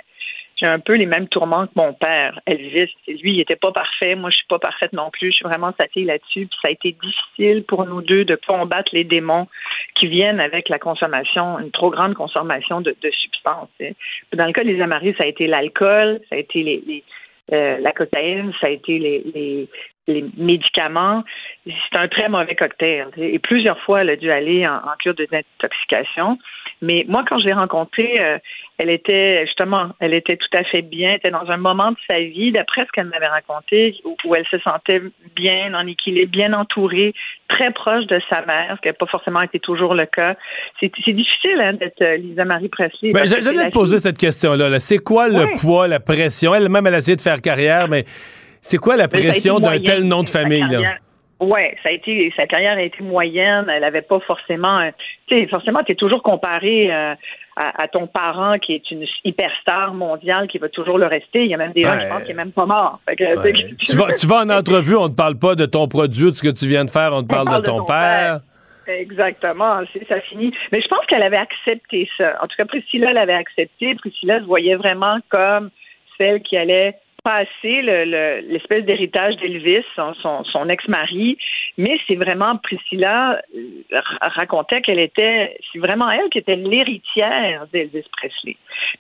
j'ai 0.61 0.67
un 0.67 0.79
peu 0.79 0.95
les 0.95 1.07
mêmes 1.07 1.29
tourments 1.29 1.67
que 1.67 1.73
mon 1.75 1.95
père, 1.95 2.39
Elvis. 2.45 2.93
Lui, 3.09 3.33
il 3.33 3.37
n'était 3.39 3.57
pas 3.57 3.73
parfait. 3.73 4.15
Moi, 4.15 4.29
je 4.31 4.37
suis 4.37 4.47
pas 4.47 4.59
parfaite 4.59 4.93
non 4.93 5.11
plus. 5.11 5.29
Je 5.29 5.37
suis 5.37 5.45
vraiment 5.45 5.73
sa 5.79 5.87
fille 5.89 6.05
là-dessus. 6.05 6.49
Ça 6.61 6.69
a 6.69 6.71
été 6.71 6.95
difficile 7.03 7.65
pour 7.65 7.87
nous 7.87 8.03
deux 8.03 8.27
de 8.27 8.39
combattre 8.47 8.91
les 8.93 9.05
démons 9.05 9.49
qui 9.95 10.07
viennent 10.07 10.41
avec 10.41 10.69
la 10.69 10.79
consommation, 10.79 11.59
une 11.59 11.71
trop 11.71 11.91
grande 11.91 12.15
consommation 12.15 12.83
de, 12.83 12.95
substances. 13.11 13.71
Dans 14.35 14.47
le 14.47 14.53
cas 14.53 14.65
des 14.65 14.81
Amaris, 14.81 15.15
ça 15.17 15.25
a 15.25 15.27
été 15.27 15.47
l'alcool, 15.47 16.21
ça 16.29 16.37
a 16.37 16.39
été 16.39 16.63
les, 16.63 17.05
euh, 17.53 17.79
la 17.79 17.93
cocaïne, 17.93 18.53
ça 18.61 18.67
a 18.67 18.71
été 18.71 18.99
les, 18.99 19.69
médicaments. 20.37 21.25
C'est 21.67 21.99
un 21.99 22.09
très 22.09 22.29
mauvais 22.29 22.55
cocktail. 22.55 23.09
Et 23.17 23.39
plusieurs 23.39 23.79
fois, 23.81 24.03
elle 24.03 24.11
a 24.11 24.17
dû 24.17 24.31
aller 24.31 24.67
en, 24.67 24.77
en 24.77 24.97
cure 24.99 25.15
de 25.15 25.27
désintoxication. 25.31 26.39
Mais 26.83 27.05
moi, 27.09 27.25
quand 27.29 27.39
je 27.39 27.47
l'ai 27.47 27.53
rencontrée, 27.53 28.19
euh, 28.21 28.39
elle 28.79 28.89
était 28.89 29.45
justement, 29.45 29.91
elle 30.01 30.15
était 30.15 30.39
tout 30.39 30.57
à 30.57 30.65
fait 30.65 30.81
bien, 30.81 31.11
elle 31.11 31.17
était 31.17 31.31
dans 31.31 31.51
un 31.51 31.59
moment 31.59 31.91
de 31.91 31.97
sa 32.07 32.19
vie, 32.21 32.53
d'après 32.53 32.87
ce 32.87 32.93
qu'elle 32.93 33.09
m'avait 33.09 33.27
raconté, 33.27 33.95
où, 34.05 34.35
elle 34.35 34.47
se 34.51 34.59
sentait 34.61 35.03
bien 35.37 35.75
en 35.75 35.87
équilibre, 35.87 36.33
bien 36.33 36.55
entourée, 36.55 37.13
très 37.49 37.71
proche 37.73 38.07
de 38.07 38.19
sa 38.31 38.47
mère, 38.47 38.77
ce 38.77 38.81
qui 38.81 38.89
n'a 38.89 38.95
pas 38.95 39.07
forcément 39.07 39.43
été 39.43 39.61
toujours 39.61 39.95
le 39.95 40.07
cas. 40.07 40.37
C'est 40.81 40.91
difficile 41.13 41.61
hein, 41.61 41.75
d'être 41.75 42.01
euh, 42.01 42.17
Lisa 42.17 42.47
Marie 42.47 42.71
Presley. 42.71 43.13
Ben, 43.13 43.27
J'allais 43.27 43.67
te 43.67 43.73
poser 43.73 43.99
cette 43.99 44.19
question-là. 44.19 44.79
c'est 44.81 44.99
quoi 44.99 45.29
le 45.29 45.61
poids, 45.61 45.87
la 45.87 46.01
pression? 46.01 46.55
Elle-même, 46.55 46.87
elle 46.87 46.95
a 46.95 46.99
essayé 46.99 47.17
de 47.17 47.21
faire 47.21 47.43
carrière, 47.43 47.89
mais 47.89 48.05
c'est 48.61 48.79
quoi 48.79 48.97
la 48.97 49.09
pression 49.09 49.59
d'un 49.59 49.79
tel 49.81 50.05
nom 50.05 50.23
de 50.23 50.29
famille? 50.29 50.67
Là? 50.69 50.97
Oui, 51.41 51.61
ça 51.83 51.89
a 51.89 51.93
été 51.93 52.33
sa 52.37 52.47
carrière 52.47 52.77
a 52.77 52.83
été 52.83 53.03
moyenne. 53.03 53.67
Elle 53.71 53.85
avait 53.85 54.03
pas 54.03 54.21
forcément, 54.21 54.81
tu 55.27 55.41
sais, 55.41 55.47
forcément, 55.47 55.83
tu 55.83 55.93
es 55.93 55.95
toujours 55.95 56.23
comparé 56.23 56.93
euh, 56.93 57.15
à, 57.57 57.89
ton 57.89 58.07
parent 58.07 58.59
qui 58.59 58.75
est 58.75 58.91
une 58.91 59.07
hyperstar 59.25 59.95
mondiale 59.95 60.49
qui 60.49 60.59
va 60.59 60.69
toujours 60.69 60.99
le 60.99 61.07
rester. 61.07 61.45
Il 61.45 61.51
y 61.51 61.55
a 61.55 61.57
même 61.57 61.73
des 61.73 61.83
gens 61.83 61.99
qui 61.99 62.07
pensent 62.07 62.23
qu'il 62.23 62.33
est 62.33 62.35
même 62.35 62.53
pas 62.53 62.67
mort. 62.67 63.01
tu, 63.17 63.97
vas, 63.97 64.13
tu 64.13 64.27
vas 64.27 64.45
en 64.45 64.51
entrevue, 64.51 64.97
on 64.97 65.05
ne 65.05 65.09
te 65.09 65.17
parle 65.17 65.39
pas 65.39 65.55
de 65.55 65.65
ton 65.65 65.89
produit 65.89 66.27
ou 66.27 66.31
de 66.31 66.37
ce 66.37 66.43
que 66.43 66.51
tu 66.51 66.67
viens 66.67 66.85
de 66.85 66.91
faire, 66.91 67.13
on 67.15 67.23
te 67.23 67.29
parle, 67.29 67.49
de, 67.49 67.63
ton 67.63 67.85
père. 67.85 68.41
Exactement, 68.87 69.81
ça 70.09 70.21
finit. 70.21 70.53
Mais 70.73 70.83
je 70.83 70.89
pense 70.89 71.07
qu'elle 71.07 71.23
avait 71.23 71.37
accepté 71.37 72.09
ça. 72.19 72.37
En 72.43 72.47
tout 72.47 72.57
cas, 72.57 72.67
Priscilla 72.67 73.13
l'avait 73.15 73.35
accepté. 73.35 73.95
Priscilla 73.95 74.41
se 74.41 74.45
voyait 74.45 74.75
vraiment 74.75 75.19
comme 75.31 75.71
celle 76.19 76.43
qui 76.43 76.57
allait 76.57 76.97
passer 77.23 77.83
l'espèce 78.49 78.85
d'héritage 78.85 79.37
d'Elvis, 79.37 79.85
son, 79.95 80.69
ex-mari, 80.69 81.39
mais 81.79 81.99
c'est 82.07 82.17
vraiment 82.17 82.57
Priscilla 82.57 83.41
euh, 83.55 84.01
racontait 84.21 84.81
qu'elle 84.83 84.99
était, 84.99 85.57
c'est 85.73 85.79
vraiment 85.79 86.11
elle 86.11 86.29
qui 86.31 86.39
était 86.39 86.57
l'héritière 86.57 87.67
d'Elvis 87.73 88.05
Presley. 88.13 88.57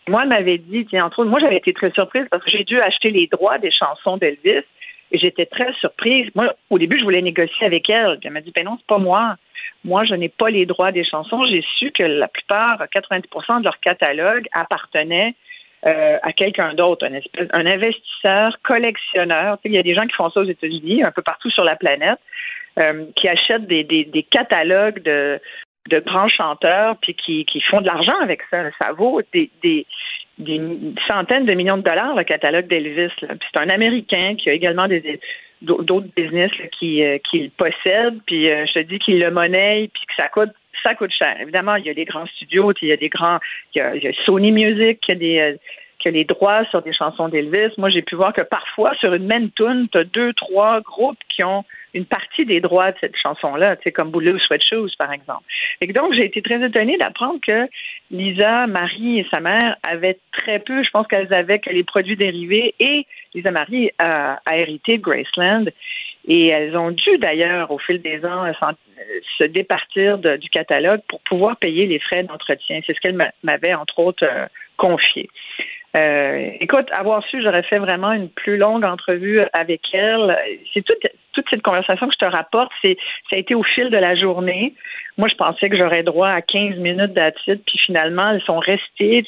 Moi, 0.08 0.22
elle 0.22 0.28
m'avait 0.28 0.58
dit, 0.58 0.86
tiens, 0.86 1.06
entre 1.06 1.20
autres, 1.20 1.30
moi 1.30 1.40
j'avais 1.40 1.56
été 1.56 1.72
très 1.72 1.90
surprise 1.92 2.26
parce 2.30 2.44
que 2.44 2.50
j'ai 2.50 2.64
dû 2.64 2.80
acheter 2.80 3.10
les 3.10 3.26
droits 3.26 3.58
des 3.58 3.70
chansons 3.70 4.16
d'Elvis 4.16 4.64
et 5.12 5.18
j'étais 5.18 5.46
très 5.46 5.72
surprise. 5.74 6.28
Moi, 6.34 6.54
au 6.70 6.78
début, 6.78 6.98
je 6.98 7.04
voulais 7.04 7.22
négocier 7.22 7.66
avec 7.66 7.90
elle. 7.90 8.18
Elle 8.22 8.30
m'a 8.30 8.40
dit, 8.40 8.52
ben 8.54 8.64
non, 8.64 8.76
c'est 8.78 8.86
pas 8.86 8.98
moi. 8.98 9.36
Moi, 9.84 10.04
je 10.04 10.14
n'ai 10.14 10.28
pas 10.28 10.50
les 10.50 10.66
droits 10.66 10.92
des 10.92 11.04
chansons. 11.04 11.44
J'ai 11.46 11.64
su 11.78 11.90
que 11.90 12.02
la 12.02 12.28
plupart, 12.28 12.84
90% 12.94 13.60
de 13.60 13.64
leur 13.64 13.80
catalogue 13.80 14.46
appartenait 14.52 15.34
euh, 15.86 16.18
à 16.22 16.32
quelqu'un 16.34 16.74
d'autre, 16.74 17.06
un, 17.06 17.66
investisseur, 17.66 18.58
collectionneur. 18.62 19.58
Il 19.64 19.72
y 19.72 19.78
a 19.78 19.82
des 19.82 19.94
gens 19.94 20.06
qui 20.06 20.14
font 20.14 20.28
ça 20.28 20.40
aux 20.40 20.44
États-Unis, 20.44 21.02
un 21.02 21.10
peu 21.10 21.22
partout 21.22 21.50
sur 21.50 21.64
la 21.64 21.74
planète, 21.74 22.18
euh, 22.78 23.06
qui 23.16 23.28
achètent 23.28 23.66
des, 23.66 24.26
catalogues 24.30 25.02
de, 25.02 25.40
grands 26.00 26.28
chanteurs, 26.28 26.96
puis 27.00 27.14
qui, 27.14 27.60
font 27.70 27.80
de 27.80 27.86
l'argent 27.86 28.18
avec 28.20 28.42
ça. 28.50 28.62
Ça 28.78 28.92
vaut 28.92 29.22
des, 29.32 29.50
des, 29.62 29.86
des 30.36 30.60
centaines 31.08 31.46
de 31.46 31.54
millions 31.54 31.78
de 31.78 31.82
dollars, 31.82 32.14
le 32.14 32.24
catalogue 32.24 32.66
d'Elvis. 32.66 33.12
C'est 33.18 33.58
un 33.58 33.70
Américain 33.70 34.34
qui 34.36 34.50
a 34.50 34.52
également 34.52 34.86
des 34.86 35.18
d'autres 35.62 36.08
business 36.16 36.50
qui, 36.78 37.02
euh, 37.02 37.18
qui 37.30 37.50
possèdent, 37.50 38.18
puis 38.26 38.46
je 38.46 38.72
te 38.72 38.78
dis 38.80 38.98
qu'il 38.98 39.18
le 39.18 39.30
monnaie, 39.30 39.90
puis 39.92 40.06
que 40.06 40.14
ça 40.16 40.28
coûte 40.28 40.52
ça 40.82 40.94
coûte 40.94 41.12
cher. 41.12 41.36
Évidemment, 41.40 41.76
il 41.76 41.86
y 41.86 41.90
a 41.90 41.94
des 41.94 42.04
grands 42.04 42.26
studios, 42.26 42.72
il 42.82 42.88
y 42.88 42.92
a 42.92 42.96
des 42.96 43.08
grands, 43.08 43.38
il 43.74 44.02
y 44.02 44.06
a, 44.06 44.12
Sony 44.24 44.52
Music 44.52 45.00
qui 45.00 45.12
a 45.12 45.14
des 45.14 45.38
euh, 45.38 45.56
les 46.08 46.24
droits 46.24 46.64
sur 46.70 46.80
des 46.80 46.94
chansons 46.94 47.28
d'Elvis. 47.28 47.74
Moi, 47.76 47.90
j'ai 47.90 48.00
pu 48.00 48.14
voir 48.14 48.32
que 48.32 48.40
parfois, 48.40 48.94
sur 48.94 49.12
une 49.12 49.26
même 49.26 49.50
tune, 49.50 49.88
tu 49.92 49.98
as 49.98 50.04
deux, 50.04 50.32
trois 50.32 50.80
groupes 50.80 51.18
qui 51.28 51.44
ont 51.44 51.64
une 51.92 52.06
partie 52.06 52.46
des 52.46 52.60
droits 52.60 52.92
de 52.92 52.96
cette 53.00 53.16
chanson-là, 53.16 53.76
comme 53.94 54.10
Blue 54.10 54.38
Sweat 54.38 54.62
Shoes, 54.64 54.90
par 54.96 55.12
exemple. 55.12 55.42
Et 55.80 55.92
donc, 55.92 56.14
j'ai 56.14 56.24
été 56.24 56.40
très 56.40 56.64
étonnée 56.64 56.96
d'apprendre 56.96 57.40
que 57.44 57.68
Lisa, 58.10 58.66
Marie 58.68 59.18
et 59.18 59.26
sa 59.30 59.40
mère 59.40 59.76
avaient 59.82 60.18
très 60.32 60.60
peu, 60.60 60.82
je 60.82 60.90
pense 60.90 61.06
qu'elles 61.08 61.34
avaient 61.34 61.58
que 61.58 61.70
les 61.70 61.84
produits 61.84 62.16
dérivés 62.16 62.74
et 62.78 63.06
Lisa 63.34 63.50
Marie 63.50 63.90
a, 63.98 64.40
a 64.46 64.56
hérité 64.56 64.98
de 64.98 65.02
Graceland. 65.02 65.66
Et 66.28 66.48
elles 66.48 66.76
ont 66.76 66.90
dû 66.90 67.18
d'ailleurs, 67.18 67.70
au 67.70 67.78
fil 67.78 68.00
des 68.02 68.24
ans, 68.24 68.44
se 69.38 69.44
départir 69.44 70.18
du 70.18 70.48
catalogue 70.50 71.00
pour 71.08 71.20
pouvoir 71.22 71.56
payer 71.56 71.86
les 71.86 71.98
frais 71.98 72.22
d'entretien. 72.22 72.80
C'est 72.86 72.94
ce 72.94 73.00
qu'elle 73.00 73.32
m'avait, 73.42 73.74
entre 73.74 73.98
autres, 73.98 74.24
euh, 74.24 74.46
confié. 74.76 75.28
Euh, 75.96 76.50
écoute, 76.60 76.86
avoir 76.92 77.24
su, 77.26 77.42
j'aurais 77.42 77.64
fait 77.64 77.78
vraiment 77.78 78.12
une 78.12 78.28
plus 78.28 78.56
longue 78.56 78.84
entrevue 78.84 79.40
avec 79.52 79.82
elle. 79.92 80.38
C'est 80.72 80.82
toute, 80.84 81.04
toute 81.32 81.46
cette 81.50 81.62
conversation 81.62 82.06
que 82.06 82.14
je 82.14 82.26
te 82.26 82.30
rapporte, 82.30 82.70
c'est 82.80 82.96
ça 83.28 83.36
a 83.36 83.38
été 83.40 83.54
au 83.54 83.64
fil 83.64 83.90
de 83.90 83.96
la 83.96 84.14
journée. 84.14 84.74
Moi, 85.18 85.28
je 85.28 85.34
pensais 85.34 85.68
que 85.68 85.76
j'aurais 85.76 86.04
droit 86.04 86.28
à 86.28 86.42
15 86.42 86.76
minutes 86.76 87.12
d'attitude, 87.12 87.62
puis 87.66 87.78
finalement, 87.78 88.30
elles 88.30 88.42
sont 88.42 88.58
restées 88.58 89.26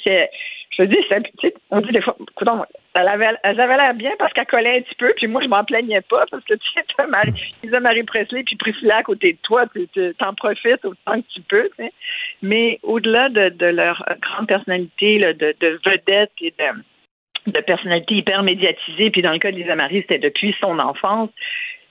je 0.72 0.82
te 0.82 0.88
dis, 0.88 1.52
on 1.70 1.80
dit 1.80 1.92
des 1.92 2.00
fois, 2.00 2.16
écoute, 2.18 2.48
elle 2.94 3.08
avait, 3.08 3.30
elle 3.42 3.60
avait 3.60 3.76
l'air 3.76 3.94
bien 3.94 4.12
parce 4.18 4.32
qu'elle 4.32 4.46
collait 4.46 4.78
un 4.78 4.80
petit 4.80 4.94
peu, 4.94 5.12
puis 5.16 5.26
moi, 5.26 5.42
je 5.42 5.48
m'en 5.48 5.64
plaignais 5.64 6.00
pas 6.00 6.24
parce 6.30 6.44
que 6.44 6.54
tu 6.54 6.68
sais, 6.74 6.84
as 6.98 7.06
Marie, 7.06 7.54
Lisa 7.62 7.80
Marie 7.80 8.02
Presley 8.04 8.42
puis 8.44 8.56
Priscilla 8.56 8.98
à 8.98 9.02
côté 9.02 9.34
de 9.34 9.38
toi, 9.42 9.66
tu 9.74 10.14
t'en 10.18 10.34
profites 10.34 10.84
autant 10.84 11.20
que 11.20 11.26
tu 11.34 11.40
peux, 11.42 11.68
tu 11.76 11.84
sais. 11.84 11.92
Mais 12.40 12.78
au-delà 12.82 13.28
de, 13.28 13.50
de, 13.50 13.66
leur 13.66 14.02
grande 14.20 14.48
personnalité, 14.48 15.18
de, 15.18 15.54
de 15.60 15.80
vedette 15.84 16.32
et 16.40 16.54
de, 16.58 17.52
de 17.52 17.60
personnalité 17.60 18.14
hyper 18.14 18.42
médiatisée, 18.42 19.10
puis 19.10 19.22
dans 19.22 19.32
le 19.32 19.38
cas 19.38 19.52
de 19.52 19.56
Lisa 19.56 19.76
Marie, 19.76 20.02
c'était 20.02 20.18
depuis 20.18 20.54
son 20.60 20.78
enfance, 20.78 21.30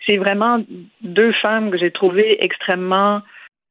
c'est 0.08 0.18
vraiment 0.18 0.64
deux 1.02 1.32
femmes 1.34 1.70
que 1.70 1.78
j'ai 1.78 1.92
trouvées 1.92 2.44
extrêmement 2.44 3.22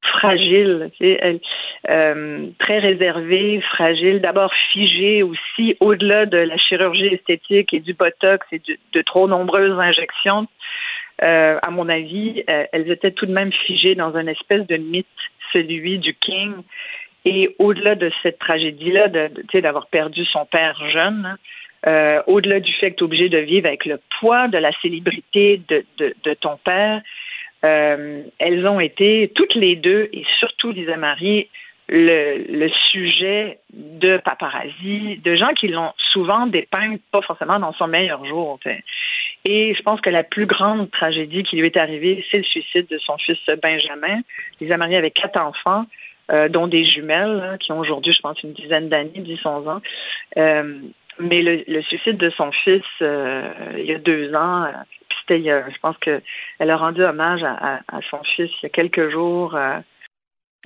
fragile, 0.02 0.90
euh, 1.02 2.46
très 2.58 2.78
réservée, 2.78 3.60
fragile, 3.60 4.20
d'abord 4.20 4.52
figée 4.72 5.22
aussi, 5.22 5.76
au-delà 5.80 6.26
de 6.26 6.38
la 6.38 6.56
chirurgie 6.56 7.06
esthétique 7.06 7.72
et 7.74 7.80
du 7.80 7.94
botox 7.94 8.46
et 8.52 8.60
de 8.92 9.02
trop 9.02 9.28
nombreuses 9.28 9.78
injections. 9.78 10.46
Euh, 11.22 11.58
à 11.60 11.70
mon 11.70 11.88
avis, 11.88 12.42
euh, 12.48 12.64
elles 12.72 12.90
étaient 12.90 13.10
tout 13.10 13.26
de 13.26 13.32
même 13.32 13.52
figées 13.52 13.94
dans 13.94 14.16
une 14.16 14.28
espèce 14.28 14.66
de 14.66 14.76
mythe, 14.76 15.06
celui 15.52 15.98
du 15.98 16.14
King. 16.14 16.52
Et 17.26 17.54
au-delà 17.58 17.94
de 17.94 18.10
cette 18.22 18.38
tragédie-là, 18.38 19.08
de, 19.08 19.60
d'avoir 19.60 19.88
perdu 19.88 20.24
son 20.24 20.46
père 20.46 20.80
jeune, 20.90 21.36
au-delà 22.26 22.60
du 22.60 22.72
fait 22.74 22.92
que 22.92 22.96
tu 22.96 23.02
es 23.02 23.04
obligé 23.04 23.28
de 23.28 23.38
vivre 23.38 23.66
avec 23.66 23.84
le 23.84 24.00
poids 24.18 24.48
de 24.48 24.56
la 24.56 24.70
célébrité 24.80 25.60
de, 25.68 25.84
de, 25.98 26.14
de 26.24 26.34
ton 26.34 26.56
père, 26.64 27.02
euh, 27.64 28.22
elles 28.38 28.66
ont 28.66 28.80
été 28.80 29.30
toutes 29.34 29.54
les 29.54 29.76
deux, 29.76 30.08
et 30.12 30.24
surtout 30.38 30.72
Lisa 30.72 30.96
Marie, 30.96 31.48
le, 31.88 32.44
le, 32.48 32.68
sujet 32.90 33.58
de 33.72 34.18
paparazzi, 34.18 35.18
de 35.24 35.34
gens 35.34 35.52
qui 35.54 35.68
l'ont 35.68 35.92
souvent 36.12 36.46
dépeint 36.46 36.96
pas 37.10 37.20
forcément 37.20 37.58
dans 37.58 37.72
son 37.72 37.88
meilleur 37.88 38.24
jour. 38.24 38.60
Et 39.44 39.74
je 39.74 39.82
pense 39.82 40.00
que 40.00 40.10
la 40.10 40.22
plus 40.22 40.46
grande 40.46 40.90
tragédie 40.92 41.42
qui 41.42 41.56
lui 41.56 41.66
est 41.66 41.76
arrivée, 41.76 42.24
c'est 42.30 42.38
le 42.38 42.44
suicide 42.44 42.86
de 42.88 42.98
son 42.98 43.18
fils 43.18 43.38
Benjamin. 43.60 44.20
Lisa 44.60 44.76
Marie 44.76 44.96
avait 44.96 45.10
quatre 45.10 45.40
enfants, 45.40 45.86
euh, 46.30 46.48
dont 46.48 46.68
des 46.68 46.84
jumelles, 46.84 47.42
hein, 47.42 47.56
qui 47.58 47.72
ont 47.72 47.80
aujourd'hui, 47.80 48.12
je 48.12 48.20
pense, 48.20 48.40
une 48.44 48.52
dizaine 48.52 48.88
d'années, 48.88 49.10
10-11 49.16 49.68
ans. 49.68 49.80
Euh, 50.36 50.78
mais 51.20 51.42
le, 51.42 51.64
le, 51.66 51.82
suicide 51.82 52.16
de 52.16 52.30
son 52.30 52.50
fils 52.52 52.82
euh, 53.02 53.52
il 53.76 53.84
y 53.84 53.94
a 53.94 53.98
deux 53.98 54.34
ans, 54.34 54.64
euh, 54.64 54.72
c'était, 55.20 55.42
je 55.42 55.78
pense 55.80 55.96
que 55.98 56.20
elle 56.58 56.70
a 56.70 56.76
rendu 56.76 57.02
hommage 57.02 57.42
à, 57.42 57.80
à, 57.88 58.00
son 58.10 58.22
fils 58.24 58.50
il 58.50 58.64
y 58.64 58.66
a 58.66 58.70
quelques 58.70 59.10
jours. 59.10 59.54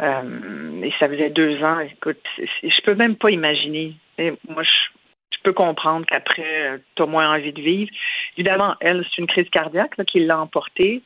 Euh, 0.00 0.82
et 0.82 0.92
ça 0.98 1.08
faisait 1.08 1.30
deux 1.30 1.62
ans. 1.62 1.78
Écoute, 1.80 2.20
je 2.38 2.80
peux 2.82 2.94
même 2.94 3.16
pas 3.16 3.30
imaginer. 3.30 3.94
Moi, 4.18 4.62
je, 4.62 5.38
peux 5.44 5.52
comprendre 5.52 6.06
qu'après, 6.06 6.80
tu 6.96 7.02
as 7.02 7.06
moins 7.06 7.30
envie 7.36 7.52
de 7.52 7.60
vivre. 7.60 7.90
Évidemment, 8.38 8.76
elle, 8.80 9.04
c'est 9.04 9.20
une 9.20 9.26
crise 9.26 9.48
cardiaque 9.50 9.94
qui 10.06 10.20
l'a 10.20 10.40
emportée. 10.40 11.02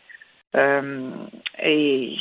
Euh, 0.57 1.11
et, 1.63 2.17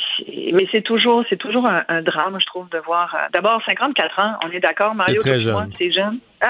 mais 0.52 0.66
c'est 0.70 0.82
toujours, 0.82 1.24
c'est 1.30 1.36
toujours 1.38 1.66
un, 1.66 1.84
un, 1.88 2.02
drame, 2.02 2.38
je 2.40 2.46
trouve, 2.46 2.68
de 2.68 2.78
voir. 2.78 3.14
Euh, 3.14 3.28
d'abord, 3.32 3.62
54 3.64 4.18
ans, 4.18 4.34
on 4.44 4.50
est 4.50 4.60
d'accord, 4.60 4.94
Mario, 4.94 5.20
c'est 5.22 5.40
jeune. 5.40 5.70
c'est 5.78 5.90
jeune. 5.90 6.18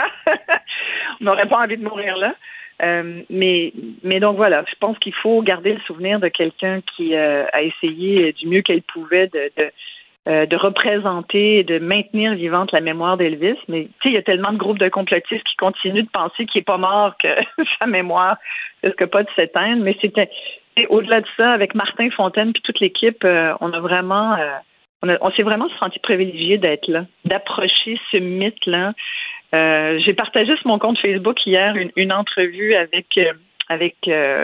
on 1.20 1.24
n'aurait 1.24 1.48
pas 1.48 1.58
envie 1.58 1.76
de 1.76 1.84
mourir 1.84 2.16
là. 2.16 2.34
Euh, 2.80 3.22
mais, 3.28 3.72
mais 4.04 4.20
donc 4.20 4.36
voilà, 4.36 4.64
je 4.68 4.74
pense 4.78 4.98
qu'il 4.98 5.14
faut 5.14 5.42
garder 5.42 5.74
le 5.74 5.80
souvenir 5.80 6.20
de 6.20 6.28
quelqu'un 6.28 6.80
qui 6.96 7.14
euh, 7.16 7.44
a 7.52 7.62
essayé 7.62 8.32
du 8.32 8.46
mieux 8.46 8.62
qu'elle 8.62 8.82
pouvait 8.82 9.26
de, 9.28 9.50
de, 9.56 10.46
de 10.46 10.56
représenter 10.56 11.58
et 11.58 11.64
de 11.64 11.80
maintenir 11.80 12.34
vivante 12.34 12.70
la 12.70 12.80
mémoire 12.80 13.16
d'Elvis. 13.16 13.58
Mais 13.66 13.84
tu 13.84 13.90
sais, 14.02 14.08
il 14.10 14.12
y 14.12 14.18
a 14.18 14.22
tellement 14.22 14.52
de 14.52 14.58
groupes 14.58 14.78
de 14.78 14.88
complotistes 14.88 15.44
qui 15.44 15.56
continuent 15.56 16.04
de 16.04 16.10
penser 16.10 16.46
qu'il 16.46 16.60
est 16.60 16.64
pas 16.64 16.78
mort 16.78 17.16
que 17.18 17.28
sa 17.78 17.86
mémoire 17.86 18.36
risque 18.84 19.06
pas 19.06 19.24
de 19.24 19.30
s'éteindre. 19.34 19.82
Mais 19.82 19.96
c'était 20.00 20.30
au-delà 20.86 21.20
de 21.20 21.26
ça, 21.36 21.52
avec 21.52 21.74
Martin 21.74 22.10
Fontaine 22.10 22.52
puis 22.52 22.62
toute 22.62 22.80
l'équipe, 22.80 23.24
euh, 23.24 23.54
on 23.60 23.72
a 23.72 23.80
vraiment, 23.80 24.34
euh, 24.34 25.16
on, 25.20 25.30
s'est 25.32 25.42
vraiment 25.42 25.68
senti 25.78 25.98
privilégié 25.98 26.58
d'être 26.58 26.88
là, 26.88 27.04
d'approcher 27.24 28.00
ce 28.10 28.16
mythe-là. 28.18 28.92
Euh, 29.54 29.98
j'ai 30.04 30.14
partagé 30.14 30.56
sur 30.56 30.66
mon 30.66 30.78
compte 30.78 30.98
Facebook 30.98 31.44
hier 31.46 31.74
une, 31.96 32.12
entrevue 32.12 32.74
avec 32.74 33.18
avec 33.70 33.96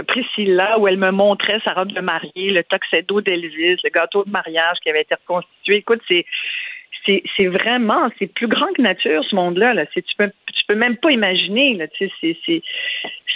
Priscilla 0.07 0.79
où 0.79 0.87
elle 0.87 0.99
me 0.99 1.11
montrait 1.11 1.59
sa 1.65 1.73
robe 1.73 1.93
de 1.93 2.01
mariée, 2.01 2.51
le 2.51 2.63
tuxedo 2.63 3.23
d'Elvis, 3.23 3.77
le 3.83 3.91
gâteau 3.91 4.23
de 4.25 4.31
mariage 4.31 4.77
qui 4.83 4.91
avait 4.91 5.01
été 5.01 5.15
reconstitué. 5.15 5.77
Écoute, 5.77 6.03
c'est 6.09 6.27
c'est 7.07 7.47
vraiment, 7.47 8.09
c'est 8.19 8.27
plus 8.27 8.49
grand 8.49 8.73
que 8.75 8.83
nature, 8.83 9.25
ce 9.25 9.35
monde-là. 9.35 9.75
Là. 9.75 9.87
Tu 9.87 10.03
peux, 10.17 10.31
tu 10.53 10.65
peux 10.67 10.75
même 10.75 10.97
pas 10.97 11.11
imaginer. 11.11 11.75
Là. 11.75 11.89
Tu 11.89 12.11
sais, 12.21 12.37
c'est 12.47 12.63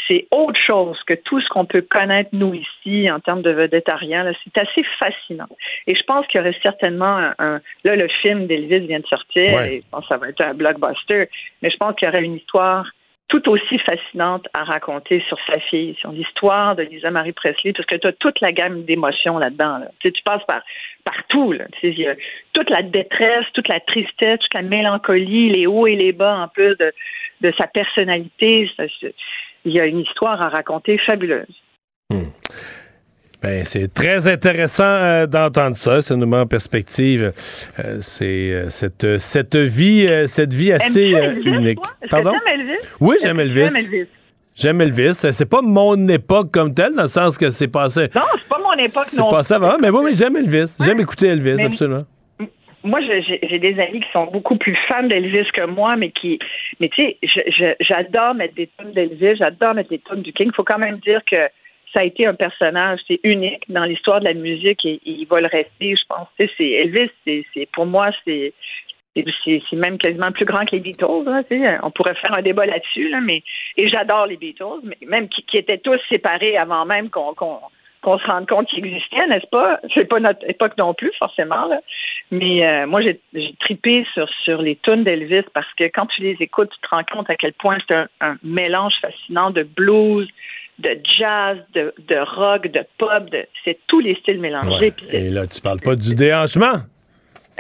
c'est 0.09 0.27
autre 0.31 0.59
chose 0.59 0.99
que 1.07 1.13
tout 1.13 1.39
ce 1.41 1.49
qu'on 1.51 1.67
peut 1.67 1.83
connaître, 1.83 2.31
nous, 2.33 2.55
ici, 2.55 3.11
en 3.11 3.21
termes 3.21 3.43
de 3.43 3.51
vedettariat. 3.51 4.25
C'est 4.43 4.59
assez 4.59 4.83
fascinant. 4.99 5.49
Et 5.87 5.95
je 5.95 6.03
pense 6.05 6.27
qu'il 6.27 6.39
y 6.39 6.41
aurait 6.41 6.57
certainement 6.63 7.31
un, 7.39 7.61
Là, 7.85 7.95
le 7.95 8.09
film 8.23 8.47
d'Elvis 8.47 8.87
vient 8.87 9.01
de 9.01 9.07
sortir, 9.07 9.55
Ouais. 9.55 9.75
et 9.75 9.81
je 9.83 9.91
pense 9.91 10.03
que 10.03 10.09
ça 10.09 10.17
va 10.17 10.29
être 10.31 10.41
un 10.41 10.55
blockbuster, 10.55 11.29
mais 11.63 11.71
je 11.71 11.77
pense 11.77 11.95
qu'il 11.97 12.07
y 12.07 12.09
aurait 12.09 12.25
une 12.25 12.37
histoire 12.37 12.91
tout 13.29 13.47
aussi 13.51 13.79
fascinante 13.79 14.47
à 14.55 14.65
raconter 14.65 15.23
sur 15.29 15.39
sa 15.47 15.61
fille, 15.61 15.95
sur 16.01 16.13
l'histoire 16.13 16.75
de 16.77 16.83
Lisa 16.83 17.11
Marie 17.11 17.33
Presley, 17.33 17.73
parce 17.75 17.87
que 17.87 17.97
tu 17.97 18.07
as 18.07 18.13
toute 18.13 18.41
la 18.41 18.53
gamme 18.53 18.85
d'émotions 18.85 19.39
là-dedans. 19.39 19.79
Là. 19.79 19.89
Tu, 20.01 20.11
passes 20.25 20.45
par 20.47 20.63
partout. 21.05 21.53
Là. 21.53 21.67
Tu 21.73 21.93
sais, 21.93 22.01
y 22.01 22.07
a 22.07 22.15
toute 22.55 22.71
la 22.71 22.83
détresse, 22.83 23.45
toute 23.53 23.69
la 23.69 23.81
tristesse, 23.81 24.41
toute 24.41 24.55
la 24.55 24.63
mélancolie, 24.63 25.51
les 25.51 25.67
hauts 25.67 25.87
et 25.87 25.97
les 25.97 26.13
bas 26.13 26.39
en 26.39 26.49
plus 26.49 26.75
de, 26.77 26.93
de 27.43 27.53
sa 27.59 27.67
personnalité. 27.67 28.71
Il 29.65 29.73
y 29.73 29.81
a 29.81 29.87
une 29.87 30.01
histoire 30.01 30.41
à 30.41 30.49
raconter 30.49 30.97
fabuleuse. 30.99 31.63
Ben, 33.43 33.65
c'est 33.65 33.93
très 33.95 34.27
intéressant 34.27 34.83
euh, 34.85 35.27
d'entendre 35.27 35.77
ça. 35.77 36.03
Ça 36.03 36.17
nous 36.17 36.27
met 36.27 36.39
en 36.39 36.47
perspective. 36.47 37.33
euh, 37.79 37.97
c'est 38.01 38.53
euh, 38.53 38.69
cette, 38.69 39.19
cette 39.19 39.55
vie, 39.57 40.09
cette 40.27 40.53
vie 40.53 40.73
assez 40.73 41.13
unique. 41.45 41.79
Pardon? 42.11 42.33
Elvis? 42.53 42.79
Oui, 43.01 43.17
j'aime 43.23 43.39
Elvis. 43.41 43.61
Elvis? 43.77 44.07
J'aime 44.57 44.81
Elvis. 44.81 45.15
C'est 45.15 45.49
pas 45.49 45.63
mon 45.63 46.09
époque 46.09 46.51
comme 46.51 46.75
telle, 46.75 46.95
dans 46.97 47.03
le 47.03 47.09
sens 47.09 47.39
que 47.39 47.51
c'est 47.51 47.69
passé. 47.69 48.09
Non, 48.13 48.23
c'est 48.37 48.49
pas 48.49 48.59
mon 48.59 48.73
époque 48.85 49.05
C'est 49.07 49.19
non 49.21 49.29
passé 49.29 49.55
avant, 49.55 49.79
mais 49.81 49.91
oui, 49.91 50.01
oui, 50.07 50.15
j'aime 50.17 50.37
Elvis. 50.37 50.77
J'aime 50.85 50.99
écouter 50.99 51.29
Elvis, 51.29 51.55
Mais- 51.59 51.65
absolument. 51.67 52.05
moi, 52.83 52.99
j'ai 53.03 53.59
des 53.61 53.79
amis 53.79 54.01
qui 54.01 54.11
sont 54.13 54.27
beaucoup 54.33 54.57
plus 54.57 54.77
fans 54.89 55.05
d'Elvis 55.05 55.47
que 55.55 55.65
moi, 55.67 55.95
mais 55.95 56.11
qui, 56.11 56.41
mais 56.81 56.89
tu 56.89 57.03
sais, 57.05 57.77
j'adore 57.81 58.35
mettre 58.35 58.55
des 58.55 58.69
tunes 58.79 58.93
d'Elvis, 58.93 59.37
j'adore 59.39 59.75
mettre 59.75 59.91
des 59.91 60.01
tunes 60.01 60.23
du 60.23 60.33
King. 60.33 60.49
Il 60.51 60.55
faut 60.57 60.65
quand 60.65 60.79
même 60.79 60.99
dire 61.07 61.21
que 61.31 61.37
ça 61.93 62.01
a 62.01 62.05
été 62.05 62.27
un 62.27 62.35
personnage, 62.35 63.01
c'est 63.07 63.21
unique 63.23 63.65
dans 63.69 63.85
l'histoire 63.85 64.21
de 64.21 64.27
la 64.27 64.35
musique 64.35 64.85
et, 64.85 65.01
il 65.05 65.27
va 65.27 65.41
le 65.41 65.47
rester, 65.47 65.97
je 65.97 66.05
pense. 66.09 66.29
C'est 66.37 66.53
Elvis, 66.61 67.11
c'est 67.25 67.69
pour 67.73 67.87
moi, 67.87 68.11
c'est 68.25 68.53
c'est- 69.45 69.73
même 69.73 69.99
quasiment 69.99 70.31
plus 70.31 70.45
grand 70.45 70.65
que 70.65 70.77
les 70.77 70.81
Beatles. 70.81 71.05
on 71.83 71.91
pourrait 71.91 72.15
faire 72.15 72.35
un 72.35 72.43
débat 72.43 72.67
là-dessus, 72.67 73.09
là, 73.09 73.21
mais 73.21 73.43
et 73.77 73.89
j'adore 73.89 74.27
les 74.27 74.37
Beatles, 74.37 74.81
mais 74.85 74.99
même 75.07 75.29
qui, 75.29 75.45
étaient 75.57 75.79
tous 75.79 75.99
séparés 76.09 76.57
avant 76.57 76.85
même 76.85 77.11
qu'on 77.11 77.35
qu'on 78.01 78.17
se 78.19 78.27
rende 78.27 78.47
compte 78.47 78.69
qu'ils 78.69 78.87
existaient, 78.87 79.27
n'est-ce 79.27 79.49
pas? 79.49 79.81
C'est 79.93 80.05
pas 80.05 80.21
notre 80.21 80.49
époque 80.49 80.75
non 80.79 80.95
plus, 80.95 81.11
forcément. 81.19 81.69
Mais 82.31 82.65
euh, 82.65 82.87
moi, 82.87 83.01
j'ai 83.03 83.21
tripé 83.59 84.07
sur, 84.15 84.29
sur 84.45 84.63
les 84.63 84.77
tunes 84.77 85.03
d'Elvis 85.03 85.43
parce 85.53 85.67
que 85.75 85.85
quand 85.85 86.07
tu 86.07 86.23
les 86.23 86.37
écoutes, 86.39 86.71
tu 86.71 86.81
te 86.81 86.95
rends 86.95 87.03
compte 87.03 87.29
à 87.29 87.35
quel 87.35 87.53
point 87.55 87.79
c'est 87.89 87.97
un 88.21 88.37
mélange 88.45 88.95
fascinant 89.03 89.51
de 89.51 89.65
blues, 89.65 90.29
de 90.79 90.91
jazz, 91.19 91.59
de, 91.75 91.93
de 92.09 92.17
rock, 92.37 92.69
de 92.69 92.81
pop, 92.99 93.29
de, 93.31 93.45
c'est 93.65 93.79
tous 93.89 94.01
les 94.01 94.15
styles 94.17 94.41
mélangés. 94.41 94.93
Ouais. 95.11 95.17
Et 95.17 95.31
là, 95.31 95.47
tu 95.47 95.61
parles 95.61 95.81
pas 95.81 95.97
du 95.97 96.15
déhanchement. 96.15 96.75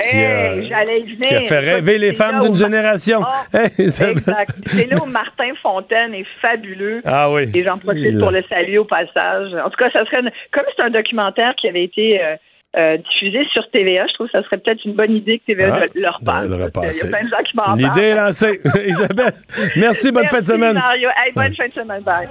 Hey, 0.01 0.69
j'allais 0.69 1.01
y 1.01 1.15
venir. 1.17 1.29
qui 1.29 1.35
a 1.35 1.41
fait 1.41 1.59
rêver 1.59 1.99
les 1.99 2.13
femmes 2.13 2.41
d'une 2.43 2.55
génération. 2.55 3.19
Oh, 3.23 3.57
Hey, 3.57 3.71
Isabelle. 3.79 4.19
exact. 4.19 4.51
C'est 4.69 4.87
là 4.87 4.97
où 5.03 5.07
Martin 5.07 5.51
Fontaine 5.61 6.15
est 6.15 6.27
fabuleux. 6.41 7.01
Ah 7.05 7.29
oui. 7.33 7.51
Et 7.53 7.65
j'en 7.65 7.79
profite 7.79 8.05
Il- 8.13 8.19
pour 8.21 8.31
le 8.31 8.45
saluer 8.49 8.79
au 8.79 8.85
passage. 8.85 9.53
En 9.55 9.69
tout 9.71 9.77
cas, 9.77 9.91
ça 9.91 10.05
serait 10.05 10.21
une- 10.21 10.31
comme 10.53 10.63
c'est 10.77 10.83
un 10.85 10.91
documentaire 10.91 11.55
qui 11.57 11.67
avait 11.69 11.83
été 11.83 12.23
euh, 12.23 12.37
euh, 12.79 12.97
diffusé 12.99 13.45
sur 13.53 13.69
TVA, 13.71 14.07
je 14.07 14.15
trouve 14.15 14.27
que 14.29 14.33
ça 14.33 14.43
serait 14.45 14.59
peut-être 14.59 14.85
une 14.85 14.95
bonne 14.95 15.13
idée 15.13 15.39
que 15.41 15.47
TVA 15.47 15.75
Ah, 15.75 15.87
le- 15.95 16.01
leur 16.01 16.21
parle. 16.25 16.49
de 16.49 16.55
le 16.57 16.71
parce 16.71 16.97
qu'il 16.97 17.11
y 17.11 17.15
a 17.15 17.17
plein 17.17 17.25
de 17.25 17.31
gens 17.31 17.37
qui 17.45 17.57
m'en 17.57 17.63
parlent. 17.65 17.79
L'idée 17.81 18.03
est 18.09 18.15
lancée. 18.15 18.61
Isabelle, 18.87 19.33
merci, 19.77 20.11
bonne 20.13 20.29
fin 20.29 20.41
de 20.41 20.47
semaine. 20.47 20.75
Mario. 20.75 21.09
Hey, 21.17 21.33
bonne 21.35 21.55
fin 21.55 21.67
de 21.69 21.73
semaine. 21.73 22.03
Bye. 22.03 22.29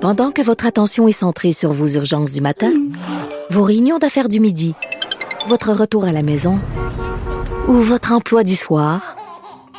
Pendant 0.00 0.30
que 0.32 0.42
votre 0.42 0.66
attention 0.66 1.08
est 1.08 1.12
centrée 1.12 1.52
sur 1.52 1.72
vos 1.72 1.86
urgences 1.88 2.32
du 2.32 2.40
matin, 2.40 2.72
vos 3.50 3.62
réunions 3.62 3.98
d'affaires 3.98 4.28
du 4.28 4.40
midi, 4.40 4.74
votre 5.46 5.72
retour 5.72 6.04
à 6.04 6.12
la 6.12 6.22
maison 6.22 6.54
ou 7.68 7.74
votre 7.74 8.12
emploi 8.12 8.42
du 8.42 8.54
soir, 8.56 9.16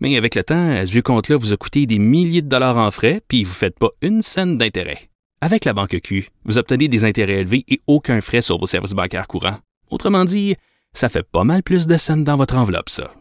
Mais 0.00 0.16
avec 0.16 0.34
le 0.34 0.42
temps, 0.42 0.84
ce 0.84 0.90
vieux 0.90 1.02
compte-là 1.02 1.36
vous 1.36 1.52
a 1.52 1.56
coûté 1.56 1.86
des 1.86 1.98
milliers 1.98 2.42
de 2.42 2.48
dollars 2.48 2.76
en 2.76 2.90
frais, 2.90 3.20
puis 3.28 3.44
vous 3.44 3.50
ne 3.50 3.56
faites 3.56 3.78
pas 3.78 3.90
une 4.02 4.22
scène 4.22 4.58
d'intérêt. 4.58 5.10
Avec 5.40 5.64
la 5.64 5.72
Banque 5.72 6.00
Q, 6.02 6.30
vous 6.44 6.58
obtenez 6.58 6.88
des 6.88 7.04
intérêts 7.04 7.40
élevés 7.40 7.64
et 7.68 7.80
aucun 7.86 8.20
frais 8.20 8.40
sur 8.40 8.58
vos 8.58 8.66
services 8.66 8.92
bancaires 8.92 9.28
courants. 9.28 9.58
Autrement 9.90 10.24
dit, 10.24 10.56
ça 10.94 11.08
fait 11.08 11.22
pas 11.22 11.44
mal 11.44 11.62
plus 11.62 11.86
de 11.86 11.96
scènes 11.96 12.24
dans 12.24 12.36
votre 12.36 12.56
enveloppe, 12.56 12.88
ça. 12.88 13.12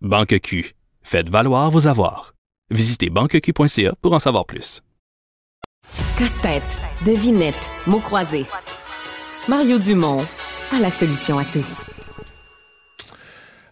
Banque 0.00 0.38
Q. 0.40 0.74
Faites 1.02 1.28
valoir 1.28 1.70
vos 1.70 1.86
avoirs. 1.86 2.34
Visitez 2.70 3.10
banqueq.ca 3.10 3.94
pour 4.02 4.12
en 4.12 4.18
savoir 4.18 4.44
plus. 4.44 4.82
Casse-tête, 6.18 6.80
devinette, 7.06 7.70
mots 7.86 8.00
croisés. 8.00 8.46
Mario 9.48 9.78
Dumont 9.78 10.26
a 10.72 10.80
la 10.80 10.90
solution 10.90 11.38
à 11.38 11.44
tout. 11.44 11.64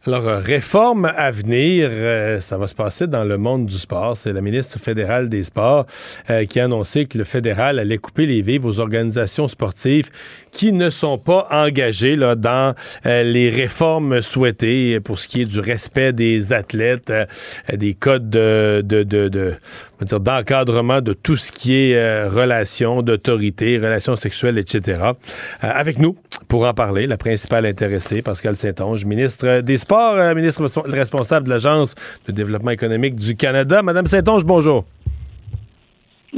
Alors, 0.06 0.28
euh, 0.28 0.38
réforme 0.38 1.06
à 1.16 1.32
venir, 1.32 1.88
euh, 1.90 2.38
ça 2.40 2.56
va 2.56 2.68
se 2.68 2.76
passer 2.76 3.08
dans 3.08 3.24
le 3.24 3.38
monde 3.38 3.66
du 3.66 3.74
sport. 3.76 4.16
C'est 4.16 4.32
la 4.32 4.40
ministre 4.40 4.78
fédérale 4.78 5.28
des 5.28 5.42
Sports 5.42 5.84
euh, 6.30 6.44
qui 6.44 6.60
a 6.60 6.64
annoncé 6.66 7.06
que 7.06 7.18
le 7.18 7.24
fédéral 7.24 7.80
allait 7.80 7.98
couper 7.98 8.24
les 8.26 8.40
vivres 8.40 8.68
aux 8.68 8.78
organisations 8.78 9.48
sportives 9.48 10.10
qui 10.52 10.72
ne 10.72 10.90
sont 10.90 11.18
pas 11.18 11.48
engagées 11.50 12.14
là, 12.14 12.34
dans 12.36 12.74
les 13.04 13.50
réformes 13.50 14.22
souhaitées 14.22 15.00
pour 15.00 15.18
ce 15.18 15.28
qui 15.28 15.42
est 15.42 15.44
du 15.44 15.60
respect 15.60 16.14
des 16.14 16.54
athlètes, 16.54 17.12
des 17.70 17.92
codes 17.92 18.30
de, 18.30 18.82
de, 18.82 19.02
de, 19.02 19.28
de- 19.28 19.54
on 19.96 20.00
va 20.00 20.06
dire, 20.06 20.20
d'encadrement 20.20 21.00
de 21.00 21.12
tout 21.12 21.36
ce 21.36 21.50
qui 21.50 21.74
est 21.74 21.96
euh, 21.96 22.28
relations 22.28 23.02
d'autorité, 23.02 23.78
relations 23.78 24.16
sexuelles, 24.16 24.58
etc. 24.58 25.00
Euh, 25.02 25.10
avec 25.60 25.98
nous, 25.98 26.16
pour 26.48 26.66
en 26.66 26.74
parler, 26.74 27.06
la 27.06 27.16
principale 27.16 27.66
intéressée, 27.66 28.22
Pascal 28.22 28.56
Saint-Onge, 28.56 29.04
ministre 29.04 29.60
des 29.60 29.78
Sports, 29.78 30.14
euh, 30.14 30.34
ministre 30.34 30.66
responsable 30.86 31.46
de 31.46 31.52
l'Agence 31.52 31.94
de 32.26 32.32
développement 32.32 32.70
économique 32.70 33.16
du 33.16 33.36
Canada. 33.36 33.82
Madame 33.82 34.06
Saint-Onge, 34.06 34.44
bonjour. 34.44 34.84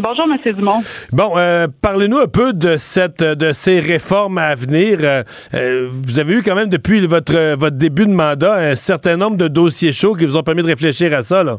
Bonjour, 0.01 0.27
M. 0.31 0.55
Dumont. 0.55 0.85
Bon, 1.11 1.33
euh, 1.37 1.67
parlez-nous 1.83 2.19
un 2.19 2.29
peu 2.29 2.53
de 2.53 2.77
cette, 2.77 3.21
de 3.21 3.53
ces 3.53 3.81
réformes 3.81 4.39
à 4.39 4.55
venir. 4.55 5.01
Euh, 5.03 5.89
vous 5.91 6.21
avez 6.21 6.35
eu 6.35 6.43
quand 6.43 6.55
même 6.55 6.69
depuis 6.69 7.05
votre 7.05 7.57
votre 7.57 7.77
début 7.77 8.07
de 8.07 8.13
mandat 8.13 8.55
un 8.55 8.77
certain 8.77 9.17
nombre 9.17 9.37
de 9.37 9.49
dossiers 9.49 9.91
chauds 9.91 10.15
qui 10.15 10.25
vous 10.25 10.37
ont 10.37 10.45
permis 10.45 10.63
de 10.63 10.69
réfléchir 10.69 11.13
à 11.15 11.23
ça, 11.23 11.43
là. 11.43 11.59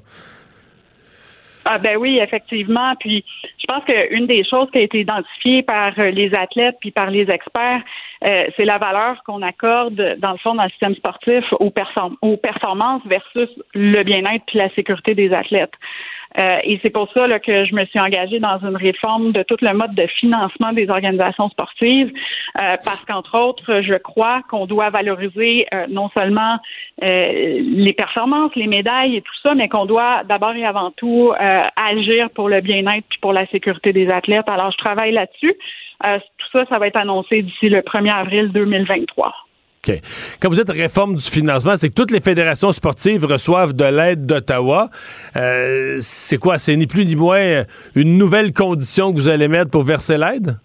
Ah 1.72 1.78
ben 1.78 1.97
oui, 1.97 2.17
effectivement. 2.17 2.95
Puis 2.99 3.24
je 3.59 3.65
pense 3.67 3.84
qu'une 3.86 4.26
des 4.26 4.43
choses 4.43 4.72
qui 4.72 4.80
a 4.80 4.82
été 4.82 5.01
identifiée 5.01 5.61
par 5.61 5.91
les 5.97 6.34
athlètes 6.34 6.78
puis 6.82 6.89
par 6.89 7.11
les 7.11 7.30
experts, 7.30 7.82
c'est 8.22 8.65
la 8.65 8.80
valeur 8.80 9.22
qu'on 9.24 9.43
accorde 9.43 10.17
dans 10.17 10.32
le 10.32 10.38
fond 10.39 10.55
dans 10.55 10.63
le 10.63 10.70
système 10.72 10.95
sportif 10.95 11.45
aux, 11.59 11.72
aux 12.22 12.38
performances 12.38 13.05
versus 13.05 13.49
le 13.76 14.01
bien-être 14.01 14.43
puis 14.47 14.57
la 14.57 14.70
sécurité 14.70 15.13
des 15.13 15.32
athlètes. 15.32 15.74
Euh, 16.38 16.59
et 16.63 16.80
c'est 16.82 16.89
pour 16.89 17.11
ça 17.11 17.27
là, 17.27 17.39
que 17.39 17.65
je 17.65 17.73
me 17.73 17.86
suis 17.86 17.99
engagée 17.99 18.39
dans 18.39 18.59
une 18.59 18.75
réforme 18.75 19.32
de 19.32 19.43
tout 19.43 19.57
le 19.61 19.73
mode 19.73 19.95
de 19.95 20.05
financement 20.19 20.73
des 20.73 20.89
organisations 20.89 21.49
sportives, 21.49 22.11
euh, 22.57 22.75
parce 22.86 23.03
qu'entre 23.05 23.38
autres, 23.38 23.82
je 23.82 23.95
crois 23.95 24.41
qu'on 24.49 24.65
doit 24.65 24.89
valoriser 24.89 25.65
euh, 25.73 25.88
non 25.89 26.09
seulement 26.13 26.57
les 27.01 27.93
performances, 27.93 28.53
les 28.55 28.67
médailles 28.67 29.15
et 29.15 29.21
tout 29.21 29.36
ça, 29.41 29.55
mais 29.55 29.69
qu'on 29.69 29.86
doit 29.86 30.23
d'abord 30.25 30.53
et 30.53 30.65
avant 30.65 30.91
tout 30.91 31.32
agir 31.77 32.30
pour 32.32 32.49
le 32.49 32.59
bien-être 32.59 33.05
et 33.15 33.19
pour 33.21 33.32
la 33.32 33.45
sécurité 33.47 33.93
des 33.93 34.09
athlètes. 34.09 34.49
Alors, 34.49 34.71
je 34.71 34.77
travaille 34.77 35.13
là-dessus. 35.13 35.53
tout 36.03 36.47
ça, 36.51 36.65
ça 36.65 36.77
va 36.77 36.88
être 36.88 36.97
annoncé 36.97 37.41
d'ici 37.41 37.69
le 37.69 37.80
1er 37.80 38.11
avril 38.11 38.51
2023. 38.51 39.34
Quand 40.41 40.49
vous 40.49 40.55
dites 40.55 40.69
réforme 40.69 41.15
du 41.15 41.23
financement, 41.23 41.75
c'est 41.75 41.89
que 41.89 41.95
toutes 41.95 42.11
les 42.11 42.21
fédérations 42.21 42.71
sportives 42.71 43.25
reçoivent 43.25 43.73
de 43.73 43.86
l'aide 43.86 44.25
d'Ottawa. 44.25 44.89
Euh, 45.36 45.97
c'est 46.01 46.38
quoi? 46.38 46.57
C'est 46.57 46.75
ni 46.75 46.88
plus 46.88 47.05
ni 47.05 47.15
moins 47.15 47.63
une 47.95 48.17
nouvelle 48.17 48.51
condition 48.51 49.11
que 49.11 49.17
vous 49.17 49.30
allez 49.30 49.47
mettre 49.47 49.71
pour 49.71 49.84
verser 49.84 50.17
l'aide? 50.17 50.57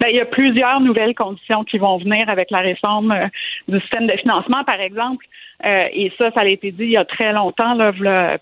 Ben, 0.00 0.08
il 0.08 0.16
y 0.16 0.20
a 0.20 0.26
plusieurs 0.26 0.80
nouvelles 0.80 1.14
conditions 1.14 1.62
qui 1.62 1.78
vont 1.78 1.98
venir 1.98 2.28
avec 2.28 2.50
la 2.50 2.60
réforme 2.60 3.12
euh, 3.12 3.26
du 3.68 3.78
système 3.80 4.06
de 4.06 4.16
financement, 4.16 4.64
par 4.64 4.80
exemple. 4.80 5.24
Euh, 5.64 5.84
et 5.92 6.12
ça, 6.18 6.32
ça 6.32 6.40
a 6.40 6.46
été 6.46 6.72
dit 6.72 6.84
il 6.84 6.90
y 6.90 6.96
a 6.96 7.04
très 7.04 7.32
longtemps, 7.32 7.76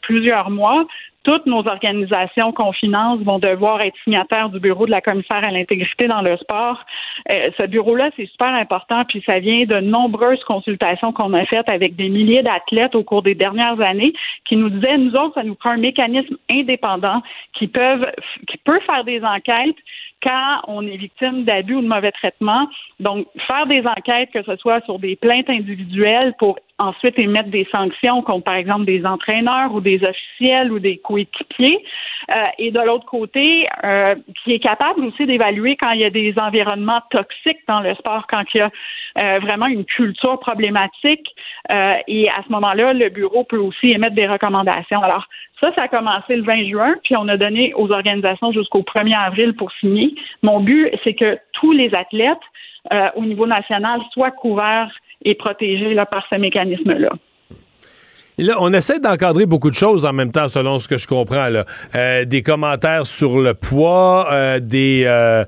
plusieurs 0.00 0.48
mois 0.48 0.86
toutes 1.22 1.46
nos 1.46 1.66
organisations 1.66 2.52
qu'on 2.52 2.72
finance 2.72 3.20
vont 3.20 3.38
devoir 3.38 3.80
être 3.82 3.96
signataires 4.04 4.48
du 4.48 4.58
bureau 4.58 4.86
de 4.86 4.90
la 4.90 5.00
commissaire 5.00 5.44
à 5.44 5.50
l'intégrité 5.50 6.08
dans 6.08 6.22
le 6.22 6.36
sport. 6.38 6.84
Euh, 7.30 7.50
ce 7.58 7.66
bureau-là, 7.66 8.10
c'est 8.16 8.26
super 8.26 8.54
important, 8.54 9.04
puis 9.04 9.22
ça 9.26 9.38
vient 9.38 9.64
de 9.64 9.80
nombreuses 9.80 10.42
consultations 10.44 11.12
qu'on 11.12 11.34
a 11.34 11.44
faites 11.44 11.68
avec 11.68 11.96
des 11.96 12.08
milliers 12.08 12.42
d'athlètes 12.42 12.94
au 12.94 13.02
cours 13.02 13.22
des 13.22 13.34
dernières 13.34 13.80
années 13.80 14.12
qui 14.46 14.56
nous 14.56 14.70
disaient, 14.70 14.96
nous 14.96 15.14
autres, 15.14 15.34
ça 15.34 15.42
nous 15.42 15.54
prend 15.54 15.70
un 15.70 15.76
mécanisme 15.76 16.36
indépendant 16.50 17.22
qui 17.54 17.68
peuvent, 17.68 18.10
qui 18.48 18.56
peut 18.58 18.80
faire 18.80 19.04
des 19.04 19.22
enquêtes 19.22 19.76
quand 20.22 20.60
on 20.68 20.86
est 20.86 20.96
victime 20.96 21.44
d'abus 21.44 21.76
ou 21.76 21.82
de 21.82 21.88
mauvais 21.88 22.12
traitements. 22.12 22.68
Donc, 22.98 23.26
faire 23.46 23.66
des 23.66 23.86
enquêtes, 23.86 24.30
que 24.32 24.42
ce 24.42 24.56
soit 24.56 24.84
sur 24.84 24.98
des 24.98 25.16
plaintes 25.16 25.48
individuelles 25.48 26.34
pour 26.38 26.58
ensuite 26.80 27.18
émettre 27.18 27.50
des 27.50 27.68
sanctions 27.70 28.22
contre, 28.22 28.44
par 28.44 28.54
exemple, 28.54 28.86
des 28.86 29.04
entraîneurs 29.04 29.72
ou 29.72 29.80
des 29.80 30.02
officiels 30.02 30.72
ou 30.72 30.78
des 30.78 30.96
coéquipiers. 30.96 31.84
Euh, 32.30 32.44
et 32.58 32.70
de 32.70 32.80
l'autre 32.80 33.04
côté, 33.04 33.68
euh, 33.84 34.14
qui 34.42 34.54
est 34.54 34.58
capable 34.58 35.04
aussi 35.04 35.26
d'évaluer 35.26 35.76
quand 35.76 35.90
il 35.90 36.00
y 36.00 36.04
a 36.04 36.10
des 36.10 36.34
environnements 36.38 37.02
toxiques 37.10 37.60
dans 37.68 37.80
le 37.80 37.94
sport, 37.94 38.26
quand 38.28 38.42
il 38.54 38.58
y 38.58 38.60
a 38.60 38.70
euh, 39.18 39.38
vraiment 39.40 39.66
une 39.66 39.84
culture 39.84 40.38
problématique. 40.40 41.28
et 41.70 42.28
à 42.30 42.42
ce 42.46 42.52
moment-là, 42.52 42.92
le 42.94 43.08
bureau 43.10 43.44
peut 43.44 43.58
aussi 43.58 43.90
émettre 43.90 44.14
des 44.14 44.26
recommandations. 44.26 45.02
Alors, 45.02 45.26
ça, 45.60 45.72
ça 45.74 45.82
a 45.82 45.88
commencé 45.88 46.36
le 46.36 46.42
20 46.42 46.64
juin, 46.70 46.94
puis 47.04 47.16
on 47.16 47.28
a 47.28 47.36
donné 47.36 47.74
aux 47.74 47.90
organisations 47.92 48.52
jusqu'au 48.52 48.80
1er 48.80 49.16
avril 49.16 49.54
pour 49.54 49.70
signer. 49.72 50.14
Mon 50.42 50.60
but, 50.60 50.90
c'est 51.04 51.14
que 51.14 51.38
tous 51.52 51.72
les 51.72 51.94
athlètes 51.94 52.38
au 53.14 53.24
niveau 53.26 53.46
national 53.46 54.00
soient 54.14 54.30
couverts 54.30 54.90
et 55.22 55.34
protégés 55.34 55.94
là, 55.94 56.06
par 56.06 56.24
ce 56.30 56.36
mécanisme-là. 56.36 57.10
Là, 58.40 58.56
on 58.58 58.72
essaie 58.72 59.00
d'encadrer 59.00 59.44
beaucoup 59.44 59.68
de 59.68 59.74
choses 59.74 60.06
en 60.06 60.14
même 60.14 60.32
temps, 60.32 60.48
selon 60.48 60.78
ce 60.78 60.88
que 60.88 60.96
je 60.96 61.06
comprends. 61.06 61.48
Là. 61.48 61.66
Euh, 61.94 62.24
des 62.24 62.40
commentaires 62.40 63.04
sur 63.04 63.38
le 63.38 63.52
poids, 63.52 64.28
euh, 64.32 64.60
des, 64.60 65.02
euh, 65.04 65.44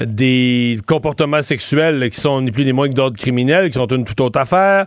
des 0.00 0.78
comportements 0.86 1.42
sexuels 1.42 2.08
qui 2.08 2.20
sont 2.20 2.40
ni 2.42 2.52
plus 2.52 2.64
ni 2.64 2.72
moins 2.72 2.88
que 2.88 2.94
d'ordre 2.94 3.16
criminel, 3.18 3.68
qui 3.70 3.78
sont 3.78 3.88
une 3.88 4.04
toute 4.04 4.20
autre 4.20 4.38
affaire, 4.38 4.86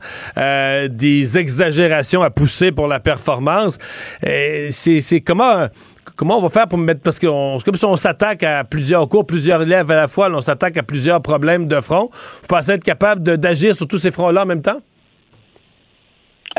des 0.90 1.38
exagérations 1.38 2.22
à 2.22 2.30
pousser 2.30 2.72
pour 2.72 2.88
la 2.88 3.02
performance. 3.02 3.78
c'est 4.22 5.22
comment 5.22 5.68
comment 6.20 6.38
on 6.38 6.42
va 6.42 6.50
faire 6.50 6.68
pour 6.68 6.78
mettre 6.78 7.02
parce 7.02 7.18
que 7.18 7.28
comme 7.64 7.76
si 7.76 7.86
on 7.86 7.96
s'attaque 7.96 8.44
à 8.44 8.66
plusieurs 8.66 9.08
cours, 9.08 9.26
plusieurs 9.26 9.62
élèves 9.62 9.90
à 9.90 9.96
la 9.96 10.08
fois, 10.10 10.30
on 10.30 10.42
s'attaque 10.42 10.78
à 10.78 10.84
plusieurs 10.84 11.22
problèmes 11.22 11.70
de 11.70 11.80
front. 11.80 12.10
Vous 12.12 12.48
pensez 12.50 12.74
être 12.74 12.84
capable 12.84 13.38
d'agir 13.38 13.74
sur 13.74 13.88
tous 13.88 14.00
ces 14.00 14.12
fronts-là 14.12 14.44
en 14.44 14.46
même 14.46 14.62
temps? 14.62 14.82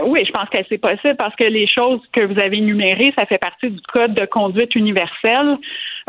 Oui, 0.03 0.25
je 0.27 0.33
pense 0.33 0.49
que 0.49 0.57
c'est 0.67 0.79
possible 0.79 1.17
parce 1.19 1.37
que 1.37 1.45
les 1.45 1.67
choses 1.67 2.01
que 2.15 2.25
vous 2.25 2.39
avez 2.41 2.57
énumérées, 2.57 3.13
ça 3.17 3.27
fait 3.27 3.37
partie 3.37 3.69
du 3.69 3.81
code 3.93 4.15
de 4.15 4.25
conduite 4.25 4.75
universelle 4.75 5.59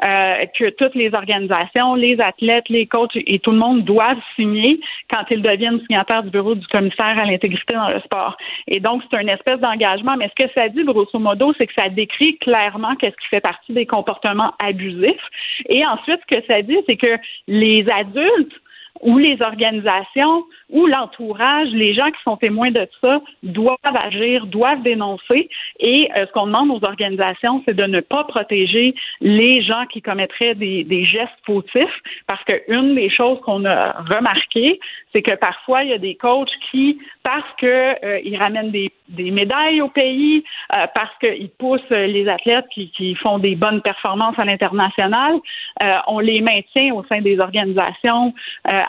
euh, 0.03 0.45
que 0.57 0.69
toutes 0.71 0.95
les 0.95 1.13
organisations, 1.13 1.95
les 1.95 2.19
athlètes, 2.19 2.69
les 2.69 2.87
coachs 2.87 3.15
et 3.15 3.39
tout 3.39 3.51
le 3.51 3.57
monde 3.57 3.83
doivent 3.83 4.21
signer 4.35 4.79
quand 5.09 5.23
ils 5.29 5.41
deviennent 5.41 5.79
signataires 5.81 6.23
du 6.23 6.29
bureau 6.29 6.55
du 6.55 6.65
commissaire 6.67 7.19
à 7.19 7.25
l'intégrité 7.25 7.73
dans 7.73 7.89
le 7.89 7.99
sport. 7.99 8.37
Et 8.67 8.79
donc, 8.79 9.03
c'est 9.09 9.21
une 9.21 9.29
espèce 9.29 9.59
d'engagement. 9.59 10.17
Mais 10.17 10.29
ce 10.29 10.43
que 10.43 10.51
ça 10.53 10.69
dit, 10.69 10.83
grosso 10.83 11.19
modo, 11.19 11.53
c'est 11.57 11.67
que 11.67 11.73
ça 11.73 11.89
décrit 11.89 12.37
clairement 12.37 12.95
qu'est-ce 12.95 13.15
qui 13.17 13.27
fait 13.27 13.41
partie 13.41 13.73
des 13.73 13.85
comportements 13.85 14.53
abusifs. 14.59 15.29
Et 15.69 15.85
ensuite, 15.85 16.19
ce 16.29 16.35
que 16.35 16.45
ça 16.47 16.61
dit, 16.61 16.77
c'est 16.87 16.97
que 16.97 17.17
les 17.47 17.87
adultes 17.89 18.53
ou 19.01 19.17
les 19.17 19.41
organisations 19.41 20.43
ou 20.69 20.87
l'entourage, 20.87 21.69
les 21.69 21.93
gens 21.93 22.09
qui 22.11 22.21
sont 22.23 22.37
témoins 22.37 22.71
de 22.71 22.87
ça, 23.01 23.21
doivent 23.43 23.77
agir, 23.83 24.45
doivent 24.45 24.81
dénoncer. 24.83 25.49
Et 25.79 26.09
euh, 26.15 26.25
ce 26.25 26.31
qu'on 26.31 26.47
demande 26.47 26.71
aux 26.71 26.85
organisations, 26.85 27.61
c'est 27.65 27.75
de 27.75 27.83
ne 27.83 27.99
pas 27.99 28.23
protéger 28.23 28.95
les 29.19 29.61
gens 29.61 29.85
qui 29.91 30.01
commettraient 30.01 30.55
des, 30.55 31.05
gestes 31.05 31.31
fautifs, 31.45 32.01
parce 32.27 32.43
qu'une 32.43 32.95
des 32.95 33.09
choses 33.09 33.39
qu'on 33.41 33.65
a 33.65 33.91
remarquées, 34.03 34.79
c'est 35.11 35.21
que 35.21 35.35
parfois, 35.35 35.83
il 35.83 35.89
y 35.89 35.93
a 35.93 35.97
des 35.97 36.15
coachs 36.15 36.51
qui, 36.69 36.99
parce 37.23 37.47
qu'ils 37.59 37.69
euh, 37.69 38.37
ramènent 38.37 38.71
des, 38.71 38.91
médailles 39.31 39.81
au 39.81 39.89
pays, 39.89 40.43
euh, 40.73 40.85
parce 40.95 41.11
qu'ils 41.19 41.49
poussent 41.49 41.89
les 41.89 42.27
athlètes 42.29 42.65
qui, 42.69 43.15
font 43.15 43.39
des 43.39 43.55
bonnes 43.55 43.81
performances 43.81 44.39
à 44.39 44.45
l'international, 44.45 45.35
euh, 45.81 45.97
on 46.07 46.19
les 46.19 46.41
maintient 46.41 46.93
au 46.93 47.03
sein 47.05 47.21
des 47.21 47.39
organisations, 47.39 48.33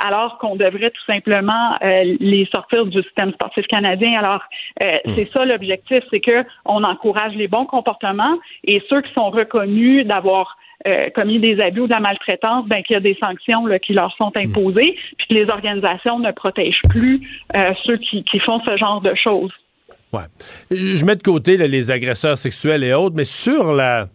alors 0.02 0.38
qu'on 0.38 0.56
devrait 0.56 0.90
tout 0.90 1.04
simplement 1.06 1.76
euh, 1.82 2.16
les 2.18 2.46
sortir 2.50 2.84
du 2.86 3.02
système 3.02 3.32
sportif 3.32 3.66
canadien. 3.68 4.18
Alors, 4.18 4.42
euh, 4.82 4.98
hmm. 5.04 5.12
c'est 5.14 5.30
ça 5.32 5.44
l'objectif, 5.44 6.02
c'est 6.10 6.20
que 6.20 6.44
on 6.64 6.82
encourage 6.82 7.34
les 7.34 7.48
bons 7.48 7.66
comportements 7.66 8.36
et 8.64 8.82
ceux 8.88 9.00
qui 9.00 9.12
sont 9.12 9.30
reconnus 9.30 10.04
d'avoir 10.06 10.58
euh, 10.88 11.08
commis 11.10 11.38
des 11.38 11.60
abus 11.60 11.82
ou 11.82 11.86
de 11.86 11.92
la 11.92 12.00
maltraitance, 12.00 12.66
ben 12.66 12.82
qu'il 12.82 12.94
y 12.94 12.96
a 12.96 13.00
des 13.00 13.16
sanctions 13.20 13.64
qui 13.80 13.92
leur 13.92 14.12
sont 14.16 14.32
hmm. 14.34 14.48
imposées, 14.48 14.96
puis 15.16 15.26
que 15.28 15.34
les 15.34 15.48
organisations 15.48 16.18
ne 16.18 16.32
protègent 16.32 16.82
plus 16.88 17.22
ceux 17.84 17.96
qui, 17.98 18.24
qui, 18.24 18.40
font 18.40 18.60
ce 18.64 18.76
genre 18.76 19.00
de 19.00 19.14
choses. 19.14 19.52
Ouais. 20.12 20.24
Je 20.70 21.04
mets 21.04 21.16
de 21.16 21.22
côté 21.22 21.56
les 21.56 21.90
agresseurs 21.90 22.36
sexuels 22.36 22.82
et 22.82 22.92
autres, 22.92 23.14
mais 23.16 23.24
sur 23.24 23.72
la 23.72 24.08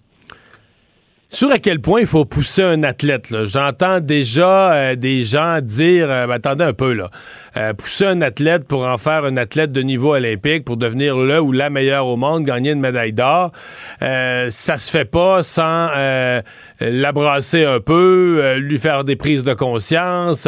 sur 1.29 1.51
à 1.51 1.59
quel 1.59 1.81
point 1.81 1.99
il 1.99 2.07
faut 2.07 2.23
pousser 2.23 2.63
un 2.63 2.83
athlète. 2.83 3.27
J'entends 3.43 3.99
déjà 3.99 4.71
euh, 4.71 4.95
des 4.95 5.25
gens 5.25 5.59
dire 5.61 6.09
euh, 6.09 6.25
ben, 6.25 6.35
attendez 6.35 6.63
un 6.63 6.71
peu 6.71 6.93
là. 6.93 7.09
Euh, 7.57 7.73
pousser 7.73 8.05
un 8.05 8.21
athlète 8.21 8.65
pour 8.65 8.85
en 8.87 8.97
faire 8.97 9.25
un 9.25 9.35
athlète 9.35 9.73
de 9.73 9.81
niveau 9.81 10.13
olympique, 10.13 10.63
pour 10.63 10.77
devenir 10.77 11.17
le 11.17 11.41
ou 11.41 11.51
la 11.51 11.69
meilleure 11.69 12.07
au 12.07 12.15
monde, 12.15 12.45
gagner 12.45 12.71
une 12.71 12.79
médaille 12.79 13.11
d'or, 13.11 13.51
ça 13.99 14.77
se 14.77 14.89
fait 14.89 15.05
pas 15.05 15.43
sans 15.43 15.89
l'abrasser 16.79 17.65
un 17.65 17.79
peu, 17.79 18.55
lui 18.57 18.77
faire 18.77 19.03
des 19.03 19.15
prises 19.15 19.43
de 19.43 19.53
conscience. 19.53 20.47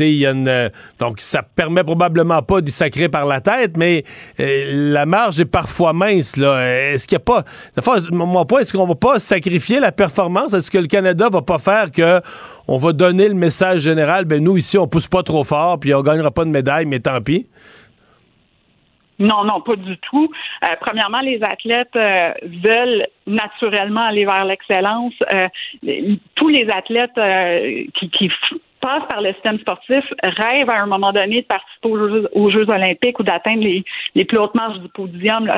y 0.00 0.26
a 0.26 0.70
donc 0.98 1.20
ça 1.20 1.42
permet 1.42 1.84
probablement 1.84 2.42
pas 2.42 2.62
d'y 2.62 2.72
sacrer 2.72 3.08
par 3.08 3.26
la 3.26 3.40
tête, 3.40 3.76
mais 3.76 4.04
la 4.38 5.04
marge 5.04 5.40
est 5.40 5.44
parfois 5.44 5.92
mince. 5.92 6.38
Est-ce 6.38 7.06
qu'il 7.06 7.16
y 7.16 7.20
a 7.20 7.20
pas. 7.20 7.44
Mon 8.10 8.46
point, 8.46 8.60
est-ce 8.60 8.72
qu'on 8.72 8.86
va 8.86 8.94
pas 8.94 9.18
sacrifier 9.18 9.78
la 9.78 9.92
performance 9.92 10.15
est-ce 10.18 10.70
que 10.70 10.78
le 10.78 10.86
Canada 10.86 11.28
va 11.30 11.42
pas 11.42 11.58
faire 11.58 11.90
que 11.90 12.20
on 12.68 12.78
va 12.78 12.92
donner 12.92 13.28
le 13.28 13.34
message 13.34 13.80
général, 13.80 14.24
ben 14.24 14.42
nous 14.42 14.56
ici 14.56 14.78
on 14.78 14.86
pousse 14.86 15.08
pas 15.08 15.22
trop 15.22 15.44
fort, 15.44 15.78
puis 15.78 15.94
on 15.94 16.02
gagnera 16.02 16.30
pas 16.30 16.44
de 16.44 16.50
médaille, 16.50 16.86
mais 16.86 17.00
tant 17.00 17.20
pis? 17.20 17.46
Non, 19.18 19.44
non, 19.44 19.60
pas 19.60 19.76
du 19.76 19.96
tout. 19.98 20.30
Euh, 20.62 20.66
premièrement, 20.80 21.20
les 21.20 21.42
athlètes 21.42 21.96
euh, 21.96 22.32
veulent 22.62 23.06
naturellement 23.26 24.02
aller 24.02 24.26
vers 24.26 24.44
l'excellence. 24.44 25.14
Euh, 25.32 25.48
tous 26.34 26.48
les 26.48 26.68
athlètes 26.68 27.18
qui, 27.94 28.30
passent 28.80 29.08
par 29.08 29.22
le 29.22 29.32
système 29.32 29.58
sportif 29.58 30.04
rêvent 30.22 30.70
à 30.70 30.82
un 30.82 30.86
moment 30.86 31.12
donné 31.12 31.40
de 31.40 31.46
participer 31.46 31.88
aux 31.88 32.50
Jeux, 32.50 32.68
olympiques 32.68 33.18
ou 33.18 33.22
d'atteindre 33.22 33.64
les, 34.14 34.24
plus 34.24 34.38
hautes 34.38 34.54
marches 34.54 34.78
du 34.78 34.88
podium. 34.88 35.50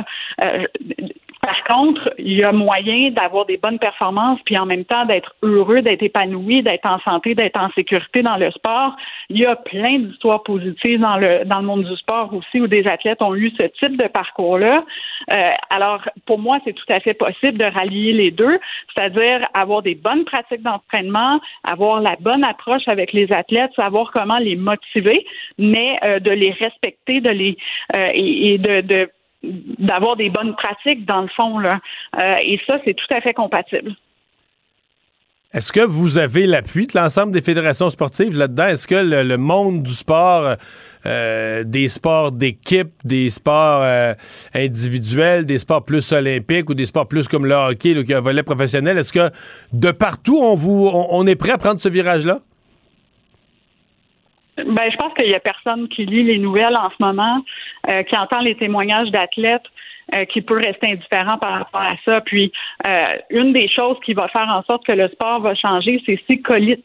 Par 1.40 1.62
contre, 1.64 2.12
il 2.18 2.34
y 2.34 2.42
a 2.42 2.52
moyen 2.52 3.10
d'avoir 3.10 3.46
des 3.46 3.56
bonnes 3.56 3.78
performances, 3.78 4.40
puis 4.44 4.58
en 4.58 4.66
même 4.66 4.84
temps 4.84 5.04
d'être 5.04 5.34
heureux, 5.42 5.82
d'être 5.82 6.02
épanoui, 6.02 6.62
d'être 6.62 6.86
en 6.86 6.98
santé, 7.00 7.34
d'être 7.34 7.58
en 7.58 7.70
sécurité 7.70 8.22
dans 8.22 8.36
le 8.36 8.50
sport. 8.50 8.96
Il 9.30 9.38
y 9.38 9.46
a 9.46 9.54
plein 9.54 9.98
d'histoires 10.00 10.42
positives 10.42 11.00
dans 11.00 11.16
le 11.16 11.44
dans 11.44 11.60
le 11.60 11.66
monde 11.66 11.84
du 11.84 11.96
sport 11.96 12.34
aussi 12.34 12.60
où 12.60 12.66
des 12.66 12.86
athlètes 12.86 13.22
ont 13.22 13.34
eu 13.34 13.50
ce 13.56 13.64
type 13.78 13.96
de 13.96 14.08
parcours-là. 14.08 14.84
Euh, 15.30 15.50
alors, 15.70 16.00
pour 16.26 16.38
moi, 16.38 16.58
c'est 16.64 16.72
tout 16.72 16.90
à 16.92 17.00
fait 17.00 17.14
possible 17.14 17.58
de 17.58 17.64
rallier 17.64 18.12
les 18.12 18.30
deux, 18.30 18.58
c'est-à-dire 18.92 19.46
avoir 19.54 19.82
des 19.82 19.94
bonnes 19.94 20.24
pratiques 20.24 20.62
d'entraînement, 20.62 21.40
avoir 21.64 22.00
la 22.00 22.16
bonne 22.20 22.44
approche 22.44 22.88
avec 22.88 23.12
les 23.12 23.32
athlètes, 23.32 23.72
savoir 23.76 24.10
comment 24.12 24.38
les 24.38 24.56
motiver, 24.56 25.24
mais 25.58 25.98
euh, 26.02 26.18
de 26.18 26.30
les 26.30 26.50
respecter, 26.50 27.20
de 27.20 27.30
les 27.30 27.56
euh, 27.94 28.10
et, 28.12 28.54
et 28.54 28.58
de, 28.58 28.80
de 28.80 29.10
d'avoir 29.42 30.16
des 30.16 30.30
bonnes 30.30 30.54
pratiques 30.54 31.04
dans 31.04 31.22
le 31.22 31.28
fond. 31.28 31.58
Là. 31.58 31.80
Euh, 32.18 32.36
et 32.42 32.60
ça, 32.66 32.78
c'est 32.84 32.94
tout 32.94 33.14
à 33.14 33.20
fait 33.20 33.34
compatible. 33.34 33.94
Est-ce 35.54 35.72
que 35.72 35.80
vous 35.80 36.18
avez 36.18 36.46
l'appui 36.46 36.86
de 36.86 36.92
l'ensemble 36.94 37.32
des 37.32 37.40
fédérations 37.40 37.88
sportives 37.88 38.36
là-dedans? 38.36 38.66
Est-ce 38.66 38.86
que 38.86 38.96
le, 38.96 39.36
monde 39.38 39.82
du 39.82 39.92
sport, 39.92 40.56
euh, 41.06 41.64
des 41.64 41.88
sports 41.88 42.32
d'équipe, 42.32 42.90
des 43.02 43.30
sports 43.30 43.80
euh, 43.82 44.12
individuels, 44.54 45.46
des 45.46 45.58
sports 45.58 45.86
plus 45.86 46.12
olympiques 46.12 46.68
ou 46.68 46.74
des 46.74 46.84
sports 46.84 47.08
plus 47.08 47.28
comme 47.28 47.46
le 47.46 47.54
hockey, 47.54 48.04
qui 48.04 48.12
a 48.12 48.18
un 48.18 48.20
volet 48.20 48.42
professionnel, 48.42 48.98
est-ce 48.98 49.12
que 49.12 49.30
de 49.72 49.90
partout, 49.90 50.38
on, 50.38 50.54
vous, 50.54 50.86
on 50.92 51.26
est 51.26 51.36
prêt 51.36 51.52
à 51.52 51.58
prendre 51.58 51.80
ce 51.80 51.88
virage-là? 51.88 52.40
Ben, 54.66 54.90
je 54.90 54.96
pense 54.96 55.14
qu'il 55.14 55.28
y 55.28 55.34
a 55.34 55.40
personne 55.40 55.88
qui 55.88 56.04
lit 56.04 56.24
les 56.24 56.38
nouvelles 56.38 56.76
en 56.76 56.90
ce 56.90 56.96
moment, 57.00 57.44
euh, 57.88 58.02
qui 58.02 58.16
entend 58.16 58.40
les 58.40 58.54
témoignages 58.54 59.10
d'athlètes, 59.10 59.66
euh, 60.14 60.24
qui 60.24 60.40
peut 60.40 60.56
rester 60.56 60.92
indifférent 60.92 61.38
par 61.38 61.58
rapport 61.58 61.80
à 61.80 61.94
ça. 62.04 62.20
Puis, 62.22 62.50
euh, 62.86 63.16
une 63.30 63.52
des 63.52 63.68
choses 63.68 63.96
qui 64.04 64.14
va 64.14 64.28
faire 64.28 64.48
en 64.48 64.62
sorte 64.62 64.86
que 64.86 64.92
le 64.92 65.08
sport 65.08 65.40
va 65.40 65.54
changer, 65.54 66.02
c'est 66.06 66.18
si 66.26 66.42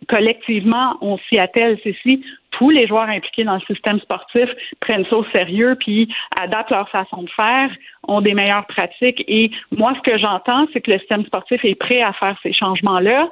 collectivement 0.07 0.97
on 1.01 1.17
s'y 1.29 1.39
attelle, 1.39 1.79
c'est 1.83 1.95
si 2.03 2.23
tous 2.51 2.69
les 2.69 2.85
joueurs 2.85 3.09
impliqués 3.09 3.43
dans 3.43 3.55
le 3.55 3.61
système 3.61 3.99
sportif 4.01 4.49
prennent 4.81 5.05
ça 5.05 5.15
au 5.15 5.25
sérieux, 5.31 5.75
puis 5.79 6.13
adaptent 6.35 6.71
leur 6.71 6.89
façon 6.89 7.23
de 7.23 7.29
faire, 7.29 7.69
ont 8.07 8.21
des 8.21 8.33
meilleures 8.33 8.67
pratiques. 8.67 9.23
Et 9.27 9.51
moi, 9.71 9.93
ce 9.95 10.09
que 10.09 10.17
j'entends, 10.17 10.67
c'est 10.73 10.81
que 10.81 10.91
le 10.91 10.99
système 10.99 11.25
sportif 11.25 11.63
est 11.63 11.75
prêt 11.75 12.01
à 12.01 12.13
faire 12.13 12.37
ces 12.43 12.53
changements-là, 12.53 13.29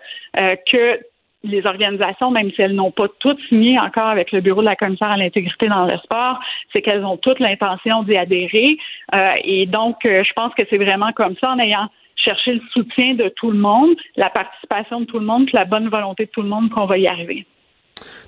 que 0.72 0.99
les 1.43 1.65
organisations, 1.65 2.29
même 2.31 2.51
si 2.51 2.61
elles 2.61 2.75
n'ont 2.75 2.91
pas 2.91 3.07
toutes 3.19 3.39
signé 3.49 3.79
encore 3.79 4.07
avec 4.07 4.31
le 4.31 4.41
bureau 4.41 4.61
de 4.61 4.65
la 4.65 4.75
commissaire 4.75 5.09
à 5.09 5.17
l'intégrité 5.17 5.67
dans 5.67 5.85
le 5.85 5.97
sport, 5.97 6.39
c'est 6.71 6.81
qu'elles 6.81 7.03
ont 7.03 7.17
toutes 7.17 7.39
l'intention 7.39 8.03
d'y 8.03 8.15
adhérer. 8.15 8.77
Euh, 9.15 9.31
et 9.43 9.65
donc, 9.65 10.05
euh, 10.05 10.23
je 10.23 10.33
pense 10.33 10.53
que 10.53 10.63
c'est 10.69 10.77
vraiment 10.77 11.11
comme 11.13 11.35
ça, 11.41 11.51
en 11.51 11.59
ayant 11.59 11.89
cherché 12.15 12.53
le 12.53 12.61
soutien 12.71 13.15
de 13.15 13.29
tout 13.35 13.49
le 13.49 13.57
monde, 13.57 13.95
la 14.15 14.29
participation 14.29 15.01
de 15.01 15.05
tout 15.05 15.17
le 15.17 15.25
monde, 15.25 15.49
la 15.53 15.65
bonne 15.65 15.89
volonté 15.89 16.25
de 16.25 16.31
tout 16.31 16.43
le 16.43 16.49
monde 16.49 16.69
qu'on 16.69 16.85
va 16.85 16.97
y 16.97 17.07
arriver. 17.07 17.45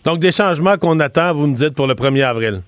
Donc, 0.03 0.19
des 0.19 0.31
changements 0.31 0.77
qu'on 0.77 0.99
attend, 0.99 1.33
vous 1.33 1.47
me 1.47 1.55
dites, 1.55 1.75
pour 1.75 1.87
le 1.87 1.93
1er 1.93 2.23
avril. 2.23 2.61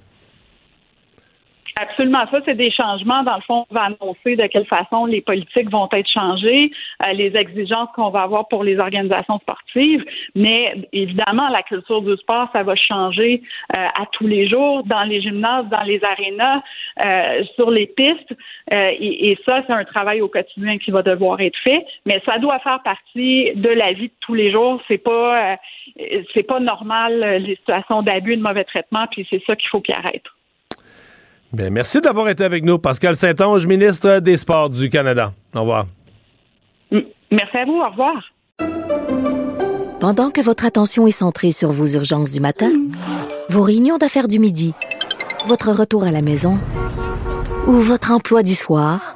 Absolument. 1.78 2.26
Ça, 2.32 2.40
c'est 2.46 2.56
des 2.56 2.72
changements. 2.72 3.24
Dans 3.24 3.36
le 3.36 3.42
fond, 3.42 3.66
on 3.70 3.74
va 3.74 3.84
annoncer 3.84 4.38
de 4.38 4.48
quelle 4.48 4.66
façon 4.66 5.06
les 5.08 5.20
politiques 5.20 5.70
vont 5.70 5.90
être 5.92 6.10
changées, 6.10 6.72
euh, 7.06 7.12
les 7.12 7.36
exigences 7.36 7.90
qu'on 7.96 8.12
va 8.12 8.22
avoir 8.22 8.48
pour 8.48 8.64
les 8.64 8.80
organisations 8.80 9.40
sportives. 9.40 10.06
Mais 10.36 10.88
évidemment, 10.94 11.50
la 11.50 11.64
culture 11.64 12.02
du 12.02 12.16
sport, 12.16 12.48
ça 12.54 12.64
va 12.64 12.76
changer 12.76 13.42
euh, 13.76 13.88
à 13.94 14.06
tous 14.14 14.26
les 14.26 14.48
jours, 14.48 14.84
dans 14.86 15.04
les 15.04 15.20
gymnases, 15.20 15.66
dans 15.68 15.84
les 15.84 16.02
arénas, 16.02 16.62
euh, 17.04 17.44
sur 17.56 17.70
les 17.70 17.88
pistes. 17.88 18.34
Et, 18.72 19.32
et, 19.32 19.38
ça, 19.46 19.62
c'est 19.68 19.74
un 19.74 19.84
travail 19.84 20.22
au 20.22 20.30
quotidien 20.30 20.78
qui 20.78 20.92
va 20.92 21.02
devoir 21.02 21.42
être 21.42 21.60
fait. 21.62 21.86
Mais 22.06 22.22
ça 22.26 22.40
doit 22.40 22.60
faire 22.60 22.82
partie 22.84 23.52
de 23.54 23.70
la 23.70 23.92
vie 23.92 24.08
de 24.08 24.14
tous 24.22 24.34
les 24.34 24.50
jours. 24.50 24.82
C'est 24.88 24.98
pas, 24.98 25.58
c'est 26.34 26.44
pas 26.44 26.62
normal 26.62 27.44
les 27.44 27.58
situations 27.58 28.02
d'abus, 28.02 28.38
de 28.38 28.42
mauvais 28.42 28.64
traitement. 28.64 29.08
Puis 29.12 29.28
c'est 29.30 29.44
ça 29.46 29.58
qu'il 29.58 29.68
faut 29.68 29.82
qu'il 29.82 29.94
arrête 29.94 30.24
merci 31.54 32.02
d'avoir 32.02 32.30
été 32.30 32.44
avec 32.44 32.64
nous, 32.64 32.78
Pascal 32.80 33.16
Saint-Onge, 33.16 33.66
ministre 33.66 34.20
des 34.20 34.38
Sports 34.38 34.70
du 34.70 34.90
Canada. 34.90 35.34
Au 35.54 35.62
revoir. 35.62 35.86
Merci 37.32 37.58
à 37.58 37.66
vous. 37.66 37.82
Au 37.82 37.90
revoir. 37.90 38.24
Pendant 40.00 40.30
que 40.30 40.42
votre 40.42 40.66
attention 40.66 41.08
est 41.08 41.12
centrée 41.12 41.52
sur 41.52 41.72
vos 41.72 41.88
urgences 41.88 42.32
du 42.32 42.40
matin, 42.40 42.72
vos 43.50 43.62
réunions 43.62 43.98
d'affaires 43.98 44.28
du 44.28 44.40
midi, 44.40 44.74
votre 45.48 45.72
retour 45.72 46.04
à 46.04 46.12
la 46.12 46.22
maison 46.22 46.54
ou 47.68 47.74
votre 47.74 48.12
emploi 48.12 48.44
du 48.44 48.54
soir, 48.54 49.16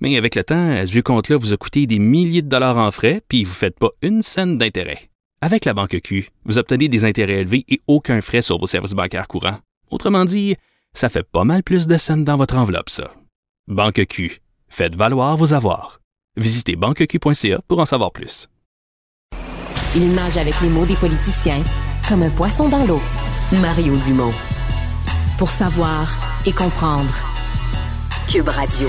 Mais 0.00 0.16
avec 0.16 0.34
le 0.34 0.44
temps, 0.44 0.86
ce 0.86 0.90
vieux 0.90 1.02
compte-là 1.02 1.36
vous 1.36 1.52
a 1.52 1.56
coûté 1.56 1.86
des 1.86 1.98
milliers 1.98 2.42
de 2.42 2.48
dollars 2.48 2.78
en 2.78 2.90
frais, 2.90 3.20
puis 3.28 3.44
vous 3.44 3.50
ne 3.50 3.56
faites 3.56 3.78
pas 3.78 3.90
une 4.02 4.22
scène 4.22 4.56
d'intérêt. 4.56 5.10
Avec 5.42 5.64
la 5.64 5.74
banque 5.74 6.00
Q, 6.02 6.30
vous 6.44 6.58
obtenez 6.58 6.88
des 6.88 7.04
intérêts 7.04 7.40
élevés 7.40 7.64
et 7.68 7.80
aucun 7.86 8.20
frais 8.20 8.42
sur 8.42 8.58
vos 8.58 8.66
services 8.66 8.92
bancaires 8.92 9.28
courants. 9.28 9.58
Autrement 9.90 10.24
dit, 10.24 10.56
ça 10.94 11.08
fait 11.08 11.22
pas 11.22 11.44
mal 11.44 11.62
plus 11.62 11.86
de 11.86 11.96
scènes 11.96 12.24
dans 12.24 12.36
votre 12.36 12.56
enveloppe, 12.56 12.90
ça. 12.90 13.14
Banque 13.68 14.04
Q, 14.06 14.40
faites 14.68 14.94
valoir 14.94 15.36
vos 15.36 15.52
avoirs. 15.52 16.00
Visitez 16.36 16.76
banqueq.ca 16.76 17.60
pour 17.68 17.78
en 17.78 17.84
savoir 17.84 18.12
plus. 18.12 18.48
Il 19.96 20.12
nage 20.14 20.36
avec 20.36 20.60
les 20.60 20.68
mots 20.68 20.86
des 20.86 20.94
politiciens 20.94 21.62
comme 22.08 22.22
un 22.22 22.30
poisson 22.30 22.68
dans 22.68 22.84
l'eau. 22.84 23.00
Mario 23.60 23.96
Dumont. 23.98 24.32
Pour 25.38 25.50
savoir 25.50 26.08
et 26.46 26.52
comprendre. 26.52 27.14
Cube 28.28 28.48
Radio. 28.48 28.88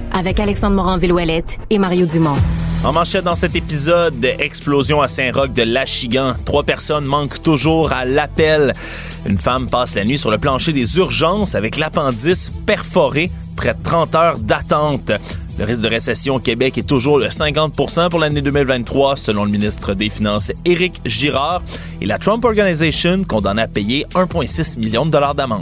Avec 0.13 0.39
Alexandre 0.39 0.75
Morin-Villouellette 0.75 1.57
et 1.69 1.77
Mario 1.77 2.05
Dumont. 2.05 2.35
En 2.83 2.91
manchette 2.91 3.23
dans 3.23 3.35
cet 3.35 3.55
épisode, 3.55 4.25
explosion 4.39 5.01
à 5.01 5.07
Saint-Roch 5.07 5.53
de 5.53 5.63
l'Achigan. 5.63 6.33
Trois 6.45 6.63
personnes 6.63 7.05
manquent 7.05 7.41
toujours 7.41 7.91
à 7.91 8.05
l'appel. 8.05 8.73
Une 9.25 9.37
femme 9.37 9.69
passe 9.69 9.95
la 9.95 10.03
nuit 10.03 10.17
sur 10.17 10.31
le 10.31 10.37
plancher 10.37 10.73
des 10.73 10.97
urgences 10.97 11.55
avec 11.55 11.77
l'appendice 11.77 12.51
perforé, 12.65 13.29
près 13.55 13.73
de 13.73 13.83
30 13.83 14.15
heures 14.15 14.39
d'attente. 14.39 15.11
Le 15.59 15.65
risque 15.65 15.81
de 15.81 15.87
récession 15.87 16.35
au 16.35 16.39
Québec 16.39 16.77
est 16.77 16.87
toujours 16.87 17.19
de 17.19 17.27
50% 17.27 18.09
pour 18.09 18.19
l'année 18.19 18.41
2023, 18.41 19.15
selon 19.15 19.45
le 19.45 19.51
ministre 19.51 19.93
des 19.93 20.09
Finances 20.09 20.51
Éric 20.65 21.01
Girard. 21.05 21.61
Et 22.01 22.05
la 22.07 22.17
Trump 22.17 22.43
Organization 22.43 23.23
condamne 23.27 23.59
à 23.59 23.67
payer 23.67 24.05
1,6 24.15 24.79
million 24.79 25.05
de 25.05 25.11
dollars 25.11 25.35
d'amende. 25.35 25.61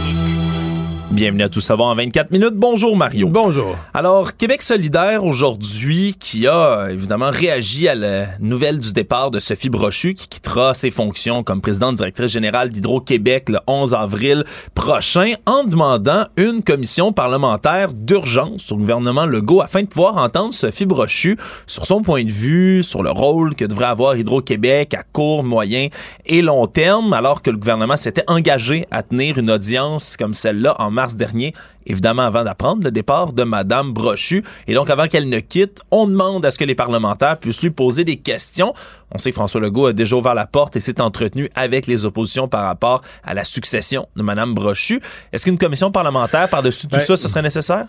Bienvenue 1.11 1.43
à 1.43 1.49
Tout 1.49 1.59
savoir 1.59 1.89
en 1.89 1.95
24 1.95 2.31
minutes. 2.31 2.53
Bonjour 2.53 2.95
Mario. 2.95 3.27
Bonjour. 3.27 3.75
Alors, 3.93 4.37
Québec 4.37 4.61
solidaire 4.61 5.25
aujourd'hui 5.25 6.15
qui 6.17 6.47
a 6.47 6.87
évidemment 6.89 7.29
réagi 7.29 7.89
à 7.89 7.95
la 7.95 8.27
nouvelle 8.39 8.79
du 8.79 8.93
départ 8.93 9.29
de 9.29 9.41
Sophie 9.41 9.69
Brochu 9.69 10.13
qui 10.13 10.29
quittera 10.29 10.73
ses 10.73 10.89
fonctions 10.89 11.43
comme 11.43 11.59
présidente 11.59 11.95
directrice 11.95 12.31
générale 12.31 12.69
d'Hydro-Québec 12.69 13.49
le 13.49 13.59
11 13.67 13.93
avril 13.93 14.45
prochain 14.73 15.33
en 15.45 15.65
demandant 15.65 16.27
une 16.37 16.63
commission 16.63 17.11
parlementaire 17.11 17.89
d'urgence 17.93 18.71
au 18.71 18.77
gouvernement 18.77 19.25
Legault 19.25 19.59
afin 19.59 19.81
de 19.81 19.87
pouvoir 19.87 20.15
entendre 20.15 20.53
Sophie 20.53 20.85
Brochu 20.85 21.37
sur 21.67 21.85
son 21.85 22.03
point 22.03 22.23
de 22.23 22.31
vue, 22.31 22.83
sur 22.83 23.03
le 23.03 23.11
rôle 23.11 23.55
que 23.55 23.65
devrait 23.65 23.87
avoir 23.87 24.15
Hydro-Québec 24.15 24.93
à 24.93 25.03
court, 25.03 25.43
moyen 25.43 25.87
et 26.25 26.41
long 26.41 26.67
terme 26.67 27.11
alors 27.11 27.41
que 27.41 27.51
le 27.51 27.57
gouvernement 27.57 27.97
s'était 27.97 28.23
engagé 28.27 28.87
à 28.91 29.03
tenir 29.03 29.37
une 29.37 29.51
audience 29.51 30.15
comme 30.15 30.33
celle-là 30.33 30.77
en 30.79 30.89
mars 30.89 31.00
dernier, 31.09 31.53
évidemment 31.85 32.23
avant 32.23 32.43
d'apprendre 32.43 32.83
le 32.83 32.91
départ 32.91 33.33
de 33.33 33.43
Madame 33.43 33.93
Brochu. 33.93 34.43
Et 34.67 34.73
donc, 34.73 34.89
avant 34.89 35.07
qu'elle 35.07 35.29
ne 35.29 35.39
quitte, 35.39 35.81
on 35.91 36.07
demande 36.07 36.45
à 36.45 36.51
ce 36.51 36.57
que 36.57 36.63
les 36.63 36.75
parlementaires 36.75 37.37
puissent 37.37 37.61
lui 37.61 37.71
poser 37.71 38.03
des 38.03 38.17
questions. 38.17 38.73
On 39.13 39.17
sait 39.17 39.31
que 39.31 39.35
François 39.35 39.61
Legault 39.61 39.87
a 39.87 39.93
déjà 39.93 40.15
ouvert 40.15 40.35
la 40.35 40.45
porte 40.45 40.75
et 40.75 40.79
s'est 40.79 41.01
entretenu 41.01 41.49
avec 41.55 41.87
les 41.87 42.05
oppositions 42.05 42.47
par 42.47 42.63
rapport 42.63 43.01
à 43.23 43.33
la 43.33 43.43
succession 43.43 44.07
de 44.15 44.23
Madame 44.23 44.53
Brochu. 44.53 45.01
Est-ce 45.33 45.45
qu'une 45.45 45.57
commission 45.57 45.91
parlementaire 45.91 46.47
par-dessus 46.49 46.87
tout 46.87 46.97
Ben, 46.97 46.99
ça, 46.99 47.17
ce 47.17 47.27
serait 47.27 47.41
nécessaire? 47.41 47.87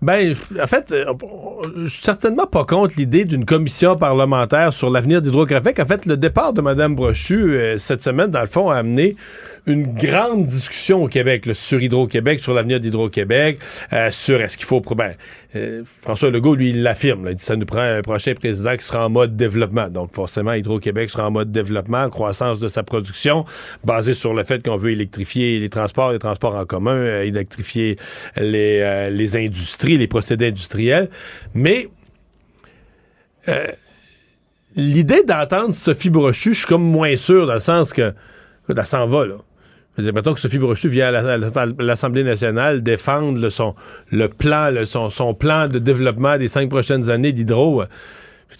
Ben, 0.00 0.32
en 0.62 0.66
fait, 0.68 0.92
euh, 0.92 1.12
je 1.76 1.86
suis 1.86 2.04
certainement 2.04 2.46
pas 2.46 2.64
contre 2.64 2.94
l'idée 2.98 3.24
d'une 3.24 3.44
commission 3.44 3.96
parlementaire 3.96 4.72
sur 4.72 4.90
l'avenir 4.90 5.20
d'Hydro-Québec. 5.20 5.80
En 5.80 5.86
fait, 5.86 6.06
le 6.06 6.16
départ 6.16 6.52
de 6.52 6.60
Mme 6.60 6.94
Brochu 6.94 7.56
euh, 7.56 7.78
cette 7.78 8.02
semaine, 8.02 8.30
dans 8.30 8.40
le 8.40 8.46
fond, 8.46 8.70
a 8.70 8.76
amené 8.76 9.16
une 9.68 9.94
grande 9.94 10.46
discussion 10.46 11.04
au 11.04 11.08
Québec 11.08 11.46
là, 11.46 11.54
sur 11.54 11.80
Hydro-Québec, 11.82 12.40
sur 12.40 12.54
l'avenir 12.54 12.80
d'Hydro-Québec, 12.80 13.58
euh, 13.92 14.10
sur 14.10 14.40
est-ce 14.40 14.56
qu'il 14.56 14.66
faut... 14.66 14.80
Ben, 14.80 15.14
euh, 15.56 15.82
François 16.02 16.30
Legault, 16.30 16.54
lui, 16.54 16.70
il 16.70 16.82
l'affirme. 16.82 17.26
Il 17.28 17.34
dit 17.34 17.42
ça 17.42 17.56
nous 17.56 17.66
prend 17.66 17.80
un 17.80 18.02
prochain 18.02 18.34
président 18.34 18.76
qui 18.76 18.84
sera 18.84 19.06
en 19.06 19.10
mode 19.10 19.36
développement. 19.36 19.88
Donc, 19.88 20.14
forcément, 20.14 20.52
Hydro-Québec 20.52 21.10
sera 21.10 21.28
en 21.28 21.30
mode 21.30 21.52
développement, 21.52 22.08
croissance 22.10 22.60
de 22.60 22.68
sa 22.68 22.82
production, 22.82 23.44
basée 23.84 24.14
sur 24.14 24.34
le 24.34 24.44
fait 24.44 24.62
qu'on 24.62 24.76
veut 24.76 24.90
électrifier 24.90 25.58
les 25.58 25.70
transports, 25.70 26.12
les 26.12 26.18
transports 26.18 26.54
en 26.54 26.64
commun, 26.64 26.96
euh, 26.96 27.22
électrifier 27.22 27.98
les, 28.36 28.80
euh, 28.82 29.10
les 29.10 29.36
industries, 29.36 29.96
les 29.96 30.08
procédés 30.08 30.48
industriels. 30.48 31.08
Mais 31.54 31.88
euh, 33.48 33.66
l'idée 34.76 35.22
d'entendre 35.24 35.74
Sophie 35.74 36.10
Brochu, 36.10 36.52
je 36.52 36.58
suis 36.58 36.66
comme 36.66 36.84
moins 36.84 37.16
sûr 37.16 37.46
dans 37.46 37.54
le 37.54 37.60
sens 37.60 37.92
que 37.92 38.14
elle 38.68 38.86
s'en 38.86 39.06
va, 39.06 39.24
là. 39.24 39.36
Mettons 39.98 40.32
que 40.32 40.40
Sophie 40.40 40.58
Brochu 40.58 40.88
vient 40.88 41.08
à 41.08 41.10
la- 41.10 41.32
à 41.32 41.36
la- 41.36 41.48
à 41.62 41.66
l'Assemblée 41.78 42.22
nationale 42.22 42.82
défendre 42.82 43.38
le, 43.40 43.50
son, 43.50 43.74
le 44.12 44.28
plan, 44.28 44.70
son, 44.84 45.10
son 45.10 45.34
plan 45.34 45.66
de 45.66 45.78
développement 45.80 46.38
des 46.38 46.48
cinq 46.48 46.68
prochaines 46.68 47.10
années 47.10 47.32
d'Hydro. 47.32 47.82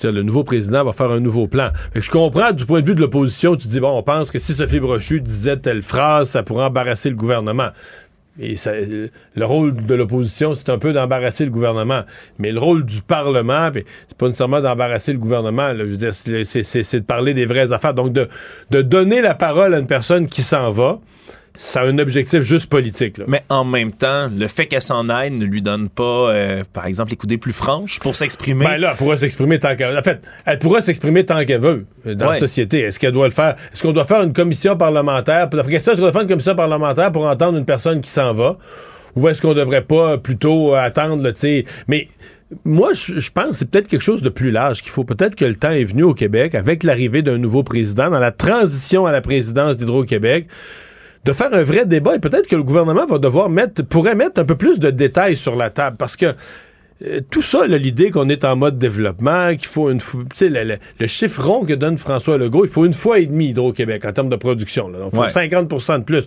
dire, 0.01 0.12
le 0.12 0.22
nouveau 0.22 0.45
président 0.45 0.84
va 0.84 0.93
faire 0.93 1.11
un 1.11 1.20
nouveau 1.20 1.47
plan. 1.47 1.70
Je 1.95 2.11
comprends 2.11 2.53
du 2.53 2.66
point 2.66 2.80
de 2.80 2.86
vue 2.86 2.95
de 2.95 3.01
l'opposition, 3.01 3.57
tu 3.57 3.68
dis, 3.68 3.80
bon, 3.80 3.97
on 3.97 4.03
pense 4.03 4.30
que 4.30 4.39
si 4.39 4.53
Sophie 4.53 4.80
Brochu 4.80 5.20
disait 5.20 5.57
telle 5.57 5.82
phrase, 5.82 6.30
ça 6.30 6.43
pourrait 6.43 6.64
embarrasser 6.64 7.09
le 7.09 7.16
gouvernement. 7.16 7.68
Et 8.41 8.55
le 9.34 9.45
rôle 9.45 9.74
de 9.84 9.95
l'opposition, 9.95 10.55
c'est 10.55 10.68
un 10.70 10.78
peu 10.78 10.93
d'embarrasser 10.93 11.45
le 11.45 11.51
gouvernement. 11.51 12.03
Mais 12.39 12.53
le 12.53 12.61
rôle 12.61 12.84
du 12.84 13.01
Parlement, 13.03 13.70
c'est 13.74 14.16
pas 14.16 14.26
nécessairement 14.26 14.61
d'embarrasser 14.61 15.12
le 15.12 15.18
gouvernement. 15.18 15.72
c'est 16.45 17.01
de 17.01 17.05
parler 17.05 17.34
des 17.34 17.47
vraies 17.47 17.72
affaires. 17.72 17.95
Donc, 17.95 18.12
de, 18.12 18.28
de 18.70 18.82
donner 18.82 19.22
la 19.22 19.34
parole 19.34 19.74
à 19.74 19.78
une 19.80 19.89
personne 19.89 20.28
qui 20.28 20.45
s'en 20.45 20.70
va, 20.70 21.01
ça 21.61 21.81
a 21.81 21.87
un 21.87 21.99
objectif 21.99 22.43
juste 22.43 22.71
politique. 22.71 23.19
là. 23.19 23.25
Mais 23.27 23.43
en 23.49 23.65
même 23.65 23.91
temps, 23.91 24.31
le 24.33 24.47
fait 24.47 24.67
qu'elle 24.67 24.81
s'en 24.81 25.09
aille 25.09 25.33
ne 25.33 25.45
lui 25.45 25.61
donne 25.61 25.89
pas, 25.89 26.31
euh, 26.31 26.63
par 26.73 26.87
exemple, 26.87 27.11
les 27.11 27.17
coudées 27.17 27.37
plus 27.37 27.53
franches 27.53 27.99
pour 27.99 28.15
s'exprimer. 28.15 28.65
Ben 28.65 28.77
là, 28.79 28.91
elle 28.93 28.97
pourra 28.97 29.17
s'exprimer 29.17 29.59
tant 29.59 29.75
qu'elle 29.75 29.99
En 29.99 30.03
fait, 30.03 30.21
elle 30.47 30.59
pourra 30.61 30.81
s'exprimer 30.81 31.27
tant 31.27 31.45
qu'elle 31.45 31.61
veut 31.61 31.85
euh, 32.07 32.15
dans 32.15 32.27
Ouais. 32.29 32.35
la 32.35 32.39
société. 32.39 32.81
Est-ce 32.83 32.99
qu'elle 33.01 33.11
doit 33.13 33.27
le 33.27 33.33
faire? 33.35 33.57
Est-ce 33.73 33.83
qu'on 33.83 33.93
doit 33.93 34.05
faire 34.05 34.23
une 34.23 34.33
commission 34.33 34.77
parlementaire? 34.77 35.49
La 35.53 35.65
question, 35.65 35.93
est-ce 35.93 36.01
qu'on 36.01 36.05
doit 36.07 36.13
faire 36.13 36.23
une 36.23 36.29
commission 36.29 36.55
parlementaire 36.55 37.11
pour 37.11 37.27
entendre 37.27 37.59
une 37.59 37.65
personne 37.67 38.01
qui 38.03 38.11
s'en 38.11 38.33
va? 38.35 38.57
Ou 39.17 39.27
est-ce 39.29 39.43
qu'on 39.43 39.55
devrait 39.55 39.83
pas 39.83 40.17
plutôt 40.17 40.77
euh, 40.77 40.79
attendre, 40.81 41.25
là, 41.25 41.33
tu 41.33 41.41
sais? 41.41 41.65
Mais 41.89 42.07
moi, 42.65 42.93
je 42.93 43.19
je 43.19 43.31
pense 43.33 43.49
que 43.51 43.57
c'est 43.57 43.71
peut-être 43.71 43.89
quelque 43.89 44.01
chose 44.03 44.23
de 44.23 44.29
plus 44.29 44.53
large 44.53 44.81
qu'il 44.81 44.93
faut. 44.93 45.03
Peut-être 45.03 45.35
que 45.35 45.45
le 45.45 45.57
temps 45.57 45.73
est 45.73 45.83
venu 45.85 46.05
au 46.05 46.15
Québec, 46.15 46.55
avec 46.55 46.85
l'arrivée 46.85 47.23
d'un 47.23 47.37
nouveau 47.37 47.65
président, 47.65 48.11
dans 48.11 48.21
la 48.21 48.31
transition 48.31 49.07
à 49.07 49.13
la 49.13 49.21
présidence 49.21 49.77
d'Hydro-Québec, 49.77 50.47
de 51.25 51.33
faire 51.33 51.53
un 51.53 51.62
vrai 51.62 51.85
débat 51.87 52.14
et 52.16 52.19
peut-être 52.19 52.47
que 52.47 52.57
le 52.57 52.62
gouvernement 52.62 53.07
va 53.07 53.19
devoir 53.19 53.49
mettre, 53.51 53.83
pourrait 53.83 54.14
mettre 54.14 54.41
un 54.41 54.45
peu 54.45 54.55
plus 54.57 54.79
de 54.79 54.91
détails 54.91 55.37
sur 55.37 55.57
la 55.57 55.71
table 55.71 55.97
parce 55.99 56.16
que 56.16 56.35
euh, 57.07 57.21
tout 57.31 57.43
ça, 57.43 57.66
là, 57.66 57.79
l'idée 57.79 58.11
qu'on 58.11 58.29
est 58.29 58.45
en 58.45 58.57
mode 58.57 58.77
développement, 58.79 59.55
qu'il 59.55 59.69
faut 59.69 59.89
une 59.91 60.01
fois, 60.01 60.23
tu 60.31 60.37
sais, 60.37 60.49
le, 60.49 60.64
le- 60.64 60.79
le 60.99 61.07
chiffre 61.07 61.45
rond 61.47 61.64
que 61.64 61.73
donne 61.75 61.97
François 61.97 62.39
Legault, 62.39 62.64
il 62.64 62.71
faut 62.71 62.85
une 62.87 62.93
fois 62.93 63.21
et 63.21 63.27
demie 63.27 63.51
Hydro-Québec 63.51 64.05
en 64.05 64.12
termes 64.12 64.29
de 64.31 64.37
production. 64.37 64.89
Là. 64.89 64.99
Donc, 64.99 65.11
il 65.12 65.16
faut 65.16 65.23
Ouais. 65.23 65.31
50 65.31 65.69
de 66.01 66.05
plus. 66.05 66.25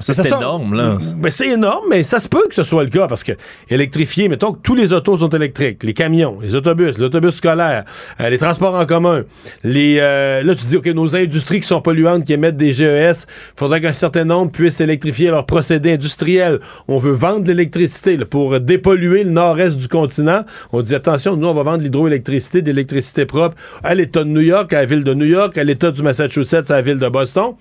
Ça, 0.00 0.12
Mais 0.16 0.28
c'est 0.28 0.36
énorme, 0.36 0.74
là. 0.74 0.98
Ben, 1.16 1.30
c'est 1.30 1.48
énorme, 1.48 1.84
mais 1.88 2.02
ça 2.02 2.18
se 2.18 2.28
peut 2.28 2.46
que 2.48 2.54
ce 2.54 2.62
soit 2.62 2.84
le 2.84 2.90
cas 2.90 3.08
parce 3.08 3.24
que 3.24 3.32
électrifier, 3.70 4.28
mettons 4.28 4.52
que 4.52 4.58
tous 4.62 4.74
les 4.74 4.92
autos 4.92 5.16
sont 5.16 5.30
électriques, 5.30 5.82
les 5.82 5.94
camions, 5.94 6.38
les 6.42 6.54
autobus, 6.54 6.98
les 6.98 7.04
autobus 7.04 7.34
scolaires, 7.34 7.84
euh, 8.20 8.28
les 8.28 8.36
transports 8.36 8.74
en 8.74 8.84
commun, 8.84 9.24
les 9.64 9.98
euh, 10.00 10.42
là 10.42 10.54
tu 10.54 10.66
dis 10.66 10.76
ok 10.76 10.86
nos 10.88 11.16
industries 11.16 11.60
qui 11.60 11.66
sont 11.66 11.80
polluantes 11.80 12.24
qui 12.24 12.34
émettent 12.34 12.58
des 12.58 12.72
GES, 12.72 13.26
faudrait 13.56 13.80
qu'un 13.80 13.94
certain 13.94 14.24
nombre 14.24 14.52
puissent 14.52 14.82
électrifier 14.82 15.30
leurs 15.30 15.46
procédés 15.46 15.94
industriels. 15.94 16.60
On 16.88 16.98
veut 16.98 17.12
vendre 17.12 17.44
de 17.44 17.48
l'électricité 17.48 18.18
pour 18.18 18.60
dépolluer 18.60 19.24
le 19.24 19.30
nord-est 19.30 19.76
du 19.76 19.88
continent. 19.88 20.44
On 20.72 20.82
dit 20.82 20.94
attention, 20.94 21.36
nous 21.36 21.46
on 21.46 21.54
va 21.54 21.62
vendre 21.62 21.78
de 21.78 21.84
l'hydroélectricité, 21.84 22.60
de 22.60 22.66
l'électricité 22.66 23.24
propre 23.24 23.56
à 23.82 23.94
l'État 23.94 24.24
de 24.24 24.28
New 24.28 24.40
York, 24.40 24.72
à 24.74 24.80
la 24.80 24.86
ville 24.86 25.04
de 25.04 25.14
New 25.14 25.26
York, 25.26 25.56
à 25.56 25.64
l'État 25.64 25.90
du 25.90 26.02
Massachusetts, 26.02 26.70
à 26.70 26.74
la 26.74 26.82
ville 26.82 26.98
de 26.98 27.08
Boston. 27.08 27.54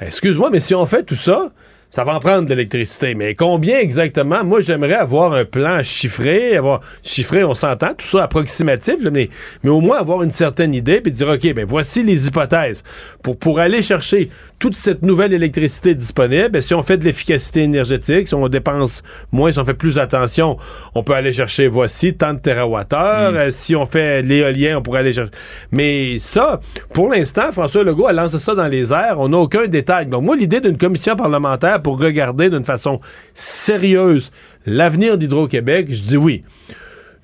Excuse-moi, 0.00 0.50
mais 0.50 0.60
si 0.60 0.74
on 0.74 0.86
fait 0.86 1.02
tout 1.02 1.16
ça, 1.16 1.50
ça 1.90 2.04
va 2.04 2.14
en 2.14 2.20
prendre 2.20 2.44
de 2.44 2.54
l'électricité. 2.54 3.14
Mais 3.14 3.34
combien 3.34 3.78
exactement? 3.78 4.44
Moi, 4.44 4.60
j'aimerais 4.60 4.94
avoir 4.94 5.32
un 5.32 5.44
plan 5.44 5.82
chiffré, 5.82 6.56
avoir 6.56 6.80
chiffré, 7.02 7.42
on 7.42 7.54
s'entend, 7.54 7.94
tout 7.94 8.06
ça 8.06 8.24
approximatif, 8.24 9.02
là, 9.02 9.10
mais, 9.10 9.28
mais 9.64 9.70
au 9.70 9.80
moins 9.80 9.98
avoir 9.98 10.22
une 10.22 10.30
certaine 10.30 10.72
idée, 10.72 11.00
puis 11.00 11.12
dire, 11.12 11.28
OK, 11.28 11.52
ben 11.52 11.66
voici 11.66 12.02
les 12.02 12.28
hypothèses. 12.28 12.84
Pour, 13.22 13.36
pour 13.36 13.58
aller 13.58 13.82
chercher 13.82 14.30
toute 14.60 14.76
cette 14.76 15.02
nouvelle 15.02 15.32
électricité 15.32 15.94
disponible, 15.94 16.50
ben, 16.50 16.62
si 16.62 16.74
on 16.74 16.82
fait 16.82 16.98
de 16.98 17.04
l'efficacité 17.04 17.62
énergétique, 17.62 18.28
si 18.28 18.34
on 18.34 18.46
dépense 18.48 19.02
moins, 19.32 19.50
si 19.50 19.58
on 19.58 19.64
fait 19.64 19.74
plus 19.74 19.98
attention, 19.98 20.58
on 20.94 21.02
peut 21.02 21.14
aller 21.14 21.32
chercher, 21.32 21.66
voici, 21.66 22.14
tant 22.14 22.34
de 22.34 22.40
terawattheures. 22.40 23.34
Euh, 23.34 23.50
si 23.50 23.74
on 23.74 23.86
fait 23.86 24.22
de 24.22 24.28
l'éolien, 24.28 24.78
on 24.78 24.82
pourrait 24.82 25.00
aller 25.00 25.12
chercher. 25.12 25.32
Mais 25.72 26.18
ça, 26.18 26.60
pour 26.92 27.08
l'instant, 27.08 27.50
François 27.52 27.82
Legault 27.82 28.06
a 28.06 28.12
lancé 28.12 28.38
ça 28.38 28.54
dans 28.54 28.68
les 28.68 28.92
airs. 28.92 29.16
On 29.18 29.30
n'a 29.30 29.38
aucun 29.38 29.66
détail. 29.66 30.06
Donc, 30.06 30.22
moi, 30.22 30.36
l'idée 30.36 30.60
d'une 30.60 30.78
commission 30.78 31.16
parlementaire 31.16 31.79
pour 31.80 31.98
regarder 31.98 32.50
d'une 32.50 32.64
façon 32.64 33.00
sérieuse 33.34 34.30
l'avenir 34.66 35.18
d'Hydro-Québec, 35.18 35.88
je 35.90 36.02
dis 36.02 36.16
oui. 36.16 36.42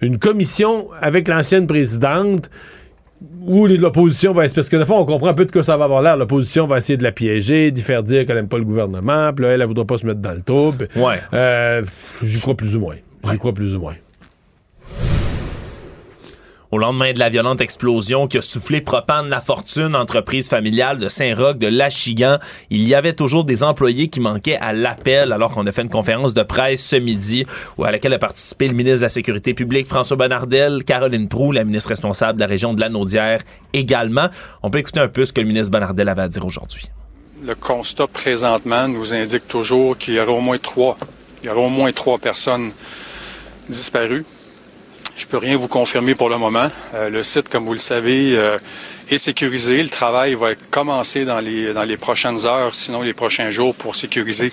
Une 0.00 0.18
commission 0.18 0.88
avec 1.00 1.28
l'ancienne 1.28 1.66
présidente 1.66 2.50
où 3.46 3.66
l'opposition 3.66 4.32
va 4.32 4.46
parce 4.48 4.68
que 4.68 4.76
des 4.76 4.84
fois 4.84 4.98
on 4.98 5.06
comprend 5.06 5.28
un 5.28 5.34
peu 5.34 5.46
de 5.46 5.52
quoi 5.52 5.62
ça 5.62 5.76
va 5.76 5.84
avoir 5.84 6.02
l'air. 6.02 6.16
L'opposition 6.16 6.66
va 6.66 6.78
essayer 6.78 6.98
de 6.98 7.02
la 7.02 7.12
piéger 7.12 7.70
d'y 7.70 7.80
faire 7.80 8.02
dire 8.02 8.26
qu'elle 8.26 8.36
aime 8.36 8.48
pas 8.48 8.58
le 8.58 8.64
gouvernement 8.64 9.32
puis 9.32 9.44
là 9.44 9.52
elle, 9.52 9.62
elle 9.62 9.66
voudra 9.66 9.86
pas 9.86 9.96
se 9.96 10.04
mettre 10.04 10.20
dans 10.20 10.32
le 10.34 10.42
trouble. 10.42 10.88
Ouais. 10.96 11.20
euh, 11.32 11.82
j'y 12.22 12.38
crois 12.40 12.54
plus 12.54 12.76
ou 12.76 12.80
moins. 12.80 12.96
J'y 13.30 13.38
crois 13.38 13.54
plus 13.54 13.74
ou 13.74 13.80
moins 13.80 13.94
Au 16.76 16.78
lendemain 16.78 17.14
de 17.14 17.18
la 17.18 17.30
violente 17.30 17.62
explosion 17.62 18.26
qui 18.26 18.36
a 18.36 18.42
soufflé 18.42 18.82
Propane 18.82 19.30
La 19.30 19.40
Fortune, 19.40 19.96
entreprise 19.96 20.50
familiale 20.50 20.98
de 20.98 21.08
Saint-Roch 21.08 21.56
de 21.56 21.68
Lachigan, 21.68 22.36
il 22.68 22.86
y 22.86 22.94
avait 22.94 23.14
toujours 23.14 23.46
des 23.46 23.64
employés 23.64 24.08
qui 24.08 24.20
manquaient 24.20 24.58
à 24.58 24.74
l'appel 24.74 25.32
alors 25.32 25.54
qu'on 25.54 25.66
a 25.66 25.72
fait 25.72 25.80
une 25.80 25.88
conférence 25.88 26.34
de 26.34 26.42
presse 26.42 26.84
ce 26.84 26.96
midi 26.96 27.46
où 27.78 27.84
à 27.84 27.92
laquelle 27.92 28.12
a 28.12 28.18
participé 28.18 28.68
le 28.68 28.74
ministre 28.74 28.98
de 28.98 29.04
la 29.04 29.08
Sécurité 29.08 29.54
publique 29.54 29.86
François 29.86 30.18
Bonnardel, 30.18 30.84
Caroline 30.84 31.28
Proux, 31.28 31.50
la 31.50 31.64
ministre 31.64 31.88
responsable 31.88 32.34
de 32.34 32.40
la 32.40 32.46
région 32.46 32.74
de 32.74 32.80
la 32.82 32.90
Naudière 32.90 33.40
également. 33.72 34.26
On 34.62 34.68
peut 34.68 34.80
écouter 34.80 35.00
un 35.00 35.08
peu 35.08 35.24
ce 35.24 35.32
que 35.32 35.40
le 35.40 35.46
ministre 35.46 35.72
Bonnardel 35.72 36.10
avait 36.10 36.20
à 36.20 36.28
dire 36.28 36.44
aujourd'hui. 36.44 36.90
Le 37.42 37.54
constat 37.54 38.06
présentement 38.06 38.86
nous 38.86 39.14
indique 39.14 39.48
toujours 39.48 39.96
qu'il 39.96 40.12
y 40.12 40.20
aura 40.20 40.32
au 40.32 40.40
moins 40.40 40.58
trois. 40.58 40.98
Il 41.42 41.46
y 41.46 41.48
aura 41.48 41.60
au 41.60 41.70
moins 41.70 41.90
trois 41.92 42.18
personnes 42.18 42.70
disparues. 43.66 44.26
Je 45.16 45.24
peux 45.24 45.38
rien 45.38 45.56
vous 45.56 45.66
confirmer 45.66 46.14
pour 46.14 46.28
le 46.28 46.36
moment. 46.36 46.70
Euh, 46.92 47.08
le 47.08 47.22
site, 47.22 47.48
comme 47.48 47.64
vous 47.64 47.72
le 47.72 47.78
savez, 47.78 48.36
euh, 48.36 48.58
est 49.08 49.16
sécurisé. 49.16 49.82
Le 49.82 49.88
travail 49.88 50.34
va 50.34 50.54
commencer 50.70 51.24
dans 51.24 51.40
les, 51.40 51.72
dans 51.72 51.84
les 51.84 51.96
prochaines 51.96 52.44
heures, 52.44 52.74
sinon 52.74 53.00
les 53.00 53.14
prochains 53.14 53.48
jours, 53.48 53.74
pour 53.74 53.96
sécuriser 53.96 54.52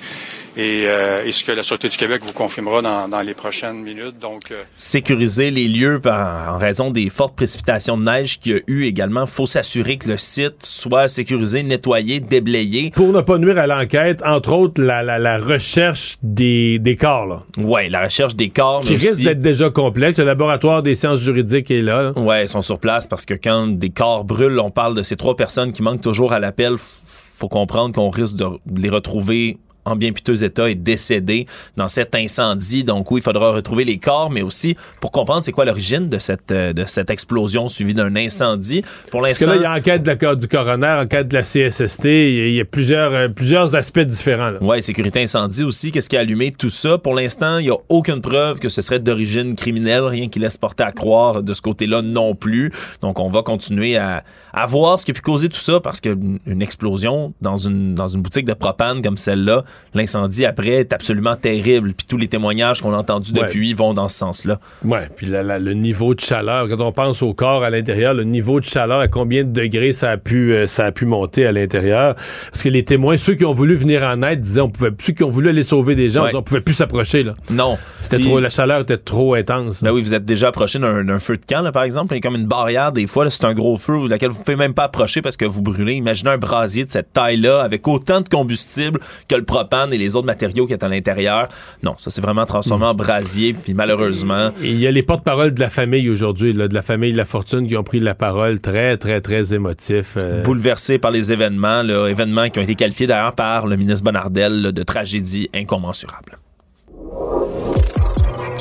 Et, 0.56 0.84
euh, 0.86 1.26
et 1.26 1.32
ce 1.32 1.44
que 1.44 1.52
la 1.52 1.64
Sûreté 1.64 1.90
du 1.90 1.98
Québec 1.98 2.22
vous 2.24 2.34
confirmera 2.34 2.82
dans, 2.82 3.08
dans 3.08 3.22
les 3.22 3.34
prochaines 3.34 3.82
minutes. 3.82 4.20
Donc, 4.22 4.52
euh, 4.52 4.62
sécuriser 4.76 5.50
les 5.50 5.68
lieux 5.68 6.00
par, 6.00 6.54
en 6.56 6.58
raison 6.60 6.92
des 6.92 7.10
fortes 7.10 7.36
précipitations 7.36 7.98
de 7.98 8.04
neige 8.04 8.40
qu'il 8.40 8.52
y 8.52 8.56
a 8.56 8.60
eu 8.68 8.84
également. 8.86 9.26
faut 9.26 9.48
s'assurer 9.48 9.98
que 9.98 10.10
le 10.10 10.18
site 10.18 10.64
soit 10.64 11.08
sécurisé, 11.08 11.64
nettoyé, 11.64 12.20
déblayé. 12.20 12.92
Pour 12.92 13.12
ne 13.14 13.22
pas 13.22 13.38
nuire 13.40 13.58
à 13.58 13.66
l'enquête, 13.66 14.22
entre 14.26 14.52
autres, 14.52 14.82
la, 14.82 15.02
la, 15.02 15.18
la 15.18 15.40
recherche 15.40 16.18
des, 16.22 16.78
des 16.78 16.96
corps. 16.96 17.26
Là. 17.26 17.44
Ouais, 17.58 17.90
la 17.90 18.04
recherche 18.04 18.36
des 18.36 18.50
corps. 18.50 18.82
Qui 18.82 18.96
risque 18.96 19.22
d'être 19.24 19.42
déjà 19.42 19.70
complexe. 19.72 20.20
Le 20.20 20.26
laboratoire 20.26 20.84
des 20.84 20.94
sciences 20.96 21.20
juridiques 21.22 21.72
est 21.72 21.82
là. 21.82 22.04
là. 22.04 22.12
Ouais, 22.20 22.46
ils 22.46 22.48
sont 22.48 22.62
sur 22.62 22.80
place 22.80 23.08
parce 23.08 23.26
que 23.26 23.34
quand 23.34 23.68
des 23.68 23.90
corps 23.90 24.24
brûlent, 24.24 24.60
on 24.60 24.70
parle 24.72 24.96
de 24.96 25.02
ces 25.04 25.16
trois 25.16 25.36
personnes 25.36 25.72
qui 25.72 25.82
manquent 25.82 26.02
toujours 26.02 26.34
à 26.34 26.40
l'appel. 26.40 26.76
Faut 26.78 27.50
comprendre 27.50 27.94
qu'on 27.96 28.10
risque 28.12 28.36
de 28.36 28.46
les 28.76 28.90
retrouver 28.90 29.58
en 29.86 29.96
bien 29.96 30.12
piteux 30.12 30.44
état 30.44 30.70
et 30.70 30.76
décédés 30.76 31.46
dans 31.78 31.88
cet 31.88 32.16
incendie. 32.16 32.84
Donc 32.84 33.12
oui, 33.12 33.20
il 33.20 33.24
faudra 33.24 33.52
retrouver 33.52 33.86
les 33.86 33.98
corps, 33.98 34.30
mais 34.30 34.42
aussi 34.42 34.76
pour 35.02 35.12
comprendre 35.12 35.44
c'est 35.44 35.52
quoi 35.52 35.66
l'origine 35.66 36.10
de 36.10 36.20
cette 36.20 36.52
euh, 36.52 36.74
de 36.74 36.86
cette 36.86 37.10
explosion 37.10 37.70
suivie 37.70 37.94
d'un 37.94 38.16
incendie. 38.16 38.84
Pour 39.12 39.22
Parce 39.22 39.40
que 39.40 39.46
l'instant, 39.46 39.62
là, 39.62 39.62
il 39.62 39.64
y 39.64 39.66
a 39.66 39.80
enquête 39.80 40.04
de 40.04 40.36
du 40.36 40.48
coroner, 40.48 41.00
enquête 41.02 41.28
de 41.28 41.34
la 41.34 41.44
CSST. 41.44 42.06
Il 42.06 42.56
y 42.56 42.60
a, 42.60 42.62
y 42.62 42.64
plusieurs, 42.64 43.14
euh, 43.14 43.28
plusieurs 43.28 43.76
aspects 43.76 44.00
différents. 44.00 44.52
là. 44.52 44.64
Ouais, 44.64 44.82
sécurité 44.82 45.22
incendie 45.22 45.64
aussi. 45.64 45.92
Qu'est-ce 45.92 46.10
qui 46.10 46.18
a 46.18 46.22
allumé 46.22 46.52
tout 46.52 46.70
ça? 46.70 46.98
Pour 46.98 47.14
l'instant, 47.14 47.58
il 47.58 47.66
n'y 47.66 47.72
a 47.72 47.78
aucune 47.90 48.22
preuve 48.22 48.60
que 48.60 48.70
ce 48.70 48.82
serait 48.82 49.00
d'origine 49.00 49.56
criminelle, 49.56 50.04
rien 50.04 50.30
qui 50.30 50.40
laisse 50.40 50.58
porter 50.58 50.84
à 50.84 50.92
croire 50.92 51.44
de 51.44 51.54
ce 51.54 51.62
côté-là 51.62 52.02
non 52.02 52.36
plus. 52.36 52.72
Donc, 53.02 53.20
on 53.20 53.28
va 53.28 53.42
continuer 53.42 53.98
à, 53.98 54.24
à 54.54 54.66
voir 54.66 55.00
ce 55.00 55.06
qui 55.06 55.12
a 55.12 55.14
pu 55.14 55.22
causer 55.22 55.50
tout 55.50 55.60
ça 55.60 55.80
parce 55.80 56.00
qu'une 56.00 56.40
une 56.46 56.62
explosion 56.62 57.34
dans 57.42 57.58
une, 57.58 57.96
dans 57.96 58.08
une 58.08 58.22
boutique 58.22 58.46
de 58.46 58.54
propane 58.54 59.02
comme 59.02 59.18
celle-là, 59.18 59.64
l'incendie 59.94 60.46
après 60.46 60.70
est 60.70 60.94
absolument 60.94 61.36
terrible. 61.36 61.94
Puis 61.94 62.08
tous 62.08 62.18
les 62.18 62.28
témoignages 62.28 62.82
qu'on 62.82 62.94
a 62.94 62.98
entendus 62.98 63.32
Ouais. 63.34 63.42
depuis 63.44 63.74
vont 63.74 63.94
dans 63.94 64.08
ce 64.08 64.18
sens-là. 64.18 64.60
Ouais, 64.84 65.08
puis 65.16 65.28
la- 65.28 65.44
la- 65.44 65.60
le 65.60 65.74
niveau 65.74 66.16
de 66.16 66.20
chaleur, 66.20 66.68
quand 66.68 66.80
on 66.82 66.92
pense 66.92 67.22
au 67.22 67.34
corps 67.34 67.64
à 67.64 67.70
l'intérieur, 67.70 68.14
le 68.14 68.24
niveau 68.24 68.60
de 68.60 68.66
chaleur, 68.66 69.00
à 69.00 69.08
combien 69.08 69.44
de 69.44 69.52
degrés 69.52 69.94
ça 69.94 70.10
a 70.12 70.18
pu, 70.18 70.54
euh, 70.54 70.68
ça 70.68 70.86
a 70.86 70.92
pu 70.92 71.06
monter 71.06 71.46
à 71.46 71.52
l'intérieur. 71.52 72.16
Parce 72.52 72.64
que 72.64 72.70
les 72.70 72.84
témoins, 72.86 73.18
ceux 73.18 73.36
qui 73.36 73.46
ont 73.46 73.54
voulu 73.54 73.76
venir 73.76 74.02
en 74.04 74.22
aide, 74.24 74.42
disaient, 74.42 74.62
on 74.62 74.70
pouvait, 74.70 74.92
ceux 75.02 75.14
qui 75.14 75.24
ont 75.24 75.30
voulu 75.30 75.50
aller 75.50 75.64
sauver 75.64 75.96
des 75.96 76.10
gens, 76.10 76.24
Ouais. 76.24 76.36
on 76.36 76.42
pouvait 76.42 76.62
plus 76.62 76.74
s'approcher, 76.74 77.24
là. 77.24 77.34
Non. 77.52 77.78
C'était 78.02 78.20
trop, 78.20 78.40
la 78.40 78.50
chaleur 78.50 78.82
était 78.82 78.98
trop 78.98 79.36
intense. 79.36 79.84
Ben 79.84 79.92
oui, 79.92 80.02
vous 80.02 80.14
êtes 80.14 80.26
déjà 80.26 80.48
approché 80.48 80.80
d'un 80.80 81.04
d'un 81.04 81.20
feu 81.20 81.38
de 81.38 81.46
camp, 81.46 81.62
là, 81.62 81.72
par 81.72 81.84
exemple. 81.84 82.14
Il 82.14 82.18
y 82.18 82.20
a 82.20 82.22
comme 82.22 82.36
une 82.40 82.48
barrière, 82.48 82.92
des 82.92 83.08
fois, 83.08 83.24
là, 83.26 83.30
c'est 83.30 83.46
un 83.46 83.54
gros 83.54 83.78
feu 83.78 84.08
laquelle 84.08 84.30
vous 84.32 84.40
ne 84.40 84.44
pouvez 84.44 84.58
même 84.58 84.74
pas 84.74 84.84
approcher 84.86 85.22
parce 85.22 85.38
que 85.38 85.46
vous 85.46 85.62
brûlez. 85.62 85.94
Imaginez 85.94 86.32
un 86.32 86.38
brasier 86.38 86.84
de 86.86 86.90
cette 86.90 87.14
taille-là 87.14 87.62
avec 87.62 87.88
autant 87.88 88.22
de 88.22 88.30
combustible 88.30 89.00
que 89.28 89.36
le 89.36 89.44
propane 89.64 89.94
et 89.94 89.98
les 89.98 90.16
autres 90.16 90.28
matériaux 90.28 90.66
qui 90.66 90.74
est 90.74 90.84
à 90.84 90.88
l'intérieur. 90.88 91.48
Non, 91.84 91.96
ça 91.98 92.10
s'est 92.12 92.22
vraiment 92.22 92.46
transformé 92.46 92.86
en 92.86 92.94
brasier, 92.94 93.54
puis 93.54 93.74
malheureusement. 93.74 94.52
Il 94.62 94.80
y 94.80 94.88
a 94.88 94.92
les 94.92 95.04
porte-paroles 95.04 95.54
de 95.54 95.60
la 95.60 95.70
famille 95.70 96.10
aujourd'hui, 96.10 96.54
de 96.54 96.74
la 96.74 96.82
famille 96.82 97.12
de 97.14 97.18
la 97.18 97.26
fortune 97.26 97.68
qui 97.68 97.78
ont 97.78 97.84
pris 97.84 98.00
la 98.00 98.16
parole 98.16 98.60
très, 98.60 98.98
très, 98.98 99.22
très 99.22 99.54
émotifs. 99.54 100.18
euh, 100.18 100.44
Bouleversé 100.44 101.00
par 101.00 101.12
les 101.12 101.32
événements, 101.32 101.82
là, 101.84 102.08
événements 102.08 102.50
qui 102.50 102.60
ont 102.60 102.64
été 102.64 102.76
qualifiés 102.76 103.08
d'ailleurs 103.08 103.34
par 103.34 103.68
le 103.68 103.76
ministre 103.78 104.04
Bonnardel 104.04 104.62
là, 104.62 104.72
de 104.72 104.84
tragédie 104.84 105.50
incommensurable. 105.54 106.38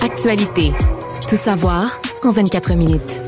Actualité. 0.03 0.73
Tout 1.29 1.37
savoir 1.37 2.01
en 2.25 2.31
24 2.31 2.75
minutes. 2.75 3.21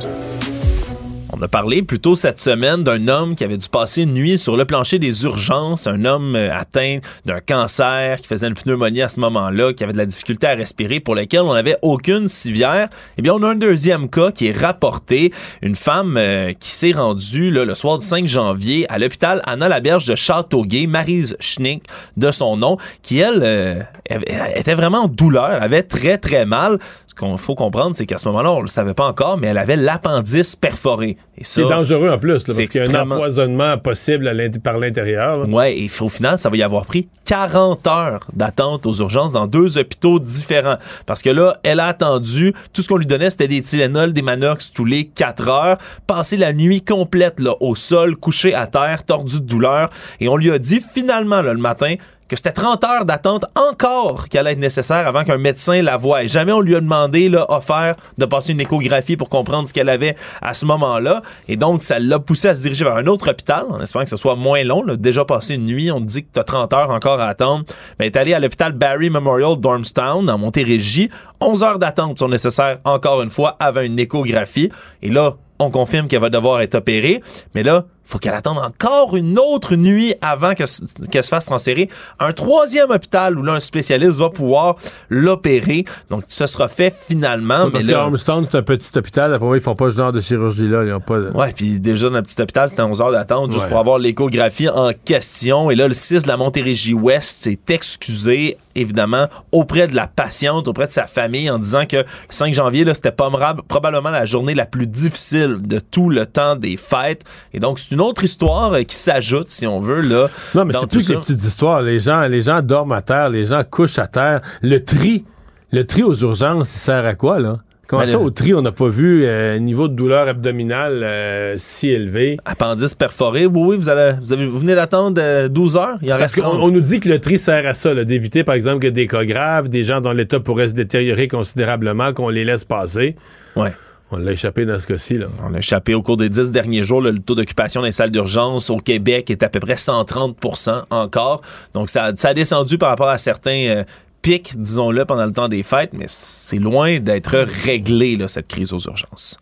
A 1.44 1.48
parlé 1.48 1.82
plus 1.82 1.98
tôt 1.98 2.14
cette 2.14 2.40
semaine 2.40 2.84
d'un 2.84 3.06
homme 3.06 3.36
qui 3.36 3.44
avait 3.44 3.58
dû 3.58 3.68
passer 3.68 4.04
une 4.04 4.14
nuit 4.14 4.38
sur 4.38 4.56
le 4.56 4.64
plancher 4.64 4.98
des 4.98 5.24
urgences, 5.24 5.86
un 5.86 6.06
homme 6.06 6.36
euh, 6.36 6.50
atteint 6.50 7.00
d'un 7.26 7.40
cancer, 7.40 8.18
qui 8.18 8.26
faisait 8.26 8.48
une 8.48 8.54
pneumonie 8.54 9.02
à 9.02 9.10
ce 9.10 9.20
moment-là, 9.20 9.74
qui 9.74 9.84
avait 9.84 9.92
de 9.92 9.98
la 9.98 10.06
difficulté 10.06 10.46
à 10.46 10.54
respirer, 10.54 11.00
pour 11.00 11.14
lequel 11.14 11.40
on 11.40 11.52
n'avait 11.52 11.76
aucune 11.82 12.28
civière. 12.28 12.88
Eh 13.18 13.22
bien, 13.22 13.34
on 13.34 13.42
a 13.42 13.50
un 13.50 13.56
deuxième 13.56 14.08
cas 14.08 14.30
qui 14.30 14.46
est 14.46 14.58
rapporté, 14.58 15.34
une 15.60 15.74
femme 15.74 16.16
euh, 16.16 16.54
qui 16.58 16.70
s'est 16.70 16.92
rendue 16.92 17.50
le 17.50 17.74
soir 17.74 17.98
du 17.98 18.06
5 18.06 18.26
janvier 18.26 18.90
à 18.90 18.98
l'hôpital 18.98 19.42
Anna 19.44 19.68
Laberge 19.68 20.06
de 20.06 20.14
Châteauguay, 20.14 20.86
Marise 20.86 21.36
Schnick 21.40 21.84
de 22.16 22.30
son 22.30 22.56
nom, 22.56 22.78
qui 23.02 23.18
elle 23.18 23.42
euh, 23.42 23.82
avait- 24.10 24.58
était 24.60 24.74
vraiment 24.74 25.04
en 25.04 25.08
douleur, 25.08 25.62
avait 25.62 25.82
très 25.82 26.18
très 26.18 26.46
mal. 26.46 26.78
Ce 27.06 27.14
qu'on 27.14 27.36
faut 27.36 27.54
comprendre, 27.54 27.94
c'est 27.94 28.06
qu'à 28.06 28.18
ce 28.18 28.26
moment-là, 28.28 28.50
on 28.52 28.60
le 28.60 28.66
savait 28.66 28.94
pas 28.94 29.06
encore, 29.06 29.38
mais 29.38 29.46
elle 29.48 29.58
avait 29.58 29.76
l'appendice 29.76 30.56
perforé. 30.56 31.16
C'est 31.42 31.62
dangereux 31.62 32.10
en 32.10 32.18
plus, 32.18 32.46
là, 32.46 32.54
parce 32.54 32.58
qu'il 32.68 32.84
y 32.84 32.94
a 32.94 33.00
un 33.00 33.10
empoisonnement 33.10 33.78
possible 33.78 34.28
à 34.28 34.32
par 34.62 34.78
l'intérieur. 34.78 35.48
Ouais, 35.48 35.76
et 35.78 35.90
au 36.00 36.08
final, 36.08 36.38
ça 36.38 36.48
va 36.48 36.56
y 36.56 36.62
avoir 36.62 36.86
pris 36.86 37.08
40 37.24 37.86
heures 37.86 38.26
d'attente 38.32 38.86
aux 38.86 38.94
urgences 38.94 39.32
dans 39.32 39.46
deux 39.46 39.78
hôpitaux 39.78 40.18
différents. 40.18 40.76
Parce 41.06 41.22
que 41.22 41.30
là, 41.30 41.56
elle 41.62 41.80
a 41.80 41.86
attendu, 41.86 42.52
tout 42.72 42.82
ce 42.82 42.88
qu'on 42.88 42.96
lui 42.96 43.06
donnait, 43.06 43.30
c'était 43.30 43.48
des 43.48 43.62
Tylenol, 43.62 44.12
des 44.12 44.22
Manox 44.22 44.72
tous 44.72 44.84
les 44.84 45.04
4 45.06 45.48
heures, 45.48 45.78
passer 46.06 46.36
la 46.36 46.52
nuit 46.52 46.82
complète 46.82 47.40
là, 47.40 47.54
au 47.60 47.74
sol, 47.74 48.16
couché 48.16 48.54
à 48.54 48.66
terre, 48.66 49.04
tordu 49.04 49.40
de 49.40 49.46
douleur. 49.46 49.90
Et 50.20 50.28
on 50.28 50.36
lui 50.36 50.50
a 50.50 50.58
dit 50.58 50.80
finalement 50.80 51.42
là, 51.42 51.52
le 51.52 51.60
matin 51.60 51.94
que 52.28 52.36
c'était 52.36 52.52
30 52.52 52.84
heures 52.84 53.04
d'attente 53.04 53.44
encore 53.54 54.28
qui 54.28 54.38
allait 54.38 54.52
être 54.52 54.58
nécessaire 54.58 55.06
avant 55.06 55.24
qu'un 55.24 55.38
médecin 55.38 55.82
la 55.82 55.96
voie. 55.96 56.24
Et 56.24 56.28
jamais 56.28 56.52
on 56.52 56.60
lui 56.60 56.74
a 56.74 56.80
demandé, 56.80 57.28
là, 57.28 57.46
offert 57.50 57.96
de 58.18 58.24
passer 58.24 58.52
une 58.52 58.60
échographie 58.60 59.16
pour 59.16 59.28
comprendre 59.28 59.68
ce 59.68 59.74
qu'elle 59.74 59.88
avait 59.88 60.16
à 60.40 60.54
ce 60.54 60.64
moment-là. 60.66 61.22
Et 61.48 61.56
donc, 61.56 61.82
ça 61.82 61.98
l'a 61.98 62.18
poussé 62.18 62.48
à 62.48 62.54
se 62.54 62.62
diriger 62.62 62.84
vers 62.84 62.96
un 62.96 63.06
autre 63.06 63.30
hôpital, 63.30 63.64
en 63.68 63.80
espérant 63.80 64.04
que 64.04 64.10
ce 64.10 64.16
soit 64.16 64.36
moins 64.36 64.64
long. 64.64 64.84
Déjà 64.96 65.24
passé 65.24 65.54
une 65.54 65.66
nuit, 65.66 65.90
on 65.90 66.00
te 66.00 66.06
dit 66.06 66.22
que 66.22 66.28
tu 66.32 66.40
as 66.40 66.44
30 66.44 66.72
heures 66.72 66.90
encore 66.90 67.20
à 67.20 67.26
attendre. 67.26 67.64
Mais 67.98 68.06
est 68.06 68.16
allé 68.16 68.34
à 68.34 68.40
l'hôpital 68.40 68.72
Barry 68.72 69.10
Memorial 69.10 69.58
Dormstown, 69.58 70.28
en 70.28 70.38
Montérégie. 70.38 71.10
11 71.40 71.62
heures 71.62 71.78
d'attente 71.78 72.18
sont 72.18 72.28
nécessaires, 72.28 72.78
encore 72.84 73.22
une 73.22 73.30
fois, 73.30 73.56
avant 73.60 73.82
une 73.82 73.98
échographie. 73.98 74.70
Et 75.02 75.10
là, 75.10 75.34
on 75.58 75.70
confirme 75.70 76.08
qu'elle 76.08 76.20
va 76.20 76.30
devoir 76.30 76.60
être 76.60 76.74
opérée. 76.76 77.22
Mais 77.54 77.62
là, 77.62 77.84
faut 78.06 78.18
qu'elle 78.18 78.34
attende 78.34 78.58
encore 78.58 79.16
une 79.16 79.38
autre 79.38 79.76
nuit 79.76 80.14
avant 80.20 80.54
que- 80.54 80.64
qu'elle 81.06 81.24
se 81.24 81.28
fasse 81.28 81.46
transférer 81.46 81.88
un 82.20 82.32
troisième 82.32 82.90
hôpital 82.90 83.38
où 83.38 83.42
là, 83.42 83.52
un 83.54 83.60
spécialiste 83.60 84.18
va 84.18 84.30
pouvoir 84.30 84.76
l'opérer. 85.08 85.84
Donc, 86.10 86.24
ce 86.28 86.46
sera 86.46 86.68
fait 86.68 86.94
finalement. 87.08 87.68
Mais 87.72 87.82
là, 87.82 88.02
Armstrong, 88.02 88.46
c'est 88.50 88.58
un 88.58 88.62
petit 88.62 88.90
hôpital. 88.96 89.32
Après, 89.32 89.58
ils 89.58 89.62
font 89.62 89.74
pas 89.74 89.90
ce 89.90 89.96
genre 89.96 90.12
de 90.12 90.20
chirurgie-là. 90.20 90.84
Ils 90.84 90.92
ont 90.92 91.00
pas 91.00 91.18
de- 91.18 91.30
Ouais, 91.30 91.52
puis 91.54 91.80
déjà 91.80 92.08
dans 92.10 92.16
le 92.16 92.22
petit 92.22 92.40
hôpital, 92.40 92.68
c'était 92.68 92.82
11 92.82 93.00
heures 93.00 93.12
d'attente 93.12 93.52
juste 93.52 93.64
Ouais. 93.64 93.70
pour 93.70 93.78
avoir 93.78 93.98
l'échographie 93.98 94.68
en 94.68 94.90
question. 95.04 95.70
Et 95.70 95.74
là, 95.74 95.88
le 95.88 95.94
6 95.94 96.22
de 96.24 96.28
la 96.28 96.36
Montérégie-Ouest 96.36 97.42
s'est 97.42 97.58
excusé, 97.68 98.58
évidemment, 98.74 99.28
auprès 99.52 99.88
de 99.88 99.94
la 99.94 100.06
patiente, 100.06 100.68
auprès 100.68 100.86
de 100.86 100.92
sa 100.92 101.06
famille, 101.06 101.50
en 101.50 101.58
disant 101.58 101.86
que 101.86 101.96
le 101.96 102.04
5 102.28 102.54
janvier, 102.54 102.84
c'était 102.94 103.12
probablement 103.12 104.10
la 104.10 104.24
journée 104.24 104.54
la 104.54 104.66
plus 104.66 104.86
difficile 104.86 105.58
de 105.62 105.78
tout 105.78 106.10
le 106.10 106.26
temps 106.26 106.56
des 106.56 106.76
fêtes. 106.76 107.22
Et 107.52 107.60
donc, 107.60 107.78
c'est 107.78 107.94
une 107.94 108.00
autre 108.00 108.24
histoire 108.24 108.72
euh, 108.72 108.82
qui 108.82 108.96
s'ajoute, 108.96 109.50
si 109.50 109.66
on 109.66 109.80
veut, 109.80 110.00
là. 110.00 110.28
Non, 110.54 110.64
mais 110.64 110.74
c'est 110.78 110.88
plus 110.88 111.08
des 111.08 111.16
petites 111.16 111.44
histoires. 111.44 111.82
Les 111.82 112.00
gens, 112.00 112.22
les 112.22 112.42
gens 112.42 112.62
dorment 112.62 112.92
à 112.92 113.02
terre, 113.02 113.28
les 113.28 113.46
gens 113.46 113.62
couchent 113.68 113.98
à 113.98 114.06
terre. 114.06 114.40
Le 114.62 114.84
tri, 114.84 115.24
le 115.70 115.86
tri 115.86 116.02
aux 116.02 116.14
urgences, 116.14 116.74
il 116.74 116.78
sert 116.78 117.04
à 117.06 117.14
quoi, 117.14 117.38
là? 117.38 117.58
Comment 117.86 118.02
Ben, 118.02 118.08
ça, 118.08 118.18
au 118.18 118.30
tri, 118.30 118.54
on 118.54 118.62
n'a 118.62 118.72
pas 118.72 118.88
vu 118.88 119.26
un 119.26 119.58
niveau 119.58 119.88
de 119.88 119.94
douleur 119.94 120.28
abdominale 120.28 121.02
euh, 121.02 121.54
si 121.58 121.88
élevé? 121.88 122.38
Appendice 122.44 122.94
perforé, 122.94 123.46
oui, 123.46 123.62
oui, 123.62 123.76
vous, 123.76 123.88
allez, 123.88 124.14
vous, 124.22 124.32
avez, 124.32 124.46
vous 124.46 124.58
venez 124.58 124.74
d'attendre 124.74 125.20
euh, 125.20 125.48
12 125.48 125.76
heures, 125.76 125.98
il 126.02 126.12
en 126.12 126.18
Parce 126.18 126.32
reste 126.32 126.44
qu'on 126.46 126.56
30. 126.56 126.68
on 126.68 126.70
nous 126.70 126.80
dit 126.80 127.00
que 127.00 127.08
le 127.08 127.20
tri 127.20 127.38
sert 127.38 127.66
à 127.66 127.74
ça, 127.74 127.94
d'éviter, 128.04 128.44
par 128.44 128.54
exemple, 128.54 128.80
que 128.80 128.88
des 128.88 129.06
cas 129.06 129.24
graves, 129.24 129.68
des 129.68 129.82
gens 129.82 130.00
dont 130.00 130.12
l'état 130.12 130.40
pourrait 130.40 130.68
se 130.68 130.74
détériorer 130.74 131.28
considérablement, 131.28 132.12
qu'on 132.12 132.28
les 132.28 132.44
laisse 132.44 132.64
passer. 132.64 133.16
Ouais. 133.56 133.72
On 134.10 134.18
l'a 134.18 134.32
échappé 134.32 134.64
dans 134.64 134.78
ce 134.78 134.86
cas-ci. 134.86 135.18
On 135.42 135.54
a 135.54 135.58
échappé 135.58 135.94
au 135.94 136.02
cours 136.02 136.16
des 136.16 136.28
dix 136.28 136.50
derniers 136.52 136.84
jours. 136.84 137.00
là, 137.00 137.10
le 137.10 137.18
taux 137.18 137.34
d'occupation 137.34 137.82
des 137.82 137.90
salles 137.90 138.10
d'urgence 138.10 138.70
au 138.70 138.76
Québec 138.76 139.30
est 139.30 139.42
à 139.42 139.48
peu 139.48 139.60
près 139.60 139.74
130% 139.74 140.84
encore. 140.90 141.40
Donc, 141.72 141.90
ça, 141.90 142.12
ça 142.14 142.28
a 142.28 142.34
descendu 142.34 142.78
par 142.78 142.90
rapport 142.90 143.08
à 143.08 143.18
certains 143.18 143.66
euh, 143.66 143.84
pics, 144.24 144.56
disons-le, 144.56 145.04
pendant 145.04 145.26
le 145.26 145.32
temps 145.32 145.48
des 145.48 145.62
fêtes, 145.62 145.90
mais 145.92 146.06
c'est 146.08 146.56
loin 146.58 146.98
d'être 146.98 147.36
réglé, 147.66 148.16
là, 148.16 148.26
cette 148.26 148.48
crise 148.48 148.72
aux 148.72 148.78
urgences. 148.78 149.36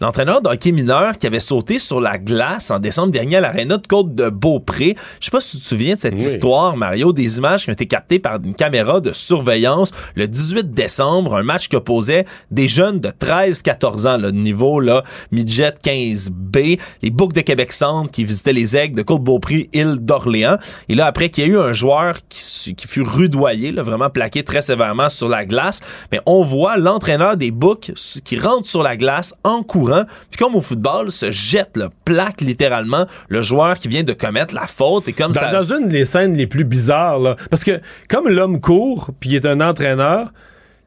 L'entraîneur 0.00 0.40
de 0.40 0.48
hockey 0.48 0.72
mineur 0.72 1.18
qui 1.18 1.26
avait 1.26 1.40
sauté 1.40 1.78
sur 1.78 2.00
la 2.00 2.16
glace 2.16 2.70
en 2.70 2.78
décembre 2.78 3.12
dernier 3.12 3.36
à 3.36 3.40
l'aréna 3.42 3.76
de 3.76 3.86
Côte 3.86 4.14
de 4.14 4.30
Beaupré. 4.30 4.96
Je 5.20 5.26
sais 5.26 5.30
pas 5.30 5.42
si 5.42 5.58
tu 5.58 5.62
te 5.62 5.68
souviens 5.68 5.94
de 5.94 6.00
cette 6.00 6.14
Oui. 6.14 6.22
histoire, 6.22 6.74
Mario, 6.74 7.12
des 7.12 7.36
images 7.36 7.64
qui 7.64 7.68
ont 7.70 7.74
été 7.74 7.84
captées 7.84 8.18
par 8.18 8.36
une 8.42 8.54
caméra 8.54 9.00
de 9.00 9.12
surveillance 9.12 9.90
le 10.14 10.26
18 10.26 10.72
décembre, 10.72 11.36
un 11.36 11.42
match 11.42 11.68
qui 11.68 11.76
opposait 11.76 12.24
des 12.50 12.66
jeunes 12.66 12.98
de 12.98 13.10
13-14 13.10 14.06
ans, 14.08 14.16
le 14.16 14.30
niveau 14.30 14.80
là, 14.80 15.02
midget 15.32 15.74
15B, 15.84 16.80
les 17.02 17.10
Boucs 17.10 17.34
de 17.34 17.42
Québec 17.42 17.70
Centre 17.70 18.10
qui 18.10 18.24
visitaient 18.24 18.54
les 18.54 18.76
aigles 18.78 18.96
de 18.96 19.02
Côte 19.02 19.22
Beaupré, 19.22 19.68
île 19.74 19.98
d'Orléans. 20.00 20.56
Et 20.88 20.94
là, 20.94 21.04
après 21.04 21.28
qu'il 21.28 21.44
y 21.44 21.46
a 21.46 21.50
eu 21.50 21.58
un 21.58 21.74
joueur 21.74 22.16
qui, 22.30 22.74
qui 22.74 22.86
fut 22.86 23.02
rudoyé, 23.02 23.70
là, 23.70 23.82
vraiment 23.82 24.08
plaqué 24.08 24.44
très 24.44 24.62
sévèrement 24.62 25.10
sur 25.10 25.28
la 25.28 25.44
glace, 25.44 25.80
mais 26.10 26.20
on 26.24 26.42
voit 26.42 26.78
l'entraîneur 26.78 27.36
des 27.36 27.50
Boucs 27.50 27.92
qui 28.24 28.38
rentre 28.38 28.66
sur 28.66 28.82
la 28.82 28.96
glace 28.96 29.34
en 29.44 29.62
courant 29.62 29.89
courant, 29.90 30.04
puis 30.30 30.38
comme 30.38 30.54
au 30.54 30.60
football, 30.60 31.10
se 31.10 31.30
jette, 31.30 31.76
là, 31.76 31.88
plaque 32.04 32.40
littéralement 32.40 33.06
le 33.28 33.42
joueur 33.42 33.74
qui 33.74 33.88
vient 33.88 34.02
de 34.02 34.12
commettre 34.12 34.54
la 34.54 34.66
faute. 34.66 35.08
Et 35.08 35.12
comme 35.12 35.32
dans, 35.32 35.40
ça... 35.40 35.52
dans 35.52 35.76
une 35.76 35.88
des 35.88 36.04
scènes 36.04 36.36
les 36.36 36.46
plus 36.46 36.64
bizarres, 36.64 37.18
là, 37.18 37.36
parce 37.50 37.64
que 37.64 37.80
comme 38.08 38.28
l'homme 38.28 38.60
court, 38.60 39.10
puis 39.20 39.30
il 39.30 39.36
est 39.36 39.46
un 39.46 39.60
entraîneur, 39.60 40.32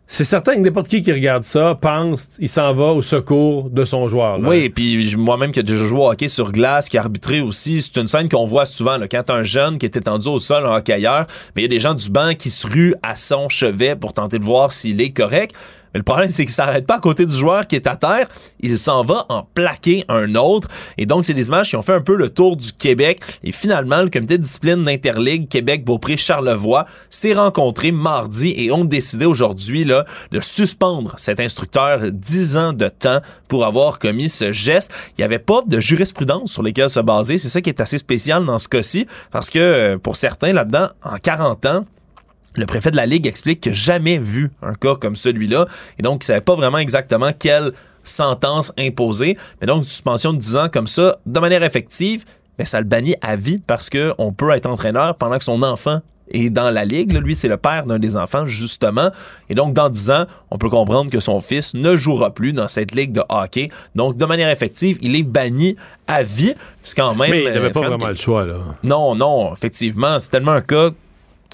c'est 0.06 0.26
certain 0.26 0.56
que 0.56 0.60
n'importe 0.60 0.90
qui 0.90 1.02
qui 1.02 1.12
regarde 1.12 1.44
ça 1.44 1.76
pense 1.80 2.36
il 2.38 2.50
s'en 2.50 2.74
va 2.74 2.88
au 2.92 3.02
secours 3.02 3.70
de 3.70 3.86
son 3.86 4.08
joueur. 4.08 4.38
là. 4.38 4.48
Oui, 4.48 4.70
puis 4.70 5.16
moi-même 5.16 5.52
qui 5.52 5.60
ai 5.60 5.64
déjà 5.64 5.86
joué 5.86 6.00
au 6.00 6.12
hockey 6.12 6.28
sur 6.28 6.52
glace, 6.52 6.90
qui 6.90 6.98
a 6.98 7.02
arbitré 7.02 7.42
aussi, 7.42 7.82
c'est 7.82 8.00
une 8.00 8.08
scène 8.08 8.30
qu'on 8.30 8.46
voit 8.46 8.66
souvent 8.66 8.98
là, 8.98 9.08
quand 9.08 9.30
un 9.30 9.44
jeune 9.44 9.78
qui 9.78 9.86
est 9.86 9.96
étendu 9.96 10.28
au 10.28 10.40
sol, 10.40 10.66
un 10.66 10.76
hockeyeur, 10.76 11.26
mais 11.56 11.62
il 11.62 11.66
y 11.66 11.66
a 11.66 11.70
des 11.70 11.80
gens 11.80 11.94
du 11.94 12.10
banc 12.10 12.34
qui 12.38 12.50
se 12.50 12.68
ruent 12.68 12.96
à 13.02 13.16
son 13.16 13.50
chevet 13.50 13.96
pour 13.96 14.14
tenter 14.14 14.38
de 14.40 14.46
voir 14.46 14.72
s'il 14.72 15.02
est 15.02 15.12
correct. 15.12 15.56
Mais 15.94 16.00
le 16.00 16.04
problème, 16.04 16.32
c'est 16.32 16.44
qu'il 16.44 16.54
s'arrête 16.54 16.86
pas 16.86 16.96
à 16.96 17.00
côté 17.00 17.26
du 17.26 17.36
joueur 17.36 17.68
qui 17.68 17.76
est 17.76 17.88
à 17.88 17.96
terre. 17.96 18.28
Il 18.60 18.78
s'en 18.78 19.04
va 19.04 19.26
en 19.30 19.44
plaquer 19.54 20.04
un 20.10 20.36
autre. 20.36 20.68
Et 20.98 21.06
donc, 21.06 21.26
c'est 21.26 21.34
des 21.34 21.48
images 21.48 21.70
qui 21.70 21.76
ont 21.76 21.82
fait 21.82 21.94
un 21.94 22.02
peu 22.02 22.16
le 22.16 22.30
tour 22.30 22.58
du 22.58 22.74
Québec. 22.74 23.22
Et 23.44 23.52
finalement, 23.52 24.02
le 24.02 24.10
comité 24.10 24.38
de 24.38 24.44
discipline 24.44 24.84
d'Interligue 24.84 25.48
Québec-Beaupré-Charlevoix 25.48 26.86
s'est 27.10 27.34
rencontré 27.34 27.92
mardi 27.92 28.54
et 28.58 28.72
ont 28.72 28.86
décidé 28.86 29.26
aujourd'hui 29.26 29.84
là, 29.86 30.06
de 30.32 30.40
suspendre 30.42 31.14
cet 31.18 31.40
instructeur 31.40 32.00
10 32.12 32.58
ans 32.58 32.74
de 32.74 32.88
temps 32.88 33.20
pour 33.48 33.66
avoir 33.66 34.00
commis 34.00 34.30
ce 34.30 34.52
geste. 34.52 34.92
Il 35.12 35.22
n'y 35.22 35.26
avait 35.26 35.40
pas 35.40 35.62
de 35.66 35.80
jurisprudence 35.80 36.52
sur 36.52 36.64
lesquelles 36.64 36.90
se 36.90 37.00
baser. 37.00 37.38
C'est 37.38 37.50
ça 37.50 37.62
qui 37.62 37.70
est 37.70 37.82
assez 37.82 37.98
spécial 37.98 38.46
dans 38.46 38.60
ce 38.60 38.68
cas-ci 38.68 39.08
parce 39.32 39.50
que 39.50 39.60
euh, 39.60 39.98
pour 39.98 40.16
certains 40.16 40.54
là-dedans, 40.54 40.88
en 41.04 41.18
40 41.18 41.66
ans, 41.66 41.86
le 42.56 42.66
préfet 42.66 42.92
de 42.92 42.98
la 42.98 43.06
Ligue 43.06 43.28
explique 43.28 43.62
qu'il 43.62 43.72
n'a 43.72 43.78
jamais 43.78 44.18
vu 44.18 44.52
un 44.62 44.74
cas 44.74 44.96
comme 44.96 45.16
celui-là 45.16 45.66
et 45.98 46.02
donc 46.02 46.24
il 46.24 46.26
ne 46.26 46.28
savait 46.28 46.42
pas 46.42 46.56
vraiment 46.56 46.78
exactement 46.78 47.32
quelle 47.38 47.74
sentence 48.04 48.74
imposer. 48.78 49.38
Mais 49.62 49.68
donc, 49.68 49.84
une 49.84 49.90
suspension 49.90 50.34
de 50.34 50.38
10 50.38 50.58
ans 50.58 50.70
comme 50.72 50.88
ça, 50.88 51.18
de 51.26 51.40
manière 51.40 51.64
effective, 51.64 52.26
mais 52.60 52.66
ça 52.66 52.80
le 52.80 52.86
bannit 52.86 53.16
à 53.22 53.36
vie 53.36 53.60
parce 53.66 53.90
qu'on 53.90 54.34
peut 54.34 54.52
être 54.52 54.68
entraîneur 54.68 55.16
pendant 55.16 55.38
que 55.38 55.44
son 55.44 55.64
enfant 55.64 56.02
est 56.32 56.50
dans 56.50 56.72
la 56.72 56.86
ligue. 56.86 57.12
Là, 57.12 57.20
lui, 57.20 57.36
c'est 57.36 57.48
le 57.48 57.58
père 57.58 57.86
d'un 57.86 58.00
des 58.00 58.16
enfants, 58.16 58.46
justement. 58.46 59.10
Et 59.50 59.56
donc, 59.56 59.74
dans 59.74 59.90
10 59.90 60.12
ans, 60.12 60.26
on 60.52 60.58
peut 60.58 60.70
comprendre 60.70 61.12
que 61.12 61.20
son 61.20 61.40
fils 61.40 61.74
ne 61.74 61.98
jouera 61.98 62.34
plus 62.34 62.54
dans 62.54 62.68
cette 62.68 62.96
ligue 62.96 63.12
de 63.12 63.22
hockey. 63.30 63.70
Donc, 63.96 64.18
de 64.18 64.26
manière 64.26 64.50
effective, 64.50 64.98
il 65.02 65.16
est 65.16 65.24
banni 65.24 65.76
à 66.08 66.24
vie. 66.24 66.56
C'est 66.82 66.96
quand 66.96 67.14
même... 67.16 67.30
Mais 67.30 67.44
il 67.44 67.46
n'avait 67.46 67.68
euh, 67.68 67.72
pas 67.72 67.88
vraiment 67.88 68.08
le 68.08 68.16
choix. 68.16 68.46
Là. 68.46 68.56
Non, 68.84 69.16
non, 69.16 69.54
effectivement, 69.54 70.20
c'est 70.20 70.30
tellement 70.30 70.54
un 70.54 70.62
cas 70.62 70.92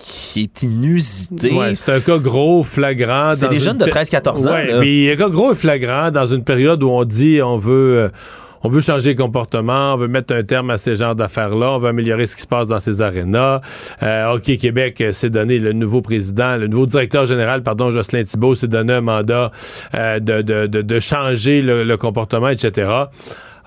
qui 0.02 0.44
est 0.44 0.64
inusité. 0.64 1.52
Ouais, 1.54 1.76
c'est 1.76 1.92
un 1.92 2.00
cas 2.00 2.18
gros, 2.18 2.64
flagrant. 2.64 3.34
C'est 3.34 3.50
des 3.50 3.56
une 3.58 3.62
jeunes 3.62 3.78
de 3.78 3.86
pé- 3.86 3.92
13-14 3.92 4.48
ans, 4.48 4.52
Ouais, 4.54 4.80
mais 4.80 5.12
un 5.12 5.16
cas 5.16 5.30
gros 5.30 5.52
et 5.52 5.56
flagrant 5.56 6.10
dans 6.12 6.26
une 6.28 6.44
période 6.44 6.82
où 6.84 6.90
on 6.90 7.04
dit 7.04 7.42
on 7.42 7.58
veut. 7.58 7.98
euh, 8.00 8.10
on 8.62 8.68
veut 8.68 8.82
changer 8.82 9.12
les 9.12 9.16
comportements, 9.16 9.94
on 9.94 9.98
veut 9.98 10.10
mettre 10.10 10.34
un 10.36 10.44
terme 10.44 10.70
à 10.70 10.78
ces 10.78 10.98
genres 10.98 11.16
d'affaires-là, 11.16 11.72
on 11.72 11.78
veut 11.78 11.88
améliorer 11.88 12.26
ce 12.26 12.36
qui 12.36 12.42
se 12.42 12.48
passe 12.48 12.68
dans 12.68 12.82
ces 12.82 13.02
arénas. 13.02 13.62
Euh, 14.04 14.26
Hockey 14.34 14.58
Québec 14.58 15.02
s'est 15.14 15.30
donné 15.30 15.60
le 15.60 15.72
nouveau 15.72 16.02
président, 16.02 16.58
le 16.58 16.68
nouveau 16.68 16.86
directeur 16.86 17.26
général, 17.26 17.64
pardon, 17.64 17.90
Jocelyn 17.90 18.26
Thibault, 18.26 18.56
s'est 18.56 18.68
donné 18.68 18.92
un 18.96 19.00
mandat 19.02 19.52
euh, 19.96 20.20
de, 20.20 20.42
de, 20.42 20.68
de, 20.68 20.82
de 20.82 21.00
changer 21.00 21.62
le, 21.62 21.86
le 21.86 21.96
comportement, 21.96 22.50
etc. 22.50 22.90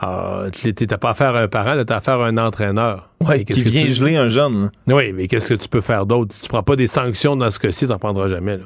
Ah, 0.05 0.47
tu 0.53 0.75
t'as 0.75 0.99
pas 0.99 1.11
affaire 1.11 1.37
à 1.37 1.41
un 1.43 1.49
parent, 1.49 1.77
t'as 1.87 1.97
affaire 1.99 2.21
à 2.21 2.27
un 2.27 2.37
entraîneur. 2.37 3.09
Qu'est-ce 3.25 3.45
qui 3.45 3.63
vient 3.63 3.85
tu- 3.85 3.93
geler 3.93 4.17
un 4.17 4.29
jeune. 4.29 4.71
là. 4.89 4.95
Oui, 4.97 5.13
mais 5.13 5.29
qu'est-ce 5.29 5.51
que 5.51 5.55
tu 5.55 5.69
peux 5.69 5.81
faire 5.81 6.07
d'autre? 6.07 6.35
Si 6.35 6.41
tu 6.41 6.49
prends 6.49 6.65
pas 6.65 6.75
des 6.75 6.89
sanctions 6.89 7.37
dans 7.37 7.51
ce 7.53 7.61
cas-ci, 7.61 7.87
t'en 7.87 7.99
prendras 7.99 8.29
jamais. 8.29 8.57
Là. 8.59 8.65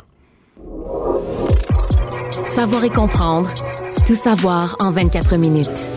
Savoir 2.46 2.82
et 2.84 2.88
comprendre. 2.90 3.50
Tout 4.06 4.14
savoir 4.14 4.76
en 4.80 4.90
24 4.90 5.36
minutes. 5.36 5.90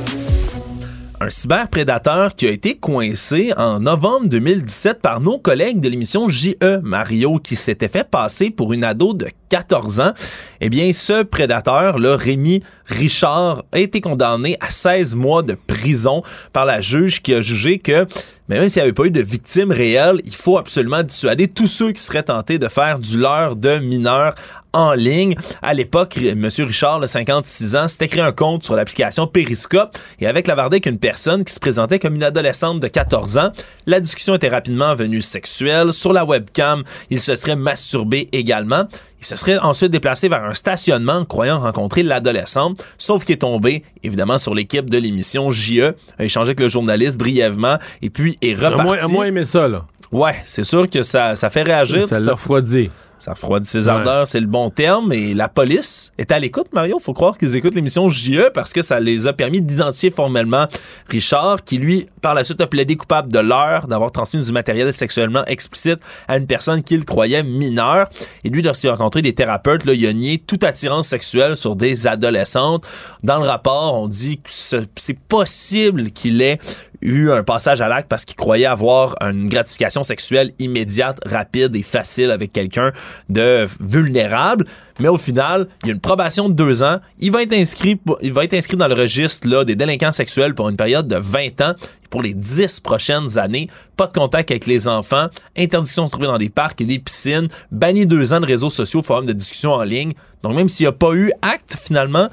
Un 1.21 1.29
cyberprédateur 1.29 2.33
qui 2.33 2.47
a 2.47 2.51
été 2.51 2.77
coincé 2.77 3.51
en 3.57 3.81
novembre 3.81 4.27
2017 4.27 5.01
par 5.01 5.19
nos 5.19 5.37
collègues 5.37 5.81
de 5.81 5.89
l'émission 5.89 6.29
JE 6.29 6.79
Mario 6.81 7.39
qui 7.39 7.57
s'était 7.57 7.89
fait 7.89 8.09
passer 8.09 8.49
pour 8.49 8.71
une 8.71 8.85
ado 8.85 9.13
de 9.13 9.27
14 9.49 9.99
ans. 9.99 10.13
Eh 10.61 10.69
bien, 10.69 10.93
ce 10.93 11.23
prédateur, 11.23 11.99
là, 11.99 12.15
Rémi 12.15 12.63
Richard, 12.85 13.63
a 13.73 13.79
été 13.79 13.99
condamné 13.99 14.55
à 14.61 14.69
16 14.69 15.15
mois 15.15 15.43
de 15.43 15.55
prison 15.67 16.23
par 16.53 16.65
la 16.65 16.79
juge 16.79 17.21
qui 17.21 17.33
a 17.33 17.41
jugé 17.41 17.79
que 17.79 18.07
mais 18.49 18.59
même 18.59 18.67
s'il 18.67 18.81
n'y 18.81 18.85
avait 18.85 18.93
pas 18.93 19.05
eu 19.05 19.11
de 19.11 19.21
victimes 19.21 19.71
réelles, 19.71 20.21
il 20.25 20.33
faut 20.33 20.57
absolument 20.57 21.03
dissuader 21.03 21.47
tous 21.47 21.67
ceux 21.67 21.91
qui 21.91 22.01
seraient 22.01 22.23
tentés 22.23 22.57
de 22.57 22.67
faire 22.67 22.97
du 22.97 23.19
leurre 23.19 23.55
de 23.55 23.77
mineurs 23.77 24.33
en 24.73 24.93
ligne. 24.93 25.35
À 25.61 25.73
l'époque, 25.73 26.17
M. 26.17 26.47
Richard, 26.59 26.99
le 26.99 27.07
56 27.07 27.75
ans, 27.75 27.87
s'était 27.87 28.07
créé 28.07 28.21
un 28.21 28.31
compte 28.31 28.63
sur 28.63 28.75
l'application 28.75 29.27
Periscope 29.27 29.97
et 30.19 30.27
avec 30.27 30.47
la 30.47 30.53
avec 30.59 30.85
une 30.85 30.99
personne 30.99 31.43
qui 31.45 31.53
se 31.53 31.59
présentait 31.59 31.99
comme 31.99 32.15
une 32.15 32.23
adolescente 32.23 32.79
de 32.81 32.87
14 32.87 33.37
ans. 33.37 33.49
La 33.85 33.99
discussion 34.01 34.35
était 34.35 34.49
rapidement 34.49 34.93
venue 34.93 35.21
sexuelle. 35.21 35.93
Sur 35.93 36.11
la 36.13 36.25
webcam, 36.25 36.83
il 37.09 37.21
se 37.21 37.35
serait 37.35 37.55
masturbé 37.55 38.27
également. 38.33 38.83
Il 39.21 39.25
se 39.25 39.35
serait 39.35 39.57
ensuite 39.57 39.91
déplacé 39.91 40.27
vers 40.29 40.43
un 40.43 40.53
stationnement 40.53 41.23
croyant 41.25 41.59
rencontrer 41.59 42.03
l'adolescente, 42.03 42.83
sauf 42.97 43.23
qu'il 43.25 43.33
est 43.35 43.39
tombé, 43.39 43.83
évidemment, 44.03 44.37
sur 44.37 44.53
l'équipe 44.53 44.89
de 44.89 44.97
l'émission 44.97 45.51
JE, 45.51 45.93
a 46.17 46.23
échangé 46.23 46.49
avec 46.49 46.59
le 46.59 46.69
journaliste 46.69 47.17
brièvement, 47.17 47.77
et 48.01 48.09
puis 48.09 48.37
est 48.41 48.61
À 48.63 48.69
reparti. 48.69 48.83
moins, 48.85 48.97
à 48.97 49.07
moins 49.07 49.25
aimer 49.25 49.43
ça, 49.45 49.67
là. 49.67 49.85
Ouais, 50.11 50.35
c'est 50.45 50.63
sûr 50.63 50.89
que 50.89 51.03
ça, 51.03 51.35
ça 51.35 51.49
fait 51.49 51.63
réagir. 51.63 52.03
Ça 52.07 52.19
Ça- 52.19 52.25
l'a 52.25 52.31
refroidi. 52.33 52.89
Ça 53.19 53.33
refroidit 53.33 53.67
ses 53.67 53.87
ardeurs, 53.89 54.27
c'est 54.27 54.39
le 54.39 54.47
bon 54.47 54.69
terme. 54.69 55.11
Et 55.13 55.33
la 55.33 55.49
police 55.49 56.11
est 56.17 56.31
à 56.31 56.39
l'écoute, 56.39 56.67
Mario. 56.73 56.99
Faut 56.99 57.13
croire 57.13 57.37
qu'ils 57.37 57.55
écoutent 57.55 57.75
l'émission 57.75 58.07
JE 58.09 58.49
parce 58.53 58.71
que 58.73 58.81
ça 58.81 58.99
les 58.99 59.27
a 59.27 59.33
permis 59.33 59.61
d'identifier 59.61 60.09
formellement 60.09 60.65
Richard, 61.09 61.63
qui 61.63 61.77
lui, 61.77 62.07
par 62.21 62.33
la 62.33 62.43
suite, 62.43 62.61
a 62.61 62.67
plaidé 62.67 62.95
coupable 62.95 63.31
de 63.31 63.39
l'heure 63.39 63.87
d'avoir 63.87 64.11
transmis 64.11 64.41
du 64.41 64.51
matériel 64.51 64.93
sexuellement 64.93 65.43
explicite 65.47 65.99
à 66.27 66.37
une 66.37 66.47
personne 66.47 66.81
qu'il 66.81 67.03
croyait 67.05 67.43
mineure. 67.43 68.07
Et 68.43 68.49
lui, 68.49 68.61
lorsqu'il 68.61 68.89
a 68.89 68.93
rencontré 68.93 69.21
des 69.21 69.33
thérapeutes, 69.33 69.85
là, 69.85 69.93
il 69.93 70.05
a 70.07 70.13
nié 70.13 70.37
toute 70.37 70.63
attirance 70.63 71.07
sexuelle 71.07 71.57
sur 71.57 71.75
des 71.75 72.07
adolescentes. 72.07 72.85
Dans 73.23 73.39
le 73.39 73.47
rapport, 73.47 73.95
on 73.95 74.07
dit 74.07 74.37
que 74.37 74.49
ce- 74.49 74.85
c'est 74.95 75.19
possible 75.19 76.11
qu'il 76.11 76.41
ait 76.41 76.59
eu 77.01 77.31
un 77.31 77.43
passage 77.43 77.81
à 77.81 77.87
l'acte 77.87 78.07
parce 78.09 78.25
qu'il 78.25 78.35
croyait 78.35 78.65
avoir 78.65 79.15
une 79.21 79.47
gratification 79.47 80.03
sexuelle 80.03 80.51
immédiate, 80.59 81.19
rapide 81.25 81.75
et 81.75 81.83
facile 81.83 82.31
avec 82.31 82.51
quelqu'un 82.51 82.91
de 83.29 83.65
vulnérable. 83.79 84.65
Mais 84.99 85.07
au 85.07 85.17
final, 85.17 85.67
il 85.83 85.87
y 85.87 85.91
a 85.91 85.93
une 85.93 86.01
probation 86.01 86.49
de 86.49 86.53
deux 86.53 86.83
ans. 86.83 86.99
Il 87.19 87.31
va 87.31 87.43
être 87.43 87.53
inscrit, 87.53 87.99
il 88.21 88.33
va 88.33 88.43
être 88.43 88.53
inscrit 88.53 88.77
dans 88.77 88.87
le 88.87 88.93
registre 88.93 89.47
là, 89.47 89.63
des 89.63 89.75
délinquants 89.75 90.11
sexuels 90.11 90.53
pour 90.53 90.69
une 90.69 90.77
période 90.77 91.07
de 91.07 91.15
20 91.15 91.61
ans. 91.61 91.73
Pour 92.09 92.23
les 92.23 92.33
10 92.33 92.79
prochaines 92.79 93.37
années, 93.37 93.69
pas 93.95 94.07
de 94.07 94.13
contact 94.13 94.49
avec 94.49 94.65
les 94.65 94.87
enfants, 94.87 95.27
interdiction 95.55 96.05
de 96.05 96.09
trouver 96.09 96.25
dans 96.25 96.39
des 96.39 96.49
parcs 96.49 96.81
et 96.81 96.85
des 96.85 96.97
piscines, 96.97 97.49
banni 97.71 98.07
deux 98.07 98.33
ans 98.33 98.39
de 98.39 98.47
réseaux 98.47 98.71
sociaux, 98.71 99.03
forums 99.03 99.27
de 99.27 99.33
discussion 99.33 99.73
en 99.73 99.83
ligne. 99.83 100.13
Donc 100.41 100.55
même 100.55 100.69
s'il 100.69 100.85
n'y 100.85 100.89
a 100.89 100.91
pas 100.91 101.13
eu 101.13 101.31
acte 101.43 101.77
finalement, 101.85 102.29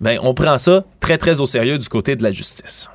ben, 0.00 0.18
on 0.22 0.34
prend 0.34 0.58
ça 0.58 0.84
très 0.98 1.18
très 1.18 1.40
au 1.40 1.46
sérieux 1.46 1.78
du 1.78 1.88
côté 1.88 2.16
de 2.16 2.24
la 2.24 2.32
justice. 2.32 2.90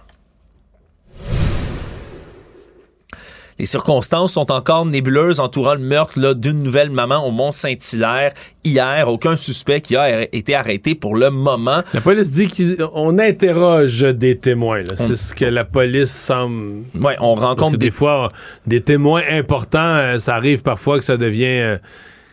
Les 3.60 3.66
circonstances 3.66 4.34
sont 4.34 4.52
encore 4.52 4.86
nébuleuses 4.86 5.40
entourant 5.40 5.74
le 5.74 5.80
meurtre 5.80 6.20
là, 6.20 6.34
d'une 6.36 6.62
nouvelle 6.62 6.92
maman 6.92 7.26
au 7.28 7.32
Mont-Saint-Hilaire 7.32 8.32
hier. 8.64 9.08
Aucun 9.10 9.36
suspect 9.36 9.82
qui 9.82 9.96
a 9.96 10.24
été 10.34 10.54
arrêté 10.54 10.94
pour 10.94 11.16
le 11.16 11.32
moment. 11.32 11.82
La 11.94 12.02
police 12.02 12.30
dit 12.32 12.48
qu'on 12.48 13.18
interroge 13.18 14.02
des 14.02 14.38
témoins. 14.38 14.84
C'est 14.98 15.16
ce 15.16 15.34
que 15.34 15.46
la 15.46 15.64
police 15.66 16.12
semble. 16.12 16.84
Ouais, 17.00 17.16
on 17.20 17.34
rencontre 17.34 17.56
Parce 17.58 17.72
que 17.72 17.78
des- 17.78 17.86
des 17.88 17.92
fois 17.92 18.30
des 18.68 18.82
témoins 18.82 19.24
importants. 19.32 19.80
euh, 19.98 20.20
ça 20.20 20.36
arrive 20.36 20.62
parfois 20.62 21.00
que 21.00 21.06
ça 21.06 21.18
devient 21.18 21.46
euh, 21.48 21.78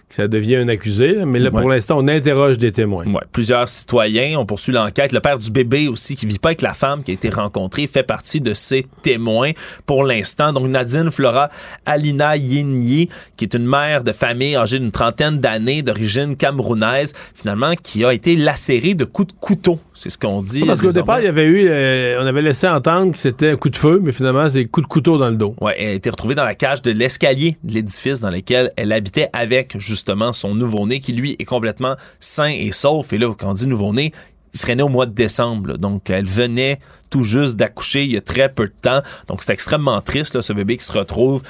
que 0.08 0.14
ça 0.14 0.28
devient 0.28 0.56
un 0.56 0.68
accusé. 0.68 1.24
Mais 1.24 1.38
là, 1.38 1.50
pour 1.50 1.68
l'instant, 1.68 1.96
on 1.98 2.08
interroge 2.08 2.58
des 2.58 2.72
témoins. 2.72 3.06
Ouais, 3.06 3.22
plusieurs 3.32 3.68
citoyens. 3.68 4.38
On 4.38 4.46
poursuit 4.46 4.72
l'enquête. 4.72 5.12
Le 5.12 5.20
père 5.20 5.38
du 5.38 5.50
bébé 5.50 5.88
aussi, 5.88 6.16
qui 6.16 6.26
vit 6.26 6.38
pas 6.38 6.50
avec 6.50 6.62
la 6.62 6.74
femme 6.74 7.02
qui 7.02 7.10
a 7.10 7.14
été 7.14 7.30
rencontrée, 7.30 7.86
fait 7.86 8.02
partie 8.02 8.40
de 8.40 8.54
ces 8.54 8.86
témoins 9.02 9.52
pour 9.86 10.04
l'instant. 10.04 10.52
Donc, 10.52 10.68
Nadine 10.68 11.10
Flora 11.10 11.50
Alina 11.86 12.36
Yinyi, 12.36 13.08
qui 13.36 13.44
est 13.44 13.54
une 13.54 13.66
mère 13.66 14.04
de 14.04 14.12
famille 14.12 14.56
âgée 14.56 14.78
d'une 14.78 14.90
trentaine 14.90 15.38
d'années, 15.38 15.82
d'origine 15.82 16.36
camerounaise, 16.36 17.14
finalement, 17.34 17.74
qui 17.74 18.04
a 18.04 18.12
été 18.12 18.36
lacérée 18.36 18.94
de 18.94 19.04
coups 19.04 19.34
de 19.34 19.38
couteau. 19.40 19.80
C'est 19.94 20.10
ce 20.10 20.18
qu'on 20.18 20.42
dit. 20.42 20.64
Parce 20.64 20.80
qu'au 20.80 20.90
départ, 20.90 21.20
il 21.20 21.24
y 21.24 21.28
avait 21.28 21.44
eu, 21.44 21.66
euh, 21.68 22.22
on 22.22 22.26
avait 22.26 22.42
laissé 22.42 22.68
entendre 22.68 23.12
que 23.12 23.18
c'était 23.18 23.50
un 23.50 23.56
coup 23.56 23.70
de 23.70 23.76
feu, 23.76 24.00
mais 24.02 24.12
finalement, 24.12 24.48
c'est 24.50 24.64
coup 24.66 24.80
de 24.80 24.86
couteau 24.86 25.16
dans 25.16 25.30
le 25.30 25.36
dos. 25.36 25.54
Ouais, 25.60 25.74
elle 25.78 25.88
a 25.88 25.92
été 25.92 26.10
retrouvée 26.10 26.34
dans 26.34 26.44
la 26.44 26.54
cage 26.54 26.82
de 26.82 26.90
l'escalier 26.90 27.56
de 27.62 27.74
l'édifice 27.74 28.20
dans 28.20 28.30
lequel 28.30 28.72
elle 28.76 28.92
habitait 28.92 29.28
avec 29.32 29.78
justement 29.78 29.93
son 30.32 30.54
nouveau-né 30.54 31.00
qui 31.00 31.12
lui 31.12 31.36
est 31.38 31.44
complètement 31.44 31.96
sain 32.20 32.48
et 32.48 32.72
sauf. 32.72 33.12
Et 33.12 33.18
là, 33.18 33.32
quand 33.38 33.50
on 33.50 33.52
dit 33.54 33.66
nouveau-né, 33.66 34.12
il 34.52 34.60
serait 34.60 34.76
né 34.76 34.82
au 34.82 34.88
mois 34.88 35.06
de 35.06 35.12
décembre. 35.12 35.76
Donc, 35.76 36.10
elle 36.10 36.26
venait 36.26 36.78
tout 37.10 37.22
juste 37.22 37.56
d'accoucher 37.56 38.04
il 38.04 38.12
y 38.12 38.16
a 38.16 38.20
très 38.20 38.48
peu 38.48 38.66
de 38.66 38.74
temps. 38.82 39.02
Donc, 39.28 39.42
c'est 39.42 39.52
extrêmement 39.52 40.00
triste, 40.00 40.40
ce 40.40 40.52
bébé 40.52 40.76
qui 40.76 40.84
se 40.84 40.92
retrouve 40.92 41.42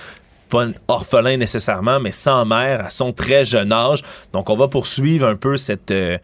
pas 0.50 0.66
orphelin 0.88 1.36
nécessairement, 1.36 2.00
mais 2.00 2.12
sans 2.12 2.44
mère 2.44 2.84
à 2.84 2.90
son 2.90 3.12
très 3.12 3.44
jeune 3.44 3.72
âge. 3.72 4.02
Donc, 4.32 4.50
on 4.50 4.56
va 4.56 4.68
poursuivre 4.68 5.26
un 5.26 5.36
peu 5.36 5.56
cette... 5.56 5.90
euh, 5.90 6.18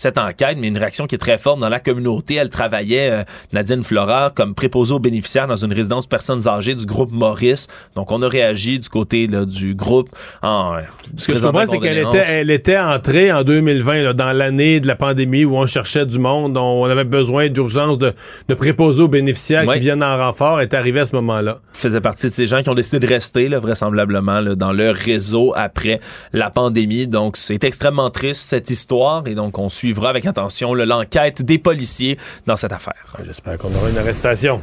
cette 0.00 0.18
enquête, 0.18 0.56
mais 0.58 0.68
une 0.68 0.78
réaction 0.78 1.06
qui 1.06 1.14
est 1.14 1.18
très 1.18 1.36
forte 1.38 1.60
dans 1.60 1.68
la 1.68 1.78
communauté. 1.78 2.34
Elle 2.36 2.48
travaillait, 2.48 3.10
euh, 3.10 3.22
Nadine 3.52 3.84
Flora, 3.84 4.32
comme 4.34 4.54
préposée 4.54 4.94
aux 4.94 4.98
bénéficiaires 4.98 5.46
dans 5.46 5.56
une 5.56 5.72
résidence 5.72 6.06
personnes 6.06 6.48
âgées 6.48 6.74
du 6.74 6.86
groupe 6.86 7.12
Maurice. 7.12 7.68
Donc, 7.96 8.10
on 8.10 8.22
a 8.22 8.28
réagi 8.28 8.78
du 8.78 8.88
côté 8.88 9.26
là, 9.26 9.44
du 9.44 9.74
groupe 9.74 10.08
en 10.42 10.74
euh, 10.74 10.80
Ce 11.16 11.26
que 11.26 11.36
je 11.36 11.42
comprends, 11.46 11.66
c'est 11.66 11.78
qu'elle 11.78 11.98
était, 11.98 12.24
elle 12.28 12.50
était 12.50 12.78
entrée 12.78 13.30
en 13.32 13.42
2020, 13.42 14.02
là, 14.02 14.12
dans 14.14 14.32
l'année 14.32 14.80
de 14.80 14.86
la 14.86 14.96
pandémie 14.96 15.44
où 15.44 15.56
on 15.56 15.66
cherchait 15.66 16.06
du 16.06 16.18
monde, 16.18 16.56
on 16.56 16.84
avait 16.84 17.04
besoin 17.04 17.48
d'urgence 17.48 17.98
de, 17.98 18.14
de 18.48 18.54
préposés 18.54 19.02
aux 19.02 19.08
bénéficiaires 19.08 19.66
Ouais. 19.66 19.74
qui 19.74 19.80
viennent 19.80 20.02
en 20.02 20.16
renfort, 20.16 20.60
est 20.62 20.72
arrivée 20.72 21.00
à 21.00 21.06
ce 21.06 21.14
moment-là. 21.16 21.58
faisait 21.74 22.00
partie 22.00 22.26
de 22.28 22.32
ces 22.32 22.46
gens 22.46 22.62
qui 22.62 22.70
ont 22.70 22.74
décidé 22.74 22.98
de 23.06 23.12
rester, 23.12 23.48
là, 23.48 23.58
vraisemblablement, 23.58 24.40
là, 24.40 24.54
dans 24.54 24.72
leur 24.72 24.94
réseau 24.94 25.52
après 25.56 26.00
la 26.32 26.48
pandémie. 26.50 27.06
Donc, 27.06 27.36
c'est 27.36 27.62
extrêmement 27.64 28.10
triste, 28.10 28.42
cette 28.42 28.70
histoire, 28.70 29.26
et 29.26 29.34
donc 29.34 29.58
on 29.58 29.68
suivra 29.90 30.10
avec 30.10 30.24
attention 30.24 30.72
l'enquête 30.74 31.42
des 31.42 31.58
policiers 31.58 32.16
dans 32.46 32.54
cette 32.54 32.72
affaire. 32.72 33.16
J'espère 33.24 33.58
qu'on 33.58 33.74
aura 33.74 33.90
une 33.90 33.98
arrestation. 33.98 34.60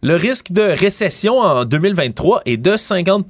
Le 0.00 0.14
risque 0.14 0.52
de 0.52 0.62
récession 0.62 1.40
en 1.40 1.64
2023 1.64 2.42
est 2.44 2.56
de 2.56 2.76
50 2.76 3.26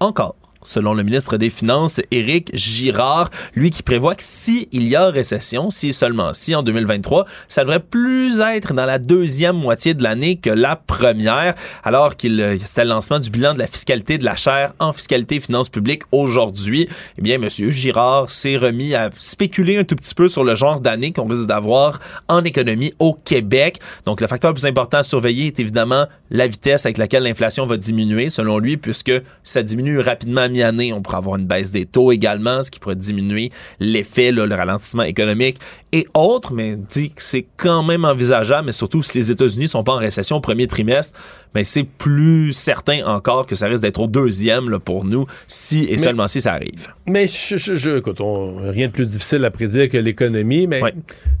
encore. 0.00 0.36
Selon 0.66 0.94
le 0.94 1.04
ministre 1.04 1.36
des 1.36 1.48
Finances, 1.48 2.00
Éric 2.10 2.50
Girard, 2.52 3.30
lui 3.54 3.70
qui 3.70 3.84
prévoit 3.84 4.16
que 4.16 4.22
si 4.22 4.68
y 4.72 4.96
a 4.96 5.06
récession, 5.06 5.70
si 5.70 5.92
seulement 5.92 6.32
si 6.34 6.54
en 6.56 6.62
2023, 6.62 7.24
ça 7.48 7.62
devrait 7.62 7.80
plus 7.80 8.40
être 8.40 8.74
dans 8.74 8.84
la 8.84 8.98
deuxième 8.98 9.56
moitié 9.56 9.94
de 9.94 10.02
l'année 10.02 10.36
que 10.36 10.50
la 10.50 10.74
première, 10.74 11.54
alors 11.84 12.16
qu'il 12.16 12.40
euh, 12.40 12.58
c'était 12.58 12.82
le 12.82 12.90
lancement 12.90 13.20
du 13.20 13.30
bilan 13.30 13.54
de 13.54 13.60
la 13.60 13.68
fiscalité 13.68 14.18
de 14.18 14.24
la 14.24 14.34
chaire 14.34 14.72
en 14.80 14.92
fiscalité 14.92 15.36
et 15.36 15.40
finances 15.40 15.68
publiques 15.68 16.02
aujourd'hui. 16.10 16.88
Eh 17.16 17.22
bien, 17.22 17.38
Monsieur 17.38 17.70
Girard 17.70 18.28
s'est 18.28 18.56
remis 18.56 18.94
à 18.94 19.10
spéculer 19.20 19.78
un 19.78 19.84
tout 19.84 19.94
petit 19.94 20.14
peu 20.14 20.28
sur 20.28 20.42
le 20.42 20.56
genre 20.56 20.80
d'année 20.80 21.12
qu'on 21.12 21.28
risque 21.28 21.46
d'avoir 21.46 22.00
en 22.28 22.42
économie 22.42 22.92
au 22.98 23.14
Québec. 23.14 23.78
Donc, 24.04 24.20
le 24.20 24.26
facteur 24.26 24.50
le 24.50 24.54
plus 24.54 24.66
important 24.66 24.98
à 24.98 25.02
surveiller 25.04 25.46
est 25.46 25.60
évidemment 25.60 26.06
la 26.30 26.48
vitesse 26.48 26.86
avec 26.86 26.98
laquelle 26.98 27.22
l'inflation 27.22 27.66
va 27.66 27.76
diminuer, 27.76 28.30
selon 28.30 28.58
lui, 28.58 28.76
puisque 28.76 29.12
ça 29.44 29.62
diminue 29.62 30.00
rapidement 30.00 30.48
mi-année. 30.56 30.92
On 30.92 31.02
pourrait 31.02 31.18
avoir 31.18 31.36
une 31.36 31.46
baisse 31.46 31.70
des 31.70 31.86
taux 31.86 32.12
également, 32.12 32.62
ce 32.62 32.70
qui 32.70 32.78
pourrait 32.80 32.96
diminuer 32.96 33.50
l'effet, 33.80 34.32
le 34.32 34.42
ralentissement 34.54 35.02
économique 35.02 35.58
et 35.92 36.06
autres, 36.14 36.52
mais 36.52 36.76
dit 36.76 37.10
que 37.10 37.22
c'est 37.22 37.46
quand 37.56 37.82
même 37.82 38.04
envisageable, 38.04 38.66
mais 38.66 38.72
surtout 38.72 39.02
si 39.02 39.18
les 39.18 39.30
États-Unis 39.30 39.68
sont 39.68 39.84
pas 39.84 39.92
en 39.92 39.98
récession 39.98 40.36
au 40.36 40.40
premier 40.40 40.66
trimestre, 40.66 41.18
mais 41.54 41.64
c'est 41.64 41.84
plus 41.84 42.52
certain 42.52 43.06
encore 43.06 43.46
que 43.46 43.54
ça 43.54 43.66
risque 43.66 43.82
d'être 43.82 44.00
au 44.00 44.06
deuxième 44.06 44.68
là, 44.68 44.78
pour 44.78 45.04
nous, 45.04 45.26
si 45.46 45.84
et 45.84 45.92
Mais- 45.92 45.98
seulement 45.98 46.26
si 46.26 46.40
ça 46.40 46.52
arrive. 46.54 46.88
Mais 47.06 47.26
je, 47.28 47.56
je- 47.56 47.74
je- 47.74 47.96
écoute, 47.98 48.20
on- 48.20 48.70
rien 48.70 48.88
de 48.88 48.92
plus 48.92 49.06
difficile 49.06 49.44
à 49.44 49.50
prédire 49.50 49.88
que 49.88 49.96
l'économie, 49.96 50.66
mais 50.66 50.80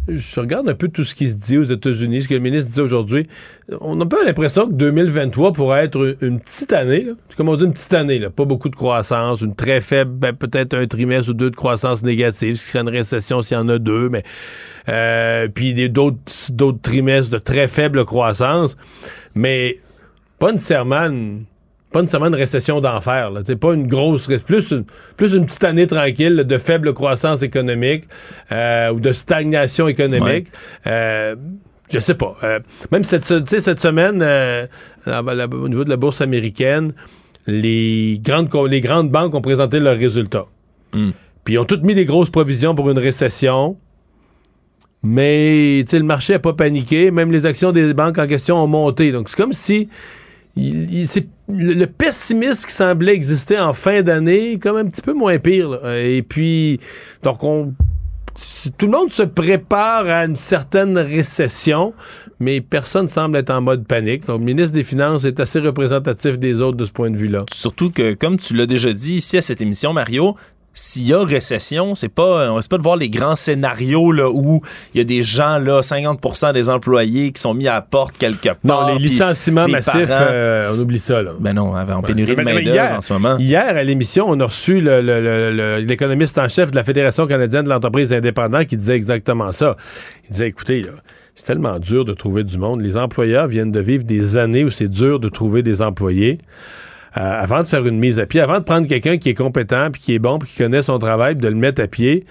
je 0.08 0.40
regarde 0.40 0.68
un 0.68 0.74
peu 0.74 0.88
tout 0.88 1.04
ce 1.04 1.14
qui 1.14 1.28
se 1.28 1.34
dit 1.34 1.58
aux 1.58 1.64
États-Unis, 1.64 2.22
ce 2.22 2.28
que 2.28 2.34
le 2.34 2.40
ministre 2.40 2.72
dit 2.72 2.80
aujourd'hui. 2.80 3.26
On 3.80 4.00
a 4.00 4.04
un 4.04 4.06
peu 4.06 4.24
l'impression 4.24 4.68
que 4.68 4.74
2023 4.74 5.52
pourrait 5.52 5.84
être 5.86 6.16
une 6.20 6.38
petite 6.38 6.72
année, 6.72 7.02
là. 7.02 7.12
C'est 7.28 7.36
comme 7.36 7.48
on 7.48 7.56
dit 7.56 7.64
une 7.64 7.72
petite 7.72 7.94
année, 7.94 8.18
là. 8.20 8.30
pas 8.30 8.44
beaucoup 8.44 8.68
de 8.68 8.76
croissance, 8.76 9.40
une 9.40 9.56
très 9.56 9.80
faible, 9.80 10.12
ben, 10.12 10.32
peut-être 10.34 10.74
un 10.74 10.86
trimestre 10.86 11.30
ou 11.30 11.34
deux 11.34 11.50
de 11.50 11.56
croissance 11.56 12.04
négative, 12.04 12.54
ce 12.54 12.62
qui 12.64 12.68
serait 12.70 12.82
une 12.82 12.88
récession 12.88 13.42
s'il 13.42 13.56
y 13.56 13.60
en 13.60 13.68
a 13.68 13.78
deux, 13.78 14.08
mais 14.08 14.22
euh, 14.88 15.48
puis 15.52 15.74
des- 15.74 15.88
d'autres 15.88 16.16
d'autres 16.50 16.80
trimestres 16.80 17.30
de 17.32 17.38
très 17.38 17.66
faible 17.66 18.04
croissance, 18.04 18.76
mais 19.34 19.78
pas 20.38 20.52
nécessairement 20.52 21.06
une, 21.06 21.44
pas 21.90 22.02
nécessairement 22.02 22.28
une 22.28 22.34
récession 22.36 22.80
d'enfer. 22.80 23.32
C'est 23.44 23.56
pas 23.58 23.72
une 23.74 23.88
grosse 23.88 24.28
plus 24.44 24.70
une, 24.70 24.84
plus 25.16 25.34
une 25.34 25.44
petite 25.44 25.64
année 25.64 25.88
tranquille 25.88 26.36
là, 26.36 26.44
de 26.44 26.58
faible 26.58 26.92
croissance 26.94 27.42
économique 27.42 28.04
euh, 28.52 28.90
ou 28.92 29.00
de 29.00 29.12
stagnation 29.12 29.88
économique. 29.88 30.46
Euh, 30.86 31.34
je 31.90 31.98
sais 31.98 32.14
pas. 32.14 32.36
Euh, 32.42 32.60
même 32.90 33.04
cette, 33.04 33.24
cette 33.24 33.78
semaine, 33.78 34.20
euh, 34.22 34.66
la- 35.06 35.22
la- 35.22 35.46
au 35.46 35.68
niveau 35.68 35.84
de 35.84 35.90
la 35.90 35.96
bourse 35.96 36.20
américaine, 36.20 36.92
les 37.46 38.20
grandes, 38.22 38.48
les 38.68 38.80
grandes 38.80 39.10
banques 39.10 39.34
ont 39.34 39.40
présenté 39.40 39.78
leurs 39.80 39.96
résultats. 39.98 40.46
Puis 41.44 41.54
ils 41.54 41.58
ont 41.58 41.64
toutes 41.64 41.84
mis 41.84 41.94
des 41.94 42.04
grosses 42.04 42.30
provisions 42.30 42.74
pour 42.74 42.90
une 42.90 42.98
récession. 42.98 43.76
Mais 45.02 45.82
tu 45.84 45.90
sais, 45.90 45.98
le 45.98 46.04
marché 46.04 46.32
n'a 46.32 46.38
pas 46.40 46.54
paniqué. 46.54 47.10
Même 47.10 47.30
les 47.30 47.46
actions 47.46 47.70
des 47.72 47.94
banques 47.94 48.18
en 48.18 48.26
question 48.26 48.56
ont 48.56 48.66
monté. 48.66 49.12
Donc 49.12 49.28
c'est 49.28 49.36
comme 49.36 49.52
si 49.52 49.88
il- 50.56 50.92
il- 50.92 51.06
c'est 51.06 51.28
le, 51.48 51.74
le 51.74 51.86
pessimisme 51.86 52.64
qui 52.66 52.72
semblait 52.72 53.14
exister 53.14 53.58
en 53.60 53.72
fin 53.72 54.02
d'année 54.02 54.54
est 54.54 54.58
comme 54.58 54.76
un 54.78 54.86
petit 54.86 55.02
peu 55.02 55.12
moins 55.12 55.38
pire. 55.38 55.68
là. 55.68 55.98
Et 56.00 56.22
puis, 56.22 56.80
donc 57.22 57.44
on 57.44 57.74
tout 58.78 58.86
le 58.86 58.92
monde 58.92 59.10
se 59.10 59.22
prépare 59.22 60.06
à 60.06 60.24
une 60.24 60.36
certaine 60.36 60.98
récession, 60.98 61.94
mais 62.38 62.60
personne 62.60 63.08
semble 63.08 63.36
être 63.36 63.50
en 63.50 63.60
mode 63.60 63.86
panique. 63.86 64.26
Donc, 64.26 64.40
le 64.40 64.44
ministre 64.44 64.74
des 64.74 64.84
Finances 64.84 65.24
est 65.24 65.40
assez 65.40 65.60
représentatif 65.60 66.38
des 66.38 66.60
autres 66.60 66.76
de 66.76 66.84
ce 66.84 66.92
point 66.92 67.10
de 67.10 67.16
vue-là. 67.16 67.44
Surtout 67.52 67.90
que, 67.90 68.14
comme 68.14 68.38
tu 68.38 68.54
l'as 68.54 68.66
déjà 68.66 68.92
dit 68.92 69.16
ici 69.16 69.36
à 69.36 69.42
cette 69.42 69.60
émission, 69.60 69.92
Mario, 69.92 70.36
s'il 70.78 71.06
y 71.08 71.14
a 71.14 71.24
récession, 71.24 71.94
c'est 71.94 72.10
pas, 72.10 72.50
on 72.50 72.56
risque 72.56 72.70
pas 72.70 72.76
de 72.76 72.82
voir 72.82 72.96
les 72.98 73.08
grands 73.08 73.34
scénarios 73.34 74.12
là, 74.12 74.28
où 74.30 74.60
il 74.94 74.98
y 74.98 75.00
a 75.00 75.04
des 75.04 75.22
gens, 75.22 75.58
là, 75.58 75.80
50% 75.80 76.52
des 76.52 76.68
employés 76.68 77.32
qui 77.32 77.40
sont 77.40 77.54
mis 77.54 77.66
à 77.66 77.72
la 77.74 77.80
porte 77.80 78.18
quelque 78.18 78.50
part. 78.66 78.88
Non, 78.88 78.94
les 78.94 78.98
licenciements 79.00 79.66
massifs, 79.66 80.06
parents- 80.06 80.26
euh, 80.30 80.66
on 80.76 80.82
oublie 80.82 80.98
ça. 80.98 81.22
Là. 81.22 81.30
Ben 81.40 81.54
non, 81.54 81.74
en 81.74 82.02
pénurie 82.02 82.36
de 82.36 82.42
main-d'œuvre 82.42 82.92
en 82.98 83.00
ce 83.00 83.10
moment. 83.12 83.38
Hier, 83.38 83.74
à 83.74 83.82
l'émission, 83.82 84.26
on 84.28 84.38
a 84.38 84.44
reçu 84.44 84.82
l'économiste 85.80 86.38
en 86.38 86.48
chef 86.48 86.70
de 86.70 86.76
la 86.76 86.84
Fédération 86.84 87.26
canadienne 87.26 87.64
de 87.64 87.70
l'entreprise 87.70 88.12
indépendante 88.12 88.66
qui 88.66 88.76
disait 88.76 88.96
exactement 88.96 89.52
ça. 89.52 89.76
Il 90.28 90.32
disait, 90.32 90.48
écoutez, 90.48 90.82
là, 90.82 90.90
c'est 91.34 91.44
tellement 91.46 91.78
dur 91.78 92.04
de 92.04 92.12
trouver 92.12 92.44
du 92.44 92.58
monde. 92.58 92.80
Les 92.82 92.96
employeurs 92.96 93.46
viennent 93.48 93.72
de 93.72 93.80
vivre 93.80 94.04
des 94.04 94.36
années 94.36 94.64
où 94.64 94.70
c'est 94.70 94.88
dur 94.88 95.20
de 95.20 95.28
trouver 95.28 95.62
des 95.62 95.82
employés. 95.82 96.38
Euh, 97.18 97.42
avant 97.42 97.62
de 97.62 97.66
faire 97.66 97.86
une 97.86 97.98
mise 97.98 98.18
à 98.18 98.26
pied, 98.26 98.40
avant 98.42 98.58
de 98.58 98.64
prendre 98.64 98.86
quelqu'un 98.86 99.16
qui 99.16 99.30
est 99.30 99.34
compétent, 99.34 99.88
puis 99.90 100.02
qui 100.02 100.14
est 100.14 100.18
bon, 100.18 100.38
puis 100.38 100.50
qui 100.50 100.58
connaît 100.58 100.82
son 100.82 100.98
travail, 100.98 101.34
puis 101.34 101.42
de 101.44 101.48
le 101.48 101.54
mettre 101.54 101.82
à 101.82 101.86
pied, 101.86 102.24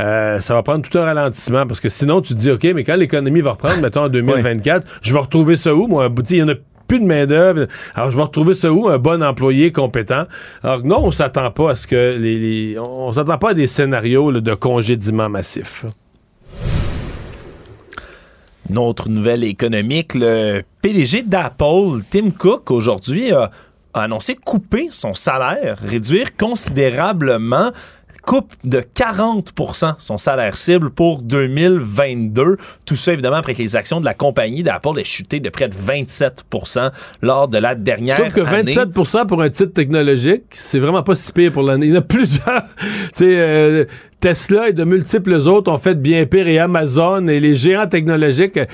euh, 0.00 0.40
ça 0.40 0.54
va 0.54 0.62
prendre 0.62 0.88
tout 0.88 0.98
un 0.98 1.04
ralentissement. 1.04 1.66
Parce 1.66 1.78
que 1.80 1.90
sinon, 1.90 2.22
tu 2.22 2.34
te 2.34 2.38
dis, 2.38 2.50
OK, 2.50 2.64
mais 2.74 2.84
quand 2.84 2.96
l'économie 2.96 3.42
va 3.42 3.52
reprendre, 3.52 3.80
mettons 3.82 4.04
en 4.04 4.08
2024, 4.08 4.86
je 5.02 5.12
vais 5.12 5.18
retrouver 5.18 5.56
ça 5.56 5.74
où, 5.74 5.86
moi? 5.88 6.08
Il 6.30 6.36
y 6.36 6.42
en 6.42 6.48
a 6.48 6.54
plus 6.88 7.00
de 7.00 7.04
main-d'œuvre. 7.04 7.66
Alors, 7.94 8.10
je 8.10 8.16
vais 8.16 8.22
retrouver 8.22 8.54
ça 8.54 8.72
où? 8.72 8.88
Un 8.88 8.98
bon 8.98 9.22
employé 9.22 9.72
compétent. 9.72 10.24
Alors, 10.64 10.82
non, 10.84 11.04
on 11.04 11.10
s'attend 11.10 11.50
pas 11.50 11.72
à 11.72 11.76
ce 11.76 11.86
que 11.86 12.16
les. 12.18 12.38
les- 12.38 12.78
on 12.78 13.12
s'attend 13.12 13.36
pas 13.38 13.50
à 13.50 13.54
des 13.54 13.66
scénarios 13.66 14.30
là, 14.30 14.40
de 14.40 14.54
congédiement 14.54 15.28
massif. 15.28 15.84
Une 18.68 18.78
autre 18.78 19.08
nouvelle 19.08 19.42
économique, 19.44 20.14
le 20.14 20.62
PDG 20.80 21.22
d'Apple, 21.22 22.02
Tim 22.10 22.30
Cook, 22.30 22.70
aujourd'hui 22.70 23.32
a, 23.32 23.50
a 23.94 24.02
annoncé 24.02 24.36
couper 24.36 24.88
son 24.90 25.14
salaire, 25.14 25.78
réduire 25.82 26.36
considérablement 26.36 27.72
coupe 28.22 28.54
de 28.64 28.80
40% 28.80 29.94
son 29.98 30.18
salaire 30.18 30.56
cible 30.56 30.90
pour 30.90 31.22
2022. 31.22 32.56
Tout 32.84 32.96
ça, 32.96 33.12
évidemment, 33.12 33.36
après 33.36 33.54
que 33.54 33.62
les 33.62 33.76
actions 33.76 34.00
de 34.00 34.04
la 34.04 34.14
compagnie 34.14 34.62
d'Apple 34.62 34.98
aient 34.98 35.04
chuté 35.04 35.40
de 35.40 35.48
près 35.48 35.68
de 35.68 35.74
27% 35.74 36.90
lors 37.22 37.48
de 37.48 37.58
la 37.58 37.74
dernière 37.74 38.16
Sauf 38.16 38.32
que 38.32 38.40
année. 38.42 38.74
27 38.74 39.26
pour 39.26 39.42
un 39.42 39.48
titre 39.48 39.72
technologique, 39.72 40.44
c'est 40.50 40.78
vraiment 40.78 41.02
pas 41.02 41.14
si 41.14 41.32
pire 41.32 41.52
pour 41.52 41.62
l'année. 41.62 41.86
Il 41.86 41.92
y 41.92 41.96
en 41.96 42.00
a 42.00 42.02
plusieurs. 42.02 42.62
tu 42.78 43.08
sais, 43.14 43.40
euh, 43.40 43.84
Tesla 44.20 44.68
et 44.68 44.72
de 44.72 44.84
multiples 44.84 45.34
autres 45.34 45.72
ont 45.72 45.78
fait 45.78 45.94
bien 45.94 46.26
pire 46.26 46.46
et 46.46 46.58
Amazon 46.58 47.26
et 47.28 47.40
les 47.40 47.54
géants 47.56 47.86
technologiques. 47.86 48.58
Euh, 48.58 48.66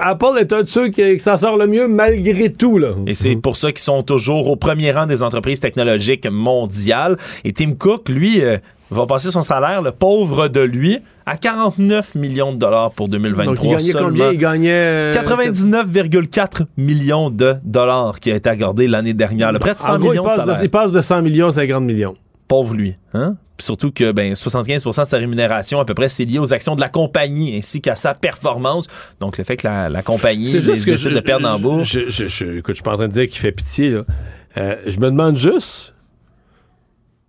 Apple 0.00 0.38
est 0.40 0.52
un 0.52 0.62
de 0.62 0.68
ceux 0.68 0.88
qui, 0.88 1.02
qui 1.14 1.20
s'en 1.20 1.36
sort 1.36 1.56
le 1.58 1.66
mieux 1.66 1.86
malgré 1.88 2.50
tout. 2.52 2.78
Là. 2.78 2.88
Et 3.06 3.14
c'est 3.14 3.36
pour 3.36 3.56
ça 3.56 3.68
qu'ils 3.70 3.80
sont 3.80 4.02
toujours 4.02 4.48
au 4.48 4.56
premier 4.56 4.90
rang 4.92 5.06
des 5.06 5.22
entreprises 5.22 5.60
technologiques 5.60 6.26
mondiales. 6.30 7.16
Et 7.44 7.52
Tim 7.52 7.72
Cook, 7.78 8.08
lui, 8.08 8.42
euh, 8.42 8.56
va 8.90 9.06
passer 9.06 9.30
son 9.30 9.42
salaire, 9.42 9.82
le 9.82 9.92
pauvre 9.92 10.48
de 10.48 10.60
lui, 10.60 10.98
à 11.26 11.36
49 11.36 12.14
millions 12.14 12.52
de 12.52 12.56
dollars 12.58 12.90
pour 12.92 13.08
2023. 13.08 13.54
Donc, 13.54 13.62
il 13.64 13.70
gagnait 13.70 13.80
seulement. 13.92 14.08
combien? 14.08 14.32
Il 14.32 14.38
gagnait... 14.38 14.70
euh, 14.70 15.12
99,4 15.12 16.66
millions 16.78 17.30
de 17.30 17.56
dollars 17.62 18.20
qui 18.20 18.32
a 18.32 18.36
été 18.36 18.48
accordé 18.48 18.88
l'année 18.88 19.14
dernière. 19.14 19.52
Le 19.52 19.58
près 19.58 19.74
de 19.74 19.78
100 19.78 19.92
En 19.94 19.98
gros, 19.98 20.10
millions 20.10 20.22
il 20.24 20.36
passe, 20.36 20.46
de 20.46 20.52
de, 20.52 20.64
il 20.64 20.70
passe 20.70 20.92
de 20.92 21.00
100 21.02 21.22
millions 21.22 21.48
à 21.48 21.52
50 21.52 21.84
millions. 21.84 22.16
Pauvre 22.48 22.74
lui. 22.74 22.96
Hein? 23.12 23.36
Surtout 23.60 23.90
que 23.90 24.12
ben, 24.12 24.34
75% 24.34 25.02
de 25.02 25.06
sa 25.06 25.16
rémunération, 25.18 25.80
à 25.80 25.84
peu 25.84 25.94
près, 25.94 26.08
c'est 26.08 26.24
lié 26.24 26.38
aux 26.38 26.52
actions 26.54 26.76
de 26.76 26.80
la 26.80 26.88
compagnie 26.88 27.56
ainsi 27.56 27.80
qu'à 27.80 27.96
sa 27.96 28.14
performance. 28.14 28.86
Donc, 29.20 29.36
le 29.36 29.42
fait 29.44 29.56
que 29.56 29.66
la, 29.66 29.88
la 29.88 30.02
compagnie 30.02 30.50
que 30.52 30.58
décide 30.58 30.96
je- 30.96 31.08
de 31.10 31.20
perdre 31.20 31.48
en 31.48 31.58
bourse. 31.58 31.88
Je, 31.88 32.08
je, 32.08 32.28
je- 32.28 32.58
écoute, 32.58 32.74
je 32.74 32.76
suis 32.76 32.82
pas 32.84 32.92
en 32.92 32.96
train 32.96 33.08
de 33.08 33.12
dire 33.12 33.26
qu'il 33.28 33.40
fait 33.40 33.50
pitié. 33.52 33.90
Là. 33.90 34.04
Euh, 34.58 34.76
je 34.86 34.98
me 35.00 35.06
demande 35.10 35.36
juste, 35.36 35.92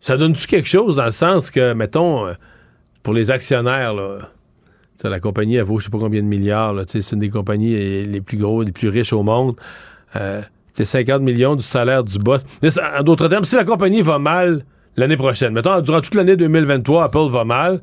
ça 0.02 0.18
donne-tu 0.18 0.48
quelque 0.48 0.68
chose 0.70 0.96
dans 0.96 1.06
le 1.06 1.12
sens 1.12 1.52
que, 1.52 1.74
mettons, 1.74 2.28
euh, 2.28 2.34
pour 3.04 3.14
les 3.14 3.32
actionnaires, 3.32 3.94
là, 3.94 4.20
la 5.04 5.20
compagnie, 5.20 5.56
elle 5.56 5.64
vaut 5.64 5.80
je 5.80 5.86
sais 5.86 5.90
pas 5.90 5.98
combien 5.98 6.22
de 6.22 6.28
milliards. 6.28 6.76
C'est 6.88 7.12
une 7.14 7.20
des 7.20 7.30
compagnies 7.30 7.72
les 7.72 8.06
les 8.06 8.22
plus 8.22 8.38
grosses, 8.38 8.66
les 8.66 8.72
plus 8.72 8.90
riches 8.90 9.14
au 9.14 9.24
monde. 9.24 9.56
Euh, 10.16 10.42
c'est 10.74 10.86
50 10.86 11.22
millions 11.22 11.56
du 11.56 11.64
salaire 11.64 12.04
du 12.04 12.20
boss. 12.20 12.44
Mais 12.62 12.70
ça, 12.70 13.00
en 13.00 13.04
d'autres 13.04 13.28
termes, 13.30 13.46
si 13.46 13.56
la 13.56 13.64
compagnie 13.64 14.02
va 14.02 14.20
mal 14.20 14.66
l'année 15.00 15.18
prochaine, 15.18 15.54
mettons, 15.54 15.80
durant 15.82 16.02
toute 16.02 16.16
l'année 16.16 16.36
2023, 16.36 17.06
Apple 17.06 17.30
va 17.30 17.46
mal, 17.46 17.80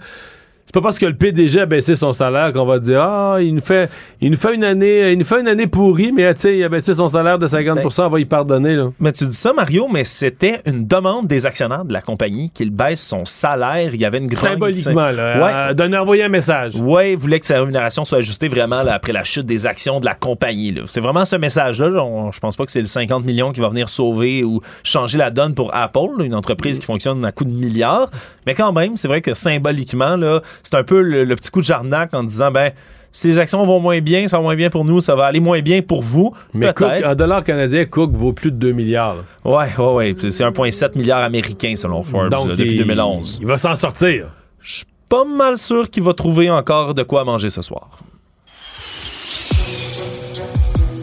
c'est 0.67 0.75
pas 0.75 0.81
parce 0.81 0.99
que 0.99 1.07
le 1.07 1.15
PDG 1.15 1.61
a 1.61 1.67
baissé 1.67 1.95
son 1.97 2.13
salaire 2.13 2.53
qu'on 2.53 2.67
va 2.67 2.79
dire 2.81 3.01
ah 3.01 3.37
il 3.41 3.55
nous 3.55 3.61
fait 3.61 3.89
il 4.21 4.31
nous 4.33 4.37
fait 4.37 4.55
une 4.55 4.65
année 4.65 5.13
il 5.13 5.19
nous 5.19 5.25
fait 5.25 5.41
une 5.41 5.47
année 5.49 5.67
pourrie 5.69 6.11
mais 6.13 6.35
tu 6.35 6.41
sais 6.41 6.59
il 6.59 6.65
a 6.65 6.69
baissé 6.69 6.93
son 6.95 7.07
salaire 7.09 7.39
de 7.39 7.47
50% 7.47 8.03
on 8.03 8.09
va 8.09 8.21
y 8.21 8.25
pardonner 8.25 8.75
là. 8.75 8.91
Mais 8.99 9.13
tu 9.13 9.27
dis 9.27 9.37
ça 9.37 9.53
Mario 9.53 9.87
mais 9.91 10.05
c'était 10.05 10.61
une 10.67 10.87
demande 10.87 11.27
des 11.29 11.47
actionnaires 11.47 11.85
de 11.85 11.93
la 11.93 12.01
compagnie 12.03 12.51
qu'il 12.51 12.71
baisse 12.71 13.01
son 13.07 13.25
salaire, 13.25 13.95
il 13.95 14.01
y 14.01 14.05
avait 14.05 14.19
une 14.19 14.27
grande 14.27 14.43
symboliquement 14.53 15.11
là, 15.11 15.69
Ouais. 15.69 15.75
donner 15.75 15.97
envoyer 15.99 16.25
un 16.25 16.29
message. 16.29 16.75
Ouais, 16.77 17.13
il 17.13 17.19
voulait 17.19 17.39
que 17.41 17.47
sa 17.47 17.61
rémunération 17.61 18.05
soit 18.05 18.19
ajustée 18.19 18.49
vraiment 18.49 18.83
là, 18.83 18.95
après 18.95 19.13
la 19.13 19.25
chute 19.25 19.47
des 19.47 19.67
actions 19.67 20.01
de 20.01 20.05
la 20.05 20.15
compagnie. 20.15 20.73
là. 20.73 20.83
C'est 20.89 21.01
vraiment 21.01 21.25
ce 21.25 21.37
message-là. 21.37 21.89
là. 21.89 22.05
On- 22.05 22.33
Je 22.33 22.41
pense 22.41 22.57
pas 22.57 22.65
que 22.65 22.73
c'est 22.73 22.81
le 22.81 22.87
50 22.87 23.25
millions 23.25 23.53
qui 23.53 23.61
va 23.61 23.69
venir 23.69 23.89
sauver 23.89 24.43
ou 24.45 24.61
changer 24.83 25.17
la 25.19 25.31
donne 25.31 25.55
pour 25.55 25.75
Apple, 25.75 26.19
là, 26.19 26.25
une 26.25 26.35
entreprise 26.35 26.79
qui 26.79 26.87
fonctionne 26.87 27.25
à 27.25 27.33
coup 27.33 27.45
de 27.45 27.51
milliards. 27.53 28.11
Mais 28.47 28.55
quand 28.55 28.73
même, 28.73 28.97
c'est 28.97 29.09
vrai 29.09 29.21
que 29.21 29.33
symboliquement, 29.35 30.17
là, 30.17 30.41
c'est 30.63 30.75
un 30.75 30.85
peu 30.85 31.01
le, 31.03 31.25
le 31.25 31.37
petit 31.37 31.51
coup 31.51 31.61
de 31.61 31.65
jarnac 31.67 32.15
en 32.15 32.23
disant, 32.23 32.51
ben, 32.51 32.73
si 33.13 33.29
les 33.29 33.39
actions 33.39 33.65
vont 33.65 33.81
moins 33.81 34.01
bien, 34.01 34.29
ça 34.29 34.37
va 34.37 34.43
moins 34.43 34.57
bien 34.57 34.69
pour 34.69 34.85
nous, 34.85 35.01
ça 35.01 35.15
va 35.17 35.25
aller 35.27 35.41
moins 35.41 35.61
bien 35.63 35.81
pour 35.81 36.03
vous. 36.03 36.35
Mais 36.53 36.67
Cook, 36.75 36.89
Peut-être. 36.89 37.09
en 37.09 37.15
dollars 37.15 37.45
canadiens, 37.45 37.85
Cook 37.87 38.13
vaut 38.13 38.33
plus 38.35 38.53
de 38.53 38.57
2 38.59 38.73
milliards. 38.73 39.25
Ouais, 39.45 39.69
ouais, 39.79 39.93
ouais. 39.93 40.17
C'est 40.21 40.45
1,7 40.45 40.97
milliard 40.99 41.23
américain 41.23 41.73
selon 41.77 42.03
Forbes 42.03 42.29
Donc, 42.31 42.49
là, 42.49 42.57
depuis 42.57 42.73
il- 42.73 42.79
2011. 42.79 43.39
Il 43.41 43.47
va 43.47 43.57
s'en 43.57 43.75
sortir. 43.75 44.27
Je 44.61 44.73
suis 44.75 44.85
pas 45.09 45.25
mal 45.25 45.57
sûr 45.57 45.89
qu'il 45.89 46.03
va 46.03 46.13
trouver 46.13 46.51
encore 46.51 46.93
de 46.93 47.03
quoi 47.05 47.25
manger 47.25 47.49
ce 47.49 47.63
soir. 47.63 48.01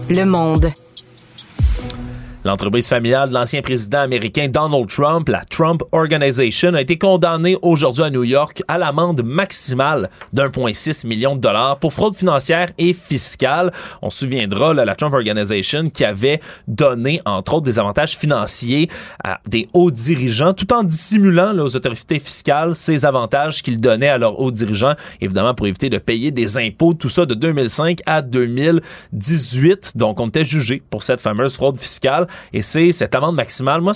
Le 0.09 0.25
monde. 0.25 0.69
L'entreprise 2.45 2.89
familiale 2.89 3.29
de 3.29 3.33
l'ancien 3.33 3.61
président 3.61 3.99
américain 3.99 4.49
Donald 4.49 4.89
Trump, 4.89 5.29
la 5.29 5.45
Trump 5.45 5.81
Organization, 5.93 6.73
a 6.73 6.81
été 6.81 6.97
condamnée 6.97 7.57
aujourd'hui 7.61 8.03
à 8.03 8.09
New 8.09 8.25
York 8.25 8.61
à 8.67 8.77
l'amende 8.77 9.23
maximale 9.23 10.09
d'1,6 10.33 11.07
million 11.07 11.37
de 11.37 11.39
dollars 11.39 11.79
pour 11.79 11.93
fraude 11.93 12.17
financière 12.17 12.67
et 12.77 12.91
fiscale. 12.91 13.71
On 14.01 14.09
se 14.09 14.19
souviendra, 14.19 14.73
là, 14.73 14.83
la 14.83 14.95
Trump 14.95 15.13
Organization 15.13 15.89
qui 15.89 16.03
avait 16.03 16.41
donné, 16.67 17.21
entre 17.25 17.53
autres, 17.53 17.65
des 17.65 17.79
avantages 17.79 18.17
financiers 18.17 18.89
à 19.23 19.39
des 19.47 19.69
hauts 19.73 19.91
dirigeants, 19.91 20.53
tout 20.53 20.73
en 20.73 20.83
dissimulant 20.83 21.53
là, 21.53 21.63
aux 21.63 21.75
autorités 21.77 22.19
fiscales 22.19 22.75
ces 22.75 23.05
avantages 23.05 23.63
qu'ils 23.63 23.79
donnaient 23.79 24.09
à 24.09 24.17
leurs 24.17 24.37
hauts 24.41 24.51
dirigeants, 24.51 24.95
évidemment 25.21 25.53
pour 25.53 25.67
éviter 25.67 25.89
de 25.89 25.97
payer 25.97 26.31
des 26.31 26.57
impôts, 26.57 26.93
tout 26.93 27.07
ça 27.07 27.25
de 27.25 27.35
2005 27.35 27.99
à 28.05 28.21
2018. 28.21 29.93
Donc, 29.95 30.19
on 30.19 30.27
était 30.27 30.43
jugé 30.43 30.83
pour 30.89 31.03
cette 31.03 31.21
fameuse 31.21 31.55
fraude 31.55 31.77
fiscale. 31.77 32.27
Et 32.53 32.61
c'est 32.61 32.91
cette 32.91 33.15
amende 33.15 33.35
maximale. 33.35 33.81
Moi, 33.81 33.93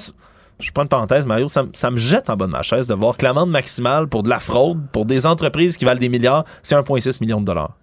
je 0.59 0.71
prends 0.71 0.83
une 0.83 0.89
parenthèse, 0.89 1.25
Mario, 1.25 1.49
ça, 1.49 1.63
me- 1.63 1.69
ça 1.73 1.91
me 1.91 1.97
jette 1.97 2.29
en 2.29 2.35
bas 2.35 2.47
de 2.47 2.51
ma 2.51 2.63
chaise 2.63 2.87
de 2.87 2.93
voir 2.95 3.15
que 3.17 3.23
l'amende 3.25 3.51
maximale 3.51 4.07
pour 4.07 4.23
de 4.23 4.29
la 4.29 4.39
fraude, 4.39 4.79
pour 4.91 5.05
des 5.05 5.27
entreprises 5.27 5.77
qui 5.77 5.85
valent 5.85 5.99
des 5.99 6.09
milliards, 6.09 6.45
c'est 6.63 6.75
1,6 6.75 7.21
million 7.21 7.39
de 7.41 7.45
dollars. 7.45 7.75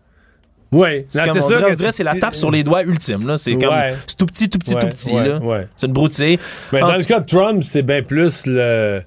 Oui, 0.72 1.04
C'est 1.08 1.24
comme 1.28 1.38
on 1.40 1.46
dirait, 1.46 1.70
on 1.70 1.74
dirait, 1.74 1.92
c'est 1.92 2.02
la 2.02 2.16
tape 2.16 2.34
sur 2.34 2.50
les 2.50 2.64
doigts 2.64 2.82
ultime. 2.82 3.24
là. 3.28 3.36
C'est 3.36 3.52
comme, 3.56 3.72
c'est 4.08 4.16
tout 4.16 4.26
petit, 4.26 4.50
tout 4.50 4.58
petit, 4.58 4.74
Ouais, 4.74 4.80
tout 4.80 4.88
petit. 4.88 5.12
ouais, 5.14 5.28
là. 5.28 5.38
ouais. 5.38 5.68
C'est 5.76 5.86
une 5.86 5.92
broutille. 5.92 6.38
Mais 6.72 6.82
En 6.82 6.88
dans 6.88 6.94
le 6.96 7.04
cas 7.04 7.20
de 7.20 7.26
Trump, 7.26 7.62
c'est 7.62 7.82
bien 7.82 8.02
plus 8.02 8.44
le. 8.46 9.02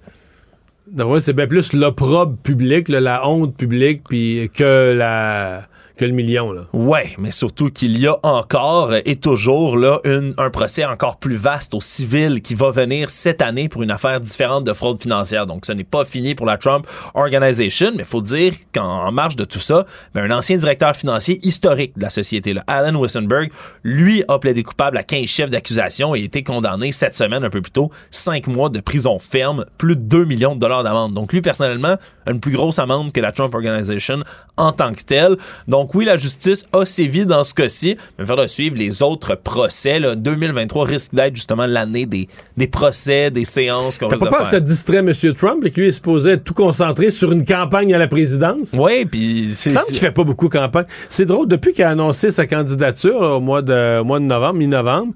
C'est 1.20 1.34
bien 1.34 1.48
plus 1.48 1.74
l'opprobre 1.74 2.38
public, 2.38 2.88
là, 2.88 3.02
la 3.02 3.28
honte 3.28 3.54
publique, 3.58 4.04
puis 4.08 4.50
que 4.54 4.94
la 4.98 5.68
que 5.98 6.06
le 6.06 6.12
million. 6.12 6.52
Là. 6.52 6.62
Ouais, 6.74 7.10
mais 7.18 7.32
surtout 7.32 7.70
qu'il 7.70 7.98
y 8.00 8.08
a 8.08 8.16
encore 8.24 8.94
et 9.06 9.16
toujours 9.18 9.78
là 9.78 10.00
une- 10.06 10.32
un 10.38 10.50
procès 10.50 10.86
encore 10.86 11.18
plus 11.18 11.36
vaste 11.36 11.74
au 11.74 11.82
civil 11.82 12.42
qui 12.42 12.54
va 12.56 12.72
venir 12.72 13.10
cette 13.10 13.42
année 13.42 13.68
pour 13.70 13.84
une 13.84 13.92
affaire 13.92 14.22
différente 14.22 14.64
de 14.64 14.74
fraude 14.74 15.02
financière. 15.02 15.46
Donc, 15.48 15.66
ce 15.66 15.72
n'est 15.74 15.84
pas 15.84 16.06
fini 16.06 16.36
pour 16.36 16.46
la 16.46 16.58
Trump 16.58 16.86
Organization, 17.16 17.92
mais 17.96 18.04
il 18.04 18.06
faut 18.06 18.22
dire 18.22 18.54
qu'en 18.74 19.12
marge 19.12 19.36
de 19.36 19.44
tout 19.44 19.60
ça, 19.60 19.86
ben, 20.14 20.30
un 20.32 20.38
ancien 20.38 20.58
directeur 20.58 20.96
financier 20.96 21.40
historique 21.44 21.98
de 21.98 22.04
la 22.04 22.10
société, 22.10 22.54
là, 22.54 22.64
Alan 22.68 22.98
Wissenberg, 23.00 23.52
lui 23.84 24.24
a 24.28 24.40
plaidé 24.40 24.64
coupable 24.64 24.98
à 24.98 25.04
15 25.04 25.26
chefs 25.28 25.50
d'accusation 25.50 26.16
et 26.16 26.22
a 26.22 26.24
été 26.24 26.44
condamné 26.44 26.92
cette 26.92 27.16
semaine, 27.16 27.44
un 27.44 27.50
peu 27.50 27.62
plus 27.62 27.72
tôt, 27.72 27.92
5 28.12 28.48
mois 28.48 28.70
de 28.70 28.80
prison 28.80 29.20
ferme, 29.20 29.66
plus 29.78 29.96
de 29.96 30.04
2 30.04 30.26
millions 30.26 30.56
de 30.56 30.60
dollars 30.60 30.84
d'amende. 30.84 31.14
Donc, 31.14 31.34
lui, 31.34 31.42
personnellement, 31.42 31.96
une 32.30 32.40
plus 32.40 32.52
grosse 32.52 32.80
amende 32.80 33.12
que 33.12 33.20
la 33.22 33.32
Trump 33.32 33.54
Organization 33.56 34.24
en 34.58 34.72
tant 34.72 34.92
que 34.94 35.02
telle. 35.02 35.38
Donc, 35.68 35.87
oui, 35.94 36.06
la 36.06 36.18
justice 36.18 36.66
a 36.74 36.86
sévi 36.86 37.26
dans 37.26 37.44
ce 37.44 37.54
cas-ci, 37.54 37.98
mais 38.18 38.24
il 38.24 38.28
faudra 38.28 38.48
suivre 38.48 38.76
les 38.78 39.02
autres 39.04 39.36
procès. 39.36 40.00
Là. 40.00 40.16
2023 40.16 40.86
risque 40.86 41.14
d'être 41.14 41.36
justement 41.36 41.66
l'année 41.66 42.06
des, 42.06 42.28
des 42.56 42.68
procès, 42.68 43.32
des 43.32 43.46
séances 43.46 43.98
qu'on 43.98 44.08
risque 44.08 44.30
pas 44.30 44.44
que 44.44 44.50
ça 44.50 44.60
distrait 44.60 44.98
M. 44.98 45.14
Trump 45.36 45.66
et 45.66 45.72
que 45.72 45.82
lui 45.82 45.90
est 45.90 45.94
supposé 45.94 46.32
être 46.32 46.44
tout 46.44 46.54
concentré 46.54 47.12
sur 47.12 47.32
une 47.32 47.46
campagne 47.46 47.94
à 47.94 47.98
la 47.98 48.08
présidence? 48.08 48.70
Oui, 48.74 49.06
puis 49.06 49.50
c'est. 49.54 49.70
Il 49.70 49.74
semble 49.74 49.86
qu'il 49.88 49.98
fait 49.98 50.12
pas 50.12 50.24
beaucoup 50.24 50.50
campagne. 50.50 50.86
C'est 51.10 51.26
drôle, 51.26 51.48
depuis 51.48 51.74
qu'il 51.74 51.84
a 51.84 51.90
annoncé 51.90 52.32
sa 52.32 52.48
candidature 52.48 53.22
là, 53.22 53.36
au, 53.36 53.40
mois 53.40 53.62
de, 53.62 54.00
au 54.00 54.04
mois 54.04 54.20
de 54.20 54.26
novembre, 54.26 54.56
mi-novembre, 54.56 55.14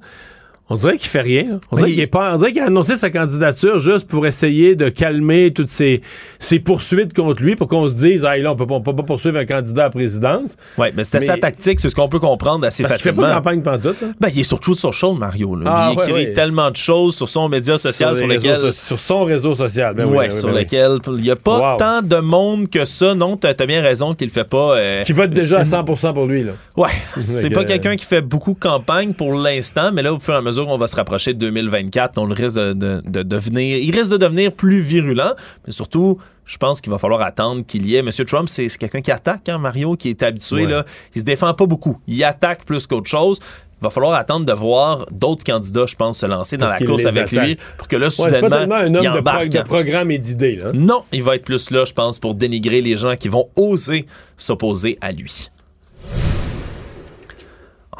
on 0.72 0.76
dirait 0.76 0.98
qu'il 0.98 1.10
fait 1.10 1.22
rien. 1.22 1.60
On 1.72 1.76
dirait 1.76 1.89
il- 1.89 1.93
qu'il 1.93 2.03
est 2.03 2.07
pas- 2.07 2.34
on 2.34 2.38
dirait 2.38 2.52
qu'il 2.52 2.61
a 2.61 2.65
annoncé 2.68 2.95
sa 2.95 3.10
candidature 3.10 3.80
juste 3.80 4.07
pour 4.07 4.26
essayer 4.26 4.76
de 4.76 4.89
calmer 4.89 5.52
toutes 5.53 5.69
ces, 5.69 6.02
ces 6.39 6.60
poursuites 6.60 7.14
contre 7.14 7.41
lui 7.43 7.56
pour 7.56 7.68
qu'on 7.68 7.88
se 7.88 7.93
dise, 7.93 8.26
ah, 8.26 8.38
là, 8.38 8.53
on 8.53 8.56
peut, 8.56 8.65
on 8.69 8.81
peut 8.81 8.95
pas 8.95 9.03
poursuivre 9.03 9.38
un 9.38 9.45
candidat 9.45 9.81
à 9.84 9.85
la 9.85 9.89
présidence. 9.91 10.56
Oui, 10.77 10.88
mais 10.95 11.03
c'était 11.03 11.22
sa 11.22 11.38
tactique, 11.38 11.80
c'est 11.80 11.89
ce 11.89 11.95
qu'on 11.95 12.07
peut 12.10 12.19
comprendre 12.19 12.65
assez 12.65 12.84
Parce 12.84 12.95
qu'il 12.95 13.03
fait 13.03 13.10
facilement. 13.10 13.23
pas 13.27 13.30
de 13.30 13.35
campagne 13.35 13.61
pantoute. 13.61 14.02
là. 14.02 14.07
Ben, 14.19 14.30
il 14.34 14.39
est 14.39 14.43
sur 14.43 14.60
Truth 14.60 14.80
Social, 14.80 15.14
Mario. 15.18 15.56
là. 15.56 15.65
Ah, 15.68 15.89
il 15.93 15.98
ouais, 15.98 16.03
écrit 16.10 16.14
ouais. 16.27 16.34
tellement 16.34 16.72
de 16.72 16.76
choses 16.77 17.15
sur 17.15 17.27
son 17.30 17.49
média 17.49 17.77
social 17.77 18.15
sur, 18.15 18.27
lequel. 18.27 18.57
so- 18.60 18.72
sur 18.72 18.99
son 18.99 19.23
réseau 19.26 19.56
social. 19.56 19.93
Ben 19.95 20.06
oui, 20.06 20.11
ouais, 20.11 20.27
ben 20.27 20.34
oui, 20.34 20.39
sur 20.39 20.49
ben 20.49 20.60
lequel 20.60 20.98
il 21.18 21.23
n'y 21.23 21.31
a 21.31 21.35
pas 21.35 21.72
Wow. 21.73 21.77
tant 21.77 22.02
de 22.02 22.18
monde 22.18 22.69
que 22.69 22.85
ça. 22.85 23.14
Non, 23.14 23.35
t'as 23.38 23.49
as 23.60 23.65
bien 23.65 23.81
raison 23.81 24.14
qu'il 24.14 24.27
le 24.27 24.31
fait 24.31 24.43
pas. 24.48 24.77
euh, 24.77 25.03
Qui 25.03 25.14
vote 25.14 25.31
déjà 25.31 25.60
à 25.60 25.64
100% 25.65 26.14
pour 26.14 26.26
lui. 26.26 26.43
Là. 26.43 26.53
Ouais, 26.77 26.89
c'est 27.19 27.49
pas 27.49 27.64
quelqu'un 27.65 27.95
qui 27.95 28.06
fait 28.06 28.22
beaucoup 28.22 28.53
campagne 28.53 29.14
pour 29.14 29.34
l'instant, 29.34 29.91
mais 29.93 30.02
là, 30.02 30.14
au 30.14 30.19
fur 30.19 30.34
et 30.34 30.38
à 30.38 30.41
mesure 30.41 30.61
qu'on 30.66 30.78
va 30.78 30.88
se 30.88 30.96
rapprocher 30.96 31.34
de 31.34 31.40
2024, 31.40 32.18
on 32.18 32.26
le 32.26 32.34
risque 32.34 32.58
de, 32.58 32.74
de- 32.74 33.02
de 33.06 33.24
devenir, 33.24 33.78
il 33.78 33.96
risque 33.96 34.12
de 34.12 34.18
devenir 34.18 34.52
plus 34.52 34.80
virulent, 34.82 35.34
mais 35.66 35.72
surtout, 35.74 36.18
je 36.46 36.58
pense 36.58 36.82
qu'il 36.82 36.92
va 36.92 36.98
falloir 36.98 37.22
attendre 37.22 37.64
qu'il 37.66 37.86
y 37.86 37.96
ait. 37.96 38.02
Monsieur 38.02 38.26
Trump, 38.26 38.50
c'est 38.50 38.68
quelqu'un 38.78 39.02
qui 39.02 39.12
attaque, 39.12 39.48
hein, 39.50 39.58
Mario, 39.58 39.96
qui 39.96 40.10
est 40.10 40.24
habitué, 40.24 40.66
Ouais. 40.66 40.72
là. 40.72 40.86
Il 41.16 41.20
se 41.20 41.26
défend 41.26 41.54
pas 41.54 41.66
beaucoup. 41.66 42.00
Il 42.08 42.24
attaque 42.24 42.66
plus 42.66 42.88
qu'autre 42.88 43.10
chose. 43.10 43.40
Il 43.80 43.84
va 43.86 43.90
falloir 43.90 44.14
attendre 44.14 44.46
de 44.46 44.54
voir 44.54 45.08
d'autres 45.12 45.44
candidats, 45.44 45.86
je 45.88 45.96
pense, 45.96 46.20
se 46.20 46.26
lancer 46.28 46.56
dans 46.58 46.70
la 46.70 46.78
course 46.78 47.08
avec 47.08 47.34
attaque. 47.34 47.48
lui 47.48 47.58
pour 47.80 47.88
que 47.88 47.96
là, 47.96 48.06
Ouais, 48.06 48.10
c'est 48.12 48.24
pas 48.24 48.30
soudainement, 48.36 48.58
tellement 48.60 48.76
un 48.76 48.86
il 48.88 48.96
homme 48.98 49.04
de, 49.04 49.10
pro- 49.10 49.18
embarque. 49.20 49.50
de 49.50 49.62
programme 49.62 50.12
et 50.12 50.20
d'idées. 50.20 50.58
là. 50.58 50.72
Non, 50.74 51.04
il 51.12 51.24
va 51.24 51.36
être 51.36 51.46
plus 51.46 51.72
là, 51.72 51.84
je 51.86 51.94
pense, 51.94 52.20
pour 52.20 52.36
dénigrer 52.36 52.82
les 52.82 52.96
gens 52.96 53.16
qui 53.16 53.28
vont 53.28 53.50
oser 53.56 54.06
s'opposer 54.38 55.00
à 55.02 55.12
lui. 55.12 55.48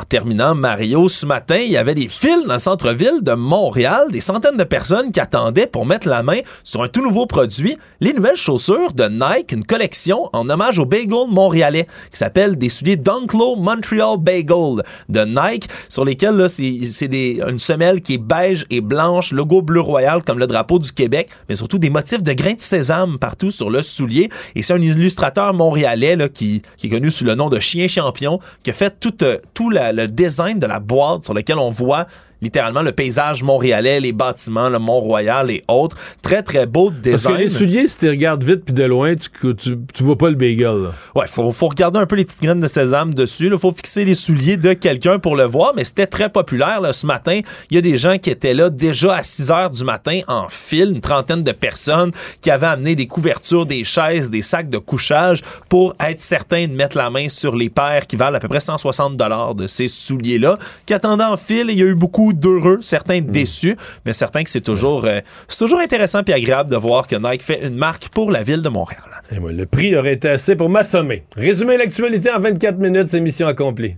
En 0.02 0.03
terminant, 0.06 0.56
Mario, 0.56 1.07
ce 1.10 1.28
matin, 1.28 1.57
il 1.57 1.69
y 1.69 1.78
avait 1.78 1.94
des 1.94 2.07
files 2.07 2.45
dans 2.48 2.56
le 2.56 2.60
centre-ville 2.60 3.19
de 3.22 3.34
Montréal, 3.34 4.07
des 4.10 4.19
centaines 4.19 4.57
de 4.57 4.64
personnes 4.64 5.11
qui 5.11 5.19
attendaient 5.19 5.68
pour 5.68 5.86
mettre 5.86 6.07
la 6.07 6.23
main 6.23 6.40
sur 6.64 6.82
un 6.82 6.88
tout 6.88 7.03
nouveau 7.03 7.28
produit, 7.28 7.78
les 7.99 8.11
nouvelles 8.11 8.36
chaussures 8.36 8.94
de 8.94 9.03
Nike, 9.07 9.52
une 9.52 9.64
collection 9.64 10.28
en 10.34 10.49
hommage 10.49 10.80
au 10.80 10.86
bagel 10.86 11.28
montréalais 11.30 11.86
qui 12.11 12.18
s'appelle 12.18 12.57
des 12.57 12.69
souliers 12.69 12.95
Dunklo 12.95 13.56
Montreal 13.57 14.18
Bagel 14.18 14.84
de 15.07 15.22
Nike, 15.23 15.68
sur 15.88 16.03
lesquels 16.03 16.49
c'est 16.49 16.65
une 16.68 17.60
semelle 17.60 18.02
qui 18.02 18.15
est 18.15 18.18
beige 18.18 18.65
et 18.72 18.82
blanche, 18.82 19.32
logo 19.32 19.61
bleu 19.61 19.82
royal 19.82 20.23
comme 20.23 20.40
le 20.40 20.48
drapeau 20.48 20.80
du 20.80 20.91
Québec, 20.91 21.30
mais 21.48 21.53
surtout 21.56 21.78
des 21.78 21.91
motifs 21.91 22.23
de 22.23 22.34
grains 22.34 22.53
de 22.53 22.61
sésame 22.61 23.19
partout 23.19 23.52
sur 23.52 23.69
le 23.69 23.84
soulier. 23.84 24.30
Et 24.56 24.64
c'est 24.64 24.73
un 24.73 24.82
illustrateur 24.82 25.53
montréalais 25.53 26.15
là, 26.15 26.28
qui, 26.28 26.64
qui 26.78 26.88
est 26.88 26.90
connu 26.90 27.11
sous 27.11 27.23
le 27.23 27.36
nom 27.36 27.49
de 27.49 27.60
Chien 27.60 27.88
Champion, 27.88 28.40
qui 28.64 28.72
a 28.72 28.73
fait 28.73 28.95
tout, 28.99 29.23
euh, 29.23 29.38
la- 29.69 29.91
le 29.92 30.08
design 30.08 30.60
de 30.60 30.68
la 30.68 30.80
boîte 30.80 31.26
sur 31.26 31.34
lequel 31.34 31.58
on 31.58 31.70
voit 31.70 32.06
littéralement 32.42 32.82
le 32.82 32.92
paysage 32.92 33.44
montréalais, 33.44 34.00
les 34.00 34.12
bâtiments, 34.14 34.70
le 34.70 34.80
Mont-Royal 34.80 35.52
et 35.52 35.64
autres. 35.68 35.98
Très, 36.22 36.42
très 36.42 36.66
beau 36.66 36.90
Parce 36.90 37.02
design. 37.02 37.36
que 37.36 37.42
les 37.42 37.50
souliers, 37.50 37.88
si 37.88 37.98
tu 38.00 38.10
regardes 38.10 38.44
vite 38.44 38.66
puis 38.66 38.74
de 38.74 38.84
loin, 38.84 39.14
tu, 39.16 39.30
tu, 39.56 39.78
tu 39.94 40.04
vois 40.04 40.18
pas 40.18 40.30
le 40.30 40.36
bagel. 40.36 40.84
là. 40.84 40.92
Ouais, 41.16 41.28
faut, 41.28 41.52
faut 41.52 41.68
regarder 41.68 42.00
un 42.00 42.06
peu 42.06 42.16
les 42.16 42.26
petites 42.26 42.42
graines 42.42 42.60
de 42.60 42.68
sésame 42.68 43.14
dessus. 43.14 43.50
Il 43.52 43.58
faut 43.60 43.72
fixer 43.72 44.06
les 44.06 44.14
souliers 44.14 44.58
de 44.58 44.74
quelqu'un 44.74 45.20
pour 45.20 45.36
le 45.36 45.44
voir, 45.44 45.74
mais 45.76 45.84
c'était 45.84 46.08
très 46.08 46.30
populaire 46.30 46.82
là, 46.82 46.94
ce 46.94 47.06
matin. 47.06 47.42
Il 47.70 47.76
y 47.76 47.78
a 47.78 47.82
des 47.82 47.98
gens 47.98 48.18
qui 48.18 48.30
étaient 48.30 48.54
là 48.54 48.70
déjà 48.70 49.16
à 49.18 49.24
6 49.24 49.52
heures 49.52 49.70
du 49.72 49.84
matin 49.84 50.22
en 50.28 50.48
file, 50.50 50.92
une 50.94 51.02
trentaine 51.02 51.44
de 51.44 51.52
personnes 51.52 52.12
qui 52.42 52.50
avaient 52.50 52.68
amené 52.68 52.96
des 52.96 53.08
couvertures, 53.08 53.66
des 53.66 53.84
chaises, 53.84 54.30
des 54.30 54.42
sacs 54.42 54.70
de 54.70 54.78
couchage 54.78 55.42
pour 55.70 55.96
être 56.00 56.22
certains 56.22 56.68
de 56.68 56.74
mettre 56.74 56.98
la 56.98 57.10
main 57.10 57.30
sur 57.30 57.56
les 57.56 57.70
paires 57.70 58.08
qui 58.08 58.16
valent 58.16 58.38
à 58.38 58.40
peu 58.40 58.48
près 58.48 58.60
160 58.60 59.16
dollars 59.18 59.56
de 59.56 59.68
ces 59.68 59.88
souliers-là, 59.88 60.58
qui 60.86 60.94
attendaient 60.94 61.24
en 61.24 61.38
file. 61.38 61.70
Et 61.70 61.74
il 61.74 61.80
y 61.80 61.84
a 61.84 61.86
eu 61.86 61.96
beaucoup 61.96 62.31
d'heureux, 62.34 62.80
certains 62.82 63.22
déçus, 63.22 63.76
mais 64.06 64.14
certains 64.14 64.44
que 64.44 64.49
c'est 64.49 64.62
toujours, 64.62 65.06
euh, 65.06 65.20
c'est 65.48 65.60
toujours 65.60 65.80
intéressant 65.80 66.22
et 66.28 66.34
agréable 66.34 66.70
de 66.70 66.78
voir 66.78 67.08
que 67.08 67.16
Nike 67.16 67.44
fait 67.44 67.68
une 67.68 67.76
marque 67.76 68.10
pour 68.10 68.32
la 68.32 68.44
ville 68.44 68.62
de 68.62 68.70
Montréal. 68.70 69.02
Et 69.32 69.40
moi, 69.40 69.52
le 69.52 69.66
prix 69.66 69.95
aurait 69.95 70.14
été 70.14 70.30
assez 70.30 70.56
pour 70.56 70.70
m'assommer. 70.70 71.24
Résumer 71.36 71.78
l'actualité 71.78 72.32
en 72.32 72.40
24 72.40 72.78
minutes, 72.78 73.08
c'est 73.08 73.20
mission 73.20 73.48
accomplie. 73.48 73.95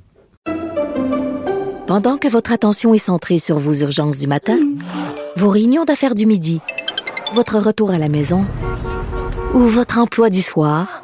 Pendant 1.88 2.18
que 2.18 2.28
votre 2.28 2.52
attention 2.52 2.94
est 2.94 2.98
centrée 2.98 3.40
sur 3.40 3.60
vos 3.60 3.74
urgences 3.74 4.18
du 4.18 4.28
matin, 4.28 4.58
vos 5.36 5.50
réunions 5.50 5.86
d'affaires 5.86 6.16
du 6.16 6.26
midi, 6.26 6.62
votre 7.34 7.60
retour 7.60 7.92
à 7.92 7.98
la 7.98 8.10
maison 8.10 8.46
ou 9.54 9.60
votre 9.60 10.00
emploi 10.00 10.30
du 10.30 10.42
soir, 10.42 11.04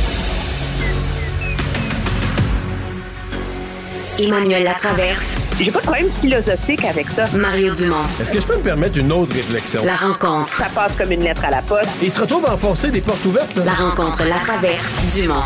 Emmanuel 4.21 4.63
Latraverse. 4.63 5.35
J'ai 5.59 5.71
pas 5.71 5.79
de 5.79 5.83
problème 5.83 6.09
philosophique 6.21 6.85
avec 6.85 7.07
ça. 7.07 7.25
Mario 7.35 7.73
Dumont. 7.73 8.03
Est-ce 8.19 8.29
que 8.31 8.39
je 8.39 8.45
peux 8.45 8.57
me 8.57 8.61
permettre 8.63 8.99
une 8.99 9.11
autre 9.11 9.33
réflexion? 9.33 9.81
La 9.83 9.95
rencontre. 9.95 10.53
Ça 10.53 10.67
passe 10.73 10.93
comme 10.93 11.11
une 11.11 11.23
lettre 11.23 11.43
à 11.45 11.49
la 11.49 11.61
poste. 11.61 11.89
Et 12.03 12.05
il 12.05 12.11
se 12.11 12.21
retrouve 12.21 12.45
à 12.45 12.53
enfoncer 12.53 12.91
des 12.91 13.01
portes 13.01 13.25
ouvertes. 13.25 13.55
là. 13.55 13.65
La 13.65 13.71
rencontre 13.73 14.23
Latraverse. 14.23 15.15
Dumont. 15.19 15.41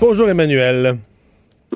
Bonjour 0.00 0.28
Emmanuel. 0.28 0.96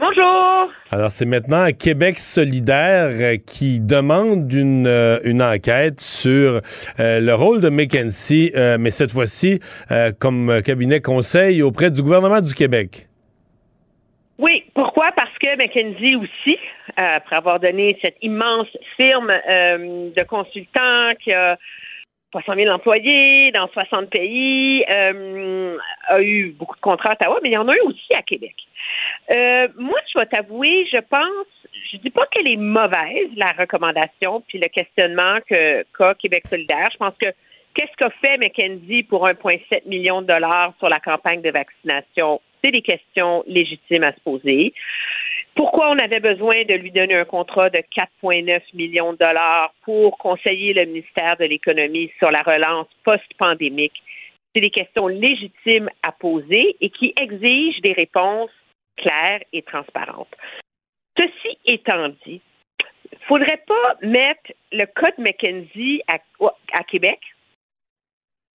Bonjour. 0.01 0.71
Alors, 0.91 1.11
c'est 1.11 1.27
maintenant 1.27 1.69
Québec 1.79 2.19
solidaire 2.19 3.11
qui 3.47 3.79
demande 3.81 4.51
une, 4.53 4.87
euh, 4.87 5.19
une 5.25 5.43
enquête 5.43 6.01
sur 6.01 6.61
euh, 6.99 7.21
le 7.21 7.35
rôle 7.35 7.61
de 7.61 7.69
McKenzie, 7.69 8.53
euh, 8.57 8.79
mais 8.81 8.91
cette 8.91 9.11
fois-ci 9.13 9.61
euh, 9.91 10.13
comme 10.19 10.63
cabinet 10.65 11.01
conseil 11.01 11.63
auprès 11.63 11.91
du 11.91 12.03
gouvernement 12.03 12.41
du 12.41 12.55
Québec. 12.55 13.09
Oui, 14.39 14.65
pourquoi? 14.75 15.11
Parce 15.15 15.31
que 15.43 16.17
aussi, 16.17 16.59
euh, 16.99 17.17
après 17.17 17.37
avoir 17.37 17.61
donné 17.61 17.99
cette 18.01 18.17
immense 18.23 18.69
firme 18.97 19.31
euh, 19.31 20.11
de 20.11 20.23
consultants 20.25 21.15
qui 21.23 21.33
a 21.33 21.59
300 22.31 22.55
000 22.57 22.75
employés 22.75 23.51
dans 23.53 23.69
60 23.69 24.09
pays, 24.09 24.85
euh, 24.89 25.77
a 26.09 26.23
eu 26.23 26.53
beaucoup 26.53 26.77
de 26.77 26.81
contrats 26.81 27.11
à 27.11 27.13
Ottawa, 27.13 27.41
mais 27.43 27.51
il 27.51 27.53
y 27.53 27.59
en 27.59 27.69
a 27.69 27.75
eu 27.75 27.81
aussi 27.81 28.15
à 28.15 28.23
Québec. 28.23 28.55
Moi, 29.79 29.99
je 30.13 30.19
vais 30.19 30.27
t'avouer, 30.27 30.87
je 30.91 30.99
pense, 30.99 31.47
je 31.93 31.99
dis 31.99 32.11
pas 32.11 32.27
qu'elle 32.27 32.49
est 32.49 32.57
mauvaise, 32.57 33.29
la 33.37 33.53
recommandation, 33.53 34.43
puis 34.49 34.59
le 34.59 34.69
questionnement 34.69 35.39
que 35.49 35.85
qu'a 35.97 36.15
Québec 36.15 36.47
solidaire. 36.47 36.89
Je 36.93 36.99
pense 36.99 37.15
que 37.21 37.29
qu'est-ce 37.75 37.97
qu'a 37.97 38.11
fait 38.11 38.39
McKenzie 38.39 39.03
pour 39.03 39.27
1,7 39.27 39.87
million 39.87 40.23
de 40.23 40.27
dollars 40.27 40.73
sur 40.79 40.89
la 40.89 41.01
campagne 41.01 41.43
de 41.43 41.51
vaccination? 41.51 42.41
C'est 42.63 42.71
des 42.71 42.83
questions 42.83 43.43
légitimes 43.47 44.05
à 44.05 44.13
se 44.13 44.21
poser. 44.21 44.73
Pourquoi 45.55 45.91
on 45.91 45.99
avait 45.99 46.21
besoin 46.21 46.65
de 46.65 46.75
lui 46.75 46.91
donner 46.91 47.15
un 47.15 47.27
contrat 47.27 47.69
de 47.69 47.79
4,9 47.79 48.63
millions 48.75 49.13
de 49.13 49.19
dollars 49.19 49.75
pour 49.83 50.17
conseiller 50.17 50.73
le 50.73 50.87
ministère 50.87 51.37
de 51.37 51.45
l'Économie 51.45 52.11
sur 52.19 52.31
la 52.31 52.43
relance 52.43 52.89
post-pandémique? 53.05 54.03
C'est 54.55 54.63
des 54.63 54.71
questions 54.71 55.09
légitimes 55.09 55.91
à 56.03 56.13
poser 56.13 56.77
et 56.81 56.91
qui 56.91 57.13
exigent 57.21 57.81
des 57.83 57.93
réponses 57.93 58.51
claires 58.97 59.43
et 59.53 59.63
transparentes. 59.63 60.35
Ceci 61.19 61.59
étant 61.67 62.09
dit, 62.27 62.41
il 63.11 63.19
ne 63.19 63.27
faudrait 63.27 63.63
pas 63.67 63.97
mettre 64.03 64.53
le 64.73 64.87
cas 64.87 65.11
de 65.19 65.23
McKenzie 65.23 66.03
à, 66.09 66.19
à 66.73 66.85
Québec 66.85 67.21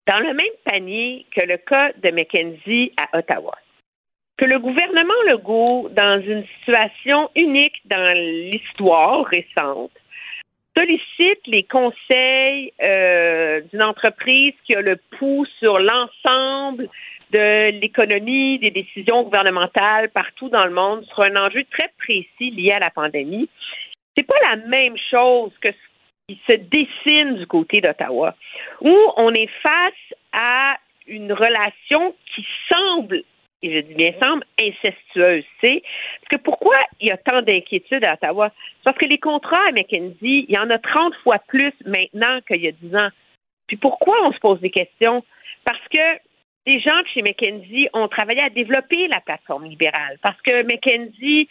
dans 0.08 0.20
le 0.20 0.34
même 0.34 0.46
panier 0.64 1.26
que 1.32 1.42
le 1.42 1.58
cas 1.58 1.92
de 1.94 2.10
McKenzie 2.10 2.92
à 2.98 3.18
Ottawa 3.18 3.56
que 4.38 4.46
le 4.46 4.60
gouvernement 4.60 5.22
Legault, 5.28 5.90
dans 5.92 6.22
une 6.22 6.46
situation 6.60 7.30
unique 7.36 7.82
dans 7.86 8.16
l'histoire 8.16 9.26
récente, 9.26 9.92
sollicite 10.78 11.42
les 11.48 11.64
conseils 11.64 12.72
euh, 12.84 13.62
d'une 13.72 13.82
entreprise 13.82 14.54
qui 14.66 14.76
a 14.76 14.82
le 14.82 14.98
pouls 15.18 15.48
sur 15.60 15.80
l'ensemble 15.80 16.88
de 17.32 17.72
l'économie, 17.80 18.60
des 18.60 18.70
décisions 18.70 19.24
gouvernementales 19.24 20.10
partout 20.10 20.50
dans 20.50 20.66
le 20.66 20.72
monde 20.72 21.04
sur 21.06 21.22
un 21.22 21.36
enjeu 21.36 21.64
très 21.72 21.92
précis 21.98 22.52
lié 22.52 22.74
à 22.74 22.80
la 22.80 22.92
pandémie. 22.92 23.50
C'est 24.16 24.24
pas 24.24 24.40
la 24.50 24.58
même 24.68 24.96
chose 25.10 25.52
que 25.62 25.70
ce 25.72 25.78
qui 26.34 26.42
se 26.48 26.54
dessine 26.54 27.36
du 27.36 27.48
côté 27.48 27.82
d'Ottawa, 27.82 28.36
où 28.82 28.96
on 29.18 29.34
est 29.34 29.50
face 29.62 30.14
à 30.32 30.78
une 31.08 31.34
relation 31.34 32.16
qui 32.36 32.46
semble 32.70 33.24
et 33.64 33.74
je 33.74 33.80
dis 33.80 33.94
bien 33.96 34.14
semble, 34.20 34.44
incestueuse. 34.60 35.44
C'est 35.62 35.82
parce 36.22 36.30
que 36.30 36.44
pourquoi 36.44 36.78
il 37.00 37.08
y 37.08 37.12
a 37.12 37.18
tant 37.18 37.42
d'inquiétudes 37.42 38.04
à 38.04 38.14
Ottawa? 38.14 38.52
Parce 38.84 38.98
que 38.98 39.06
les 39.06 39.18
contrats 39.18 39.68
à 39.68 39.72
McKenzie, 39.72 40.46
il 40.48 40.52
y 40.52 40.58
en 40.58 40.70
a 40.70 40.78
30 40.78 41.16
fois 41.24 41.40
plus 41.48 41.74
maintenant 41.86 42.40
qu'il 42.48 42.62
y 42.62 42.68
a 42.68 42.72
10 42.72 42.96
ans. 42.96 43.10
Puis 43.68 43.78
pourquoi 43.78 44.16
on 44.26 44.32
se 44.32 44.40
pose 44.40 44.60
des 44.62 44.70
questions? 44.70 45.24
Parce 45.66 45.86
que 45.90 46.20
les 46.68 46.80
gens 46.80 47.02
chez 47.14 47.22
McKenzie 47.22 47.88
ont 47.94 48.08
travaillé 48.08 48.42
à 48.42 48.50
développer 48.50 49.08
la 49.08 49.22
plateforme 49.22 49.66
libérale. 49.66 50.18
Parce 50.22 50.40
que 50.42 50.64
McKenzie, 50.64 51.48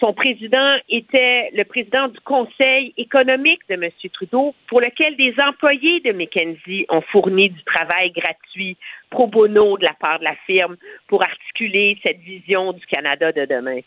son 0.00 0.12
président 0.12 0.76
était 0.88 1.50
le 1.52 1.64
président 1.64 2.08
du 2.08 2.18
Conseil 2.20 2.92
économique 2.96 3.60
de 3.68 3.74
M. 3.74 3.90
Trudeau, 4.12 4.54
pour 4.66 4.80
lequel 4.80 5.16
des 5.16 5.34
employés 5.40 6.00
de 6.00 6.12
McKenzie 6.12 6.86
ont 6.88 7.00
fourni 7.00 7.50
du 7.50 7.62
travail 7.64 8.10
gratuit 8.10 8.76
pro 9.10 9.26
bono 9.26 9.78
de 9.78 9.84
la 9.84 9.94
part 9.94 10.18
de 10.18 10.24
la 10.24 10.36
firme 10.46 10.76
pour 11.06 11.22
articuler 11.22 11.98
cette 12.02 12.18
vision 12.18 12.72
du 12.72 12.84
Canada 12.86 13.32
de 13.32 13.44
demain. 13.46 13.80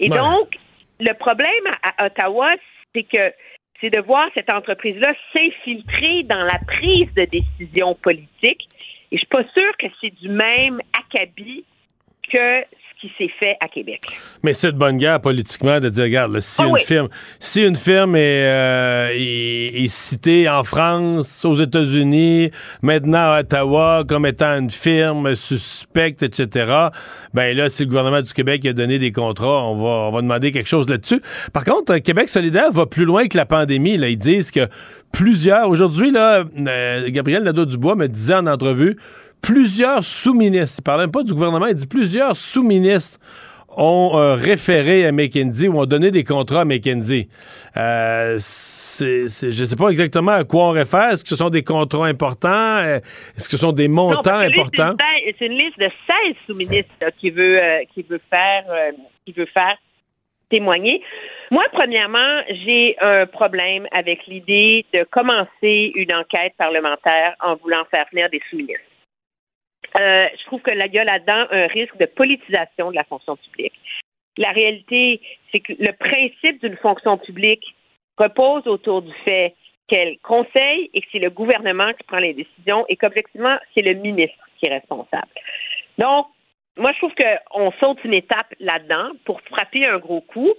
Et 0.00 0.10
Ouais. 0.10 0.16
donc, 0.16 0.56
le 1.00 1.12
problème 1.12 1.66
à, 1.82 2.02
à 2.04 2.06
Ottawa, 2.06 2.54
c'est 2.94 3.04
que 3.04 3.32
c'est 3.80 3.90
de 3.90 4.00
voir 4.00 4.30
cette 4.34 4.48
entreprise-là 4.48 5.12
s'infiltrer 5.32 6.22
dans 6.22 6.42
la 6.42 6.58
prise 6.66 7.12
de 7.14 7.26
décision 7.26 7.94
politique. 7.94 8.68
Et 9.12 9.16
je 9.16 9.18
suis 9.18 9.26
pas 9.26 9.44
sûre 9.54 9.76
que 9.78 9.86
c'est 10.00 10.14
du 10.20 10.28
même 10.30 10.80
acabit 10.98 11.64
que 12.32 12.76
ce 12.98 13.06
qui 13.08 13.12
s'est 13.18 13.30
fait 13.38 13.56
à 13.60 13.68
Québec. 13.68 14.00
Mais 14.42 14.54
c'est 14.54 14.72
de 14.72 14.78
bonne 14.78 14.96
guerre 14.96 15.20
politiquement 15.20 15.80
de 15.80 15.90
dire, 15.90 16.04
regarde, 16.04 16.32
là, 16.32 16.40
si, 16.40 16.62
Ah 16.62 16.66
une 16.66 16.72
oui. 16.72 16.80
firme, 16.82 17.08
si 17.38 17.62
une 17.62 17.76
firme 17.76 18.16
est, 18.16 18.46
euh, 18.46 19.08
est- 19.12 19.84
est 19.84 19.88
citée 19.88 20.48
en 20.48 20.64
France, 20.64 21.44
aux 21.44 21.56
États-Unis, 21.56 22.50
maintenant 22.80 23.32
à 23.34 23.40
Ottawa 23.40 24.02
comme 24.08 24.24
étant 24.24 24.58
une 24.58 24.70
firme 24.70 25.34
suspecte, 25.34 26.22
etc., 26.22 26.88
ben 27.34 27.54
là, 27.54 27.68
si 27.68 27.82
le 27.82 27.88
gouvernement 27.88 28.22
du 28.22 28.32
Québec 28.32 28.64
a 28.64 28.72
donné 28.72 28.98
des 28.98 29.12
contrats, 29.12 29.62
on 29.66 29.76
va, 29.76 29.88
on 30.08 30.12
va 30.12 30.22
demander 30.22 30.50
quelque 30.50 30.68
chose 30.68 30.88
là-dessus. 30.88 31.20
Par 31.52 31.64
contre, 31.64 31.92
euh, 31.92 31.98
Québec 31.98 32.30
solidaire 32.30 32.72
va 32.72 32.86
plus 32.86 33.04
loin 33.04 33.28
que 33.28 33.36
la 33.36 33.44
pandémie. 33.44 33.98
Là. 33.98 34.08
Ils 34.08 34.16
disent 34.16 34.50
que 34.50 34.68
plusieurs... 35.12 35.68
Aujourd'hui, 35.68 36.10
là, 36.12 36.44
euh, 36.66 37.08
Gabriel 37.10 37.42
Nadeau-Dubois 37.42 37.94
me 37.94 38.06
disait 38.08 38.34
en 38.34 38.46
entrevue 38.46 38.96
plusieurs 39.42 40.04
sous-ministres, 40.04 40.76
il 40.80 40.82
parlait 40.82 41.04
même 41.04 41.12
pas 41.12 41.22
du 41.22 41.32
gouvernement, 41.32 41.66
il 41.66 41.74
dit 41.74 41.86
plusieurs 41.86 42.36
sous-ministres 42.36 43.18
ont 43.76 44.12
euh, 44.14 44.34
référé 44.34 45.06
à 45.06 45.12
McKinsey 45.12 45.68
ou 45.68 45.78
ont 45.78 45.86
donné 45.86 46.10
des 46.10 46.24
contrats 46.24 46.62
à 46.62 46.64
McKinsey. 46.64 47.28
Euh, 47.76 48.38
je 49.00 49.60
ne 49.60 49.64
sais 49.64 49.76
pas 49.76 49.90
exactement 49.90 50.32
à 50.32 50.44
quoi 50.44 50.68
on 50.68 50.70
réfère. 50.70 51.10
Est-ce 51.10 51.22
que 51.22 51.30
ce 51.30 51.36
sont 51.36 51.50
des 51.50 51.62
contrats 51.62 52.06
importants? 52.06 52.78
Euh, 52.78 53.00
Est-ce 53.36 53.48
que 53.48 53.56
ce 53.56 53.62
sont 53.62 53.72
des 53.72 53.88
montants 53.88 54.38
importants? 54.38 54.94
C'est 55.38 55.46
une, 55.46 55.58
liste 55.58 55.78
de 55.78 55.90
16 56.06 56.36
sous-ministres 56.46 56.92
qui 57.18 57.30
veut 57.30 57.62
euh, 57.62 57.80
qui 57.92 58.02
veut 58.02 58.20
faire 58.30 58.64
qui 59.26 59.32
veut 59.32 59.46
faire 59.46 59.76
témoigner. 60.48 61.02
Moi, 61.50 61.64
premièrement, 61.72 62.42
j'ai 62.64 62.96
un 63.00 63.26
problème 63.26 63.86
avec 63.92 64.26
l'idée 64.26 64.84
de 64.92 65.04
commencer 65.10 65.92
une 65.94 66.14
enquête 66.14 66.54
parlementaire 66.56 67.34
en 67.40 67.56
voulant 67.56 67.84
faire 67.90 68.06
venir 68.12 68.30
des 68.30 68.40
sous-ministres. 68.48 68.84
Euh, 69.98 70.28
je 70.38 70.44
trouve 70.44 70.60
que 70.60 70.70
là, 70.70 70.86
il 70.86 70.92
y 70.92 70.98
a 70.98 71.04
là-dedans 71.04 71.46
un 71.50 71.66
risque 71.68 71.96
de 71.96 72.06
politisation 72.06 72.90
de 72.90 72.96
la 72.96 73.04
fonction 73.04 73.36
publique. 73.36 73.74
La 74.36 74.50
réalité, 74.50 75.20
c'est 75.50 75.60
que 75.60 75.72
le 75.78 75.92
principe 75.92 76.60
d'une 76.60 76.76
fonction 76.76 77.16
publique 77.16 77.74
repose 78.18 78.66
autour 78.66 79.02
du 79.02 79.12
fait 79.24 79.54
qu'elle 79.88 80.18
conseille 80.18 80.90
et 80.92 81.00
que 81.00 81.06
c'est 81.12 81.18
le 81.18 81.30
gouvernement 81.30 81.92
qui 81.94 82.02
prend 82.04 82.18
les 82.18 82.34
décisions 82.34 82.84
et 82.88 82.96
qu'objectivement, 82.96 83.56
c'est 83.74 83.82
le 83.82 83.94
ministre 83.94 84.36
qui 84.58 84.66
est 84.66 84.74
responsable. 84.74 85.28
Donc, 85.98 86.26
moi, 86.76 86.92
je 86.92 86.98
trouve 86.98 87.14
qu'on 87.14 87.72
saute 87.80 88.04
une 88.04 88.14
étape 88.14 88.52
là-dedans 88.60 89.12
pour 89.24 89.40
frapper 89.42 89.86
un 89.86 89.98
gros 89.98 90.20
coup. 90.20 90.52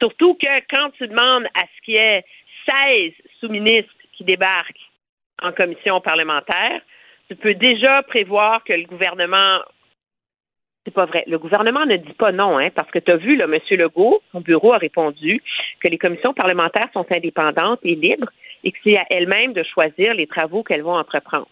Surtout 0.00 0.34
que 0.34 0.60
quand 0.68 0.90
tu 0.98 1.06
demandes 1.06 1.46
à 1.54 1.62
ce 1.62 1.84
qu'il 1.84 1.94
y 1.94 1.98
ait 1.98 2.24
16 2.66 3.12
sous-ministres 3.40 3.92
qui 4.12 4.24
débarquent 4.24 4.90
en 5.40 5.52
commission 5.52 6.00
parlementaire, 6.00 6.80
tu 7.32 7.36
peux 7.40 7.54
déjà 7.54 8.02
prévoir 8.02 8.62
que 8.64 8.72
le 8.72 8.84
gouvernement. 8.84 9.58
C'est 10.84 10.94
pas 10.94 11.06
vrai. 11.06 11.22
Le 11.28 11.38
gouvernement 11.38 11.86
ne 11.86 11.96
dit 11.96 12.12
pas 12.14 12.32
non, 12.32 12.58
hein, 12.58 12.68
parce 12.74 12.90
que 12.90 12.98
tu 12.98 13.10
as 13.12 13.16
vu, 13.16 13.36
là, 13.36 13.44
M. 13.44 13.58
Legault, 13.78 14.20
son 14.32 14.40
bureau 14.40 14.72
a 14.72 14.78
répondu 14.78 15.40
que 15.80 15.86
les 15.88 15.98
commissions 15.98 16.34
parlementaires 16.34 16.88
sont 16.92 17.06
indépendantes 17.10 17.78
et 17.84 17.94
libres 17.94 18.30
et 18.64 18.72
que 18.72 18.78
c'est 18.82 18.96
à 18.96 19.04
elles-mêmes 19.10 19.52
de 19.52 19.62
choisir 19.62 20.14
les 20.14 20.26
travaux 20.26 20.64
qu'elles 20.64 20.82
vont 20.82 20.96
entreprendre. 20.96 21.46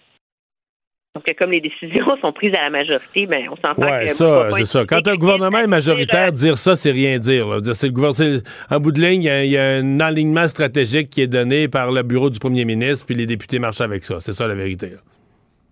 Donc, 1.15 1.25
comme 1.39 1.51
les 1.51 1.61
décisions 1.61 2.17
sont 2.21 2.33
prises 2.33 2.55
à 2.55 2.63
la 2.63 2.71
majorité, 2.71 3.27
ben, 3.27 3.49
on 3.51 3.57
s'entend 3.57 3.83
Ouais, 3.83 4.07
que. 4.07 4.15
ça, 4.15 4.49
c'est 4.57 4.65
ça. 4.65 4.85
Quand 4.87 5.07
un 5.07 5.17
gouvernement 5.17 5.59
est 5.59 5.67
majoritaire, 5.67 6.33
dire 6.33 6.57
ça, 6.57 6.77
c'est 6.77 6.93
rien 6.93 7.19
dire. 7.19 7.47
c'est 7.75 7.89
le 7.89 7.93
gouvernement, 7.93 8.39
en 8.71 8.81
bout 8.81 8.93
de 8.93 9.01
ligne, 9.01 9.23
il 9.23 9.27
y 9.27 9.31
a- 9.31 9.45
il 9.45 9.51
y, 9.51 9.59
a 9.59 9.65
un 9.77 10.01
alignement 10.01 10.47
stratégique 10.49 11.11
qui 11.11 11.23
est 11.23 11.27
donné 11.27 11.67
par 11.69 11.91
le 11.91 12.03
bureau 12.05 12.31
du 12.31 12.39
premier 12.39 12.65
ministre, 12.65 13.07
puis 13.07 13.17
les 13.17 13.27
députés 13.27 13.59
marchent 13.59 13.81
avec 13.81 14.05
ça. 14.05 14.21
C'est 14.21 14.33
ça 14.33 14.47
la 14.47 14.55
vérité. 14.55 14.91
là. 14.91 14.99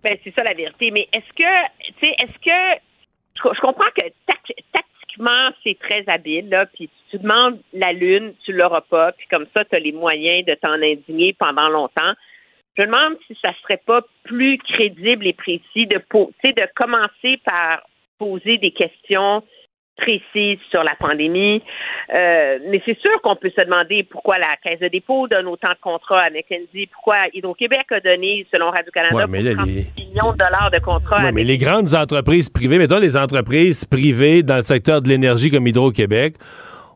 Ben, 0.03 0.17
c'est 0.23 0.33
ça 0.33 0.43
la 0.43 0.53
vérité. 0.53 0.91
Mais 0.91 1.07
est-ce 1.13 1.33
que, 1.33 1.83
tu 1.85 1.93
sais, 2.01 2.15
est-ce 2.23 2.39
que, 2.39 2.81
je, 3.35 3.41
co- 3.41 3.53
je 3.53 3.59
comprends 3.59 3.89
que 3.95 4.05
tac- 4.27 4.63
tactiquement, 4.71 5.49
c'est 5.63 5.77
très 5.79 6.03
habile, 6.07 6.49
là, 6.49 6.65
puis 6.67 6.89
tu 7.09 7.17
demandes 7.17 7.59
la 7.73 7.91
lune, 7.91 8.33
tu 8.45 8.53
l'auras 8.53 8.81
pas, 8.81 9.11
puis 9.13 9.27
comme 9.27 9.47
ça, 9.53 9.65
tu 9.65 9.75
as 9.75 9.79
les 9.79 9.91
moyens 9.91 10.45
de 10.45 10.53
t'en 10.55 10.73
indigner 10.73 11.33
pendant 11.33 11.69
longtemps. 11.69 12.13
Je 12.77 12.83
me 12.83 12.87
demande 12.87 13.17
si 13.27 13.37
ça 13.41 13.51
serait 13.61 13.81
pas 13.85 14.01
plus 14.23 14.57
crédible 14.59 15.27
et 15.27 15.33
précis 15.33 15.87
de, 15.87 15.97
de 15.97 16.73
commencer 16.75 17.37
par 17.43 17.81
poser 18.19 18.57
des 18.57 18.71
questions 18.71 19.43
précises 19.99 20.59
sur 20.71 20.83
la 20.83 20.95
pandémie. 20.99 21.61
Euh, 22.13 22.57
mais 22.69 22.81
c'est 22.85 22.97
sûr 22.99 23.21
qu'on 23.21 23.35
peut 23.35 23.51
se 23.55 23.61
demander 23.63 24.03
pourquoi 24.03 24.37
la 24.37 24.55
Caisse 24.63 24.79
de 24.79 24.87
dépôt 24.87 25.27
donne 25.27 25.47
autant 25.47 25.69
de 25.69 25.79
contrats 25.81 26.21
à 26.21 26.29
McKenzie, 26.29 26.87
pourquoi 26.91 27.15
Hydro-Québec 27.33 27.85
a 27.91 27.99
donné, 27.99 28.45
selon 28.51 28.69
Radio-Canada, 28.71 29.15
Ouais, 29.15 29.25
mais 29.29 29.41
là, 29.43 29.51
pour 29.55 29.63
30 29.65 29.67
les- 29.67 29.85
millions 30.05 30.31
de 30.31 30.37
dollars 30.37 30.71
de 30.71 30.79
contrats 30.79 31.21
Ouais, 31.21 31.27
à 31.27 31.31
mais 31.31 31.43
les 31.43 31.57
grandes 31.57 31.93
entreprises 31.93 32.49
privées, 32.49 32.77
mettons 32.79 32.99
les 32.99 33.15
entreprises 33.17 33.85
privées 33.85 34.41
dans 34.43 34.57
le 34.57 34.63
secteur 34.63 35.01
de 35.01 35.09
l'énergie 35.09 35.51
comme 35.51 35.67
Hydro-Québec, 35.67 36.35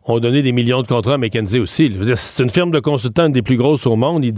ont 0.06 0.20
donné 0.20 0.42
des 0.42 0.52
millions 0.52 0.82
de 0.82 0.88
contrats 0.88 1.16
à 1.16 1.18
McKinsey 1.18 1.60
aussi. 1.60 1.92
C'est 2.16 2.44
une 2.44 2.50
firme 2.50 2.72
de 2.72 2.80
consultants 2.80 3.28
une 3.28 3.32
des 3.32 3.42
plus 3.42 3.58
grosses 3.58 3.86
au 3.86 3.96
monde. 3.96 4.26
Ils, 4.26 4.36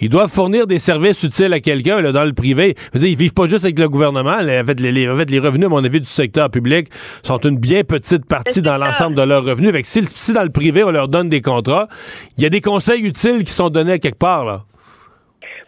ils 0.00 0.08
doivent 0.08 0.30
fournir 0.30 0.66
des 0.66 0.78
services 0.78 1.22
utiles 1.22 1.52
à 1.52 1.60
quelqu'un 1.60 2.00
là, 2.00 2.12
dans 2.12 2.24
le 2.24 2.32
privé. 2.32 2.74
Dire, 2.94 3.08
ils 3.08 3.16
vivent 3.16 3.32
pas 3.32 3.46
juste 3.46 3.64
avec 3.64 3.78
le 3.78 3.88
gouvernement. 3.88 4.40
là. 4.40 4.64
Fait, 4.64 4.80
les, 4.80 5.08
revenus, 5.08 5.66
à 5.66 5.68
mon 5.68 5.84
avis, 5.84 6.00
du 6.00 6.06
secteur 6.06 6.50
public 6.50 6.88
sont 7.22 7.38
une 7.38 7.58
bien 7.58 7.84
petite 7.84 8.26
partie 8.26 8.62
dans 8.62 8.76
l'ensemble 8.76 9.16
de 9.16 9.22
leurs 9.22 9.44
revenus. 9.44 9.72
Que 9.72 9.82
si, 9.82 10.04
si 10.04 10.32
dans 10.32 10.42
le 10.44 10.50
privé, 10.50 10.84
on 10.84 10.90
leur 10.90 11.08
donne 11.08 11.28
des 11.28 11.40
contrats, 11.40 11.88
il 12.36 12.42
y 12.42 12.46
a 12.46 12.50
des 12.50 12.60
conseils 12.60 13.02
utiles 13.02 13.44
qui 13.44 13.52
sont 13.52 13.70
donnés 13.70 13.92
à 13.92 13.98
quelque 13.98 14.18
part. 14.18 14.44
Là. 14.44 14.60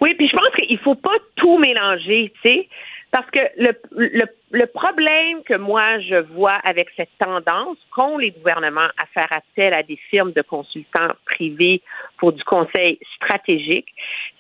Oui, 0.00 0.14
puis 0.16 0.28
je 0.28 0.36
pense 0.36 0.54
qu'il 0.54 0.78
faut 0.78 0.94
pas 0.94 1.16
tout 1.36 1.58
mélanger, 1.58 2.32
tu 2.42 2.48
sais, 2.48 2.68
parce 3.10 3.30
que 3.30 3.40
le, 3.56 3.72
le, 3.92 4.26
le 4.50 4.66
problème 4.66 5.42
que 5.44 5.54
moi 5.54 5.98
je 6.00 6.16
vois 6.16 6.56
avec 6.64 6.88
cette 6.96 7.16
tendance 7.18 7.78
qu'ont 7.94 8.18
les 8.18 8.32
gouvernements 8.32 8.90
à 8.98 9.06
faire 9.06 9.32
appel 9.32 9.72
à 9.72 9.82
des 9.82 9.96
firmes 9.96 10.32
de 10.32 10.42
consultants 10.42 11.12
privés 11.24 11.82
pour 12.18 12.32
du 12.32 12.44
conseil 12.44 12.98
stratégique, 13.16 13.92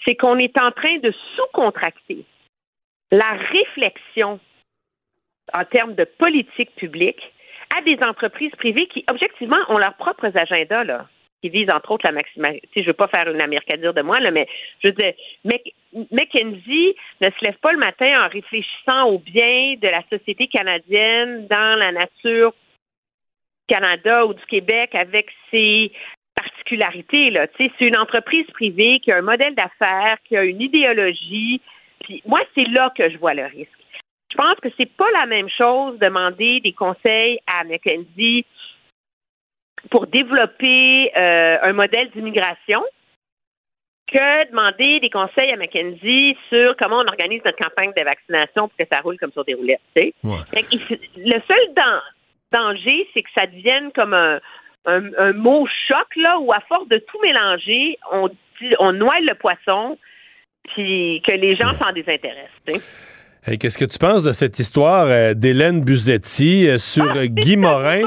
c'est 0.04 0.16
qu'on 0.16 0.38
est 0.38 0.56
en 0.58 0.70
train 0.70 0.98
de 0.98 1.12
sous-contracter 1.36 2.24
la 3.10 3.32
réflexion 3.32 4.38
en 5.54 5.64
termes 5.64 5.94
de 5.94 6.04
politique 6.04 6.74
publique 6.76 7.32
à 7.76 7.82
des 7.82 7.98
entreprises 8.02 8.52
privées 8.56 8.86
qui, 8.86 9.04
objectivement, 9.08 9.58
ont 9.68 9.78
leurs 9.78 9.94
propres 9.94 10.36
agendas, 10.36 10.84
là, 10.84 11.06
qui 11.42 11.50
visent, 11.50 11.70
entre 11.70 11.92
autres, 11.92 12.06
la 12.06 12.12
maximalité. 12.12 12.68
Je 12.74 12.80
ne 12.80 12.86
veux 12.86 12.92
pas 12.94 13.08
faire 13.08 13.28
une 13.28 13.40
dire 13.40 13.94
de 13.94 14.02
moi, 14.02 14.20
là, 14.20 14.30
mais 14.30 14.46
je 14.82 14.88
veux 14.88 14.94
dire, 14.94 15.12
Mc- 15.44 15.72
McKinsey 16.10 16.96
ne 17.20 17.30
se 17.30 17.44
lève 17.44 17.58
pas 17.58 17.72
le 17.72 17.78
matin 17.78 18.24
en 18.24 18.28
réfléchissant 18.28 19.04
au 19.08 19.18
bien 19.18 19.76
de 19.80 19.88
la 19.88 20.02
société 20.10 20.48
canadienne 20.48 21.46
dans 21.46 21.78
la 21.78 21.92
nature 21.92 22.50
du 22.50 23.74
Canada 23.74 24.26
ou 24.26 24.34
du 24.34 24.44
Québec 24.46 24.94
avec 24.94 25.30
ses 25.50 25.92
particularités. 26.34 27.30
Là. 27.30 27.46
C'est 27.56 27.72
une 27.80 27.96
entreprise 27.96 28.46
privée 28.52 29.00
qui 29.00 29.12
a 29.12 29.16
un 29.16 29.22
modèle 29.22 29.54
d'affaires, 29.54 30.18
qui 30.24 30.36
a 30.36 30.44
une 30.44 30.60
idéologie. 30.60 31.60
Puis 32.04 32.22
moi, 32.26 32.40
c'est 32.54 32.68
là 32.68 32.92
que 32.96 33.10
je 33.10 33.18
vois 33.18 33.34
le 33.34 33.44
risque. 33.44 33.70
Je 34.30 34.36
pense 34.36 34.56
que 34.60 34.68
c'est 34.76 34.90
pas 34.96 35.10
la 35.12 35.26
même 35.26 35.48
chose 35.48 35.98
demander 35.98 36.60
des 36.60 36.72
conseils 36.72 37.38
à 37.46 37.64
McKenzie 37.64 38.44
pour 39.90 40.06
développer 40.06 41.10
euh, 41.16 41.58
un 41.62 41.72
modèle 41.72 42.10
d'immigration 42.10 42.82
que 44.10 44.50
demander 44.50 45.00
des 45.00 45.10
conseils 45.10 45.50
à 45.52 45.56
McKenzie 45.56 46.36
sur 46.48 46.74
comment 46.78 47.00
on 47.00 47.06
organise 47.08 47.42
notre 47.44 47.58
campagne 47.58 47.92
de 47.96 48.02
vaccination 48.02 48.68
pour 48.68 48.76
que 48.78 48.84
ça 48.90 49.00
roule 49.00 49.18
comme 49.18 49.32
sur 49.32 49.44
des 49.44 49.54
roulettes. 49.54 49.80
Le 49.94 51.40
seul 51.46 51.74
dan- 51.76 52.00
danger, 52.52 53.06
c'est 53.12 53.22
que 53.22 53.28
ça 53.34 53.46
devienne 53.46 53.92
comme 53.94 54.14
un, 54.14 54.40
un, 54.86 55.02
un 55.18 55.32
mot 55.34 55.66
choc, 55.88 56.06
là, 56.16 56.38
où 56.38 56.52
à 56.52 56.60
force 56.68 56.88
de 56.88 56.96
tout 56.98 57.18
mélanger, 57.22 57.98
on, 58.10 58.28
dit- 58.28 58.74
on 58.78 58.92
noie 58.94 59.20
le 59.20 59.34
poisson, 59.34 59.98
puis 60.74 61.22
que 61.26 61.32
les 61.32 61.54
gens 61.56 61.74
s'en 61.74 61.92
désintéressent. 61.92 62.82
Hey, 63.46 63.58
Qu'est-ce 63.58 63.76
que 63.78 63.84
tu 63.84 63.98
penses 63.98 64.24
de 64.24 64.32
cette 64.32 64.58
histoire 64.58 65.06
euh, 65.06 65.34
d'Hélène 65.34 65.82
Buzetti 65.84 66.66
euh, 66.66 66.78
sur 66.78 67.04
euh, 67.14 67.26
Guy 67.26 67.56
Morin? 67.58 68.02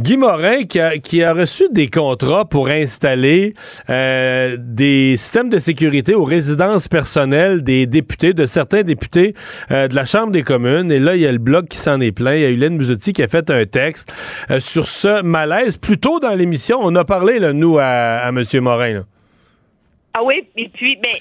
Guy 0.00 0.16
Morin 0.16 0.64
qui 0.64 1.22
a, 1.22 1.32
reçu 1.32 1.64
des 1.70 1.88
contrats 1.88 2.44
pour 2.44 2.68
installer 2.68 3.54
euh, 3.88 4.56
des 4.58 5.16
systèmes 5.16 5.50
de 5.50 5.58
sécurité 5.58 6.14
aux 6.14 6.24
résidences 6.24 6.88
personnelles 6.88 7.62
des 7.62 7.86
députés, 7.86 8.32
de 8.32 8.44
certains 8.44 8.82
députés 8.82 9.34
euh, 9.70 9.86
de 9.86 9.94
la 9.94 10.04
Chambre 10.04 10.32
des 10.32 10.42
communes. 10.42 10.90
Et 10.90 10.98
là, 10.98 11.14
il 11.14 11.22
y 11.22 11.26
a 11.26 11.32
le 11.32 11.38
blog 11.38 11.68
qui 11.68 11.78
s'en 11.78 12.00
est 12.00 12.10
plein. 12.10 12.34
Il 12.34 12.42
y 12.42 12.44
a 12.44 12.48
Hélène 12.48 12.76
Buzetti 12.76 13.12
qui 13.12 13.22
a 13.22 13.28
fait 13.28 13.48
un 13.50 13.66
texte 13.66 14.12
euh, 14.50 14.58
sur 14.58 14.88
ce 14.88 15.22
malaise. 15.22 15.76
Plus 15.76 15.98
tôt 15.98 16.18
dans 16.18 16.34
l'émission, 16.34 16.78
on 16.82 16.94
a 16.96 17.04
parlé, 17.04 17.38
là, 17.38 17.52
nous, 17.52 17.78
à, 17.78 17.84
à 17.84 18.28
M. 18.30 18.42
Morin. 18.54 18.92
là. 18.94 19.02
Ah 20.14 20.22
oui, 20.24 20.44
et 20.56 20.70
puis, 20.74 20.96
ben, 20.96 21.18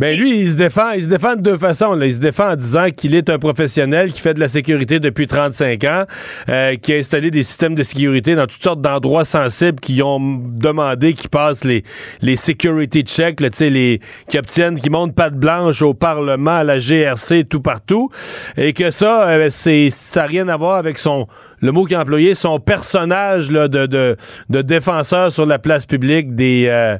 Ben 0.00 0.16
lui, 0.16 0.40
il 0.40 0.50
se 0.50 0.56
défend, 0.56 0.92
il 0.92 1.02
se 1.02 1.08
défend 1.08 1.36
de 1.36 1.42
deux 1.42 1.58
façons. 1.58 1.92
là. 1.92 2.06
Il 2.06 2.14
se 2.14 2.20
défend 2.20 2.52
en 2.52 2.56
disant 2.56 2.86
qu'il 2.88 3.14
est 3.14 3.28
un 3.28 3.38
professionnel 3.38 4.12
qui 4.12 4.22
fait 4.22 4.32
de 4.32 4.40
la 4.40 4.48
sécurité 4.48 4.98
depuis 4.98 5.26
35 5.26 5.84
ans, 5.84 6.04
euh, 6.48 6.76
qui 6.76 6.94
a 6.94 6.96
installé 6.96 7.30
des 7.30 7.42
systèmes 7.42 7.74
de 7.74 7.82
sécurité 7.82 8.34
dans 8.34 8.46
toutes 8.46 8.62
sortes 8.62 8.80
d'endroits 8.80 9.26
sensibles 9.26 9.78
qui 9.78 10.00
ont 10.02 10.40
demandé 10.42 11.12
qu'ils 11.12 11.28
passent 11.28 11.66
les, 11.66 11.84
les 12.22 12.36
security 12.36 13.02
checks, 13.02 13.40
là, 13.40 13.50
les, 13.60 14.00
qui 14.26 14.38
obtiennent, 14.38 14.80
qui 14.80 14.88
montent 14.88 15.14
patte 15.14 15.34
blanche 15.34 15.82
au 15.82 15.92
Parlement, 15.92 16.56
à 16.56 16.64
la 16.64 16.78
GRC, 16.78 17.44
tout 17.44 17.60
partout. 17.60 18.08
Et 18.56 18.72
que 18.72 18.90
ça, 18.90 19.28
euh, 19.28 19.48
c'est, 19.50 19.90
ça 19.90 20.22
n'a 20.22 20.28
rien 20.28 20.48
à 20.48 20.56
voir 20.56 20.76
avec 20.76 20.96
son, 20.96 21.26
le 21.60 21.72
mot 21.72 21.84
qu'il 21.84 21.96
a 21.96 22.00
employé, 22.00 22.34
son 22.34 22.58
personnage 22.58 23.50
là, 23.50 23.68
de, 23.68 23.84
de, 23.84 24.16
de 24.48 24.62
défenseur 24.62 25.30
sur 25.30 25.44
la 25.44 25.58
place 25.58 25.84
publique 25.84 26.34
des, 26.34 26.68
euh, 26.70 26.96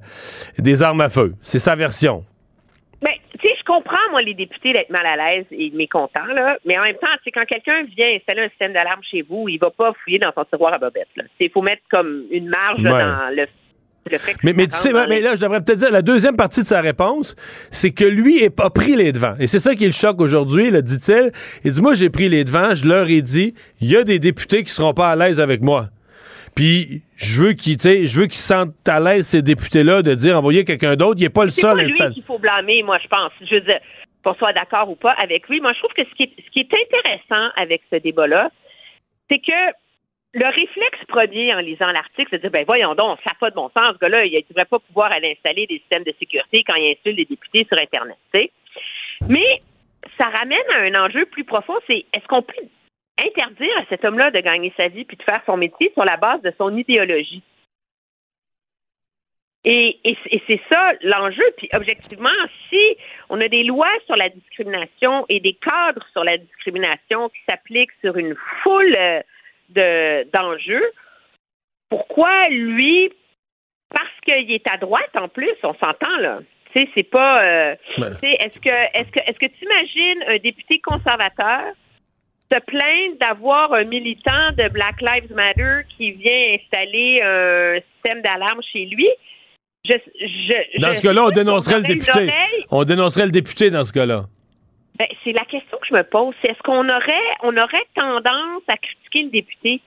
des 0.58 0.82
armes 0.82 1.00
à 1.00 1.08
feu. 1.08 1.32
C'est 1.40 1.58
sa 1.58 1.74
version. 1.76 2.24
Ben, 3.02 3.12
tu 3.40 3.48
sais, 3.48 3.54
je 3.58 3.64
comprends, 3.64 3.96
moi, 4.10 4.20
les 4.20 4.34
députés 4.34 4.72
d'être 4.74 4.90
mal 4.90 5.06
à 5.06 5.16
l'aise 5.16 5.46
et 5.50 5.70
mécontents, 5.70 6.26
là. 6.34 6.58
Mais 6.66 6.78
en 6.78 6.82
même 6.82 6.96
temps, 6.96 7.06
sais, 7.24 7.30
quand 7.30 7.46
quelqu'un 7.46 7.82
vient 7.96 8.08
installer 8.14 8.42
un 8.42 8.48
système 8.50 8.72
d'alarme 8.74 9.00
chez 9.10 9.22
vous, 9.22 9.48
il 9.48 9.58
va 9.58 9.70
pas 9.70 9.92
fouiller 10.04 10.18
dans 10.18 10.32
son 10.34 10.44
tiroir 10.44 10.74
à 10.74 10.78
bobette, 10.78 11.08
là. 11.16 11.24
Il 11.38 11.50
faut 11.50 11.62
mettre 11.62 11.82
comme 11.90 12.24
une 12.30 12.48
marge 12.48 12.82
Ouais. 12.82 12.90
dans 12.90 13.34
le, 13.34 13.46
le 14.10 14.18
fait 14.18 14.34
que 14.34 14.38
Mais, 14.42 14.52
mais 14.52 14.66
tu 14.66 14.76
sais, 14.76 14.92
mais 15.08 15.20
là, 15.20 15.34
je 15.34 15.40
devrais 15.40 15.60
peut-être 15.62 15.78
dire, 15.78 15.90
la 15.90 16.02
deuxième 16.02 16.36
partie 16.36 16.60
de 16.60 16.66
sa 16.66 16.80
réponse, 16.82 17.34
c'est 17.70 17.92
que 17.92 18.04
lui 18.04 18.44
a 18.44 18.50
pas 18.50 18.68
pris 18.70 18.96
les 18.96 19.12
devants. 19.12 19.34
Et 19.40 19.46
c'est 19.46 19.60
ça 19.60 19.74
qui 19.74 19.86
le 19.86 19.92
choque 19.92 20.20
aujourd'hui, 20.20 20.70
le 20.70 20.82
dit-il. 20.82 21.30
Il 21.64 21.72
dit, 21.72 21.80
moi, 21.80 21.94
j'ai 21.94 22.10
pris 22.10 22.28
les 22.28 22.44
devants, 22.44 22.74
je 22.74 22.86
leur 22.86 23.08
ai 23.08 23.22
dit, 23.22 23.54
il 23.80 23.90
y 23.90 23.96
a 23.96 24.04
des 24.04 24.18
députés 24.18 24.62
qui 24.62 24.70
seront 24.70 24.92
pas 24.94 25.10
à 25.10 25.16
l'aise 25.16 25.40
avec 25.40 25.62
moi. 25.62 25.86
Puis, 26.60 27.00
je 27.16 27.40
veux 27.40 27.52
qu'ils, 27.54 27.80
je 27.80 28.20
veux 28.20 28.26
qu'ils 28.26 28.34
se 28.34 28.48
sentent 28.48 28.86
à 28.86 29.00
l'aise, 29.00 29.26
ces 29.26 29.40
députés-là, 29.40 30.02
de 30.02 30.12
dire, 30.12 30.36
envoyer 30.36 30.66
quelqu'un 30.66 30.94
d'autre. 30.94 31.18
Il 31.18 31.22
n'est 31.22 31.30
pas 31.30 31.44
le 31.44 31.50
C'est 31.50 31.62
seul 31.62 31.74
pas 31.74 31.80
à 31.80 31.86
lui 31.86 32.12
qu'il 32.12 32.22
faut 32.22 32.38
blâmer, 32.38 32.82
moi, 32.82 32.98
je 33.02 33.08
pense. 33.08 33.32
Je 33.40 33.54
veux 33.54 33.60
dire, 33.62 33.80
qu'on 34.22 34.34
soit 34.34 34.52
d'accord 34.52 34.90
ou 34.90 34.94
pas 34.94 35.12
avec 35.12 35.48
lui. 35.48 35.62
Moi, 35.62 35.72
je 35.72 35.78
trouve 35.78 35.94
que 35.94 36.04
ce 36.04 36.14
qui 36.14 36.24
est, 36.24 36.32
ce 36.36 36.50
qui 36.50 36.60
est 36.60 36.68
intéressant 36.70 37.50
avec 37.56 37.80
ce 37.90 37.96
débat-là, 37.96 38.50
c'est 39.30 39.38
que 39.38 39.72
le 40.34 40.44
réflexe 40.44 40.98
premier 41.08 41.54
en 41.54 41.60
lisant 41.60 41.90
l'article, 41.92 42.28
c'est 42.28 42.36
de 42.36 42.42
dire, 42.42 42.50
ben 42.50 42.66
voyons 42.66 42.94
donc, 42.94 43.18
ça 43.24 43.30
n'a 43.30 43.36
pas 43.40 43.48
de 43.48 43.54
bon 43.54 43.70
sens, 43.72 43.94
ce 43.94 43.98
gars-là, 43.98 44.26
il 44.26 44.34
ne 44.34 44.40
devrait 44.46 44.66
pas 44.66 44.80
pouvoir 44.80 45.12
aller 45.12 45.34
installer 45.38 45.66
des 45.66 45.78
systèmes 45.78 46.04
de 46.04 46.12
sécurité 46.18 46.62
quand 46.66 46.74
il 46.74 46.90
insulte 46.90 47.16
les 47.16 47.24
députés 47.24 47.66
sur 47.70 47.78
Internet, 47.78 48.18
tu 48.34 48.38
sais. 48.38 48.50
Mais 49.30 49.60
ça 50.18 50.26
ramène 50.26 50.58
à 50.74 50.80
un 50.80 51.06
enjeu 51.06 51.24
plus 51.24 51.44
profond, 51.44 51.78
c'est 51.86 52.04
est-ce 52.12 52.26
qu'on 52.26 52.42
peut 52.42 52.52
interdire 53.20 53.76
à 53.78 53.84
cet 53.88 54.04
homme-là 54.04 54.30
de 54.30 54.40
gagner 54.40 54.72
sa 54.76 54.88
vie 54.88 55.04
puis 55.04 55.16
de 55.16 55.22
faire 55.22 55.42
son 55.46 55.56
métier 55.56 55.90
sur 55.92 56.04
la 56.04 56.16
base 56.16 56.42
de 56.42 56.52
son 56.58 56.76
idéologie? 56.76 57.42
Et, 59.64 59.98
et, 60.04 60.16
et 60.30 60.42
c'est 60.46 60.60
ça 60.68 60.92
l'enjeu. 61.02 61.44
Puis 61.58 61.68
objectivement, 61.74 62.30
si 62.68 62.80
on 63.28 63.40
a 63.40 63.48
des 63.48 63.62
lois 63.62 63.92
sur 64.06 64.16
la 64.16 64.30
discrimination 64.30 65.26
et 65.28 65.40
des 65.40 65.52
cadres 65.54 66.06
sur 66.12 66.24
la 66.24 66.38
discrimination 66.38 67.28
qui 67.28 67.40
s'appliquent 67.48 67.92
sur 68.00 68.16
une 68.16 68.34
foule 68.62 68.96
euh, 68.96 69.20
de 69.68 70.30
d'enjeux, 70.32 70.90
pourquoi 71.90 72.48
lui, 72.48 73.12
parce 73.90 74.20
qu'il 74.24 74.50
est 74.50 74.66
à 74.66 74.78
droite 74.78 75.14
en 75.14 75.28
plus, 75.28 75.54
on 75.62 75.74
s'entend 75.74 76.16
là. 76.18 76.38
Tu 76.72 76.80
sais, 76.80 76.88
c'est 76.94 77.10
pas. 77.10 77.42
Euh, 77.44 77.76
Ben. 77.98 78.14
tu 78.14 78.20
sais, 78.20 78.36
est-ce 78.40 78.58
que 78.60 78.96
est-ce 78.96 79.10
que 79.10 79.20
est-ce 79.20 79.38
que 79.38 79.46
tu 79.46 79.64
imagines 79.64 80.24
un 80.28 80.38
député 80.38 80.80
conservateur 80.80 81.74
se 82.52 82.58
plaindre 82.60 83.16
d'avoir 83.20 83.72
un 83.72 83.84
militant 83.84 84.50
de 84.56 84.68
Black 84.72 85.00
Lives 85.00 85.32
Matter 85.34 85.82
qui 85.96 86.12
vient 86.12 86.56
installer 86.58 87.22
un 87.22 87.80
système 87.94 88.22
d'alarme 88.22 88.60
chez 88.72 88.86
lui? 88.86 89.08
Je, 89.84 89.94
je, 90.20 90.80
Dans 90.80 90.94
ce 90.94 91.00
cas-là, 91.00 91.24
on 91.24 91.30
dénoncerait 91.30 91.78
le 91.78 91.86
député. 91.86 92.30
On 92.70 92.84
dénoncerait 92.84 93.26
le 93.26 93.32
député 93.32 93.70
dans 93.70 93.84
ce 93.84 93.92
cas-là. 93.92 94.24
Ben, 94.98 95.06
c'est 95.24 95.32
la 95.32 95.44
question 95.46 95.78
que 95.78 95.86
je 95.88 95.94
me 95.94 96.02
pose. 96.02 96.34
C'est 96.42 96.50
est-ce 96.50 96.62
qu'on 96.62 96.86
aurait, 96.88 97.28
on 97.42 97.56
aurait 97.56 97.86
tendance 97.94 98.62
à 98.68 98.76
critiquer 98.76 99.22
le 99.22 99.30
député? 99.30 99.80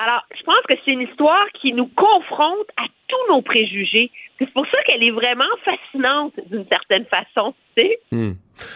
Alors, 0.00 0.22
je 0.34 0.42
pense 0.44 0.62
que 0.68 0.74
c'est 0.84 0.92
une 0.92 1.02
histoire 1.02 1.44
qui 1.60 1.74
nous 1.74 1.88
confronte 1.88 2.68
à 2.78 2.86
tous 3.08 3.32
nos 3.32 3.42
préjugés. 3.42 4.10
C'est 4.44 4.52
pour 4.54 4.66
ça 4.66 4.78
qu'elle 4.86 5.02
est 5.02 5.10
vraiment 5.10 5.44
fascinante 5.64 6.32
d'une 6.50 6.66
certaine 6.68 7.04
façon, 7.04 7.54
tu 7.76 7.82
sais. 7.82 7.98
Hmm. 8.10 8.32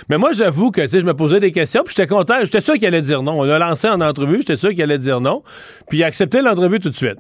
Mais 0.08 0.16
moi, 0.16 0.32
j'avoue 0.32 0.70
que 0.70 0.80
tu 0.82 0.88
sais, 0.88 1.00
je 1.00 1.04
me 1.04 1.14
posais 1.14 1.40
des 1.40 1.52
questions, 1.52 1.82
puis 1.84 1.94
j'étais 1.96 2.08
content. 2.08 2.34
J'étais 2.42 2.60
sûr 2.60 2.74
qu'il 2.74 2.86
allait 2.86 3.02
dire 3.02 3.22
non. 3.22 3.40
On 3.40 3.42
l'a 3.42 3.58
lancé 3.58 3.88
en 3.88 4.00
entrevue, 4.00 4.38
j'étais 4.38 4.56
sûr 4.56 4.70
qu'il 4.70 4.82
allait 4.82 4.98
dire 4.98 5.20
non. 5.20 5.42
Puis 5.88 5.98
il 5.98 6.04
a 6.04 6.06
accepté 6.06 6.40
l'entrevue 6.40 6.78
tout 6.78 6.90
de 6.90 6.94
suite. 6.94 7.18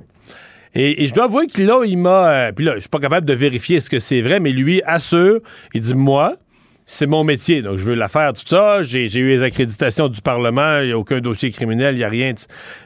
Et, 0.74 1.06
je 1.06 1.14
dois 1.14 1.24
avouer 1.24 1.46
que 1.46 1.60
là, 1.62 1.84
il 1.84 1.96
m'a. 1.98 2.28
euh, 2.30 2.52
puis 2.52 2.64
là, 2.64 2.74
je 2.74 2.80
suis 2.80 2.88
pas 2.88 2.98
capable 2.98 3.26
de 3.26 3.32
vérifier 3.32 3.80
ce 3.80 3.88
que 3.88 3.98
c'est 3.98 4.20
vrai, 4.20 4.40
mais 4.40 4.52
lui 4.52 4.82
assure, 4.82 5.40
il 5.74 5.80
dit 5.80 5.94
Moi, 5.94 6.36
c'est 6.84 7.06
mon 7.06 7.24
métier, 7.24 7.62
donc 7.62 7.78
je 7.78 7.84
veux 7.84 7.94
la 7.94 8.08
faire, 8.08 8.32
tout 8.32 8.46
ça. 8.46 8.82
J'ai 8.82 9.06
eu 9.06 9.28
les 9.28 9.42
accréditations 9.42 10.08
du 10.08 10.20
Parlement, 10.20 10.80
il 10.80 10.88
n'y 10.88 10.92
a 10.92 10.98
aucun 10.98 11.20
dossier 11.20 11.50
criminel, 11.50 11.94
il 11.94 11.98
n'y 11.98 12.04
a 12.04 12.08
rien. 12.08 12.34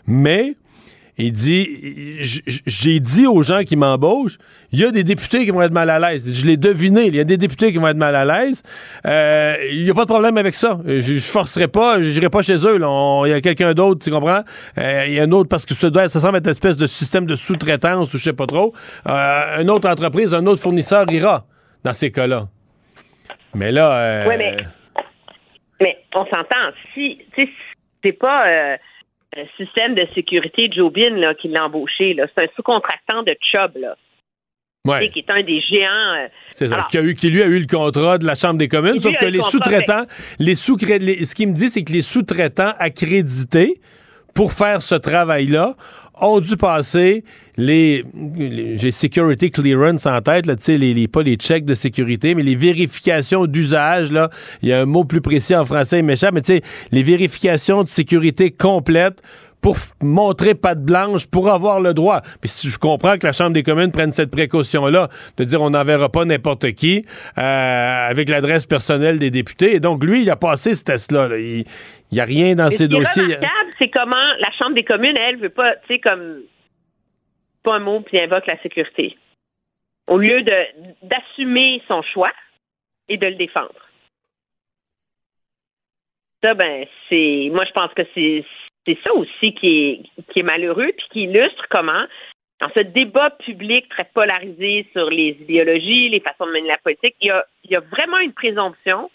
Mais. 0.06 0.54
Il 1.22 1.32
dit, 1.32 2.18
j'ai 2.66 2.98
dit 3.00 3.26
aux 3.26 3.42
gens 3.42 3.62
qui 3.62 3.76
m'embauchent, 3.76 4.38
il 4.72 4.80
y 4.80 4.84
a 4.84 4.90
des 4.90 5.04
députés 5.04 5.44
qui 5.44 5.50
vont 5.50 5.62
être 5.62 5.72
mal 5.72 5.90
à 5.90 5.98
l'aise. 5.98 6.32
Je 6.32 6.46
l'ai 6.46 6.56
deviné, 6.56 7.06
il 7.06 7.16
y 7.16 7.20
a 7.20 7.24
des 7.24 7.36
députés 7.36 7.72
qui 7.72 7.78
vont 7.78 7.88
être 7.88 7.96
mal 7.96 8.14
à 8.16 8.24
l'aise. 8.24 8.62
Euh, 9.06 9.54
il 9.70 9.82
n'y 9.82 9.90
a 9.90 9.94
pas 9.94 10.04
de 10.04 10.08
problème 10.10 10.38
avec 10.38 10.54
ça. 10.54 10.78
Je, 10.86 11.00
je 11.00 11.20
forcerai 11.20 11.68
pas, 11.68 12.00
je 12.00 12.08
n'irai 12.10 12.30
pas 12.30 12.42
chez 12.42 12.56
eux. 12.66 12.76
Il 12.76 13.30
y 13.30 13.32
a 13.32 13.40
quelqu'un 13.40 13.74
d'autre, 13.74 14.02
tu 14.04 14.10
comprends? 14.10 14.42
Euh, 14.78 15.04
Il 15.06 15.14
y 15.14 15.20
a 15.20 15.24
un 15.24 15.32
autre, 15.32 15.48
parce 15.48 15.66
que 15.66 15.74
ça, 15.74 15.90
doit, 15.90 16.08
ça 16.08 16.20
semble 16.20 16.38
être 16.38 16.46
une 16.46 16.52
espèce 16.52 16.76
de 16.76 16.86
système 16.86 17.26
de 17.26 17.34
sous-traitance 17.34 18.14
ou 18.14 18.18
je 18.18 18.24
sais 18.24 18.32
pas 18.32 18.46
trop. 18.46 18.72
Euh, 19.06 19.60
une 19.60 19.70
autre 19.70 19.88
entreprise, 19.88 20.32
un 20.32 20.46
autre 20.46 20.62
fournisseur 20.62 21.04
ira 21.12 21.44
dans 21.84 21.92
ces 21.92 22.10
cas-là. 22.10 22.48
Mais 23.54 23.72
là... 23.72 23.92
euh, 23.92 24.26
Oui, 24.28 24.34
mais, 24.38 24.56
mais 25.80 25.98
on 26.14 26.24
s'entend. 26.26 26.70
Si, 26.94 27.18
tu 27.34 27.44
sais, 27.44 27.50
c'est 28.02 28.12
pas 28.12 28.46
système 29.56 29.94
de 29.94 30.06
sécurité 30.14 30.68
Joe 30.72 30.92
Bin 30.92 31.16
là, 31.16 31.34
qui 31.34 31.48
l'a 31.48 31.64
embauché. 31.66 32.16
C'est 32.34 32.42
un 32.44 32.46
sous-contractant 32.56 33.22
de 33.22 33.34
Chubb, 33.40 33.76
là. 33.76 33.96
Ouais. 34.86 35.10
Qui 35.10 35.18
est 35.18 35.30
un 35.30 35.42
des 35.42 35.60
géants. 35.60 36.14
euh, 36.16 36.28
C'est 36.48 36.68
ça. 36.68 36.74
alors, 36.76 36.86
Qui, 36.88 36.96
a 36.98 37.02
eu, 37.02 37.14
qui 37.14 37.28
lui 37.28 37.42
a 37.42 37.46
eu 37.46 37.58
le 37.58 37.66
contrat 37.66 38.16
de 38.16 38.24
la 38.24 38.34
Chambre 38.34 38.58
des 38.58 38.68
communes, 38.68 38.98
sauf 38.98 39.14
que 39.18 39.26
les 39.26 39.42
sous-traitants, 39.42 40.04
les 40.38 40.54
sous 40.54 40.78
ce 40.78 41.34
qu'il 41.34 41.48
me 41.48 41.52
dit, 41.54 41.68
c'est 41.68 41.84
que 41.84 41.92
les 41.92 42.00
sous-traitants 42.02 42.72
accrédités 42.78 43.80
pour 44.34 44.52
faire 44.52 44.80
ce 44.80 44.94
travail-là 44.94 45.74
ont 46.20 46.40
dû 46.40 46.56
passer 46.56 47.24
les, 47.56 48.04
j'ai 48.76 48.90
security 48.90 49.50
clearance 49.50 50.06
en 50.06 50.20
tête, 50.20 50.46
là, 50.46 50.54
les, 50.68 50.94
les- 50.94 51.08
pas 51.08 51.22
les 51.22 51.36
checks 51.36 51.64
de 51.64 51.74
sécurité, 51.74 52.34
mais 52.34 52.42
les 52.42 52.56
vérifications 52.56 53.46
d'usage, 53.46 54.10
là. 54.12 54.30
Il 54.62 54.68
y 54.68 54.72
a 54.72 54.80
un 54.80 54.86
mot 54.86 55.04
plus 55.04 55.20
précis 55.20 55.54
en 55.54 55.64
français, 55.64 56.00
m'échappe, 56.02 56.34
mais 56.34 56.42
tu 56.42 56.54
sais, 56.54 56.62
les 56.92 57.02
vérifications 57.02 57.82
de 57.82 57.88
sécurité 57.88 58.50
complètes 58.50 59.20
pour 59.60 59.76
montrer 60.00 60.54
patte 60.54 60.82
blanche, 60.82 61.26
pour 61.26 61.50
avoir 61.50 61.80
le 61.80 61.92
droit. 61.92 62.22
Puis 62.40 62.50
je 62.64 62.78
comprends 62.78 63.18
que 63.18 63.26
la 63.26 63.34
Chambre 63.34 63.52
des 63.52 63.62
communes 63.62 63.92
prenne 63.92 64.10
cette 64.10 64.30
précaution-là, 64.30 65.10
de 65.36 65.44
dire 65.44 65.60
on 65.60 65.68
n'enverra 65.68 66.08
pas 66.08 66.24
n'importe 66.24 66.72
qui 66.72 67.04
euh, 67.36 68.08
avec 68.08 68.30
l'adresse 68.30 68.64
personnelle 68.64 69.18
des 69.18 69.30
députés. 69.30 69.74
Et 69.74 69.80
donc, 69.80 70.02
lui, 70.02 70.22
il 70.22 70.30
a 70.30 70.36
passé 70.36 70.72
ce 70.72 70.82
test-là. 70.84 71.28
là. 71.28 71.36
Il 71.38 71.66
n'y 72.16 72.20
a 72.20 72.24
rien 72.24 72.54
dans 72.54 72.64
Mais 72.64 72.70
ses 72.70 72.84
ce 72.84 72.88
qui 72.88 72.94
est 72.94 72.98
dossiers. 72.98 73.22
remarquable, 73.22 73.70
c'est 73.78 73.88
comment 73.88 74.34
la 74.38 74.50
Chambre 74.52 74.74
des 74.74 74.84
communes, 74.84 75.16
elle, 75.16 75.36
veut 75.36 75.50
pas, 75.50 75.76
tu 75.76 75.86
sais, 75.88 75.98
comme 75.98 76.42
pas 77.62 77.74
un 77.74 77.80
mot, 77.80 78.00
puis 78.00 78.18
invoque 78.20 78.46
la 78.46 78.60
sécurité. 78.62 79.16
Au 80.06 80.18
lieu 80.18 80.42
de 80.42 81.06
d'assumer 81.06 81.82
son 81.86 82.02
choix 82.02 82.32
et 83.08 83.16
de 83.16 83.26
le 83.26 83.34
défendre. 83.34 83.74
Ça, 86.42 86.54
ben, 86.54 86.86
c'est. 87.08 87.50
Moi, 87.52 87.64
je 87.66 87.72
pense 87.72 87.92
que 87.94 88.02
c'est 88.14 88.44
c'est 88.86 88.98
ça 89.04 89.12
aussi 89.14 89.54
qui 89.54 89.68
est, 89.68 90.22
qui 90.32 90.40
est 90.40 90.42
malheureux, 90.42 90.90
puis 90.96 91.06
qui 91.12 91.22
illustre 91.24 91.66
comment, 91.68 92.06
dans 92.60 92.70
ce 92.74 92.80
débat 92.80 93.30
public 93.30 93.88
très 93.88 94.04
polarisé 94.04 94.86
sur 94.92 95.10
les 95.10 95.36
idéologies, 95.40 96.08
les 96.08 96.20
façons 96.20 96.46
de 96.46 96.52
mener 96.52 96.68
la 96.68 96.78
politique, 96.78 97.16
il 97.20 97.28
y 97.28 97.30
a, 97.30 97.44
il 97.64 97.70
y 97.70 97.76
a 97.76 97.80
vraiment 97.80 98.18
une 98.18 98.32
présomption. 98.32 99.10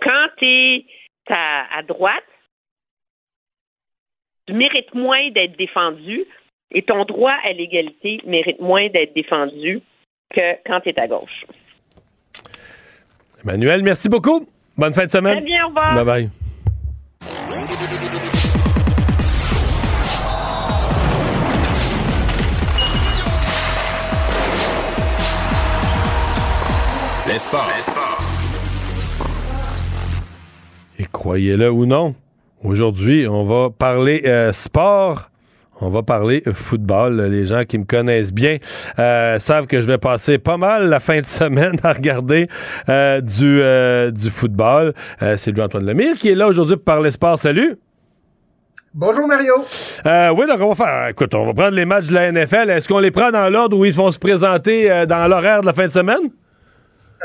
Quand 0.00 0.28
tu 0.38 0.46
es 0.46 0.86
à, 1.30 1.78
à 1.78 1.82
droite, 1.82 2.24
tu 4.46 4.54
mérites 4.54 4.94
moins 4.94 5.30
d'être 5.30 5.56
défendu 5.56 6.24
et 6.72 6.82
ton 6.82 7.04
droit 7.04 7.36
à 7.44 7.52
l'égalité 7.52 8.20
mérite 8.26 8.60
moins 8.60 8.88
d'être 8.88 9.14
défendu 9.14 9.80
que 10.34 10.56
quand 10.66 10.80
tu 10.80 10.88
es 10.88 11.00
à 11.00 11.06
gauche. 11.06 11.44
Emmanuel, 13.44 13.82
merci 13.82 14.08
beaucoup. 14.08 14.46
Bonne 14.76 14.94
fin 14.94 15.04
de 15.04 15.10
semaine. 15.10 15.36
Très 15.36 15.44
bien, 15.44 15.64
au 15.64 15.68
revoir. 15.68 15.94
Bye 15.94 16.04
bye. 16.04 16.30
Les 27.26 27.38
sports. 27.38 28.11
Et 31.02 31.06
croyez-le 31.10 31.68
ou 31.68 31.84
non, 31.84 32.14
aujourd'hui, 32.62 33.26
on 33.26 33.44
va 33.44 33.70
parler 33.70 34.22
euh, 34.24 34.52
sport. 34.52 35.30
On 35.80 35.88
va 35.88 36.04
parler 36.04 36.44
football. 36.52 37.20
Les 37.22 37.44
gens 37.44 37.64
qui 37.64 37.76
me 37.76 37.84
connaissent 37.84 38.32
bien 38.32 38.58
euh, 39.00 39.40
savent 39.40 39.66
que 39.66 39.80
je 39.80 39.86
vais 39.88 39.98
passer 39.98 40.38
pas 40.38 40.56
mal 40.56 40.88
la 40.88 41.00
fin 41.00 41.18
de 41.18 41.26
semaine 41.26 41.74
à 41.82 41.92
regarder 41.92 42.46
euh, 42.88 43.20
du, 43.20 43.60
du 44.16 44.30
football. 44.30 44.94
C'est 45.18 45.50
Louis-Antoine 45.50 45.86
Lemire 45.86 46.16
qui 46.16 46.28
est 46.28 46.36
là 46.36 46.46
aujourd'hui 46.46 46.76
pour 46.76 46.84
parler 46.84 47.10
sport. 47.10 47.36
Salut! 47.36 47.76
Bonjour 48.94 49.26
Mario. 49.26 49.54
Euh, 50.04 50.34
oui, 50.36 50.46
donc 50.46 50.60
on 50.60 50.74
va 50.74 50.74
faire. 50.74 51.08
Écoute, 51.08 51.34
on 51.34 51.46
va 51.46 51.54
prendre 51.54 51.74
les 51.74 51.86
matchs 51.86 52.08
de 52.08 52.14
la 52.14 52.30
NFL. 52.30 52.68
Est-ce 52.68 52.86
qu'on 52.86 52.98
les 52.98 53.10
prend 53.10 53.30
dans 53.30 53.48
l'ordre 53.48 53.78
où 53.78 53.86
ils 53.86 53.92
vont 53.92 54.12
se 54.12 54.18
présenter 54.18 54.90
euh, 54.90 55.06
dans 55.06 55.26
l'horaire 55.28 55.62
de 55.62 55.66
la 55.66 55.72
fin 55.72 55.86
de 55.86 55.92
semaine? 55.92 56.30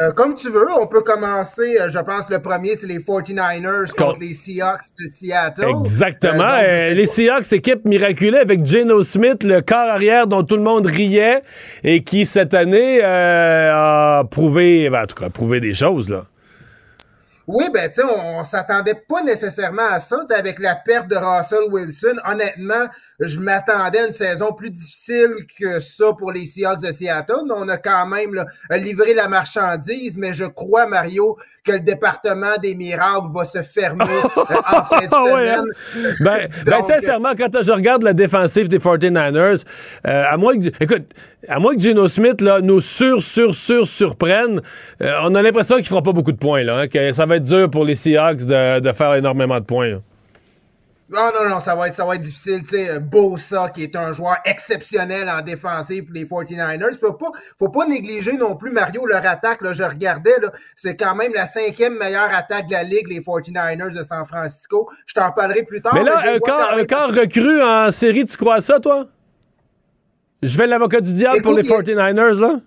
Euh, 0.02 0.12
comme 0.12 0.36
tu 0.36 0.50
veux, 0.50 0.68
on 0.80 0.86
peut 0.86 1.02
commencer. 1.02 1.78
euh, 1.80 1.90
je 1.90 2.00
pense 2.00 2.26
que 2.26 2.34
le 2.34 2.42
premier, 2.42 2.76
c'est 2.76 2.86
les 2.88 3.00
49ers 3.00 3.92
contre 3.92 4.20
les 4.20 4.34
Seahawks 4.34 4.84
de 5.00 5.08
Seattle. 5.12 5.66
Exactement. 5.82 6.44
Euh, 6.44 6.90
donc, 6.90 6.98
les 6.98 7.06
Seahawks, 7.06 7.52
équipe 7.54 7.86
miraculée 7.86 8.38
avec 8.38 8.66
Geno 8.66 9.02
Smith, 9.02 9.44
le 9.44 9.62
corps 9.62 9.90
arrière 9.90 10.28
dont 10.28 10.44
tout 10.44 10.58
le 10.58 10.64
monde 10.64 10.86
riait 10.86 11.42
et 11.84 12.04
qui, 12.04 12.26
cette 12.26 12.54
année, 12.54 13.02
a 13.04 14.24
prouvé, 14.30 14.90
ben, 14.90 15.04
en 15.04 15.06
tout 15.08 15.16
cas, 15.16 15.30
prouvé 15.30 15.60
des 15.60 15.74
choses, 15.74 16.10
là. 16.10 16.24
Oui, 17.48 17.64
ben, 17.74 17.90
tu 17.90 18.02
sais, 18.02 18.04
on, 18.04 18.40
on 18.40 18.44
s'attendait 18.44 19.02
pas 19.08 19.24
nécessairement 19.24 19.88
à 19.90 20.02
ça. 20.02 20.18
Avec 20.32 20.60
la 20.60 20.76
perte 20.76 21.08
de 21.08 21.16
Russell 21.16 21.72
Wilson, 21.72 22.18
honnêtement, 22.30 22.88
je 23.22 23.40
m'attendais 23.40 24.00
à 24.00 24.08
une 24.08 24.14
saison 24.14 24.52
plus 24.52 24.70
difficile 24.70 25.30
que 25.58 25.80
ça 25.80 26.12
pour 26.18 26.34
les 26.34 26.46
Seahawks 26.46 26.82
de 26.82 26.92
Seattle, 26.92 27.46
mais 27.46 27.54
on 27.56 27.70
a 27.70 27.78
quand 27.78 28.06
même 28.06 28.34
là, 28.34 28.46
livré 28.72 29.14
la 29.14 29.30
marchandise. 29.30 30.18
Mais 30.18 30.34
je 30.34 30.44
crois, 30.44 30.88
Mario, 30.88 31.38
que 31.64 31.72
le 31.72 31.80
département 31.80 32.58
des 32.62 32.76
miracles 32.76 33.28
va 33.34 33.46
se 33.46 33.62
fermer 33.62 34.04
euh, 34.04 34.42
en 34.44 34.84
fin 34.84 35.00
de 35.00 35.08
Ah 35.10 35.24
ouais, 35.24 35.50
hein? 35.50 35.64
Ben, 36.20 36.50
ben, 36.66 36.82
sincèrement, 36.82 37.32
quand 37.38 37.62
je 37.62 37.72
regarde 37.72 38.04
la 38.04 38.14
défensive 38.14 38.68
des 38.68 38.80
49ers, 38.80 39.64
euh, 40.06 40.24
à 40.30 40.36
moins 40.36 40.60
que, 40.60 40.68
écoute, 40.84 41.14
à 41.48 41.60
moins 41.60 41.76
que 41.76 41.82
Geno 41.82 42.08
Smith 42.08 42.42
là, 42.42 42.62
nous 42.62 42.82
sur, 42.82 43.22
sur, 43.22 43.54
sur, 43.54 43.86
surprenne, 43.88 44.62
euh, 45.02 45.14
on 45.24 45.36
a 45.36 45.42
l'impression 45.42 45.78
qu'il 45.78 45.88
fera 45.88 46.02
pas 46.02 46.14
beaucoup 46.14 46.32
de 46.32 46.38
points, 46.38 46.64
là, 46.64 46.78
hein, 46.80 46.88
que 46.88 47.12
ça 47.12 47.26
va 47.26 47.38
être 47.38 47.46
dur 47.46 47.70
pour 47.70 47.86
les 47.86 47.96
Seahawks 47.96 48.46
de, 48.46 48.80
de 48.80 48.92
faire 48.92 49.14
énormément 49.16 49.60
de 49.60 49.66
points. 49.66 49.90
là. 49.90 49.98
Non, 51.10 51.32
non, 51.34 51.50
non, 51.50 51.60
ça 51.62 51.74
va 51.74 51.88
être, 51.88 51.96
ça 51.96 52.06
va 52.06 52.16
être 52.16 52.22
difficile. 52.22 52.64
Tu 52.64 52.70
sais, 52.72 53.00
Bosa, 53.00 53.70
qui 53.70 53.84
est 53.84 53.96
un 53.96 54.12
joueur 54.12 54.36
exceptionnel 54.44 55.30
en 55.30 55.42
défensive 55.42 56.04
pour 56.04 56.14
les 56.14 56.26
49ers. 56.26 57.00
Faut 57.00 57.14
pas, 57.14 57.32
faut 57.58 57.70
pas 57.70 57.86
négliger 57.86 58.34
non 58.34 58.58
plus, 58.58 58.72
Mario, 58.72 59.06
leur 59.06 59.26
attaque. 59.26 59.62
Là, 59.62 59.72
je 59.72 59.86
regardais, 59.86 60.38
là, 60.42 60.52
c'est 60.76 60.98
quand 60.98 61.16
même 61.16 61.32
la 61.34 61.46
cinquième 61.46 61.98
meilleure 61.98 62.34
attaque 62.36 62.68
de 62.68 62.74
la 62.74 62.84
Ligue, 62.84 63.08
les 63.08 63.22
49ers 63.22 63.96
de 63.96 64.04
San 64.04 64.26
Francisco. 64.26 64.90
Je 65.06 65.14
t'en 65.14 65.32
parlerai 65.32 65.64
plus 65.64 65.82
tard. 65.82 65.94
Mais 65.96 66.04
là, 66.04 66.20
un 66.26 66.40
corps, 66.40 66.74
un 66.74 67.22
recru 67.22 67.62
en 67.62 67.90
série, 67.94 68.26
tu 68.26 68.36
crois 68.36 68.56
à 68.56 68.62
ça, 68.62 68.82
toi? 68.82 69.08
Je 70.44 70.58
vais 70.58 70.68
l'avocat 70.68 71.02
du 71.02 71.14
diable 71.14 71.42
pour 71.42 71.54
les 71.54 71.66
Écoute, 71.66 71.86
il- 71.88 71.94
49ers, 71.96 72.40
là? 72.40 72.60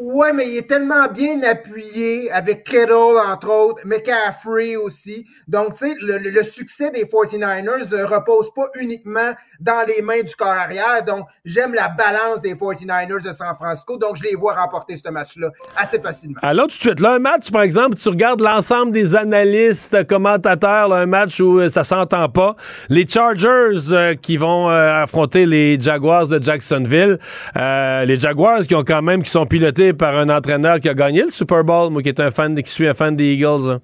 Ouais, 0.00 0.32
mais 0.32 0.48
il 0.48 0.56
est 0.58 0.68
tellement 0.68 1.08
bien 1.08 1.42
appuyé 1.42 2.30
avec 2.30 2.62
Kittle, 2.62 2.92
entre 2.92 3.48
autres, 3.50 3.82
McCaffrey 3.84 4.76
aussi. 4.76 5.26
Donc, 5.48 5.76
tu 5.76 5.88
sais, 5.88 5.94
le, 6.00 6.18
le- 6.18 6.42
succès 6.44 6.90
des 6.90 7.04
49ers 7.04 7.90
ne 7.90 8.04
repose 8.04 8.52
pas 8.54 8.68
uniquement 8.80 9.32
dans 9.60 9.84
les 9.88 10.00
mains 10.02 10.22
du 10.22 10.34
corps 10.36 10.46
arrière. 10.48 11.02
Donc, 11.04 11.26
j'aime 11.44 11.74
la 11.74 11.88
balance 11.88 12.40
des 12.40 12.54
49ers 12.54 13.22
de 13.22 13.32
San 13.32 13.54
Francisco. 13.56 13.96
Donc, 13.96 14.16
je 14.16 14.22
les 14.22 14.36
vois 14.36 14.54
remporter 14.54 14.96
ce 14.96 15.10
match-là 15.10 15.48
assez 15.76 15.98
facilement. 15.98 16.38
Alors, 16.42 16.66
tout 16.68 16.76
de 16.76 16.80
suite, 16.80 17.00
là, 17.00 17.14
un 17.14 17.18
match, 17.18 17.50
par 17.50 17.62
exemple, 17.62 17.96
tu 17.96 18.08
regardes 18.08 18.40
l'ensemble 18.40 18.92
des 18.92 19.16
analystes, 19.16 20.06
commentateurs, 20.06 20.88
là, 20.88 20.96
un 20.96 21.06
match 21.06 21.40
où 21.40 21.58
euh, 21.58 21.68
ça 21.68 21.82
s'entend 21.82 22.28
pas. 22.28 22.54
Les 22.88 23.06
Chargers 23.08 23.92
euh, 23.92 24.14
qui 24.14 24.36
vont 24.36 24.70
euh, 24.70 25.02
affronter 25.02 25.44
les 25.44 25.78
Jaguars 25.80 26.28
de 26.28 26.40
Jacksonville. 26.42 27.18
Euh, 27.56 28.04
les 28.04 28.18
Jaguars 28.20 28.60
qui 28.62 28.74
ont 28.76 28.84
quand 28.84 29.02
même, 29.02 29.22
qui 29.24 29.30
sont 29.30 29.46
pilotés 29.46 29.87
par 29.92 30.16
un 30.16 30.28
entraîneur 30.28 30.80
qui 30.80 30.88
a 30.88 30.94
gagné 30.94 31.22
le 31.22 31.30
Super 31.30 31.64
Bowl, 31.64 31.90
moi 31.92 32.02
qui 32.02 32.08
est 32.08 32.20
un 32.20 32.30
fan, 32.30 32.54
qui 32.62 32.70
suis 32.70 32.88
un 32.88 32.94
fan 32.94 33.14
des 33.16 33.32
Eagles. 33.34 33.70
hein. 33.70 33.80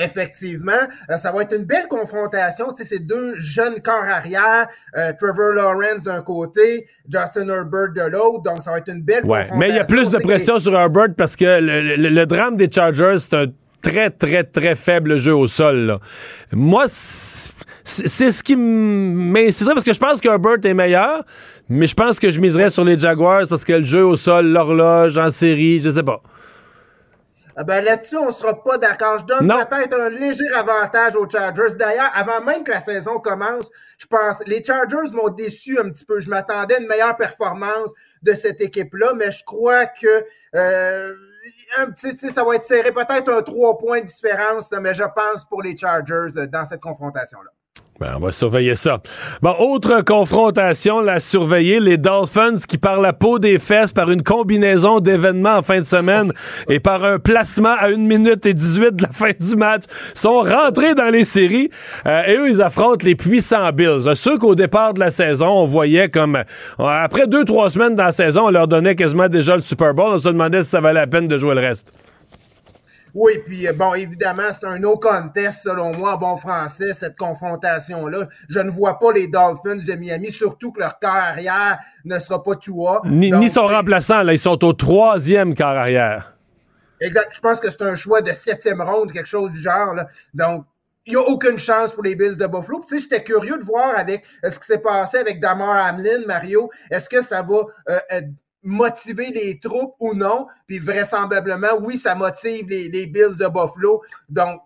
Effectivement, 0.00 0.72
euh, 1.10 1.16
ça 1.16 1.32
va 1.32 1.42
être 1.42 1.56
une 1.56 1.64
belle 1.64 1.88
confrontation. 1.88 2.66
Tu 2.72 2.84
sais, 2.84 2.88
c'est 2.96 2.98
deux 3.04 3.34
jeunes 3.40 3.80
corps 3.82 4.04
arrière, 4.04 4.68
euh, 4.96 5.12
Trevor 5.18 5.54
Lawrence 5.54 6.04
d'un 6.04 6.22
côté, 6.22 6.86
Justin 7.12 7.48
Herbert 7.48 7.92
de 7.96 8.02
l'autre. 8.02 8.42
Donc, 8.44 8.62
ça 8.62 8.70
va 8.70 8.78
être 8.78 8.88
une 8.92 9.02
belle 9.02 9.24
Ouais, 9.24 9.40
confrontation. 9.40 9.56
mais 9.58 9.68
il 9.70 9.74
y 9.74 9.78
a 9.80 9.84
plus 9.84 10.08
de 10.10 10.18
pression 10.18 10.60
sur 10.60 10.72
Herbert 10.74 11.08
parce 11.16 11.34
que 11.34 11.58
le, 11.60 11.96
le- 11.96 12.10
le 12.10 12.26
drame 12.26 12.54
des 12.56 12.70
Chargers, 12.70 13.16
c'est 13.18 13.34
un 13.34 13.46
très, 13.82 14.10
très, 14.10 14.44
très 14.44 14.76
faible 14.76 15.16
jeu 15.18 15.34
au 15.34 15.48
sol. 15.48 15.76
là. 15.86 15.98
Moi, 16.52 16.84
c'est 16.86 17.52
c'est 17.90 18.30
ce 18.30 18.42
qui 18.42 18.54
m'inciterait 18.54 19.72
parce 19.72 19.86
que 19.86 19.94
je 19.94 19.98
pense 19.98 20.20
que 20.20 20.28
Herbert 20.28 20.58
est 20.62 20.74
meilleur, 20.74 21.24
mais 21.68 21.86
je 21.86 21.94
pense 21.94 22.18
que 22.18 22.30
je 22.30 22.40
miserais 22.40 22.70
sur 22.70 22.84
les 22.84 22.98
Jaguars 22.98 23.46
parce 23.48 23.64
que 23.64 23.74
le 23.74 23.84
jeu 23.84 24.04
au 24.04 24.16
sol, 24.16 24.46
l'horloge 24.46 25.18
en 25.18 25.30
série, 25.30 25.80
je 25.80 25.90
sais 25.90 26.02
pas. 26.02 26.22
Ah 27.60 27.64
ben 27.64 27.82
là-dessus, 27.82 28.16
on 28.16 28.30
sera 28.30 28.62
pas 28.62 28.78
d'accord. 28.78 29.18
Je 29.18 29.24
donne 29.24 29.48
peut-être 29.48 29.98
un 29.98 30.10
léger 30.10 30.46
avantage 30.54 31.16
aux 31.16 31.28
Chargers. 31.28 31.74
D'ailleurs, 31.76 32.10
avant 32.14 32.40
même 32.40 32.62
que 32.62 32.70
la 32.70 32.80
saison 32.80 33.18
commence, 33.18 33.68
je 33.98 34.06
pense, 34.06 34.40
les 34.46 34.62
Chargers 34.62 35.10
m'ont 35.12 35.28
déçu 35.28 35.76
un 35.76 35.90
petit 35.90 36.04
peu. 36.04 36.20
Je 36.20 36.30
m'attendais 36.30 36.76
à 36.76 36.78
une 36.78 36.86
meilleure 36.86 37.16
performance 37.16 37.92
de 38.22 38.32
cette 38.32 38.60
équipe-là, 38.60 39.12
mais 39.16 39.32
je 39.32 39.42
crois 39.42 39.86
que 39.86 40.24
euh, 40.54 41.14
un 41.78 41.90
petit, 41.90 42.16
ça 42.16 42.44
va 42.44 42.54
être 42.54 42.64
serré. 42.64 42.92
Peut-être 42.92 43.28
un 43.28 43.42
3 43.42 43.78
points 43.78 44.02
de 44.02 44.06
différence, 44.06 44.70
mais 44.80 44.94
je 44.94 45.02
pense 45.02 45.44
pour 45.44 45.60
les 45.60 45.76
Chargers 45.76 46.36
euh, 46.36 46.46
dans 46.46 46.64
cette 46.64 46.80
confrontation-là. 46.80 47.50
Ben, 48.00 48.12
on 48.16 48.20
va 48.20 48.30
surveiller 48.30 48.76
ça. 48.76 49.00
Bon, 49.42 49.56
autre 49.58 50.02
confrontation, 50.02 51.00
la 51.00 51.18
surveiller, 51.18 51.80
les 51.80 51.96
Dolphins 51.96 52.54
qui, 52.68 52.78
par 52.78 53.00
la 53.00 53.12
peau 53.12 53.40
des 53.40 53.58
fesses, 53.58 53.92
par 53.92 54.08
une 54.10 54.22
combinaison 54.22 55.00
d'événements 55.00 55.56
en 55.56 55.62
fin 55.62 55.80
de 55.80 55.84
semaine 55.86 56.32
et 56.68 56.78
par 56.78 57.02
un 57.02 57.18
placement 57.18 57.74
à 57.76 57.88
1 57.88 57.96
minute 57.96 58.46
et 58.46 58.54
18 58.54 58.94
de 58.94 59.02
la 59.02 59.08
fin 59.08 59.30
du 59.38 59.56
match, 59.56 59.82
sont 60.14 60.42
rentrés 60.42 60.94
dans 60.94 61.10
les 61.10 61.24
séries. 61.24 61.70
Euh, 62.06 62.22
et 62.24 62.36
eux, 62.36 62.48
ils 62.48 62.62
affrontent 62.62 63.04
les 63.04 63.16
puissants 63.16 63.72
Bills. 63.72 64.06
Euh, 64.06 64.14
Ceux 64.14 64.38
qu'au 64.38 64.54
départ 64.54 64.94
de 64.94 65.00
la 65.00 65.10
saison, 65.10 65.48
on 65.48 65.66
voyait 65.66 66.08
comme... 66.08 66.36
euh, 66.36 66.44
après 66.84 67.26
deux, 67.26 67.44
trois 67.44 67.68
semaines 67.68 67.96
dans 67.96 68.04
la 68.04 68.12
saison, 68.12 68.46
on 68.46 68.50
leur 68.50 68.68
donnait 68.68 68.94
quasiment 68.94 69.28
déjà 69.28 69.56
le 69.56 69.62
Super 69.62 69.92
Bowl. 69.92 70.12
On 70.14 70.18
se 70.18 70.28
demandait 70.28 70.62
si 70.62 70.70
ça 70.70 70.80
valait 70.80 71.00
la 71.00 71.06
peine 71.08 71.26
de 71.26 71.36
jouer 71.36 71.54
le 71.56 71.62
reste. 71.62 71.92
Oui, 73.20 73.40
puis 73.44 73.66
euh, 73.66 73.72
bon, 73.72 73.94
évidemment, 73.94 74.48
c'est 74.52 74.64
un 74.64 74.78
no 74.78 74.96
contest, 74.96 75.64
selon 75.64 75.92
moi, 75.92 76.14
en 76.14 76.18
bon 76.18 76.36
français, 76.36 76.92
cette 76.92 77.18
confrontation-là. 77.18 78.28
Je 78.48 78.60
ne 78.60 78.70
vois 78.70 79.00
pas 79.00 79.10
les 79.10 79.26
Dolphins 79.26 79.74
de 79.74 79.92
Miami, 79.94 80.30
surtout 80.30 80.70
que 80.70 80.78
leur 80.78 81.00
corps 81.00 81.10
arrière 81.10 81.80
ne 82.04 82.16
sera 82.20 82.44
pas 82.44 82.54
Tua. 82.54 83.02
Ni, 83.06 83.30
Donc, 83.30 83.40
ni 83.40 83.48
son 83.48 83.66
remplaçant, 83.66 84.22
là, 84.22 84.34
ils 84.34 84.38
sont 84.38 84.64
au 84.64 84.72
troisième 84.72 85.56
quart 85.56 85.76
arrière. 85.76 86.36
Exact. 87.00 87.30
Je 87.34 87.40
pense 87.40 87.58
que 87.58 87.68
c'est 87.70 87.82
un 87.82 87.96
choix 87.96 88.22
de 88.22 88.30
septième 88.30 88.80
ronde, 88.80 89.10
quelque 89.10 89.26
chose 89.26 89.50
du 89.50 89.60
genre. 89.60 89.94
Là. 89.94 90.06
Donc, 90.32 90.66
il 91.04 91.14
n'y 91.14 91.16
a 91.16 91.22
aucune 91.22 91.58
chance 91.58 91.92
pour 91.92 92.04
les 92.04 92.14
Bills 92.14 92.36
de 92.36 92.46
Buffalo. 92.46 92.78
Puis, 92.78 92.88
Tu 92.88 92.94
sais, 92.94 93.00
j'étais 93.10 93.24
curieux 93.24 93.58
de 93.58 93.64
voir 93.64 93.98
avec 93.98 94.24
euh, 94.44 94.50
ce 94.50 94.60
qui 94.60 94.66
s'est 94.66 94.78
passé 94.78 95.18
avec 95.18 95.40
Damar 95.40 95.92
Hamlin, 95.92 96.24
Mario. 96.24 96.70
Est-ce 96.88 97.08
que 97.08 97.20
ça 97.20 97.42
va 97.42 97.64
euh, 97.88 98.20
motiver 98.68 99.30
les 99.34 99.58
troupes 99.58 99.94
ou 99.98 100.14
non? 100.14 100.46
Puis 100.66 100.78
vraisemblablement, 100.78 101.78
oui, 101.80 101.98
ça 101.98 102.14
motive 102.14 102.68
les, 102.68 102.88
les 102.88 103.06
Bills 103.06 103.36
de 103.38 103.46
Buffalo. 103.48 104.02
Donc, 104.28 104.60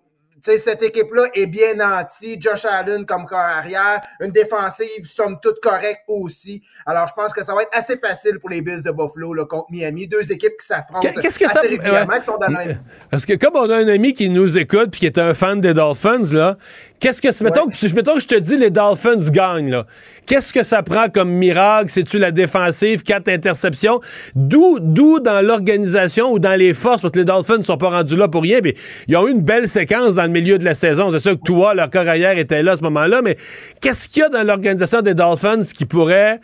tu 0.45 0.51
sais, 0.51 0.59
cette 0.59 0.83
équipe-là 0.83 1.29
est 1.35 1.47
bien 1.47 1.75
nantie. 1.75 2.37
Josh 2.41 2.65
Allen 2.65 3.07
comme 3.07 3.27
corps 3.27 3.39
arrière. 3.39 4.01
Une 4.21 4.33
défensive, 4.33 5.05
somme 5.05 5.39
toute 5.41 5.61
correcte 5.61 6.01
aussi. 6.09 6.61
Alors, 6.85 7.07
je 7.07 7.13
pense 7.15 7.33
que 7.33 7.45
ça 7.45 7.55
va 7.55 7.63
être 7.63 7.71
assez 7.73 7.97
facile 7.97 8.41
pour 8.41 8.51
les 8.51 8.61
Bills 8.61 8.83
de 8.83 8.91
Buffalo 8.91 9.35
là, 9.35 9.45
contre 9.45 9.71
Miami. 9.71 10.09
Deux 10.09 10.33
équipes 10.33 10.55
qui 10.59 10.67
s'affrontent 10.67 11.09
Qu'est-ce 11.21 11.39
que 11.39 11.47
ça 11.47 11.61
assez 11.61 11.69
régulièrement, 11.69 12.15
ouais. 12.15 12.19
qui 12.19 12.27
sont 12.27 12.39
dans 12.39 12.49
la 12.49 12.65
même 12.67 12.79
Parce 13.09 13.25
que 13.25 13.35
comme 13.35 13.55
on 13.55 13.71
a 13.71 13.77
un 13.77 13.87
ami 13.87 14.15
qui 14.15 14.31
nous 14.31 14.59
écoute 14.59 14.91
puis 14.91 15.01
qui 15.01 15.07
est 15.07 15.19
un 15.19 15.33
fan 15.33 15.61
des 15.61 15.75
Dolphins 15.75 16.33
là, 16.33 16.57
qu'est-ce 17.03 17.21
que 17.21 17.31
c'est? 17.33 17.45
Mettons 17.45 17.67
que 17.67 17.75
tu- 17.77 17.95
mettons 17.95 18.15
que 18.15 18.21
je 18.21 18.27
te 18.29 18.35
dis 18.39 18.57
les 18.57 18.71
Dolphins 18.71 19.17
gagnent 19.31 19.71
là. 19.71 19.87
Qu'est-ce 20.25 20.53
que 20.53 20.63
ça 20.63 20.83
prend 20.83 21.09
comme 21.09 21.31
miracle? 21.31 21.91
C'est-tu 21.91 22.19
la 22.19 22.31
défensive, 22.31 23.03
quatre 23.03 23.29
interceptions? 23.29 24.01
D'où 24.37 24.79
d'où 24.81 25.19
dans 25.21 25.41
l'organisation 25.45 26.31
ou 26.33 26.39
dans 26.39 26.55
les 26.55 26.73
forces 26.75 27.03
parce 27.03 27.13
que 27.13 27.19
les 27.19 27.25
Dolphins 27.25 27.59
ne 27.59 27.63
sont 27.65 27.77
pas 27.77 27.91
rendus 27.91 28.17
là 28.17 28.29
pour 28.29 28.43
rien, 28.43 28.61
mais 28.63 28.75
ils 29.09 29.17
ont 29.17 29.27
eu 29.27 29.33
une 29.33 29.43
belle 29.43 29.67
séquence 29.69 30.15
dans 30.15 30.23
le 30.23 30.29
milieu 30.29 30.57
de 30.59 30.65
la 30.65 30.75
saison. 30.75 31.11
C'est 31.11 31.19
sûr 31.21 31.33
que 31.33 31.43
toi 31.45 31.75
leur 31.75 31.91
corps 31.91 32.07
arrière 32.09 32.39
était 32.39 32.63
là 32.63 32.73
à 32.73 32.77
ce 32.77 32.83
moment-là, 32.83 33.21
mais 33.21 33.37
qu'est-ce 33.81 34.09
qu'il 34.09 34.21
y 34.23 34.25
a 34.25 34.29
dans 34.29 34.45
l'organisation 34.45 35.03
des 35.03 35.15
Dolphins 35.15 35.63
qui 35.75 35.85
pourrait 35.85 36.41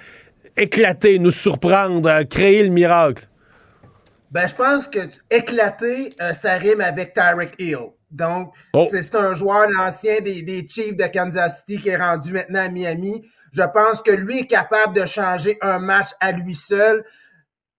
éclater, 0.56 1.20
nous 1.20 1.30
surprendre, 1.30 2.08
euh, 2.10 2.24
créer 2.24 2.64
le 2.64 2.70
miracle? 2.70 3.24
Ben, 4.32 4.46
je 4.48 4.54
pense 4.54 4.88
que 4.88 4.98
éclater, 5.30 6.10
euh, 6.20 6.32
ça 6.32 6.54
rime 6.54 6.80
avec 6.80 7.14
Tyreek 7.14 7.52
Hill. 7.58 7.78
Donc, 8.10 8.54
Oh. 8.72 8.88
c'est 8.90 9.14
un 9.14 9.34
joueur, 9.34 9.68
l'ancien 9.70 10.20
des, 10.20 10.42
des 10.42 10.66
Chiefs 10.66 10.96
de 10.96 11.04
Kansas 11.06 11.58
City, 11.58 11.78
qui 11.82 11.88
est 11.90 11.96
rendu 11.96 12.32
maintenant 12.32 12.60
à 12.60 12.68
Miami. 12.68 13.22
Je 13.52 13.62
pense 13.62 14.02
que 14.02 14.10
lui 14.10 14.40
est 14.40 14.46
capable 14.46 14.94
de 14.94 15.04
changer 15.06 15.58
un 15.60 15.78
match 15.78 16.08
à 16.20 16.32
lui 16.32 16.54
seul. 16.54 17.04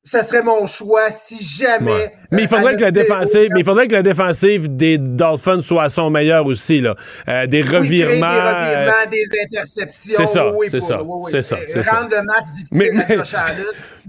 Ce 0.04 0.22
serait 0.22 0.44
mon 0.44 0.66
choix 0.66 1.12
si 1.12 1.44
jamais. 1.44 1.92
Ouais. 2.29 2.29
Mais 2.32 2.44
il 2.44 2.46
euh, 2.46 2.48
faudrait 2.48 2.74
à 2.74 2.76
que 2.76 2.82
la 2.82 2.92
notre 2.92 3.02
défensive, 3.02 3.50
mais 3.54 3.60
il 3.62 3.66
faudrait 3.66 3.88
que 3.88 3.94
la 3.94 4.04
défensive 4.04 4.76
des 4.76 4.98
Dolphins 4.98 5.62
soit 5.62 5.84
à 5.84 5.90
son 5.90 6.10
meilleur 6.10 6.46
aussi 6.46 6.80
là. 6.82 6.96
Euh, 7.28 7.48
des 7.48 7.64
Oui, 7.64 7.76
revirements. 7.78 8.28
des 8.28 8.40
euh, 8.40 8.86
revirements, 8.86 9.12
des 9.12 9.26
interceptions. 9.46 10.14
c'est 10.18 10.28
ça, 10.28 10.54
oui, 10.56 10.68
c'est 10.70 10.82
ça, 10.82 11.02
oui, 11.04 11.30
c'est 11.32 11.42
ça, 11.42 11.58
c'est 11.68 11.84
ça. 11.84 11.92
Rendre 11.92 12.10
le 12.12 12.24
match 12.24 12.46
difficile 12.56 12.68
Mais- 12.72 12.92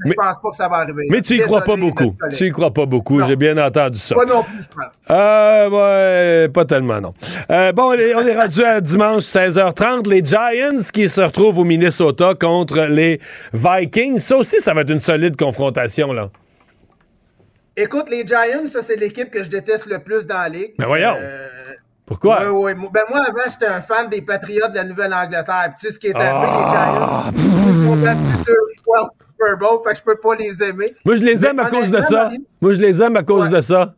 je 0.06 0.12
pense 0.14 0.38
pas 0.42 0.50
que 0.50 0.56
ça 0.56 0.68
va 0.68 0.76
arriver. 0.76 1.06
mais 1.10 1.20
tu 1.20 1.34
y 1.36 1.40
crois 1.40 1.60
pas 1.62 1.76
beaucoup. 1.76 2.14
Tu 2.36 2.46
y 2.46 2.50
crois 2.52 2.72
pas 2.72 2.86
beaucoup. 2.86 3.22
J'ai 3.24 3.36
bien 3.36 3.56
entendu 3.58 3.98
ça. 3.98 4.14
Pas 4.14 4.24
non 4.24 4.42
plus, 4.42 4.62
je 4.62 4.68
pense. 4.68 4.94
Euh, 5.10 5.68
ouais, 6.44 6.48
pas 6.48 6.64
tellement, 6.64 7.00
non. 7.00 7.14
Euh, 7.50 7.72
bon, 7.72 7.90
on 7.90 7.92
est, 7.94 8.14
on 8.14 8.26
est 8.26 8.34
rendu 8.34 8.62
à 8.64 8.80
dimanche 8.80 9.22
16h30. 9.24 10.08
Les 10.08 10.24
Giants 10.24 10.82
qui 10.92 11.08
se 11.08 11.20
retrouvent 11.20 11.58
au 11.58 11.64
Minnesota 11.64 12.32
contre 12.38 12.80
les 12.88 13.20
Vikings. 13.52 14.18
Ça 14.18 14.36
aussi, 14.36 14.60
ça 14.60 14.72
va 14.74 14.82
être 14.82 14.90
une 14.90 15.00
solide 15.00 15.36
confrontation, 15.36 16.12
là. 16.12 16.30
Écoute, 17.82 18.10
les 18.10 18.26
Giants, 18.26 18.66
ça, 18.68 18.82
c'est 18.82 18.96
l'équipe 18.96 19.30
que 19.30 19.42
je 19.42 19.48
déteste 19.48 19.86
le 19.86 19.98
plus 20.00 20.26
dans 20.26 20.38
la 20.38 20.48
ligue. 20.50 20.74
Mais 20.78 20.84
voyons. 20.84 21.14
Euh, 21.16 21.48
Pourquoi? 22.04 22.40
Oui, 22.50 22.72
oui. 22.74 22.88
Ben, 22.92 23.04
moi, 23.08 23.20
avant, 23.26 23.38
j'étais 23.50 23.66
un 23.66 23.80
fan 23.80 24.08
des 24.08 24.20
Patriots 24.20 24.68
de 24.68 24.74
la 24.74 24.84
Nouvelle-Angleterre. 24.84 25.72
Puis, 25.76 25.76
tu 25.80 25.86
sais, 25.86 25.94
ce 25.94 25.98
qui 26.00 26.08
est 26.08 26.14
arrivé, 26.14 26.46
Ah. 26.52 27.30
les 27.32 27.40
Giants, 27.40 27.68
ils 27.68 27.86
sont 27.86 27.96
battus 27.96 28.44
deux 28.46 28.82
fois 28.84 29.04
au 29.04 29.08
Super 29.10 29.56
Bowl, 29.58 29.80
fait 29.82 29.92
que 29.92 29.98
je 29.98 30.02
peux 30.02 30.16
pas 30.16 30.34
les 30.34 30.62
aimer. 30.62 30.94
Moi, 31.06 31.14
je 31.16 31.24
les 31.24 31.36
Mais 31.36 31.48
aime 31.48 31.58
à 31.60 31.66
cause 31.70 31.90
de 31.90 32.00
ça. 32.02 32.30
Moi, 32.60 32.74
je 32.74 32.80
les 32.80 33.02
aime 33.02 33.16
à 33.16 33.22
cause 33.22 33.48
de 33.48 33.60
ça. 33.62 33.94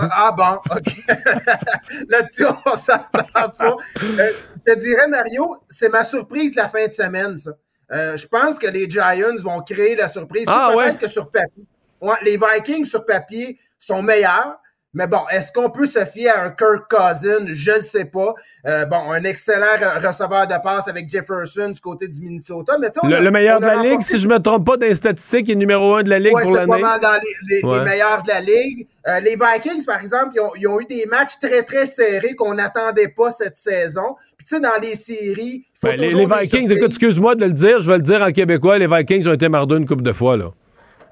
Ah 0.00 0.32
bon, 0.36 0.60
OK. 0.76 0.94
Là-dessus, 2.08 2.44
on 2.64 2.76
s'entend 2.76 3.48
pas. 3.58 3.76
Euh, 4.02 4.30
je 4.66 4.72
te 4.72 4.78
dirais, 4.78 5.08
Mario, 5.08 5.56
c'est 5.68 5.88
ma 5.88 6.04
surprise 6.04 6.54
la 6.54 6.68
fin 6.68 6.86
de 6.86 6.92
semaine, 6.92 7.36
ça. 7.36 7.50
Euh, 7.90 8.16
je 8.16 8.26
pense 8.26 8.58
que 8.58 8.66
les 8.66 8.88
Giants 8.88 9.36
vont 9.40 9.60
créer 9.62 9.96
la 9.96 10.08
surprise. 10.08 10.44
Ah, 10.46 10.70
peut-être 10.72 10.92
ouais? 10.92 10.98
que 11.00 11.08
sur 11.08 11.30
papier. 11.30 11.64
Ouais, 12.00 12.16
les 12.24 12.36
Vikings, 12.38 12.84
sur 12.84 13.04
papier, 13.04 13.58
sont 13.78 14.02
meilleurs. 14.02 14.56
Mais 14.94 15.06
bon, 15.06 15.20
est-ce 15.30 15.52
qu'on 15.52 15.68
peut 15.68 15.84
se 15.84 16.02
fier 16.06 16.30
à 16.30 16.44
un 16.44 16.50
Kirk 16.50 16.88
Cousin? 16.88 17.44
Je 17.52 17.72
ne 17.72 17.80
sais 17.80 18.06
pas. 18.06 18.32
Euh, 18.66 18.86
bon, 18.86 19.12
un 19.12 19.22
excellent 19.24 19.76
re- 19.78 20.04
receveur 20.04 20.46
de 20.46 20.54
passe 20.62 20.88
avec 20.88 21.08
Jefferson 21.10 21.68
du 21.70 21.80
côté 21.80 22.08
du 22.08 22.20
Minnesota. 22.22 22.78
Mais 22.80 22.88
Le, 23.04 23.16
a- 23.16 23.20
le 23.20 23.30
meilleur 23.30 23.60
de 23.60 23.66
la 23.66 23.82
Ligue, 23.82 24.00
si 24.00 24.18
je 24.18 24.26
me 24.26 24.38
trompe 24.38 24.64
pas, 24.66 24.78
dans 24.78 24.86
les 24.86 24.94
statistiques, 24.94 25.46
il 25.48 25.52
est 25.52 25.56
numéro 25.56 25.94
un 25.96 26.02
de 26.02 26.08
la 26.08 26.18
Ligue 26.18 26.32
Ouais, 26.34 26.42
pour 26.42 26.52
c'est 26.52 26.66
pas 26.66 26.66
l'année. 26.66 26.82
mal 26.82 27.00
dans 27.00 27.12
les, 27.12 27.20
les- 27.56 27.60
les 27.60 27.68
Ouais. 27.68 27.84
meilleurs 27.84 28.22
de 28.22 28.28
la 28.28 28.40
ligue. 28.40 28.86
Euh, 29.06 29.20
les 29.20 29.36
Vikings, 29.36 29.84
par 29.84 30.00
exemple, 30.00 30.30
ils 30.34 30.40
ont, 30.40 30.50
ils 30.58 30.66
ont 30.66 30.80
eu 30.80 30.86
des 30.86 31.04
matchs 31.04 31.38
très, 31.40 31.62
très 31.64 31.84
serrés 31.86 32.34
qu'on 32.34 32.54
n'attendait 32.54 33.08
pas 33.08 33.30
cette 33.30 33.58
saison. 33.58 34.16
Puis, 34.38 34.46
tu 34.46 34.54
sais, 34.54 34.60
dans 34.60 34.80
les 34.80 34.94
séries, 34.94 35.66
faut 35.74 35.88
Ben, 35.88 36.00
les, 36.00 36.08
Vikings, 36.08 36.72
écoute, 36.72 36.88
excuse-moi 36.90 37.34
de 37.34 37.44
le 37.44 37.52
dire, 37.52 37.78
je 37.80 37.90
vais 37.90 37.98
le 37.98 38.02
dire 38.02 38.22
en 38.22 38.30
québécois, 38.32 38.78
les 38.78 38.86
Vikings 38.86 39.28
ont 39.28 39.34
été 39.34 39.50
mardeux 39.50 39.76
une 39.76 39.86
coupe 39.86 40.02
de 40.02 40.12
fois, 40.12 40.38
là. 40.38 40.46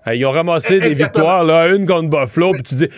Hey, 0.07 0.21
Ils 0.21 0.27
ont 0.27 0.31
ramassé 0.31 0.79
des 0.79 0.95
victoires, 0.95 1.43
là, 1.43 1.67
une 1.69 1.85
contre 1.85 2.09
Buffalo, 2.09 2.53
puis 2.53 2.63
tu 2.63 2.75
dis, 2.77 2.89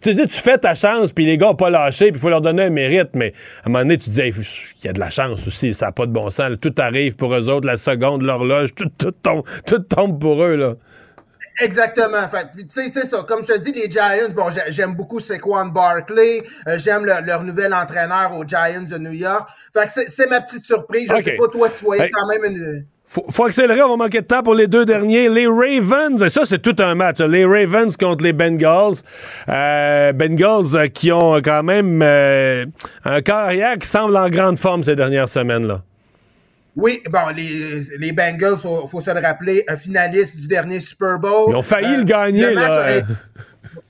tu 0.00 0.14
dis, 0.14 0.26
tu 0.28 0.40
fais 0.40 0.58
ta 0.58 0.76
chance, 0.76 1.12
puis 1.12 1.26
les 1.26 1.36
gars 1.36 1.48
n'ont 1.48 1.54
pas 1.56 1.70
lâché, 1.70 2.06
puis 2.12 2.18
il 2.18 2.20
faut 2.20 2.30
leur 2.30 2.40
donner 2.40 2.64
un 2.64 2.70
mérite, 2.70 3.10
mais 3.14 3.32
à 3.64 3.68
un 3.68 3.70
moment 3.70 3.84
donné, 3.84 3.98
tu 3.98 4.10
dis, 4.10 4.20
Hey, 4.20 4.32
il 4.32 4.86
y 4.86 4.88
a 4.88 4.92
de 4.92 5.00
la 5.00 5.10
chance 5.10 5.44
aussi, 5.46 5.74
ça 5.74 5.86
n'a 5.86 5.92
pas 5.92 6.06
de 6.06 6.12
bon 6.12 6.30
sens, 6.30 6.50
là. 6.50 6.56
tout 6.56 6.74
arrive 6.78 7.16
pour 7.16 7.34
eux 7.34 7.48
autres, 7.48 7.66
la 7.66 7.76
seconde, 7.76 8.22
l'horloge, 8.22 8.74
tout, 8.74 8.90
tout 8.96 9.10
tombe, 9.10 9.42
tout 9.66 9.80
tombe 9.80 10.20
pour 10.20 10.42
eux, 10.42 10.54
là. 10.54 10.74
Exactement. 11.60 12.26
Fait, 12.28 12.46
tu 12.56 12.64
sais, 12.70 12.88
c'est 12.88 13.06
ça. 13.06 13.24
Comme 13.26 13.42
je 13.42 13.52
te 13.52 13.58
dis, 13.58 13.72
les 13.72 13.90
Giants, 13.90 14.30
bon, 14.34 14.46
j'aime 14.68 14.94
beaucoup 14.94 15.20
Saquon 15.20 15.66
Barkley. 15.66 16.42
Euh, 16.66 16.78
j'aime 16.78 17.04
leur 17.04 17.42
nouvel 17.44 17.74
entraîneur 17.74 18.32
aux 18.36 18.44
Giants 18.44 18.86
de 18.88 18.98
New 18.98 19.12
York. 19.12 19.48
Fait 19.74 19.86
que 19.86 20.10
c'est 20.10 20.26
ma 20.28 20.40
petite 20.40 20.64
surprise. 20.64 21.10
Je 21.14 21.22
sais 21.22 21.36
pas, 21.36 21.48
toi, 21.48 21.68
tu 21.68 21.84
voyais 21.84 22.10
quand 22.10 22.26
même 22.26 22.44
une... 22.44 22.86
Faut, 23.12 23.26
faut, 23.30 23.44
accélérer, 23.44 23.82
on 23.82 23.90
va 23.90 24.04
manquer 24.04 24.22
de 24.22 24.26
temps 24.26 24.42
pour 24.42 24.54
les 24.54 24.66
deux 24.68 24.86
derniers. 24.86 25.28
Les 25.28 25.46
Ravens, 25.46 26.22
et 26.22 26.30
ça 26.30 26.46
c'est 26.46 26.62
tout 26.62 26.76
un 26.78 26.94
match. 26.94 27.18
Les 27.18 27.44
Ravens 27.44 27.94
contre 27.94 28.24
les 28.24 28.32
Bengals. 28.32 28.94
Euh, 29.50 30.14
Bengals 30.14 30.74
euh, 30.74 30.86
qui 30.86 31.12
ont 31.12 31.34
quand 31.42 31.62
même 31.62 32.00
euh, 32.00 32.64
un 33.04 33.20
carrière 33.20 33.76
qui 33.76 33.86
semble 33.86 34.16
en 34.16 34.30
grande 34.30 34.58
forme 34.58 34.82
ces 34.82 34.96
dernières 34.96 35.28
semaines-là. 35.28 35.82
Oui, 36.74 37.02
bon, 37.10 37.18
les, 37.36 37.82
les 37.98 38.12
Bengals, 38.12 38.56
faut, 38.56 38.86
faut 38.86 39.02
se 39.02 39.10
le 39.10 39.20
rappeler, 39.20 39.62
un 39.68 39.76
finaliste 39.76 40.34
du 40.34 40.46
dernier 40.46 40.80
Super 40.80 41.18
Bowl. 41.18 41.50
Ils 41.50 41.56
ont 41.56 41.62
failli 41.62 41.98
le 41.98 42.04
gagner, 42.04 42.46
le 42.46 42.54
là. 42.54 43.02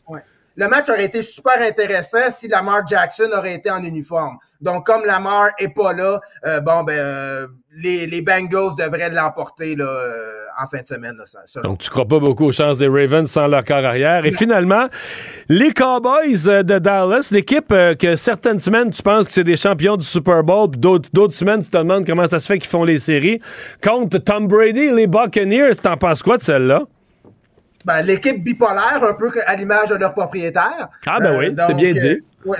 Le 0.57 0.69
match 0.69 0.89
aurait 0.89 1.07
été 1.07 1.23
super 1.23 1.61
intéressant 1.61 2.31
si 2.31 2.49
Lamar 2.49 2.87
Jackson 2.87 3.31
aurait 3.35 3.55
été 3.55 3.71
en 3.71 3.83
uniforme. 3.83 4.37
Donc, 4.61 4.87
comme 4.87 5.05
Lamar 5.05 5.51
est 5.59 5.75
pas 5.75 5.93
là, 5.93 6.21
euh, 6.45 6.61
bon, 6.61 6.83
ben, 6.83 6.99
euh, 6.99 7.47
les, 7.77 8.07
les, 8.07 8.21
Bengals 8.21 8.75
devraient 8.77 9.11
l'emporter 9.11 9.75
là, 9.75 9.87
euh, 9.87 10.45
en 10.63 10.69
fin 10.69 10.83
de 10.83 10.87
semaine. 10.87 11.17
Là, 11.17 11.25
ça, 11.27 11.63
Donc, 11.63 11.79
tu 11.79 11.89
crois 11.89 12.05
pas 12.07 12.19
beaucoup 12.19 12.45
aux 12.45 12.53
chances 12.53 12.79
des 12.79 12.87
Ravens 12.87 13.31
sans 13.31 13.47
leur 13.47 13.65
corps 13.65 13.85
arrière. 13.85 14.27
Et 14.27 14.33
finalement, 14.33 14.89
les 15.49 15.73
Cowboys 15.73 16.63
de 16.63 16.79
Dallas, 16.79 17.29
l'équipe 17.33 17.69
que 17.69 18.17
certaines 18.17 18.61
semaines, 18.61 18.91
tu 18.91 19.03
penses 19.03 19.27
que 19.27 19.33
c'est 19.33 19.45
des 19.45 19.57
champions 19.57 19.97
du 19.97 20.07
Super 20.07 20.45
Bowl, 20.45 20.71
puis 20.71 20.81
d'autres, 20.81 21.09
d'autres 21.13 21.35
semaines, 21.35 21.63
tu 21.63 21.71
te 21.71 21.79
demandes 21.79 22.07
comment 22.07 22.27
ça 22.27 22.41
se 22.41 22.47
fait 22.47 22.59
qu'ils 22.59 22.71
font 22.71 22.85
les 22.85 22.99
séries, 22.99 23.41
contre 23.83 24.19
Tom 24.19 24.47
Brady, 24.47 24.93
les 24.93 25.07
Buccaneers. 25.07 25.77
T'en 25.77 25.97
penses 25.97 26.23
quoi 26.23 26.37
de 26.37 26.43
celle-là? 26.43 26.85
Ben, 27.85 28.03
l'équipe 28.03 28.43
bipolaire, 28.43 29.03
un 29.03 29.15
peu 29.15 29.31
à 29.47 29.57
l'image 29.57 29.91
de 29.91 29.97
leur 29.97 30.13
propriétaire. 30.13 30.89
Ah 31.07 31.19
ben 31.21 31.37
oui, 31.39 31.47
euh, 31.47 31.65
c'est 31.67 31.75
bien 31.75 31.93
dit. 31.93 32.09
Euh, 32.09 32.21
ouais, 32.45 32.59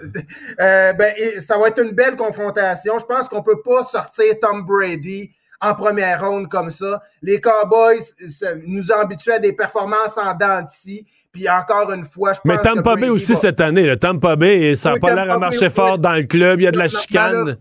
euh, 0.60 0.92
ben, 0.92 1.14
ça 1.40 1.58
va 1.58 1.68
être 1.68 1.82
une 1.82 1.92
belle 1.92 2.16
confrontation. 2.16 2.98
Je 2.98 3.04
pense 3.04 3.28
qu'on 3.28 3.42
peut 3.42 3.60
pas 3.64 3.84
sortir 3.84 4.26
Tom 4.40 4.64
Brady 4.64 5.30
en 5.60 5.74
première 5.74 6.26
ronde 6.26 6.48
comme 6.48 6.70
ça. 6.70 7.02
Les 7.22 7.40
Cowboys 7.40 8.00
nous 8.66 8.90
ont 8.92 8.98
habitués 8.98 9.32
à 9.32 9.38
des 9.38 9.52
performances 9.52 10.16
en 10.16 10.34
dents 10.34 10.66
Puis 11.32 11.48
encore 11.48 11.92
une 11.92 12.04
fois, 12.04 12.32
je 12.32 12.40
pense 12.40 12.52
Mais 12.52 12.58
Tampa 12.58 12.96
Bay 12.96 13.10
aussi 13.10 13.34
va... 13.34 13.38
cette 13.38 13.60
année. 13.60 13.82
Le 13.84 13.96
Tampa 13.96 14.36
Bay, 14.36 14.74
ça 14.76 14.90
n'a 14.90 14.94
oui, 14.94 15.00
pas 15.00 15.14
l'air 15.14 15.34
à 15.34 15.38
marcher 15.38 15.66
oui, 15.66 15.70
fort 15.70 15.94
oui. 15.94 16.00
dans 16.00 16.14
le 16.14 16.22
club. 16.22 16.60
Il 16.60 16.64
y 16.64 16.66
a 16.66 16.72
de 16.72 16.78
la 16.78 16.88
chicane. 16.88 17.56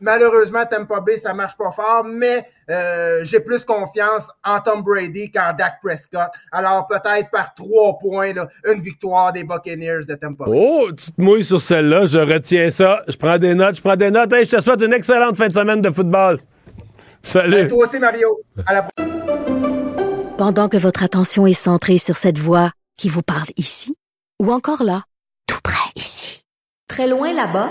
Malheureusement, 0.00 0.64
Tampa 0.64 1.00
Bay, 1.00 1.18
ça 1.18 1.34
marche 1.34 1.56
pas 1.56 1.70
fort, 1.70 2.04
mais 2.04 2.46
euh, 2.70 3.20
j'ai 3.22 3.40
plus 3.40 3.64
confiance 3.64 4.28
en 4.44 4.60
Tom 4.60 4.82
Brady 4.82 5.30
qu'en 5.30 5.52
Dak 5.52 5.74
Prescott. 5.82 6.30
Alors 6.50 6.86
peut-être 6.86 7.30
par 7.30 7.54
trois 7.54 7.98
points, 7.98 8.32
là, 8.32 8.48
une 8.66 8.80
victoire 8.80 9.32
des 9.32 9.44
Buccaneers 9.44 10.04
de 10.08 10.14
Tampa 10.14 10.44
Bay. 10.44 10.52
Oh, 10.54 10.90
tu 10.92 11.12
te 11.12 11.20
mouilles 11.20 11.44
sur 11.44 11.60
celle-là, 11.60 12.06
je 12.06 12.18
retiens 12.18 12.70
ça. 12.70 13.00
Je 13.08 13.16
prends 13.16 13.38
des 13.38 13.54
notes, 13.54 13.76
je 13.76 13.82
prends 13.82 13.96
des 13.96 14.10
notes. 14.10 14.32
Hey, 14.32 14.44
je 14.44 14.56
te 14.56 14.60
souhaite 14.62 14.82
une 14.82 14.92
excellente 14.92 15.36
fin 15.36 15.48
de 15.48 15.52
semaine 15.52 15.82
de 15.82 15.90
football. 15.90 16.38
Salut. 17.22 17.58
Et 17.58 17.68
toi 17.68 17.84
aussi, 17.84 17.98
Mario. 17.98 18.40
À 18.66 18.74
la 18.74 18.88
Pendant 20.38 20.68
que 20.68 20.76
votre 20.76 21.02
attention 21.02 21.46
est 21.46 21.52
centrée 21.52 21.98
sur 21.98 22.16
cette 22.16 22.38
voix 22.38 22.70
qui 22.96 23.08
vous 23.08 23.22
parle 23.22 23.48
ici, 23.56 23.96
ou 24.40 24.52
encore 24.52 24.82
là, 24.82 25.02
tout 25.46 25.60
près 25.62 25.90
ici, 25.96 26.44
très 26.86 27.06
loin 27.06 27.32
là-bas, 27.32 27.70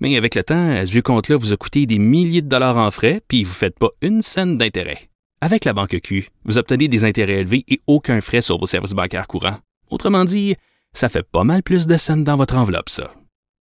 Mais 0.00 0.16
avec 0.16 0.34
le 0.34 0.42
temps, 0.42 0.70
à 0.70 0.86
ce 0.86 0.98
compte-là 0.98 1.36
vous 1.36 1.52
a 1.52 1.56
coûté 1.56 1.86
des 1.86 1.98
milliers 1.98 2.42
de 2.42 2.48
dollars 2.48 2.78
en 2.78 2.90
frais, 2.90 3.20
puis 3.28 3.44
vous 3.44 3.50
ne 3.50 3.54
faites 3.54 3.78
pas 3.78 3.90
une 4.00 4.22
scène 4.22 4.56
d'intérêt. 4.56 5.10
Avec 5.42 5.64
la 5.64 5.72
banque 5.72 5.98
Q, 6.02 6.28
vous 6.44 6.58
obtenez 6.58 6.88
des 6.88 7.04
intérêts 7.04 7.40
élevés 7.40 7.64
et 7.68 7.80
aucun 7.86 8.20
frais 8.20 8.40
sur 8.40 8.58
vos 8.58 8.66
services 8.66 8.92
bancaires 8.92 9.26
courants. 9.26 9.58
Autrement 9.90 10.24
dit, 10.24 10.56
ça 10.92 11.08
fait 11.08 11.22
pas 11.22 11.44
mal 11.44 11.62
plus 11.62 11.86
de 11.86 11.96
scènes 11.96 12.24
dans 12.24 12.36
votre 12.36 12.56
enveloppe, 12.56 12.88
ça. 12.88 13.12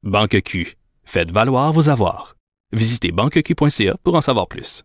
Banque 0.02 0.40
Q, 0.42 0.76
faites 1.04 1.30
valoir 1.30 1.72
vos 1.72 1.88
avoirs. 1.88 2.36
Visitez 2.72 3.12
banqueq.ca 3.12 3.96
pour 4.02 4.14
en 4.14 4.20
savoir 4.20 4.46
plus. 4.48 4.84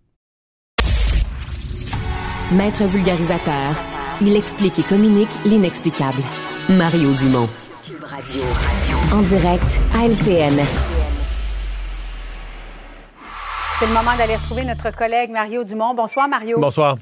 Maître 2.51 2.83
vulgarisateur, 2.85 3.75
il 4.21 4.35
explique 4.35 4.77
et 4.79 4.83
communique 4.83 5.29
l'inexplicable. 5.45 6.21
Mario 6.69 7.13
Dumont. 7.13 7.49
Cube 7.85 8.03
Radio. 8.03 8.41
En 9.13 9.21
direct 9.21 9.79
à 9.95 10.07
LCN. 10.07 10.59
C'est 13.81 13.87
le 13.87 13.93
moment 13.93 14.15
d'aller 14.15 14.35
retrouver 14.35 14.63
notre 14.63 14.95
collègue 14.95 15.31
Mario 15.31 15.63
Dumont. 15.63 15.95
Bonsoir, 15.95 16.27
Mario. 16.27 16.59
Bonsoir. 16.59 16.99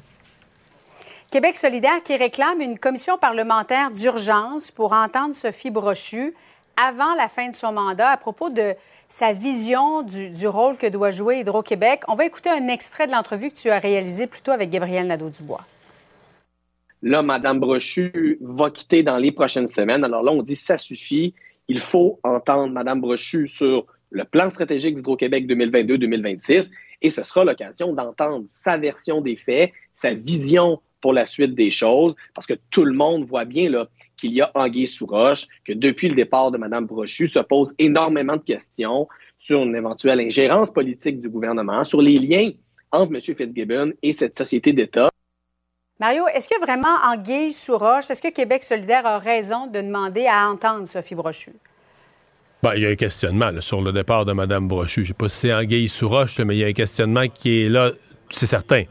Québec 1.30 1.58
solidaire 1.58 2.02
qui 2.06 2.16
réclame 2.16 2.62
une 2.62 2.80
commission 2.80 3.18
parlementaire 3.18 3.92
d'urgence 3.92 4.72
pour 4.72 4.94
entendre 4.94 5.36
Sophie 5.36 5.72
Brochu 5.72 6.34
avant 6.78 7.16
la 7.16 7.28
fin 7.28 7.50
de 7.50 7.56
son 7.58 7.74
mandat 7.74 8.12
à 8.12 8.16
propos 8.16 8.50
de 8.50 8.76
sa 9.10 9.34
vision 9.34 10.04
du, 10.04 10.30
du 10.30 10.48
rôle 10.48 10.78
que 10.78 10.88
doit 10.88 11.12
jouer 11.12 11.40
Hydro-Québec. 11.40 12.04
On 12.08 12.16
va 12.16 12.24
écouter 12.24 12.50
un 12.50 12.70
extrait 12.70 13.08
de 13.08 13.12
l'entrevue 13.12 13.50
que 13.50 13.58
tu 13.58 13.70
as 13.70 13.80
réalisée 13.80 14.26
plutôt 14.26 14.52
avec 14.52 14.70
Gabriel 14.70 15.06
Nadeau-Dubois. 15.06 15.66
Là, 17.02 17.22
Mme 17.22 17.60
Brochu 17.60 18.38
va 18.40 18.70
quitter 18.70 19.04
dans 19.04 19.18
les 19.18 19.34
prochaines 19.34 19.68
semaines. 19.68 20.06
Alors 20.06 20.24
là, 20.24 20.32
on 20.32 20.44
dit 20.44 20.56
ça 20.56 20.78
suffit. 20.78 21.34
Il 21.68 21.82
faut 21.82 22.22
entendre 22.24 22.72
Mme 22.72 23.02
Brochu 23.02 23.50
sur 23.50 23.86
le 24.12 24.24
plan 24.24 24.50
stratégique 24.50 24.96
d'Hydro-Québec 24.96 25.46
2022-2026 25.48 26.70
et 27.02 27.10
ce 27.10 27.24
sera 27.24 27.44
l'occasion 27.44 27.94
d'entendre 27.94 28.46
sa 28.48 28.78
version 28.78 29.22
des 29.22 29.36
faits, 29.36 29.72
sa 29.94 30.14
vision 30.14 30.82
pour 31.02 31.14
la 31.14 31.26
suite 31.26 31.56
des 31.56 31.72
choses, 31.72 32.16
parce 32.34 32.46
que 32.46 32.56
tout 32.72 32.84
le 32.84 32.94
monde 32.94 33.24
voit 33.24 33.46
bien 33.46 33.72
qu'il 34.18 34.34
y 34.34 34.42
a 34.42 34.52
anguille 34.54 34.88
sous 34.88 35.06
roche, 35.06 35.48
que 35.64 35.72
depuis 35.72 36.10
le 36.10 36.16
départ 36.16 36.52
de 36.52 36.58
Mme 36.58 36.86
Brochu 36.86 37.28
se 37.28 37.40
pose 37.40 37.74
énormément 37.80 38.36
de 38.36 38.42
questions 38.42 39.08
sur 39.38 39.64
une 39.64 39.76
éventuelle 39.76 40.20
ingérence 40.20 40.72
politique 40.72 41.20
du 41.20 41.30
gouvernement, 41.30 41.84
sur 41.84 42.02
les 42.02 42.20
liens 42.20 42.52
entre 42.92 43.14
M. 43.14 43.22
Fitzgibbon 43.22 43.94
et 44.02 44.12
cette 44.12 44.38
société 44.38 44.74
d'État. 44.74 45.10
Mario, 46.02 46.28
est-ce 46.34 46.50
que 46.50 46.60
vraiment 46.60 46.96
anguille 47.06 47.52
sous 47.52 47.78
roche, 47.78 48.10
est-ce 48.10 48.22
que 48.22 48.34
Québec 48.34 48.64
solidaire 48.64 49.06
a 49.06 49.20
raison 49.20 49.68
de 49.68 49.82
demander 49.82 50.28
à 50.28 50.50
entendre 50.50 50.86
Sophie 50.86 51.16
Brochu? 51.16 51.52
Ben, 52.62 52.74
il 52.76 52.84
y 52.84 52.86
a 52.86 52.90
un 52.90 52.96
questionnement 52.96 53.52
sur 53.62 53.82
le 53.82 53.94
départ 53.94 54.26
de 54.26 54.34
Mme 54.34 54.68
Brochu. 54.68 54.96
Je 54.96 55.00
ne 55.02 55.08
sais 55.08 55.14
pas 55.14 55.30
si 55.30 55.38
c'est 55.38 55.54
anguille 55.54 55.88
sous 55.88 56.10
roche, 56.10 56.40
mais 56.40 56.58
il 56.58 56.60
y 56.60 56.64
a 56.66 56.68
un 56.68 56.74
questionnement 56.74 57.24
qui 57.34 57.64
est 57.64 57.70
là, 57.70 57.92
c'est 58.30 58.48
certain. 58.48 58.84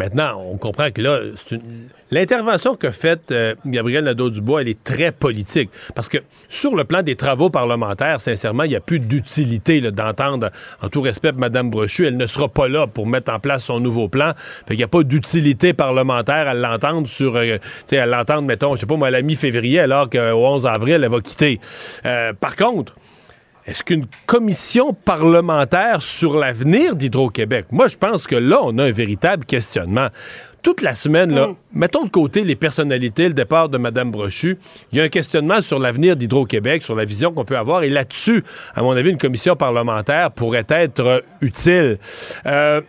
Maintenant, 0.00 0.42
on 0.44 0.56
comprend 0.56 0.90
que 0.90 1.00
là, 1.00 1.20
une... 1.52 1.88
l'intervention 2.10 2.74
qu'a 2.74 2.90
faite 2.90 3.30
euh, 3.30 3.54
Gabriel 3.64 4.02
Nadeau-Dubois, 4.02 4.62
elle 4.62 4.68
est 4.68 4.82
très 4.82 5.12
politique. 5.12 5.70
Parce 5.94 6.08
que 6.08 6.18
sur 6.48 6.74
le 6.74 6.82
plan 6.82 7.04
des 7.04 7.14
travaux 7.14 7.50
parlementaires, 7.50 8.20
sincèrement, 8.20 8.64
il 8.64 8.70
n'y 8.70 8.76
a 8.76 8.80
plus 8.80 8.98
d'utilité 8.98 9.80
d'entendre, 9.92 10.50
en 10.82 10.88
tout 10.88 11.00
respect, 11.00 11.30
Mme 11.38 11.70
Brochu, 11.70 12.08
elle 12.08 12.16
ne 12.16 12.26
sera 12.26 12.48
pas 12.48 12.66
là 12.66 12.88
pour 12.88 13.06
mettre 13.06 13.32
en 13.32 13.38
place 13.38 13.66
son 13.66 13.78
nouveau 13.78 14.08
plan. 14.08 14.32
Fait 14.66 14.74
n'y 14.74 14.82
a 14.82 14.88
pas 14.88 15.04
d'utilité 15.04 15.72
parlementaire 15.72 16.48
à 16.48 16.54
l'entendre 16.54 17.06
sur, 17.06 17.36
euh, 17.36 17.58
à 17.92 18.06
l'entendre, 18.06 18.42
mettons, 18.42 18.74
je 18.74 18.80
sais 18.80 18.86
pas 18.86 18.96
moi, 18.96 19.06
à 19.06 19.12
la 19.12 19.22
mi-février, 19.22 19.78
alors 19.78 20.10
qu'au 20.10 20.18
11 20.18 20.66
avril, 20.66 21.04
elle 21.04 21.08
va 21.08 21.20
quitter. 21.20 21.60
Euh, 22.04 22.32
par 22.32 22.56
contre, 22.56 22.96
est-ce 23.66 23.82
qu'une 23.82 24.04
commission 24.26 24.92
parlementaire 24.92 26.02
sur 26.02 26.36
l'avenir 26.36 26.96
d'Hydro-Québec? 26.96 27.66
Moi, 27.70 27.88
je 27.88 27.96
pense 27.96 28.26
que 28.26 28.36
là, 28.36 28.60
on 28.62 28.76
a 28.78 28.84
un 28.84 28.90
véritable 28.92 29.44
questionnement. 29.46 30.08
Toute 30.62 30.80
la 30.82 30.94
semaine, 30.94 31.34
là, 31.34 31.48
mm. 31.48 31.56
mettons 31.72 32.04
de 32.04 32.10
côté 32.10 32.42
les 32.44 32.56
personnalités, 32.56 33.28
le 33.28 33.34
départ 33.34 33.68
de 33.68 33.76
Mme 33.78 34.10
Brochu, 34.10 34.58
il 34.92 34.98
y 34.98 35.00
a 35.00 35.04
un 35.04 35.08
questionnement 35.08 35.60
sur 35.60 35.78
l'avenir 35.78 36.16
d'Hydro-Québec, 36.16 36.82
sur 36.82 36.94
la 36.94 37.04
vision 37.04 37.32
qu'on 37.32 37.44
peut 37.44 37.56
avoir. 37.56 37.82
Et 37.82 37.90
là-dessus, 37.90 38.44
à 38.74 38.82
mon 38.82 38.92
avis, 38.92 39.10
une 39.10 39.18
commission 39.18 39.56
parlementaire 39.56 40.30
pourrait 40.30 40.66
être 40.68 41.22
utile. 41.40 41.98
Euh, 42.46 42.80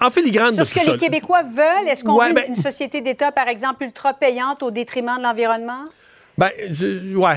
en 0.00 0.10
filigrane 0.10 0.52
Sur 0.52 0.64
ce 0.64 0.74
que 0.74 0.80
ça, 0.80 0.92
les 0.92 0.96
Québécois 0.98 1.42
veulent, 1.42 1.88
est-ce 1.88 2.04
qu'on 2.04 2.16
Ouais, 2.18 2.28
veut 2.28 2.34
ben- 2.34 2.44
une 2.48 2.56
société 2.56 3.00
d'État, 3.02 3.32
par 3.32 3.48
exemple, 3.48 3.84
ultra 3.84 4.14
payante 4.14 4.62
au 4.62 4.70
détriment 4.70 5.18
de 5.18 5.22
l'environnement? 5.22 5.84
Ben, 6.38 6.50
je- 6.70 7.14
ouais. 7.16 7.36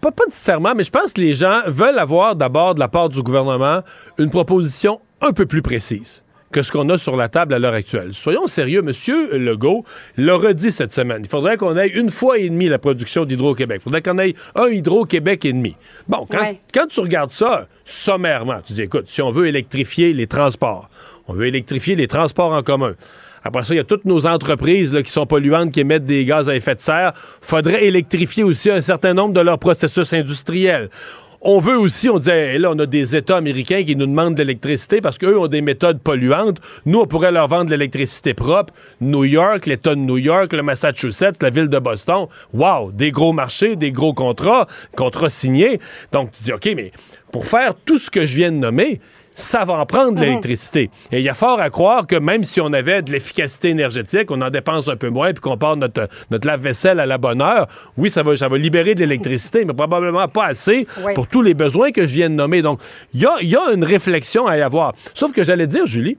Pas, 0.00 0.12
pas 0.12 0.24
nécessairement, 0.26 0.74
mais 0.74 0.84
je 0.84 0.90
pense 0.90 1.12
que 1.12 1.20
les 1.20 1.34
gens 1.34 1.62
veulent 1.66 1.98
avoir 1.98 2.36
d'abord 2.36 2.74
de 2.74 2.80
la 2.80 2.88
part 2.88 3.08
du 3.08 3.22
gouvernement 3.22 3.80
une 4.18 4.30
proposition 4.30 5.00
un 5.20 5.32
peu 5.32 5.46
plus 5.46 5.62
précise. 5.62 6.20
que 6.52 6.62
ce 6.62 6.70
qu'on 6.70 6.88
a 6.90 6.96
sur 6.98 7.16
la 7.16 7.28
table 7.28 7.52
à 7.52 7.58
l'heure 7.58 7.74
actuelle. 7.74 8.14
Soyons 8.14 8.46
sérieux, 8.46 8.80
Monsieur 8.80 9.36
Legault 9.38 9.84
l'a 10.16 10.36
redit 10.36 10.70
cette 10.70 10.92
semaine. 10.92 11.22
Il 11.24 11.28
faudrait 11.28 11.56
qu'on 11.56 11.76
ait 11.76 11.88
une 11.88 12.10
fois 12.10 12.38
et 12.38 12.48
demie 12.48 12.68
la 12.68 12.78
production 12.78 13.24
d'Hydro-Québec. 13.24 13.80
Il 13.80 13.82
faudrait 13.82 14.02
qu'on 14.02 14.20
ait 14.20 14.34
un 14.54 14.68
Hydro-Québec 14.68 15.44
et 15.46 15.52
demi. 15.52 15.74
Bon, 16.06 16.24
quand, 16.30 16.38
Ouais. 16.40 16.60
quand 16.72 16.86
tu 16.86 17.00
regardes 17.00 17.32
ça 17.32 17.66
sommairement, 17.84 18.60
tu 18.64 18.72
dis, 18.74 18.82
écoute, 18.82 19.06
si 19.08 19.20
on 19.20 19.32
veut 19.32 19.48
électrifier 19.48 20.12
les 20.12 20.28
transports, 20.28 20.88
on 21.26 21.32
veut 21.32 21.46
électrifier 21.46 21.96
les 21.96 22.06
transports 22.06 22.52
en 22.52 22.62
commun. 22.62 22.94
Après 23.46 23.62
ça, 23.62 23.74
il 23.74 23.76
y 23.76 23.80
a 23.80 23.84
toutes 23.84 24.06
nos 24.06 24.26
entreprises 24.26 24.98
qui 25.04 25.12
sont 25.12 25.26
polluantes, 25.26 25.70
qui 25.70 25.80
émettent 25.80 26.06
des 26.06 26.24
gaz 26.24 26.48
à 26.48 26.56
effet 26.56 26.74
de 26.74 26.80
serre. 26.80 27.12
faudrait 27.42 27.84
électrifier 27.84 28.42
aussi 28.42 28.70
un 28.70 28.80
certain 28.80 29.12
nombre 29.12 29.34
de 29.34 29.40
leurs 29.40 29.58
processus 29.58 30.14
industriels. 30.14 30.88
On 31.46 31.58
veut 31.58 31.76
aussi, 31.76 32.08
on 32.08 32.18
disait, 32.18 32.58
là, 32.58 32.70
on 32.70 32.78
a 32.78 32.86
des 32.86 33.16
États 33.16 33.36
américains 33.36 33.84
qui 33.84 33.96
nous 33.96 34.06
demandent 34.06 34.34
de 34.34 34.42
l'électricité 34.42 35.02
parce 35.02 35.18
qu'eux 35.18 35.38
ont 35.38 35.46
des 35.46 35.60
méthodes 35.60 36.00
polluantes. 36.00 36.56
Nous, 36.86 36.98
on 36.98 37.06
pourrait 37.06 37.32
leur 37.32 37.48
vendre 37.48 37.66
de 37.66 37.72
l'électricité 37.72 38.32
propre. 38.32 38.72
New 39.02 39.24
York, 39.24 39.66
l'État 39.66 39.94
de 39.94 40.00
New 40.00 40.16
York, 40.16 40.54
le 40.54 40.62
Massachusetts, 40.62 41.42
la 41.42 41.50
ville 41.50 41.68
de 41.68 41.78
Boston. 41.78 42.28
Wow, 42.54 42.92
des 42.92 43.10
gros 43.10 43.34
marchés, 43.34 43.76
des 43.76 43.92
gros 43.92 44.14
contrats, 44.14 44.66
contrats 44.96 45.28
signés. 45.28 45.80
Donc, 46.12 46.32
tu 46.32 46.44
dis, 46.44 46.52
OK, 46.54 46.70
mais 46.74 46.92
pour 47.30 47.46
faire 47.46 47.74
tout 47.84 47.98
ce 47.98 48.10
que 48.10 48.24
je 48.24 48.36
viens 48.36 48.50
de 48.50 48.56
nommer, 48.56 49.00
ça 49.34 49.64
va 49.64 49.74
en 49.74 49.86
prendre 49.86 50.14
de 50.14 50.20
l'électricité. 50.20 50.90
Et 51.10 51.18
il 51.18 51.24
y 51.24 51.28
a 51.28 51.34
fort 51.34 51.60
à 51.60 51.68
croire 51.70 52.06
que 52.06 52.16
même 52.16 52.44
si 52.44 52.60
on 52.60 52.72
avait 52.72 53.02
de 53.02 53.10
l'efficacité 53.10 53.68
énergétique, 53.70 54.30
on 54.30 54.40
en 54.40 54.50
dépense 54.50 54.88
un 54.88 54.96
peu 54.96 55.10
moins, 55.10 55.32
puis 55.32 55.40
qu'on 55.40 55.58
part 55.58 55.76
notre, 55.76 56.08
notre 56.30 56.46
lave-vaisselle 56.46 57.00
à 57.00 57.06
la 57.06 57.18
bonne 57.18 57.42
heure, 57.42 57.66
oui, 57.96 58.10
ça 58.10 58.22
va, 58.22 58.36
ça 58.36 58.48
va 58.48 58.56
libérer 58.58 58.94
de 58.94 59.00
l'électricité, 59.00 59.64
mais 59.64 59.74
probablement 59.74 60.28
pas 60.28 60.46
assez 60.46 60.86
Oui. 61.04 61.12
pour 61.14 61.26
tous 61.26 61.42
les 61.42 61.54
besoins 61.54 61.90
que 61.90 62.06
je 62.06 62.14
viens 62.14 62.30
de 62.30 62.34
nommer. 62.34 62.62
Donc, 62.62 62.80
il 63.12 63.20
y 63.22 63.26
a, 63.26 63.34
il 63.42 63.48
y 63.48 63.56
a 63.56 63.72
une 63.74 63.84
réflexion 63.84 64.46
à 64.46 64.56
y 64.56 64.62
avoir. 64.62 64.94
Sauf 65.14 65.32
que 65.32 65.42
j'allais 65.42 65.66
dire, 65.66 65.86
Julie, 65.86 66.16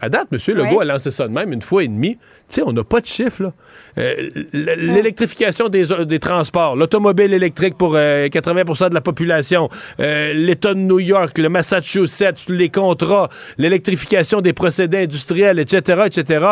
à 0.00 0.08
date, 0.08 0.28
M. 0.30 0.38
Legault 0.56 0.80
a 0.80 0.84
lancé 0.84 1.10
ça 1.10 1.26
de 1.26 1.32
même 1.32 1.52
une 1.52 1.62
fois 1.62 1.82
et 1.82 1.88
demie. 1.88 2.18
Tu 2.52 2.60
sais, 2.60 2.66
on 2.66 2.72
n'a 2.74 2.84
pas 2.84 3.00
de 3.00 3.06
chiffre. 3.06 3.50
Euh, 3.96 4.28
L'électrification 4.52 5.70
des, 5.70 5.84
des 6.04 6.18
transports, 6.18 6.76
l'automobile 6.76 7.32
électrique 7.32 7.78
pour 7.78 7.94
euh, 7.96 8.26
80% 8.28 8.90
de 8.90 8.94
la 8.94 9.00
population, 9.00 9.70
euh, 10.00 10.34
l'État 10.34 10.74
de 10.74 10.80
New 10.80 11.00
York, 11.00 11.38
le 11.38 11.48
Massachusetts, 11.48 12.44
les 12.48 12.68
contrats, 12.68 13.30
l'électrification 13.56 14.42
des 14.42 14.52
procédés 14.52 15.04
industriels, 15.04 15.58
etc., 15.58 16.02
etc. 16.04 16.46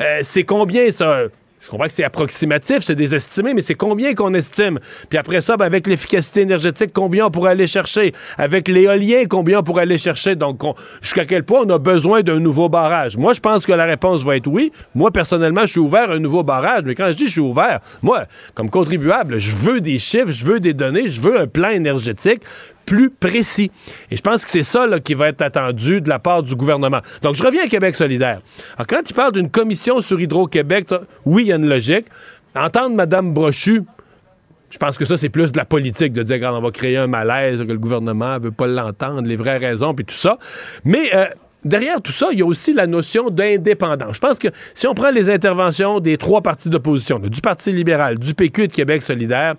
Euh, 0.00 0.18
c'est 0.22 0.42
combien, 0.42 0.90
ça? 0.90 1.22
Je 1.64 1.70
comprends 1.70 1.86
que 1.86 1.92
c'est 1.94 2.04
approximatif, 2.04 2.80
c'est 2.84 2.94
des 2.94 3.14
estimés, 3.14 3.54
mais 3.54 3.62
c'est 3.62 3.74
combien 3.74 4.14
qu'on 4.14 4.34
estime? 4.34 4.78
Puis 5.08 5.18
après 5.18 5.40
ça, 5.40 5.56
ben, 5.56 5.64
avec 5.64 5.86
l'efficacité 5.86 6.42
énergétique, 6.42 6.90
combien 6.92 7.26
on 7.26 7.30
pourrait 7.30 7.52
aller 7.52 7.66
chercher? 7.66 8.12
Avec 8.36 8.68
l'éolien, 8.68 9.24
combien 9.28 9.60
on 9.60 9.62
pourrait 9.62 9.82
aller 9.82 9.96
chercher? 9.96 10.36
Donc, 10.36 10.62
on- 10.62 10.74
jusqu'à 11.00 11.24
quel 11.24 11.42
point 11.42 11.62
on 11.64 11.70
a 11.70 11.78
besoin 11.78 12.20
d'un 12.22 12.38
nouveau 12.38 12.68
barrage? 12.68 13.16
Moi, 13.16 13.32
je 13.32 13.40
pense 13.40 13.64
que 13.64 13.72
la 13.72 13.86
réponse 13.86 14.22
va 14.22 14.36
être 14.36 14.46
oui. 14.46 14.72
Moi, 14.94 15.10
personnellement, 15.10 15.62
je 15.62 15.68
suis 15.72 15.80
ouvert 15.80 16.10
à 16.10 16.14
un 16.14 16.18
nouveau 16.18 16.42
barrage, 16.42 16.82
mais 16.84 16.94
quand 16.94 17.06
je 17.08 17.16
dis 17.16 17.26
je 17.26 17.30
suis 17.32 17.40
ouvert, 17.40 17.80
moi, 18.02 18.24
comme 18.54 18.68
contribuable, 18.68 19.38
je 19.38 19.50
veux 19.54 19.80
des 19.80 19.98
chiffres, 19.98 20.32
je 20.32 20.44
veux 20.44 20.60
des 20.60 20.74
données, 20.74 21.08
je 21.08 21.20
veux 21.20 21.40
un 21.40 21.46
plan 21.46 21.70
énergétique 21.70 22.42
plus 22.84 23.10
précis. 23.10 23.70
Et 24.10 24.16
je 24.16 24.22
pense 24.22 24.44
que 24.44 24.50
c'est 24.50 24.62
ça 24.62 24.86
qui 25.02 25.14
va 25.14 25.28
être 25.28 25.42
attendu 25.42 26.00
de 26.00 26.08
la 26.08 26.18
part 26.18 26.42
du 26.42 26.54
gouvernement. 26.54 27.00
Donc, 27.22 27.34
je 27.34 27.42
reviens 27.42 27.64
à 27.64 27.68
Québec 27.68 27.96
solidaire. 27.96 28.40
Alors, 28.76 28.86
quand 28.86 29.02
il 29.08 29.14
parle 29.14 29.32
d'une 29.32 29.50
commission 29.50 30.00
sur 30.00 30.20
Hydro-Québec, 30.20 30.88
oui, 31.24 31.44
il 31.44 31.48
y 31.48 31.52
a 31.52 31.56
une 31.56 31.68
logique. 31.68 32.06
Entendre 32.54 32.94
Mme 32.94 33.32
Brochu, 33.32 33.82
je 34.70 34.78
pense 34.78 34.98
que 34.98 35.04
ça, 35.04 35.16
c'est 35.16 35.28
plus 35.28 35.52
de 35.52 35.56
la 35.56 35.64
politique, 35.64 36.12
de 36.12 36.22
dire 36.22 36.40
qu'on 36.40 36.60
va 36.60 36.70
créer 36.70 36.96
un 36.96 37.06
malaise, 37.06 37.60
que 37.62 37.72
le 37.72 37.78
gouvernement 37.78 38.38
veut 38.38 38.50
pas 38.50 38.66
l'entendre, 38.66 39.22
les 39.26 39.36
vraies 39.36 39.58
raisons, 39.58 39.94
puis 39.94 40.04
tout 40.04 40.14
ça. 40.14 40.38
Mais... 40.84 41.14
euh, 41.14 41.26
Derrière 41.66 42.02
tout 42.02 42.12
ça, 42.12 42.26
il 42.30 42.40
y 42.40 42.42
a 42.42 42.44
aussi 42.44 42.74
la 42.74 42.86
notion 42.86 43.30
d'indépendance. 43.30 44.16
Je 44.16 44.20
pense 44.20 44.38
que 44.38 44.48
si 44.74 44.86
on 44.86 44.92
prend 44.92 45.10
les 45.10 45.30
interventions 45.30 45.98
des 45.98 46.18
trois 46.18 46.42
partis 46.42 46.68
d'opposition, 46.68 47.18
du 47.18 47.40
Parti 47.40 47.72
libéral, 47.72 48.18
du 48.18 48.34
PQ 48.34 48.64
et 48.64 48.68
de 48.68 48.72
Québec 48.74 49.02
solidaire, 49.02 49.54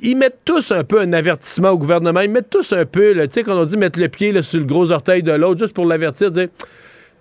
ils 0.00 0.16
mettent 0.16 0.40
tous 0.44 0.72
un 0.72 0.84
peu 0.84 1.00
un 1.00 1.12
avertissement 1.12 1.70
au 1.70 1.78
gouvernement. 1.78 2.20
Ils 2.20 2.30
mettent 2.30 2.50
tous 2.50 2.72
un 2.72 2.84
peu, 2.84 3.14
tu 3.14 3.30
sais, 3.30 3.42
quand 3.42 3.56
on 3.56 3.64
dit 3.64 3.76
mettre 3.76 4.00
le 4.00 4.08
pied 4.08 4.32
là, 4.32 4.42
sur 4.42 4.58
le 4.58 4.66
gros 4.66 4.90
orteil 4.90 5.22
de 5.22 5.32
l'autre, 5.32 5.60
juste 5.60 5.74
pour 5.74 5.86
l'avertir, 5.86 6.30
dire 6.30 6.48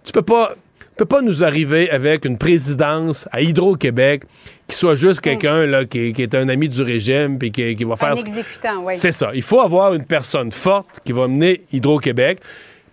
tu 0.04 0.12
peux 0.12 0.22
pas. 0.22 0.54
tu 0.80 0.96
peux 0.98 1.06
pas 1.06 1.22
nous 1.22 1.44
arriver 1.44 1.90
avec 1.92 2.26
une 2.26 2.38
présidence 2.38 3.28
à 3.32 3.42
Hydro-Québec 3.42 4.24
qui 4.68 4.76
soit 4.76 4.96
juste 4.96 5.22
quelqu'un 5.22 5.66
là, 5.66 5.86
qui, 5.86 6.14
qui 6.14 6.24
est 6.24 6.34
un 6.34 6.48
ami 6.48 6.70
du 6.70 6.82
régime 6.82 7.38
puis 7.38 7.52
qui, 7.52 7.74
qui 7.74 7.84
va 7.84 7.96
faire. 7.96 8.14
Un 8.14 8.16
exécutant, 8.16 8.84
oui. 8.84 8.94
C'est 8.96 9.12
ça. 9.12 9.32
Il 9.34 9.42
faut 9.44 9.60
avoir 9.60 9.94
une 9.94 10.06
personne 10.06 10.52
forte 10.52 10.88
qui 11.04 11.12
va 11.12 11.28
mener 11.28 11.66
Hydro-Québec. 11.74 12.40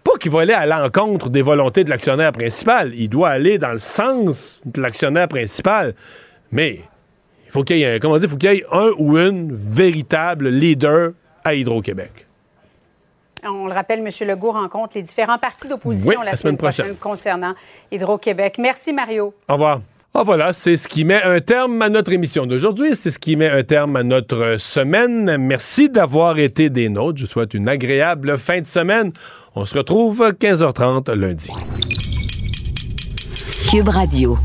Pas 0.02 0.16
qu'il 0.18 0.32
va 0.32 0.40
aller 0.40 0.54
à 0.54 0.66
l'encontre 0.66 1.28
des 1.28 1.42
volontés 1.42 1.84
de 1.84 1.90
l'actionnaire 1.90 2.32
principal. 2.32 2.92
Il 2.94 3.08
doit 3.08 3.28
aller 3.28 3.58
dans 3.58 3.72
le 3.72 3.78
sens 3.78 4.58
de 4.64 4.80
l'actionnaire 4.80 5.28
principal. 5.28 5.94
Mais 6.50 6.80
faut 7.52 7.62
qu'il 7.64 7.78
y 7.78 7.82
ait, 7.82 7.94
un- 7.94 7.98
comment 7.98 8.16
dire, 8.18 8.24
il 8.24 8.30
faut 8.30 8.36
qu'il 8.36 8.52
y 8.52 8.56
ait 8.56 8.64
un 8.72 8.90
ou 8.98 9.16
une 9.18 9.52
véritable 9.54 10.48
leader 10.48 11.12
à 11.44 11.54
Hydro-Québec. 11.54 12.26
On 13.44 13.66
le 13.68 13.72
rappelle, 13.72 14.00
M. 14.00 14.08
Legault 14.28 14.50
rencontre 14.52 14.96
les 14.96 15.02
différents 15.02 15.38
partis 15.38 15.68
d'opposition 15.68 16.10
Oui, 16.10 16.24
la, 16.24 16.32
la 16.32 16.36
semaine 16.36 16.36
semaine 16.36 16.56
prochaine. 16.56 16.84
prochaine 16.86 16.96
concernant 17.00 17.54
Hydro-Québec. 17.92 18.56
Merci, 18.58 18.92
Mario. 18.92 19.32
Au 19.48 19.52
revoir. 19.52 19.80
Ah 20.14 20.22
voilà, 20.24 20.52
c'est 20.52 20.76
ce 20.76 20.88
qui 20.88 21.04
met 21.04 21.22
un 21.22 21.38
terme 21.40 21.80
à 21.82 21.88
notre 21.88 22.12
émission 22.12 22.46
d'aujourd'hui. 22.46 22.96
C'est 22.96 23.10
ce 23.10 23.18
qui 23.20 23.36
met 23.36 23.48
un 23.48 23.62
terme 23.62 23.94
à 23.94 24.02
notre 24.02 24.56
semaine. 24.58 25.36
Merci 25.36 25.88
d'avoir 25.90 26.38
été 26.38 26.70
des 26.70 26.88
nôtres. 26.88 27.18
Je 27.18 27.24
vous 27.26 27.30
souhaite 27.30 27.54
une 27.54 27.68
agréable 27.68 28.36
fin 28.38 28.60
de 28.60 28.66
semaine. 28.66 29.12
On 29.54 29.64
se 29.64 29.76
retrouve 29.78 30.22
à 30.22 30.30
15h30 30.32 31.12
lundi. 31.14 31.50
Cube 33.70 33.88
Radio. 33.88 34.36